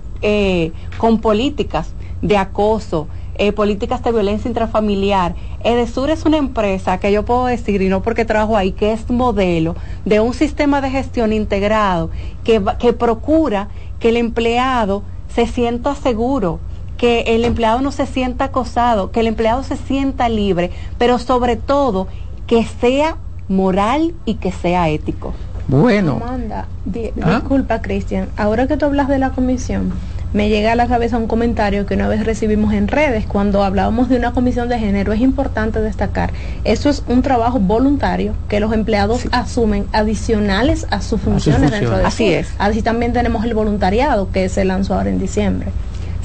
con 0.98 1.20
políticas 1.20 1.94
de 2.20 2.36
acoso, 2.36 3.08
eh, 3.40 3.52
políticas 3.52 4.04
de 4.04 4.12
violencia 4.12 4.48
intrafamiliar. 4.48 5.34
Edesur 5.64 6.10
es 6.10 6.26
una 6.26 6.36
empresa 6.36 7.00
que 7.00 7.10
yo 7.10 7.24
puedo 7.24 7.46
decir, 7.46 7.80
y 7.80 7.88
no 7.88 8.02
porque 8.02 8.26
trabajo 8.26 8.54
ahí, 8.54 8.72
que 8.72 8.92
es 8.92 9.08
modelo 9.08 9.76
de 10.04 10.20
un 10.20 10.34
sistema 10.34 10.82
de 10.82 10.90
gestión 10.90 11.32
integrado 11.32 12.10
que, 12.44 12.62
que 12.78 12.92
procura 12.92 13.68
que 13.98 14.10
el 14.10 14.18
empleado 14.18 15.02
se 15.34 15.46
sienta 15.46 15.94
seguro, 15.94 16.60
que 16.98 17.20
el 17.28 17.46
empleado 17.46 17.80
no 17.80 17.92
se 17.92 18.04
sienta 18.04 18.44
acosado, 18.44 19.10
que 19.10 19.20
el 19.20 19.26
empleado 19.26 19.62
se 19.62 19.76
sienta 19.76 20.28
libre, 20.28 20.70
pero 20.98 21.18
sobre 21.18 21.56
todo 21.56 22.08
que 22.46 22.66
sea 22.66 23.16
moral 23.48 24.12
y 24.26 24.34
que 24.34 24.52
sea 24.52 24.90
ético. 24.90 25.32
Bueno. 25.66 26.20
¿Ah? 26.22 26.66
disculpa, 26.84 27.80
Cristian. 27.80 28.28
Ahora 28.36 28.66
que 28.66 28.76
tú 28.76 28.84
hablas 28.84 29.08
de 29.08 29.18
la 29.18 29.30
comisión, 29.30 29.94
me 30.32 30.48
llega 30.48 30.72
a 30.72 30.74
la 30.76 30.86
cabeza 30.86 31.18
un 31.18 31.26
comentario 31.26 31.86
que 31.86 31.94
una 31.94 32.08
vez 32.08 32.24
recibimos 32.24 32.72
en 32.72 32.88
redes 32.88 33.26
cuando 33.26 33.64
hablábamos 33.64 34.08
de 34.08 34.16
una 34.16 34.32
comisión 34.32 34.68
de 34.68 34.78
género. 34.78 35.12
Es 35.12 35.20
importante 35.20 35.80
destacar, 35.80 36.30
eso 36.64 36.88
es 36.88 37.02
un 37.08 37.22
trabajo 37.22 37.58
voluntario 37.58 38.34
que 38.48 38.60
los 38.60 38.72
empleados 38.72 39.26
asumen 39.32 39.86
adicionales 39.92 40.86
a 40.90 41.02
sus 41.02 41.20
funciones, 41.20 41.70
dentro 41.70 41.98
de 41.98 42.04
Así 42.04 42.32
es. 42.32 42.48
Así 42.58 42.82
también 42.82 43.12
tenemos 43.12 43.44
el 43.44 43.54
voluntariado 43.54 44.30
que 44.30 44.48
se 44.48 44.64
lanzó 44.64 44.94
ahora 44.94 45.10
en 45.10 45.18
diciembre. 45.18 45.70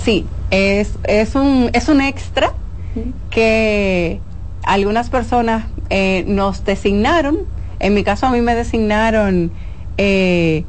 Sí, 0.03 0.25
es, 0.51 0.91
es, 1.03 1.35
un, 1.35 1.69
es 1.73 1.89
un 1.89 2.01
extra 2.01 2.53
que 3.29 4.19
algunas 4.63 5.09
personas 5.09 5.65
eh, 5.89 6.23
nos 6.27 6.63
designaron. 6.63 7.39
En 7.79 7.93
mi 7.93 8.03
caso 8.03 8.27
a 8.27 8.31
mí 8.31 8.41
me 8.41 8.55
designaron... 8.55 9.51
Eh, 9.97 10.65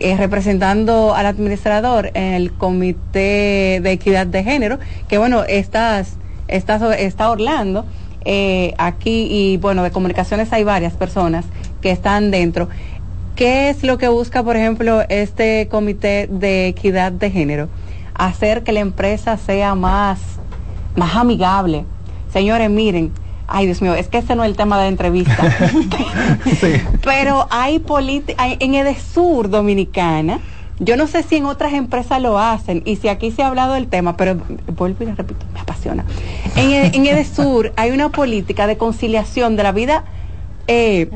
eh, 0.00 0.16
representando 0.16 1.14
al 1.14 1.26
administrador 1.26 2.10
en 2.14 2.34
el 2.34 2.52
Comité 2.52 3.80
de 3.82 3.92
Equidad 3.92 4.26
de 4.26 4.42
Género, 4.42 4.78
que 5.08 5.18
bueno, 5.18 5.44
estás, 5.44 6.16
estás, 6.48 6.82
está 6.98 7.30
Orlando 7.30 7.84
eh, 8.24 8.74
aquí 8.78 9.28
y 9.30 9.56
bueno, 9.58 9.82
de 9.82 9.90
comunicaciones 9.90 10.52
hay 10.52 10.64
varias 10.64 10.94
personas 10.94 11.44
que 11.80 11.90
están 11.90 12.30
dentro. 12.30 12.68
¿Qué 13.36 13.70
es 13.70 13.82
lo 13.82 13.98
que 13.98 14.08
busca, 14.08 14.42
por 14.42 14.56
ejemplo, 14.56 15.02
este 15.08 15.68
Comité 15.70 16.28
de 16.30 16.68
Equidad 16.68 17.12
de 17.12 17.30
Género? 17.30 17.68
Hacer 18.14 18.62
que 18.62 18.72
la 18.72 18.80
empresa 18.80 19.36
sea 19.36 19.74
más, 19.74 20.18
más 20.96 21.16
amigable. 21.16 21.84
Señores, 22.32 22.70
miren, 22.70 23.12
Ay, 23.52 23.66
Dios 23.66 23.82
mío, 23.82 23.94
es 23.94 24.06
que 24.06 24.18
ese 24.18 24.36
no 24.36 24.44
es 24.44 24.50
el 24.50 24.56
tema 24.56 24.76
de 24.76 24.84
la 24.84 24.88
entrevista. 24.88 25.36
Pero 27.04 27.48
hay 27.50 27.80
política, 27.80 28.46
en 28.46 28.74
Edesur 28.76 29.50
Dominicana, 29.50 30.38
yo 30.78 30.96
no 30.96 31.08
sé 31.08 31.24
si 31.24 31.36
en 31.36 31.46
otras 31.46 31.72
empresas 31.72 32.22
lo 32.22 32.38
hacen 32.38 32.82
y 32.86 32.96
si 32.96 33.08
aquí 33.08 33.32
se 33.32 33.42
ha 33.42 33.48
hablado 33.48 33.74
del 33.74 33.88
tema, 33.88 34.16
pero 34.16 34.36
vuelvo 34.76 35.04
y 35.04 35.12
repito, 35.12 35.44
me 35.52 35.60
apasiona. 35.60 36.06
En, 36.56 36.94
en 36.94 37.06
Edesur 37.06 37.72
hay 37.76 37.90
una 37.90 38.08
política 38.08 38.66
de 38.66 38.78
conciliación 38.78 39.56
de 39.56 39.62
la 39.62 39.72
vida, 39.72 40.04
eh, 40.68 41.10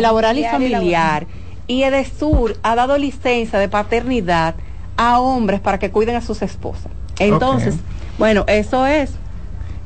laboral 0.00 0.38
y 0.38 0.44
familiar. 0.44 1.26
Y, 1.66 1.82
Edesur 1.82 2.56
ha 2.62 2.76
dado 2.76 2.98
licencia 2.98 3.58
de 3.58 3.68
paternidad 3.68 4.54
a 4.96 5.18
hombres 5.18 5.60
para 5.60 5.80
que 5.80 5.90
cuiden 5.90 6.14
a 6.14 6.20
sus 6.20 6.42
esposas. 6.42 6.92
Entonces, 7.18 7.74
bueno, 8.18 8.44
eso 8.46 8.86
es 8.86 9.14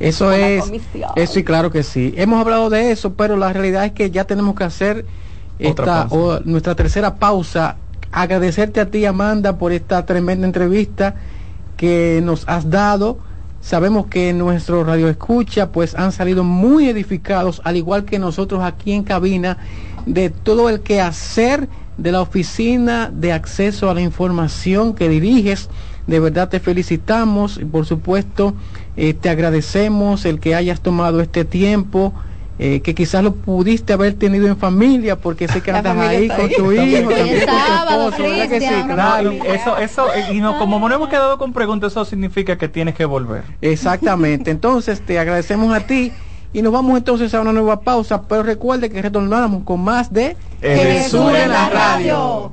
eso 0.01 0.32
es, 0.32 0.64
eso 1.14 1.39
y 1.39 1.44
claro 1.44 1.70
que 1.70 1.82
sí. 1.82 2.14
Hemos 2.16 2.40
hablado 2.40 2.70
de 2.70 2.90
eso, 2.90 3.12
pero 3.12 3.36
la 3.36 3.52
realidad 3.52 3.85
es 3.85 3.93
que 3.93 4.10
ya 4.10 4.24
tenemos 4.24 4.55
que 4.55 4.64
hacer 4.64 5.05
esta, 5.59 6.09
nuestra 6.44 6.74
tercera 6.74 7.16
pausa. 7.16 7.77
Agradecerte 8.10 8.81
a 8.81 8.86
ti, 8.86 9.05
Amanda, 9.05 9.59
por 9.59 9.72
esta 9.72 10.05
tremenda 10.06 10.47
entrevista 10.47 11.16
que 11.77 12.20
nos 12.24 12.48
has 12.48 12.70
dado. 12.70 13.18
Sabemos 13.60 14.06
que 14.06 14.32
nuestro 14.32 14.85
radio 14.85 15.09
escucha, 15.09 15.70
pues 15.70 15.94
han 15.94 16.12
salido 16.12 16.44
muy 16.44 16.89
edificados, 16.89 17.60
al 17.64 17.77
igual 17.77 18.06
que 18.06 18.18
nosotros 18.18 18.62
aquí 18.64 18.93
en 18.93 19.05
cabina, 19.05 19.59
de 20.06 20.31
todo 20.31 20.70
el 20.70 20.81
quehacer 20.81 21.68
de 21.98 22.12
la 22.12 22.22
oficina 22.22 23.10
de 23.12 23.35
acceso 23.35 23.90
a 23.90 23.94
la 23.94 24.01
información 24.01 24.94
que 24.94 25.10
diriges 25.10 25.68
de 26.11 26.19
verdad 26.19 26.49
te 26.49 26.59
felicitamos 26.59 27.59
y 27.59 27.65
por 27.65 27.87
supuesto 27.87 28.55
eh, 28.97 29.15
te 29.15 29.31
agradecemos 29.31 30.24
el 30.24 30.41
que 30.41 30.55
hayas 30.57 30.81
tomado 30.81 31.20
este 31.20 31.45
tiempo. 31.45 32.12
Eh, 32.62 32.82
que 32.82 32.95
quizás 32.95 33.24
lo 33.24 33.37
pudiste 33.37 33.95
haber 33.95 34.12
tenido 34.12 34.47
en 34.47 34.59
familia 34.59 35.16
porque 35.16 35.49
sé 35.49 35.62
que 35.62 35.70
andas 35.70 35.97
ahí 35.97 36.28
con 36.28 36.51
tu 36.51 36.73
hijo, 36.73 37.09
también 37.09 37.47
con 37.47 37.57
tu 38.11 38.12
esposo, 38.12 38.51
que 38.51 38.61
sí? 38.61 38.74
Claro. 38.87 39.32
Eso, 39.47 39.78
eso, 39.78 40.07
y 40.31 40.43
no, 40.43 40.59
como 40.59 40.87
no 40.87 40.95
hemos 40.95 41.09
quedado 41.09 41.39
con 41.39 41.55
preguntas, 41.55 41.93
eso 41.93 42.05
significa 42.05 42.59
que 42.59 42.69
tienes 42.69 42.95
que 42.95 43.07
volver. 43.07 43.45
Exactamente. 43.62 44.51
Entonces 44.51 45.01
te 45.01 45.19
agradecemos 45.19 45.74
a 45.74 45.81
ti 45.87 46.12
Y 46.53 46.61
nos 46.61 46.70
vamos 46.70 46.99
entonces 46.99 47.32
a 47.32 47.41
una 47.41 47.55
nueva 47.55 47.81
pausa, 47.81 48.28
pero 48.28 48.43
recuerde 48.43 48.91
que 48.91 49.01
retornamos 49.01 49.65
con 49.65 49.81
más 49.81 50.12
de 50.12 50.37
Edesur 50.61 51.35
en 51.35 51.49
la 51.49 51.70
radio. 51.70 52.53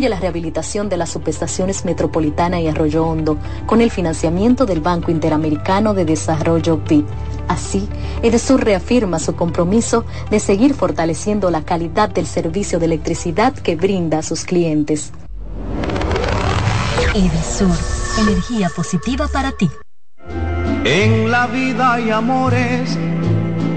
la 0.00 0.20
rehabilitación 0.20 0.88
de 0.88 0.96
las 0.96 1.10
subestaciones 1.10 1.84
Metropolitana 1.84 2.60
y 2.60 2.68
Arroyo 2.68 3.06
Hondo 3.06 3.38
con 3.64 3.80
el 3.80 3.90
financiamiento 3.90 4.66
del 4.66 4.80
Banco 4.80 5.10
Interamericano 5.10 5.94
de 5.94 6.04
Desarrollo 6.04 6.76
BID. 6.86 7.04
Así, 7.48 7.88
Edesur 8.22 8.62
reafirma 8.62 9.18
su 9.18 9.34
compromiso 9.34 10.04
de 10.30 10.38
seguir 10.38 10.74
fortaleciendo 10.74 11.50
la 11.50 11.62
calidad 11.62 12.10
del 12.10 12.26
servicio 12.26 12.78
de 12.78 12.86
electricidad 12.86 13.54
que 13.54 13.74
brinda 13.74 14.18
a 14.18 14.22
sus 14.22 14.44
clientes. 14.44 15.12
Edesur, 17.14 17.76
energía 18.20 18.68
positiva 18.76 19.26
para 19.28 19.52
ti. 19.52 19.70
En 20.84 21.30
la 21.30 21.46
vida 21.46 21.94
hay 21.94 22.10
amores 22.10 22.96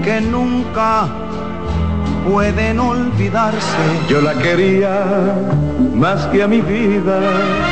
que 0.04 0.20
nunca 0.20 1.08
pueden 2.30 2.78
olvidarse. 2.78 3.76
Yo 4.08 4.20
la 4.20 4.34
quería 4.34 5.40
más 6.00 6.26
que 6.28 6.42
a 6.42 6.48
mi 6.48 6.62
vida. 6.62 7.20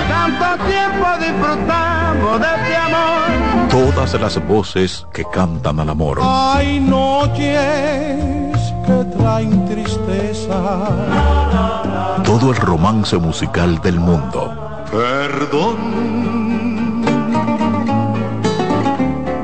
Tanto 0.07 0.65
tiempo 0.65 1.07
disfrutamos 1.19 2.41
de 2.41 2.47
este 2.47 2.77
amor. 2.77 3.69
Todas 3.71 4.21
las 4.21 4.47
voces 4.47 5.07
que 5.13 5.25
cantan 5.33 5.81
al 5.81 5.89
amor. 5.89 6.21
Hay 6.23 6.79
noches 6.79 8.53
que 8.87 9.05
traen 9.17 9.67
tristeza. 9.67 10.59
Todo 12.23 12.51
el 12.51 12.57
romance 12.57 13.17
musical 13.17 13.81
del 13.81 13.99
mundo. 13.99 14.85
Perdón, 14.91 15.77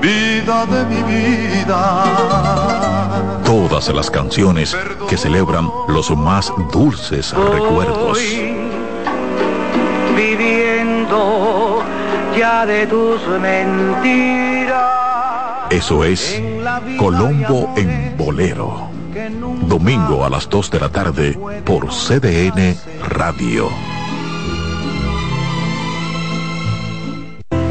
vida 0.02 0.66
de 0.66 0.84
mi 0.84 1.02
vida. 1.02 2.04
Todas 3.44 3.88
las 3.88 4.10
canciones 4.10 4.76
que 5.08 5.16
celebran 5.16 5.70
los 5.88 6.10
más 6.10 6.52
dulces 6.72 7.32
recuerdos. 7.32 8.18
Ya 12.36 12.66
de 12.66 12.86
tus 12.86 13.26
mentiras. 13.40 15.04
Eso 15.70 16.04
es 16.04 16.42
Colombo 16.98 17.72
en 17.76 18.16
Bolero. 18.16 18.88
Domingo 19.66 20.24
a 20.24 20.30
las 20.30 20.48
2 20.48 20.70
de 20.70 20.80
la 20.80 20.88
tarde 20.88 21.38
por 21.64 21.88
CDN 21.90 22.76
Radio. 23.08 23.68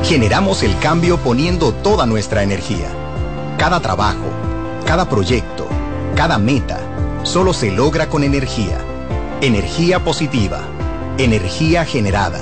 Generamos 0.03 0.63
el 0.63 0.77
cambio 0.79 1.17
poniendo 1.17 1.73
toda 1.73 2.05
nuestra 2.05 2.43
energía. 2.43 2.87
Cada 3.57 3.79
trabajo, 3.79 4.29
cada 4.85 5.09
proyecto, 5.09 5.67
cada 6.15 6.37
meta, 6.37 6.79
solo 7.23 7.53
se 7.53 7.71
logra 7.71 8.09
con 8.09 8.23
energía. 8.23 8.77
Energía 9.41 10.03
positiva, 10.03 10.61
energía 11.17 11.85
generada, 11.85 12.41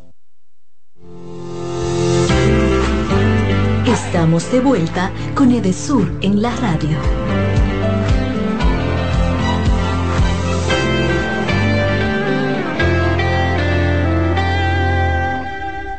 Estamos 3.91 4.49
de 4.53 4.61
vuelta 4.61 5.11
con 5.35 5.51
Edesur 5.51 6.09
en 6.21 6.41
la 6.41 6.55
radio. 6.55 6.97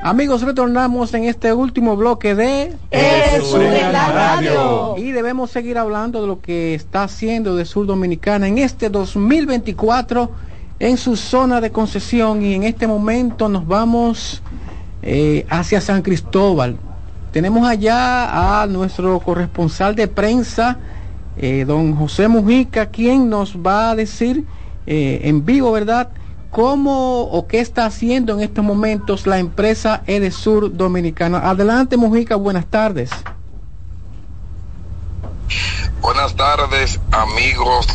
Amigos, 0.03 0.41
retornamos 0.41 1.13
en 1.13 1.25
este 1.25 1.53
último 1.53 1.95
bloque 1.95 2.35
de 2.35 2.73
Edesur 2.91 3.61
en 3.63 3.93
la 3.93 4.11
radio. 4.11 4.95
Y 4.97 5.13
debemos 5.13 5.51
seguir 5.51 5.77
hablando 5.77 6.23
de 6.23 6.29
lo 6.29 6.41
que 6.41 6.75
está 6.75 7.03
haciendo 7.03 7.57
de 7.57 7.67
Sur 7.67 7.85
Dominicana 7.85 8.49
en 8.49 8.57
este 8.57 8.89
2024 8.89 10.31
en 10.79 10.97
su 10.97 11.17
zona 11.17 11.61
de 11.61 11.71
concesión 11.71 12.43
y 12.43 12.55
en 12.55 12.63
este 12.63 12.87
momento 12.87 13.51
nos 13.51 13.67
vamos 13.67 14.41
eh, 15.03 15.45
hacia 15.51 15.83
San 15.83 16.01
Cristóbal. 16.01 16.79
Tenemos 17.33 17.67
allá 17.67 18.63
a 18.63 18.67
nuestro 18.67 19.19
corresponsal 19.21 19.95
de 19.95 20.07
prensa, 20.07 20.77
eh, 21.39 21.65
don 21.67 21.97
José 21.97 22.29
Mujica, 22.29 22.87
quien 22.87 23.31
nos 23.31 23.57
va 23.57 23.91
a 23.91 23.97
decir 23.97 24.45
eh, 24.87 25.21
en 25.25 25.45
vivo, 25.47 25.73
¿verdad? 25.73 26.11
¿Cómo 26.51 27.23
o 27.23 27.47
qué 27.47 27.61
está 27.61 27.87
haciendo 27.87 28.35
en 28.35 28.41
estos 28.41 28.63
momentos 28.63 29.27
la 29.27 29.39
empresa 29.39 30.03
Edesur 30.07 30.77
Dominicana? 30.77 31.39
Adelante, 31.39 31.97
Mujica, 31.97 32.37
buenas 32.37 32.67
tardes. 32.67 33.11
Buenas 36.03 36.37
tardes, 36.37 37.01
amigos 37.13 37.87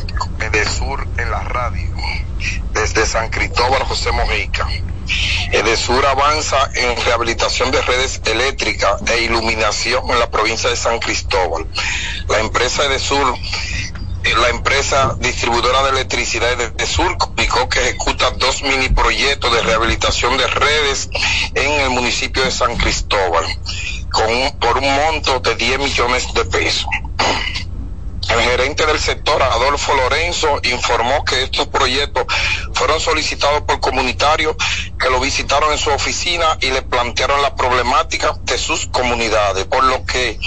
de 0.51 0.65
Sur 0.65 1.07
en 1.17 1.29
la 1.29 1.43
radio. 1.43 1.91
Desde 2.73 3.05
San 3.05 3.29
Cristóbal, 3.29 3.83
José 3.83 4.11
Mojica. 4.11 4.67
Edesur 5.51 6.05
avanza 6.05 6.57
en 6.75 6.95
rehabilitación 7.05 7.71
de 7.71 7.81
redes 7.81 8.21
eléctricas 8.25 9.01
e 9.07 9.21
iluminación 9.21 10.09
en 10.09 10.19
la 10.19 10.29
provincia 10.29 10.69
de 10.69 10.75
San 10.75 10.99
Cristóbal. 10.99 11.65
La 12.27 12.39
empresa 12.39 12.83
Edesur, 12.85 13.35
eh, 14.23 14.35
la 14.35 14.49
empresa 14.49 15.15
distribuidora 15.19 15.83
de 15.83 15.89
electricidad 15.91 16.57
de 16.57 16.65
Edesur, 16.65 17.17
comunicó 17.17 17.69
que 17.69 17.79
ejecuta 17.81 18.31
dos 18.31 18.61
mini 18.63 18.89
proyectos 18.89 19.53
de 19.53 19.61
rehabilitación 19.61 20.37
de 20.37 20.47
redes 20.47 21.09
en 21.53 21.71
el 21.81 21.89
municipio 21.91 22.43
de 22.43 22.51
San 22.51 22.75
Cristóbal, 22.75 23.45
con 24.11 24.27
por 24.59 24.77
un 24.77 24.93
monto 24.93 25.39
de 25.39 25.55
10 25.55 25.79
millones 25.79 26.33
de 26.33 26.45
pesos. 26.45 26.85
El 28.29 28.41
gerente 28.41 28.85
del 28.85 28.99
sector, 28.99 29.41
Adolfo 29.41 29.95
Lorenzo, 29.95 30.59
informó 30.63 31.23
que 31.23 31.43
estos 31.43 31.67
proyectos 31.67 32.25
fueron 32.73 32.99
solicitados 32.99 33.61
por 33.63 33.79
comunitarios 33.79 34.55
que 34.99 35.09
lo 35.09 35.19
visitaron 35.19 35.71
en 35.71 35.77
su 35.77 35.91
oficina 35.91 36.57
y 36.59 36.71
le 36.71 36.81
plantearon 36.81 37.41
la 37.41 37.55
problemática 37.55 38.35
de 38.41 38.57
sus 38.57 38.87
comunidades, 38.87 39.65
por 39.65 39.83
lo 39.83 40.03
que 40.03 40.37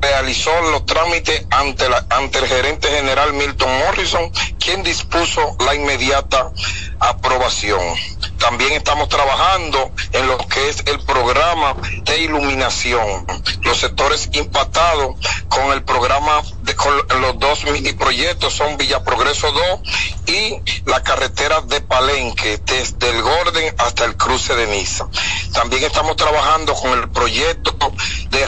realizó 0.00 0.50
los 0.70 0.84
trámites 0.84 1.46
ante, 1.50 1.86
ante 2.10 2.38
el 2.38 2.48
gerente 2.48 2.88
general 2.88 3.32
Milton 3.32 3.78
Morrison, 3.78 4.30
quien 4.58 4.82
dispuso 4.82 5.56
la 5.60 5.74
inmediata 5.74 6.52
aprobación. 7.00 7.80
También 8.38 8.72
estamos 8.72 9.08
trabajando 9.08 9.92
en 10.12 10.26
lo 10.26 10.38
que 10.38 10.68
es 10.68 10.82
el 10.86 11.00
programa 11.00 11.74
de 12.02 12.20
iluminación. 12.20 13.26
Los 13.62 13.78
sectores 13.78 14.28
impactados 14.32 15.16
con 15.48 15.72
el 15.72 15.82
programa 15.82 16.42
de 16.62 16.74
con 16.74 16.94
los 17.20 17.38
dos 17.38 17.64
mini 17.64 17.92
proyectos 17.92 18.52
son 18.52 18.76
Villa 18.76 19.02
Progreso 19.02 19.50
2 19.50 19.80
y 20.26 20.60
la 20.84 21.02
carretera 21.02 21.60
de 21.62 21.80
Palenque 21.80 22.60
desde 22.64 23.10
el 23.10 23.22
Gorden 23.22 23.74
hasta 23.78 24.04
el 24.04 24.16
cruce 24.16 24.54
de 24.54 24.66
Niza. 24.66 25.08
También 25.52 25.84
estamos 25.84 26.16
trabajando 26.16 26.74
con 26.74 26.90
el 26.98 27.08
proyecto 27.08 27.92
de 28.30 28.46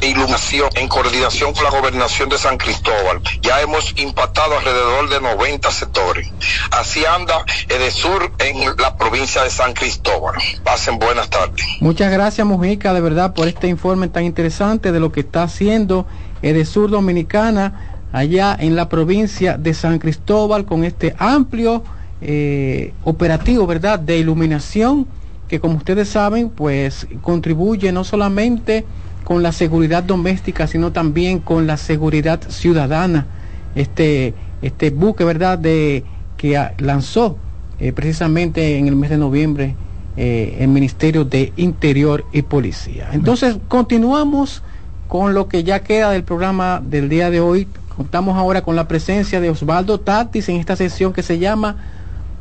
de 0.00 0.08
iluminación 0.08 0.68
en 0.74 0.88
coordinación 0.88 1.52
con 1.52 1.64
la 1.64 1.70
gobernación 1.70 2.28
de 2.28 2.38
San 2.38 2.58
Cristóbal. 2.58 3.20
Ya 3.42 3.60
hemos 3.60 3.94
impactado 3.98 4.58
alrededor 4.58 5.08
de 5.08 5.20
90 5.20 5.70
sectores. 5.70 6.30
Así 6.70 7.04
anda 7.04 7.44
Edesur 7.68 8.32
en 8.38 8.76
la 8.76 8.96
provincia 8.96 9.42
de 9.42 9.50
San 9.50 9.72
Cristóbal. 9.72 10.34
Pasen 10.64 10.98
buenas 10.98 11.30
tardes. 11.30 11.64
Muchas 11.80 12.12
gracias 12.12 12.46
Mujica, 12.46 12.92
de 12.92 13.00
verdad, 13.00 13.34
por 13.34 13.48
este 13.48 13.68
informe 13.68 14.08
tan 14.08 14.24
interesante 14.24 14.92
de 14.92 15.00
lo 15.00 15.12
que 15.12 15.20
está 15.20 15.44
haciendo 15.44 16.06
Edesur 16.42 16.90
Dominicana 16.90 17.98
allá 18.12 18.56
en 18.58 18.76
la 18.76 18.88
provincia 18.88 19.56
de 19.56 19.74
San 19.74 19.98
Cristóbal 19.98 20.64
con 20.64 20.84
este 20.84 21.14
amplio 21.18 21.82
eh, 22.20 22.92
operativo, 23.04 23.66
¿verdad?, 23.66 23.98
de 23.98 24.18
iluminación 24.18 25.06
que 25.48 25.60
como 25.60 25.76
ustedes 25.76 26.08
saben, 26.08 26.48
pues 26.50 27.06
contribuye 27.22 27.92
no 27.92 28.04
solamente 28.04 28.84
con 29.26 29.42
la 29.42 29.50
seguridad 29.50 30.04
doméstica, 30.04 30.68
sino 30.68 30.92
también 30.92 31.40
con 31.40 31.66
la 31.66 31.78
seguridad 31.78 32.40
ciudadana. 32.48 33.26
Este, 33.74 34.34
este 34.62 34.90
buque, 34.90 35.24
¿verdad?, 35.24 35.58
de, 35.58 36.04
que 36.36 36.56
lanzó 36.78 37.36
eh, 37.80 37.92
precisamente 37.92 38.78
en 38.78 38.86
el 38.86 38.94
mes 38.94 39.10
de 39.10 39.18
noviembre 39.18 39.74
eh, 40.16 40.58
el 40.60 40.68
Ministerio 40.68 41.24
de 41.24 41.52
Interior 41.56 42.24
y 42.32 42.42
Policía. 42.42 43.08
Entonces, 43.10 43.56
continuamos 43.66 44.62
con 45.08 45.34
lo 45.34 45.48
que 45.48 45.64
ya 45.64 45.80
queda 45.80 46.12
del 46.12 46.22
programa 46.22 46.80
del 46.80 47.08
día 47.08 47.28
de 47.28 47.40
hoy. 47.40 47.66
Contamos 47.96 48.36
ahora 48.36 48.62
con 48.62 48.76
la 48.76 48.86
presencia 48.86 49.40
de 49.40 49.50
Osvaldo 49.50 49.98
Tatis 49.98 50.48
en 50.48 50.58
esta 50.58 50.76
sesión 50.76 51.12
que 51.12 51.24
se 51.24 51.40
llama 51.40 51.95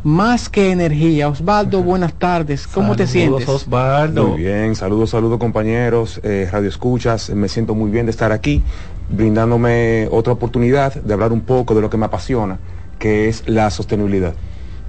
Más 0.05 0.49
que 0.49 0.69
Energía. 0.69 1.29
Osvaldo, 1.29 1.81
buenas 1.81 2.13
tardes. 2.13 2.67
¿Cómo 2.67 2.95
te 2.95 3.07
Saludos, 3.07 3.41
sientes? 3.41 3.49
Osvaldo. 3.49 4.27
Muy 4.27 4.43
bien, 4.43 4.75
saludos, 4.75 5.09
saludos 5.09 5.39
compañeros, 5.39 6.21
eh, 6.21 6.47
Radio 6.51 6.69
Escuchas, 6.69 7.31
me 7.31 7.49
siento 7.49 7.73
muy 7.73 7.89
bien 7.89 8.05
de 8.05 8.11
estar 8.11 8.31
aquí, 8.31 8.61
brindándome 9.09 10.07
otra 10.11 10.33
oportunidad 10.33 10.93
de 10.93 11.11
hablar 11.11 11.31
un 11.33 11.41
poco 11.41 11.73
de 11.73 11.81
lo 11.81 11.89
que 11.89 11.97
me 11.97 12.05
apasiona, 12.05 12.59
que 12.99 13.29
es 13.29 13.49
la 13.49 13.71
sostenibilidad. 13.71 14.35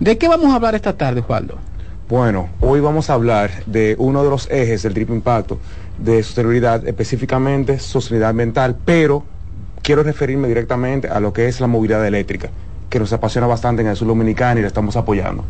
¿De 0.00 0.18
qué 0.18 0.28
vamos 0.28 0.52
a 0.52 0.56
hablar 0.56 0.74
esta 0.74 0.92
tarde, 0.98 1.20
Osvaldo? 1.20 1.56
Bueno, 2.10 2.50
hoy 2.60 2.80
vamos 2.80 3.08
a 3.08 3.14
hablar 3.14 3.64
de 3.64 3.96
uno 3.98 4.22
de 4.22 4.28
los 4.28 4.50
ejes 4.50 4.82
del 4.82 4.92
triple 4.92 5.14
impacto 5.14 5.58
de 5.96 6.22
sostenibilidad, 6.22 6.86
específicamente 6.86 7.78
sostenibilidad 7.78 8.28
ambiental, 8.28 8.76
pero 8.84 9.24
quiero 9.80 10.02
referirme 10.02 10.46
directamente 10.46 11.08
a 11.08 11.20
lo 11.20 11.32
que 11.32 11.48
es 11.48 11.58
la 11.58 11.68
movilidad 11.68 12.06
eléctrica, 12.06 12.50
que 12.90 12.98
nos 12.98 13.12
apasiona 13.12 13.46
bastante 13.46 13.82
en 13.82 13.88
el 13.88 13.96
sur 13.96 14.08
dominicano 14.08 14.58
y 14.60 14.62
la 14.62 14.68
estamos 14.68 14.96
apoyando. 14.96 15.44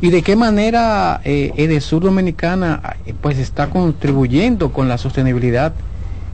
¿Y 0.00 0.10
de 0.10 0.22
qué 0.22 0.36
manera 0.36 1.20
eh, 1.24 1.52
Edesur 1.56 2.02
Dominicana 2.02 2.96
eh, 3.06 3.14
pues 3.18 3.38
está 3.38 3.70
contribuyendo 3.70 4.72
con 4.72 4.88
la 4.88 4.98
sostenibilidad 4.98 5.72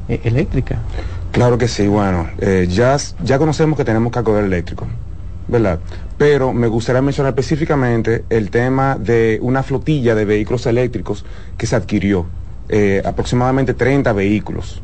eh, 0.08 0.20
eléctrica? 0.24 0.78
Claro 1.32 1.56
que 1.56 1.68
sí, 1.68 1.86
bueno, 1.86 2.28
eh, 2.38 2.66
ya, 2.68 2.96
ya 3.22 3.38
conocemos 3.38 3.76
que 3.76 3.84
tenemos 3.84 4.12
cargador 4.12 4.42
eléctrico, 4.44 4.86
¿verdad? 5.46 5.78
Pero 6.18 6.52
me 6.52 6.66
gustaría 6.66 7.00
mencionar 7.00 7.30
específicamente 7.30 8.24
el 8.28 8.50
tema 8.50 8.96
de 8.98 9.38
una 9.40 9.62
flotilla 9.62 10.16
de 10.16 10.24
vehículos 10.24 10.66
eléctricos 10.66 11.24
que 11.56 11.66
se 11.66 11.76
adquirió, 11.76 12.26
eh, 12.68 13.00
aproximadamente 13.04 13.74
30 13.74 14.12
vehículos. 14.12 14.82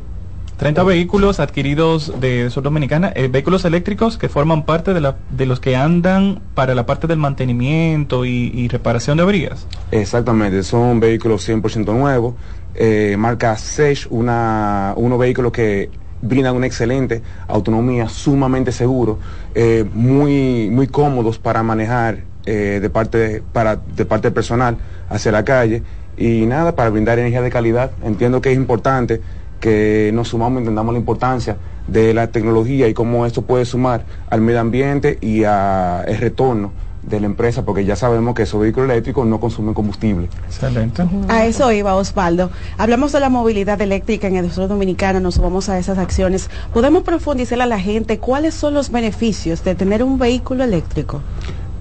30 0.57 0.83
vehículos 0.85 1.39
adquiridos 1.39 2.19
de 2.21 2.49
Sur 2.51 2.63
Dominicana, 2.63 3.13
eh, 3.15 3.29
vehículos 3.29 3.65
eléctricos 3.65 4.17
que 4.17 4.29
forman 4.29 4.65
parte 4.65 4.95
de, 4.95 5.01
la, 5.01 5.17
de 5.31 5.47
los 5.47 5.61
que 5.61 5.77
andan 5.77 6.41
para 6.55 6.75
la 6.75 6.87
parte 6.87 7.07
del 7.07 7.19
mantenimiento 7.19 8.25
y, 8.25 8.69
reparación 8.69 9.17
de 9.17 9.23
averías. 9.23 9.67
Exactamente, 9.91 10.63
son 10.63 10.99
vehículos 10.99 11.49
100% 11.49 11.95
nuevos, 11.95 12.35
eh, 12.75 13.17
marca 13.19 13.57
Sage, 13.57 14.07
una, 14.11 14.95
unos 14.97 15.19
vehículos 15.19 15.53
que 15.53 15.91
brindan 16.23 16.57
una 16.57 16.67
excelente 16.67 17.23
autonomía, 17.49 18.09
sumamente 18.09 18.73
seguros, 18.73 19.19
eh, 19.55 19.85
muy, 19.93 20.69
muy 20.71 20.87
cómodos 20.87 21.39
para 21.39 21.63
manejar 21.63 22.25
eh, 22.47 22.79
de, 22.81 22.91
parte, 22.91 23.43
para, 23.53 23.77
de 23.77 24.05
parte 24.05 24.29
del 24.29 24.35
personal 24.35 24.79
hacia 25.09 25.33
la 25.33 25.45
calle 25.45 25.83
y 26.17 26.47
nada, 26.47 26.75
para 26.75 26.91
brindar 26.91 27.19
energía 27.19 27.43
de 27.43 27.51
calidad. 27.51 27.91
Entiendo 28.03 28.41
que 28.41 28.53
es 28.53 28.57
importante 28.57 29.21
que 29.61 30.11
nos 30.15 30.29
sumamos, 30.29 30.61
entendamos 30.61 30.93
la 30.93 30.99
importancia 30.99 31.57
de 31.87 32.15
la 32.15 32.29
tecnología 32.29 32.89
y 32.89 32.95
cómo 32.95 33.27
esto 33.27 33.43
puede 33.43 33.65
sumar 33.65 34.05
al 34.29 34.41
medio 34.41 34.61
ambiente 34.61 35.19
y 35.21 35.45
al 35.45 36.05
retorno 36.19 36.73
de 37.03 37.21
la 37.21 37.27
empresa, 37.27 37.65
porque 37.65 37.85
ya 37.85 37.95
sabemos 37.95 38.35
que 38.35 38.43
esos 38.43 38.61
vehículos 38.61 38.91
eléctricos 38.91 39.27
no 39.27 39.39
consumen 39.39 39.75
combustible. 39.75 40.29
Excelente. 40.47 41.05
A 41.29 41.47
eso 41.47 41.71
iba 41.71 41.95
Osvaldo. 41.95 42.51
Hablamos 42.79 43.13
de 43.13 43.21
la 43.21 43.29
movilidad 43.29 43.81
eléctrica 43.81 44.27
en 44.27 44.37
el 44.37 44.51
sur 44.51 44.69
dominicano, 44.69 45.21
nos 45.21 45.39
vamos 45.39 45.69
a 45.69 45.79
esas 45.79 45.99
acciones. 45.99 46.51
¿Podemos 46.75 47.05
profundizar 47.05 47.61
a 47.61 47.67
la 47.67 47.79
gente 47.79 48.19
cuáles 48.19 48.55
son 48.55 48.75
los 48.75 48.91
beneficios 48.91 49.63
de 49.63 49.77
tener 49.77 50.03
un 50.03 50.19
vehículo 50.19 50.65
eléctrico? 50.65 51.23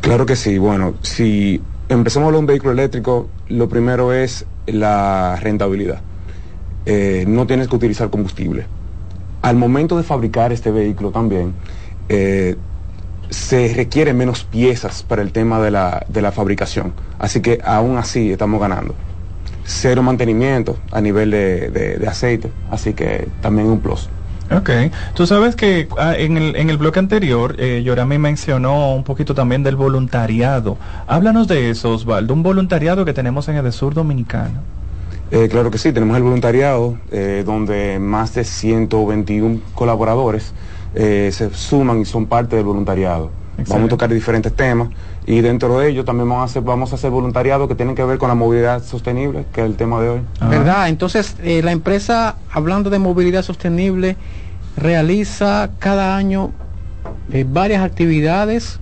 Claro 0.01 0.27
que 0.27 0.35
sí. 0.35 0.59
Bueno, 0.59 0.93
si 1.01 1.59
empezamos 1.89 2.25
a 2.25 2.27
hablar 2.27 2.37
de 2.37 2.39
un 2.41 2.47
vehículo 2.47 2.73
eléctrico, 2.73 3.27
lo 3.49 3.67
primero 3.67 4.13
es 4.13 4.45
la 4.67 5.37
rentabilidad. 5.41 6.01
Eh, 6.85 7.25
no 7.27 7.47
tienes 7.47 7.67
que 7.67 7.75
utilizar 7.75 8.09
combustible. 8.09 8.67
Al 9.41 9.55
momento 9.55 9.97
de 9.97 10.03
fabricar 10.03 10.51
este 10.51 10.71
vehículo 10.71 11.11
también, 11.11 11.53
eh, 12.09 12.55
se 13.29 13.73
requieren 13.75 14.17
menos 14.17 14.43
piezas 14.43 15.03
para 15.03 15.21
el 15.21 15.31
tema 15.31 15.59
de 15.59 15.71
la, 15.71 16.05
de 16.07 16.21
la 16.21 16.31
fabricación. 16.31 16.93
Así 17.19 17.41
que 17.41 17.59
aún 17.63 17.97
así 17.97 18.31
estamos 18.31 18.59
ganando. 18.61 18.93
Cero 19.63 20.03
mantenimiento 20.03 20.77
a 20.91 21.01
nivel 21.01 21.31
de, 21.31 21.69
de- 21.71 21.97
de 21.97 22.07
aceite, 22.07 22.51
así 22.69 22.93
que 22.93 23.27
también 23.41 23.67
un 23.67 23.79
plus. 23.79 24.09
Ok, 24.51 24.69
tú 25.15 25.25
sabes 25.25 25.55
que 25.55 25.87
ah, 25.97 26.13
en, 26.15 26.37
el, 26.37 26.55
en 26.55 26.69
el 26.69 26.77
bloque 26.77 26.99
anterior, 26.99 27.55
eh, 27.57 27.81
Yorami 27.83 28.19
mencionó 28.19 28.93
un 28.93 29.03
poquito 29.03 29.33
también 29.33 29.63
del 29.63 29.75
voluntariado. 29.75 30.77
Háblanos 31.07 31.47
de 31.47 31.71
eso, 31.71 31.91
Osvaldo, 31.95 32.35
un 32.35 32.43
voluntariado 32.43 33.05
que 33.05 33.13
tenemos 33.13 33.47
en 33.47 33.55
el 33.57 33.73
sur 33.73 33.95
dominicano. 33.95 34.61
Eh, 35.31 35.47
claro 35.49 35.71
que 35.71 35.77
sí, 35.77 35.91
tenemos 35.91 36.15
el 36.17 36.23
voluntariado, 36.23 36.97
eh, 37.11 37.43
donde 37.45 37.99
más 37.99 38.33
de 38.35 38.43
121 38.43 39.59
colaboradores 39.73 40.53
eh, 40.93 41.29
se 41.33 41.53
suman 41.53 42.01
y 42.01 42.05
son 42.05 42.25
parte 42.27 42.55
del 42.55 42.65
voluntariado. 42.65 43.31
Vamos 43.67 43.85
a 43.85 43.89
tocar 43.89 44.13
diferentes 44.13 44.53
temas 44.53 44.89
y 45.25 45.41
dentro 45.41 45.79
de 45.79 45.89
ello 45.89 46.05
también 46.05 46.29
vamos 46.29 46.43
a 46.43 46.45
hacer, 46.45 46.61
vamos 46.61 46.91
a 46.91 46.95
hacer 46.95 47.09
voluntariado 47.09 47.67
que 47.67 47.75
tienen 47.75 47.95
que 47.95 48.03
ver 48.03 48.17
con 48.17 48.29
la 48.29 48.35
movilidad 48.35 48.83
sostenible, 48.83 49.45
que 49.53 49.61
es 49.61 49.67
el 49.67 49.75
tema 49.75 50.01
de 50.01 50.09
hoy. 50.09 50.21
¿Verdad? 50.49 50.89
Entonces, 50.89 51.35
eh, 51.41 51.61
la 51.63 51.71
empresa, 51.71 52.35
hablando 52.51 52.89
de 52.89 52.99
movilidad 52.99 53.41
sostenible, 53.41 54.17
realiza 54.77 55.71
cada 55.79 56.15
año 56.15 56.51
eh, 57.31 57.45
varias 57.47 57.83
actividades 57.83 58.79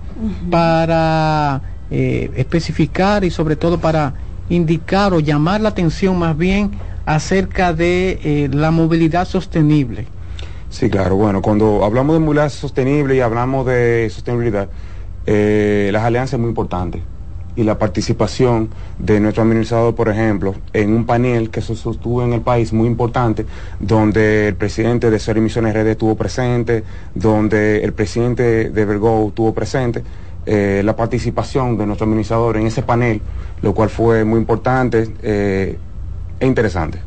para 0.50 1.62
eh, 1.92 2.32
especificar 2.36 3.24
y 3.24 3.32
sobre 3.32 3.56
todo 3.56 3.80
para 3.80 4.14
indicar 4.50 5.14
o 5.14 5.20
llamar 5.20 5.62
la 5.62 5.70
atención 5.70 6.18
más 6.18 6.38
bien 6.38 6.72
acerca 7.06 7.74
de 7.74 8.20
eh, 8.24 8.50
la 8.52 8.72
movilidad 8.72 9.28
sostenible. 9.28 10.08
Sí, 10.70 10.90
claro. 10.90 11.16
Bueno, 11.16 11.42
cuando 11.42 11.84
hablamos 11.86 12.16
de 12.16 12.20
movilidad 12.20 12.50
sostenible 12.50 13.16
y 13.16 13.20
hablamos 13.20 13.66
de 13.68 14.10
sostenibilidad, 14.10 14.70
eh, 15.26 15.90
las 15.94 16.04
alianzas 16.04 16.34
es 16.34 16.40
muy 16.40 16.50
importante. 16.50 17.04
Y 17.56 17.62
la 17.62 17.78
participación 17.78 18.70
de 18.98 19.20
nuestro 19.20 19.44
administrador, 19.44 19.94
por 19.94 20.10
ejemplo, 20.10 20.56
en 20.74 20.92
un 20.92 21.06
panel 21.06 21.52
que 21.52 21.62
se 21.62 21.76
sostuvo 21.76 22.24
en 22.24 22.34
el 22.34 22.42
país 22.42 22.74
muy 22.74 22.88
importante, 22.88 23.46
donde 23.80 24.48
el 24.48 24.56
presidente 24.56 25.12
de 25.12 25.20
Cero 25.20 25.38
Emisiones 25.38 25.76
RD 25.76 25.92
estuvo 25.92 26.16
presente, 26.16 26.84
donde 27.14 27.84
el 27.84 27.94
presidente 27.94 28.72
de 28.72 28.86
Vergo 28.86 29.28
estuvo 29.28 29.54
presente, 29.54 30.02
eh, 30.46 30.82
la 30.84 30.96
participación 30.96 31.78
de 31.78 31.86
nuestro 31.86 32.06
administrador 32.06 32.58
en 32.58 32.68
ese 32.68 32.82
panel, 32.84 33.22
lo 33.62 33.74
cual 33.74 33.90
fue 33.90 34.24
muy 34.26 34.40
importante 34.40 35.14
eh, 35.22 35.78
e 36.40 36.46
interesante. 36.48 37.00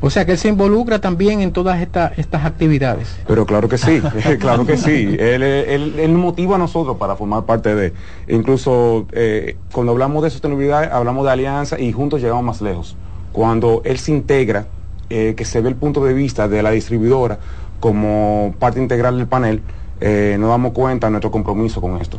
O 0.00 0.10
sea 0.10 0.24
que 0.24 0.32
él 0.32 0.38
se 0.38 0.48
involucra 0.48 1.00
también 1.00 1.40
en 1.40 1.52
todas 1.52 1.80
esta- 1.80 2.12
estas 2.16 2.44
actividades. 2.44 3.16
Pero 3.26 3.44
claro 3.46 3.68
que 3.68 3.78
sí, 3.78 4.00
claro 4.38 4.64
que 4.64 4.76
sí. 4.76 5.16
Él, 5.18 5.42
él, 5.42 5.94
él 5.98 6.12
motiva 6.12 6.54
a 6.54 6.58
nosotros 6.58 6.96
para 6.98 7.16
formar 7.16 7.44
parte 7.44 7.74
de. 7.74 7.92
Incluso 8.28 9.06
eh, 9.12 9.56
cuando 9.72 9.90
hablamos 9.92 10.22
de 10.22 10.30
sostenibilidad, 10.30 10.92
hablamos 10.92 11.24
de 11.26 11.32
alianza 11.32 11.80
y 11.80 11.92
juntos 11.92 12.20
llegamos 12.20 12.44
más 12.44 12.60
lejos. 12.60 12.96
Cuando 13.32 13.82
él 13.84 13.98
se 13.98 14.12
integra 14.12 14.66
eh, 15.10 15.34
que 15.36 15.44
se 15.44 15.60
ve 15.60 15.68
el 15.68 15.74
punto 15.76 16.04
de 16.04 16.14
vista 16.14 16.46
de 16.48 16.62
la 16.62 16.70
distribuidora 16.70 17.38
como 17.80 18.54
parte 18.58 18.80
integral 18.80 19.16
del 19.18 19.26
panel, 19.26 19.62
eh, 20.00 20.36
nos 20.38 20.48
damos 20.50 20.72
cuenta 20.72 21.08
de 21.08 21.10
nuestro 21.12 21.30
compromiso 21.32 21.80
con 21.80 22.00
esto. 22.00 22.18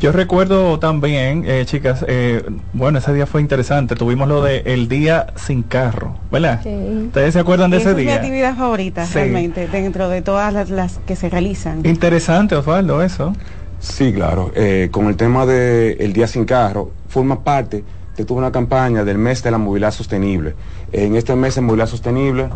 Yo 0.00 0.12
recuerdo 0.12 0.78
también, 0.78 1.44
eh, 1.46 1.64
chicas, 1.66 2.04
eh, 2.08 2.42
bueno, 2.72 2.98
ese 3.00 3.12
día 3.12 3.26
fue 3.26 3.42
interesante. 3.42 3.94
Tuvimos 3.96 4.26
lo 4.28 4.42
de 4.42 4.62
el 4.64 4.88
día 4.88 5.26
sin 5.36 5.62
carro, 5.62 6.16
¿verdad? 6.32 6.60
¿Ustedes 7.06 7.34
se 7.34 7.40
acuerdan 7.40 7.70
de 7.70 7.76
ese 7.76 7.90
es 7.90 7.96
mi 7.96 8.02
día? 8.04 8.14
actividad 8.14 8.56
favorita, 8.56 9.04
Sí. 9.04 9.14
realmente, 9.14 9.68
dentro 9.68 10.08
de 10.08 10.22
todas 10.22 10.54
las, 10.54 10.70
las 10.70 11.00
que 11.06 11.16
se 11.16 11.28
realizan. 11.28 11.84
Interesante, 11.84 12.54
Osvaldo, 12.54 13.02
eso. 13.02 13.34
Sí, 13.78 14.10
claro. 14.14 14.50
Eh, 14.54 14.88
con 14.90 15.06
el 15.08 15.16
tema 15.16 15.44
del 15.44 16.12
Día 16.14 16.26
Sin 16.26 16.46
Carro, 16.46 16.90
forma 17.08 17.44
parte 17.44 17.84
de 18.16 18.24
toda 18.24 18.38
una 18.40 18.52
campaña 18.52 19.04
del 19.04 19.18
mes 19.18 19.42
de 19.42 19.50
la 19.50 19.58
movilidad 19.58 19.90
sostenible. 19.90 20.54
En 20.92 21.14
este 21.14 21.36
mes 21.36 21.56
de 21.56 21.60
movilidad 21.60 21.86
sostenible 21.88 22.48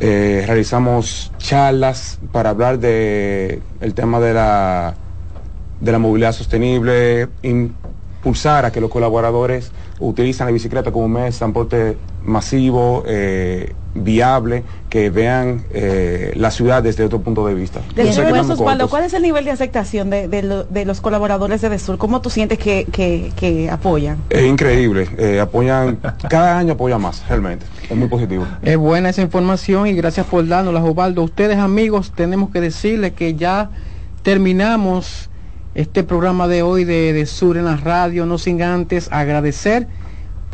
eh, 0.00 0.44
realizamos 0.46 1.30
charlas 1.36 2.18
para 2.32 2.50
hablar 2.50 2.78
de 2.78 3.60
el 3.82 3.92
tema 3.94 4.18
de 4.18 4.32
la, 4.34 4.94
de 5.84 5.92
la 5.92 5.98
movilidad 5.98 6.32
sostenible, 6.32 7.28
impulsar 7.42 8.64
a 8.64 8.72
que 8.72 8.80
los 8.80 8.90
colaboradores 8.90 9.70
utilizan 10.00 10.46
la 10.46 10.52
bicicleta 10.52 10.90
como 10.90 11.04
un 11.04 11.12
medio 11.12 11.26
de 11.30 11.32
transporte 11.32 11.98
masivo, 12.24 13.04
eh, 13.06 13.74
viable, 13.96 14.64
que 14.88 15.10
vean 15.10 15.62
eh, 15.72 16.32
la 16.36 16.50
ciudad 16.50 16.82
desde 16.82 17.04
otro 17.04 17.20
punto 17.20 17.46
de 17.46 17.54
vista. 17.54 17.80
Estamos 17.94 18.50
Osvaldo. 18.50 18.88
¿cuál 18.88 19.04
es 19.04 19.12
el 19.12 19.22
nivel 19.22 19.44
de 19.44 19.50
aceptación 19.52 20.08
de, 20.10 20.26
de 20.26 20.42
lo- 20.42 20.64
de 20.64 20.84
los 20.86 21.00
colaboradores 21.02 21.60
de 21.60 21.68
Desur? 21.68 21.98
¿Cómo 21.98 22.20
tú 22.22 22.30
sientes 22.30 22.58
que, 22.58 22.86
que- 22.90 23.30
que 23.36 23.70
apoyan? 23.70 24.16
Es 24.30 24.44
increíble, 24.46 25.06
eh, 25.18 25.38
apoyan, 25.38 25.98
cada 26.30 26.58
año 26.58 26.72
apoya 26.72 26.96
más, 26.98 27.22
realmente, 27.28 27.66
es 27.88 27.96
muy 27.96 28.08
positivo. 28.08 28.46
Es 28.62 28.76
buena 28.78 29.10
esa 29.10 29.20
información 29.22 29.86
y 29.86 29.92
gracias 29.92 30.26
por 30.26 30.46
dárnosla, 30.48 30.82
Osvaldo. 30.82 31.22
Ustedes, 31.22 31.58
amigos, 31.58 32.10
tenemos 32.16 32.48
que 32.50 32.60
decirles 32.62 33.12
que 33.12 33.34
ya 33.34 33.70
terminamos 34.22 35.28
este 35.74 36.04
programa 36.04 36.48
de 36.48 36.62
hoy 36.62 36.84
de, 36.84 37.12
de 37.12 37.26
Sur 37.26 37.56
en 37.56 37.64
la 37.64 37.76
radio, 37.76 38.26
no 38.26 38.38
sin 38.38 38.62
antes 38.62 39.08
agradecer 39.10 39.88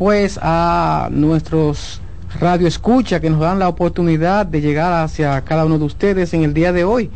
pues 0.01 0.39
a 0.41 1.09
nuestros 1.11 2.01
radio 2.39 2.67
escucha 2.67 3.21
que 3.21 3.29
nos 3.29 3.41
dan 3.41 3.59
la 3.59 3.69
oportunidad 3.69 4.47
de 4.47 4.63
llegar 4.63 4.95
hacia 4.95 5.43
cada 5.43 5.67
uno 5.67 5.79
de 5.79 5.85
ustedes 5.85 6.33
en 6.33 6.43
el 6.43 6.55
día 6.55 6.73
de 6.73 6.85
hoy. 6.85 7.11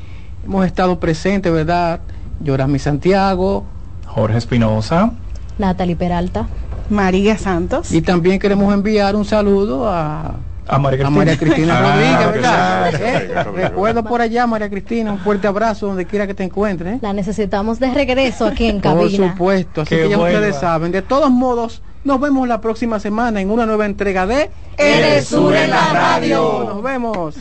Hemos 0.44 0.66
estado 0.66 1.00
presentes, 1.00 1.50
¿verdad? 1.50 2.00
Yorami 2.40 2.78
Santiago, 2.78 3.64
Jorge 4.06 4.36
Espinosa, 4.36 5.12
Natalie 5.56 5.96
Peralta. 5.96 6.46
María 6.90 7.38
Santos. 7.38 7.90
y 7.90 8.02
también 8.02 8.38
queremos 8.38 8.74
enviar 8.74 9.16
un 9.16 9.24
saludo 9.24 9.88
a 9.88 10.34
a 10.66 10.78
María 10.78 11.06
a 11.06 11.10
Cristina. 11.10 11.10
María 11.18 11.38
Cristina 11.38 11.78
Ah, 11.78 11.92
Rodríguez. 11.94 12.32
¿verdad? 12.32 12.90
Claro, 12.90 12.96
Eh, 12.96 13.28
claro, 13.30 13.52
claro. 13.52 13.68
Recuerda 13.68 14.02
por 14.02 14.20
allá, 14.20 14.46
María 14.46 14.70
Cristina, 14.70 15.12
un 15.12 15.18
fuerte 15.18 15.46
abrazo 15.46 15.86
donde 15.86 16.06
quiera 16.06 16.26
que 16.26 16.34
te 16.34 16.44
encuentres. 16.44 16.94
¿eh? 16.94 16.98
La 17.02 17.12
necesitamos 17.12 17.78
de 17.80 17.92
regreso 17.92 18.46
aquí 18.46 18.66
en 18.66 18.80
Por 18.80 18.94
cabina. 18.98 19.30
supuesto, 19.32 19.82
así 19.82 19.94
Que 19.94 20.02
que 20.04 20.08
ya 20.10 20.18
ustedes 20.18 20.56
saben. 20.56 20.90
De 20.92 21.02
todos 21.02 21.30
modos, 21.30 21.82
nos 22.04 22.20
vemos 22.20 22.48
la 22.48 22.60
próxima 22.60 22.98
semana 23.00 23.40
en 23.40 23.50
una 23.50 23.66
nueva 23.66 23.86
entrega 23.86 24.26
de 24.26 24.50
Eres 24.78 25.28
Sur 25.28 25.54
en 25.54 25.70
la 25.70 25.92
radio. 25.92 26.64
Nos 26.68 26.82
vemos. 26.82 27.34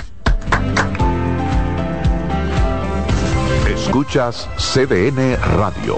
Escuchas 3.74 4.48
CDN 4.58 5.36
Radio, 5.58 5.98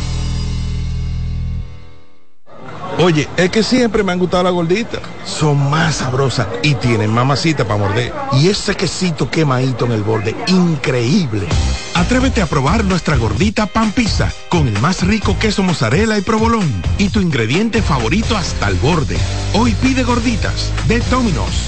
Oye, 2.99 3.27
es 3.37 3.49
que 3.49 3.63
siempre 3.63 4.03
me 4.03 4.11
han 4.11 4.19
gustado 4.19 4.43
las 4.43 4.53
gorditas. 4.53 5.01
Son 5.25 5.69
más 5.69 5.95
sabrosas 5.95 6.47
y 6.61 6.75
tienen 6.75 7.11
mamacita 7.11 7.65
para 7.65 7.79
morder. 7.79 8.13
Y 8.33 8.49
ese 8.49 8.75
quesito 8.75 9.29
quemadito 9.29 9.85
en 9.85 9.93
el 9.93 10.03
borde, 10.03 10.35
increíble. 10.47 11.47
Atrévete 11.95 12.41
a 12.41 12.45
probar 12.45 12.83
nuestra 12.83 13.15
gordita 13.17 13.65
pan 13.65 13.91
pizza 13.91 14.31
con 14.49 14.67
el 14.67 14.79
más 14.79 15.05
rico 15.05 15.37
queso 15.39 15.63
mozzarella 15.63 16.17
y 16.17 16.21
provolón 16.21 16.69
y 16.97 17.09
tu 17.09 17.21
ingrediente 17.21 17.81
favorito 17.81 18.35
hasta 18.37 18.67
el 18.67 18.75
borde. 18.75 19.17
Hoy 19.53 19.73
pide 19.81 20.03
gorditas 20.03 20.71
de 20.87 20.99
Domino's. 20.99 21.67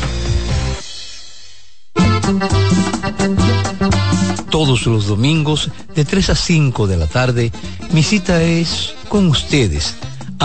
Todos 4.50 4.86
los 4.86 5.08
domingos 5.08 5.72
de 5.96 6.06
3 6.06 6.30
a 6.30 6.36
5 6.36 6.86
de 6.86 6.98
la 6.98 7.08
tarde, 7.08 7.52
mi 7.92 8.04
cita 8.04 8.44
es 8.44 8.94
con 9.10 9.28
ustedes 9.28 9.96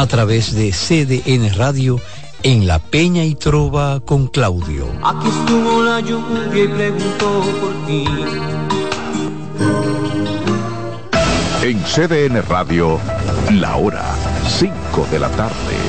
a 0.01 0.07
través 0.07 0.55
de 0.55 0.71
CDN 0.71 1.53
Radio 1.57 2.01
en 2.45 2.69
La 2.69 2.79
Peña 2.79 3.25
y 3.25 3.35
Trova 3.35 3.99
con 3.99 4.29
Claudio. 4.29 4.87
Aquí 5.03 5.27
estuvo 5.27 5.83
la 5.83 5.99
lluvia 5.99 6.65
y 6.65 6.69
preguntó 6.69 7.43
por 7.61 7.87
ti. 7.87 8.05
En 11.63 11.83
CDN 11.83 12.43
Radio, 12.49 13.01
la 13.51 13.75
hora 13.75 14.05
5 14.47 15.09
de 15.11 15.19
la 15.19 15.31
tarde. 15.31 15.88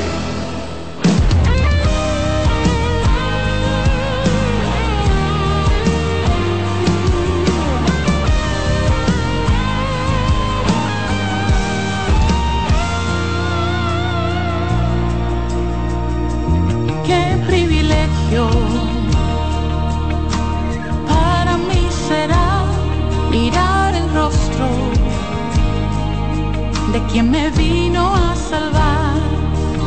quien 27.12 27.32
me 27.32 27.50
vino 27.52 28.14
a 28.14 28.36
salvar 28.36 29.16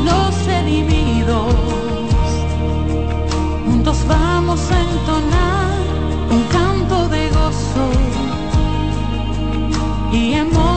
los 0.04 0.46
redimidos. 0.46 1.54
Juntos 3.66 3.98
vamos 4.06 4.60
a 4.70 4.80
entonar 4.80 5.72
un 6.30 6.42
canto 6.44 7.08
de 7.08 7.28
gozo 7.30 7.84
y 10.12 10.34
amor. 10.34 10.71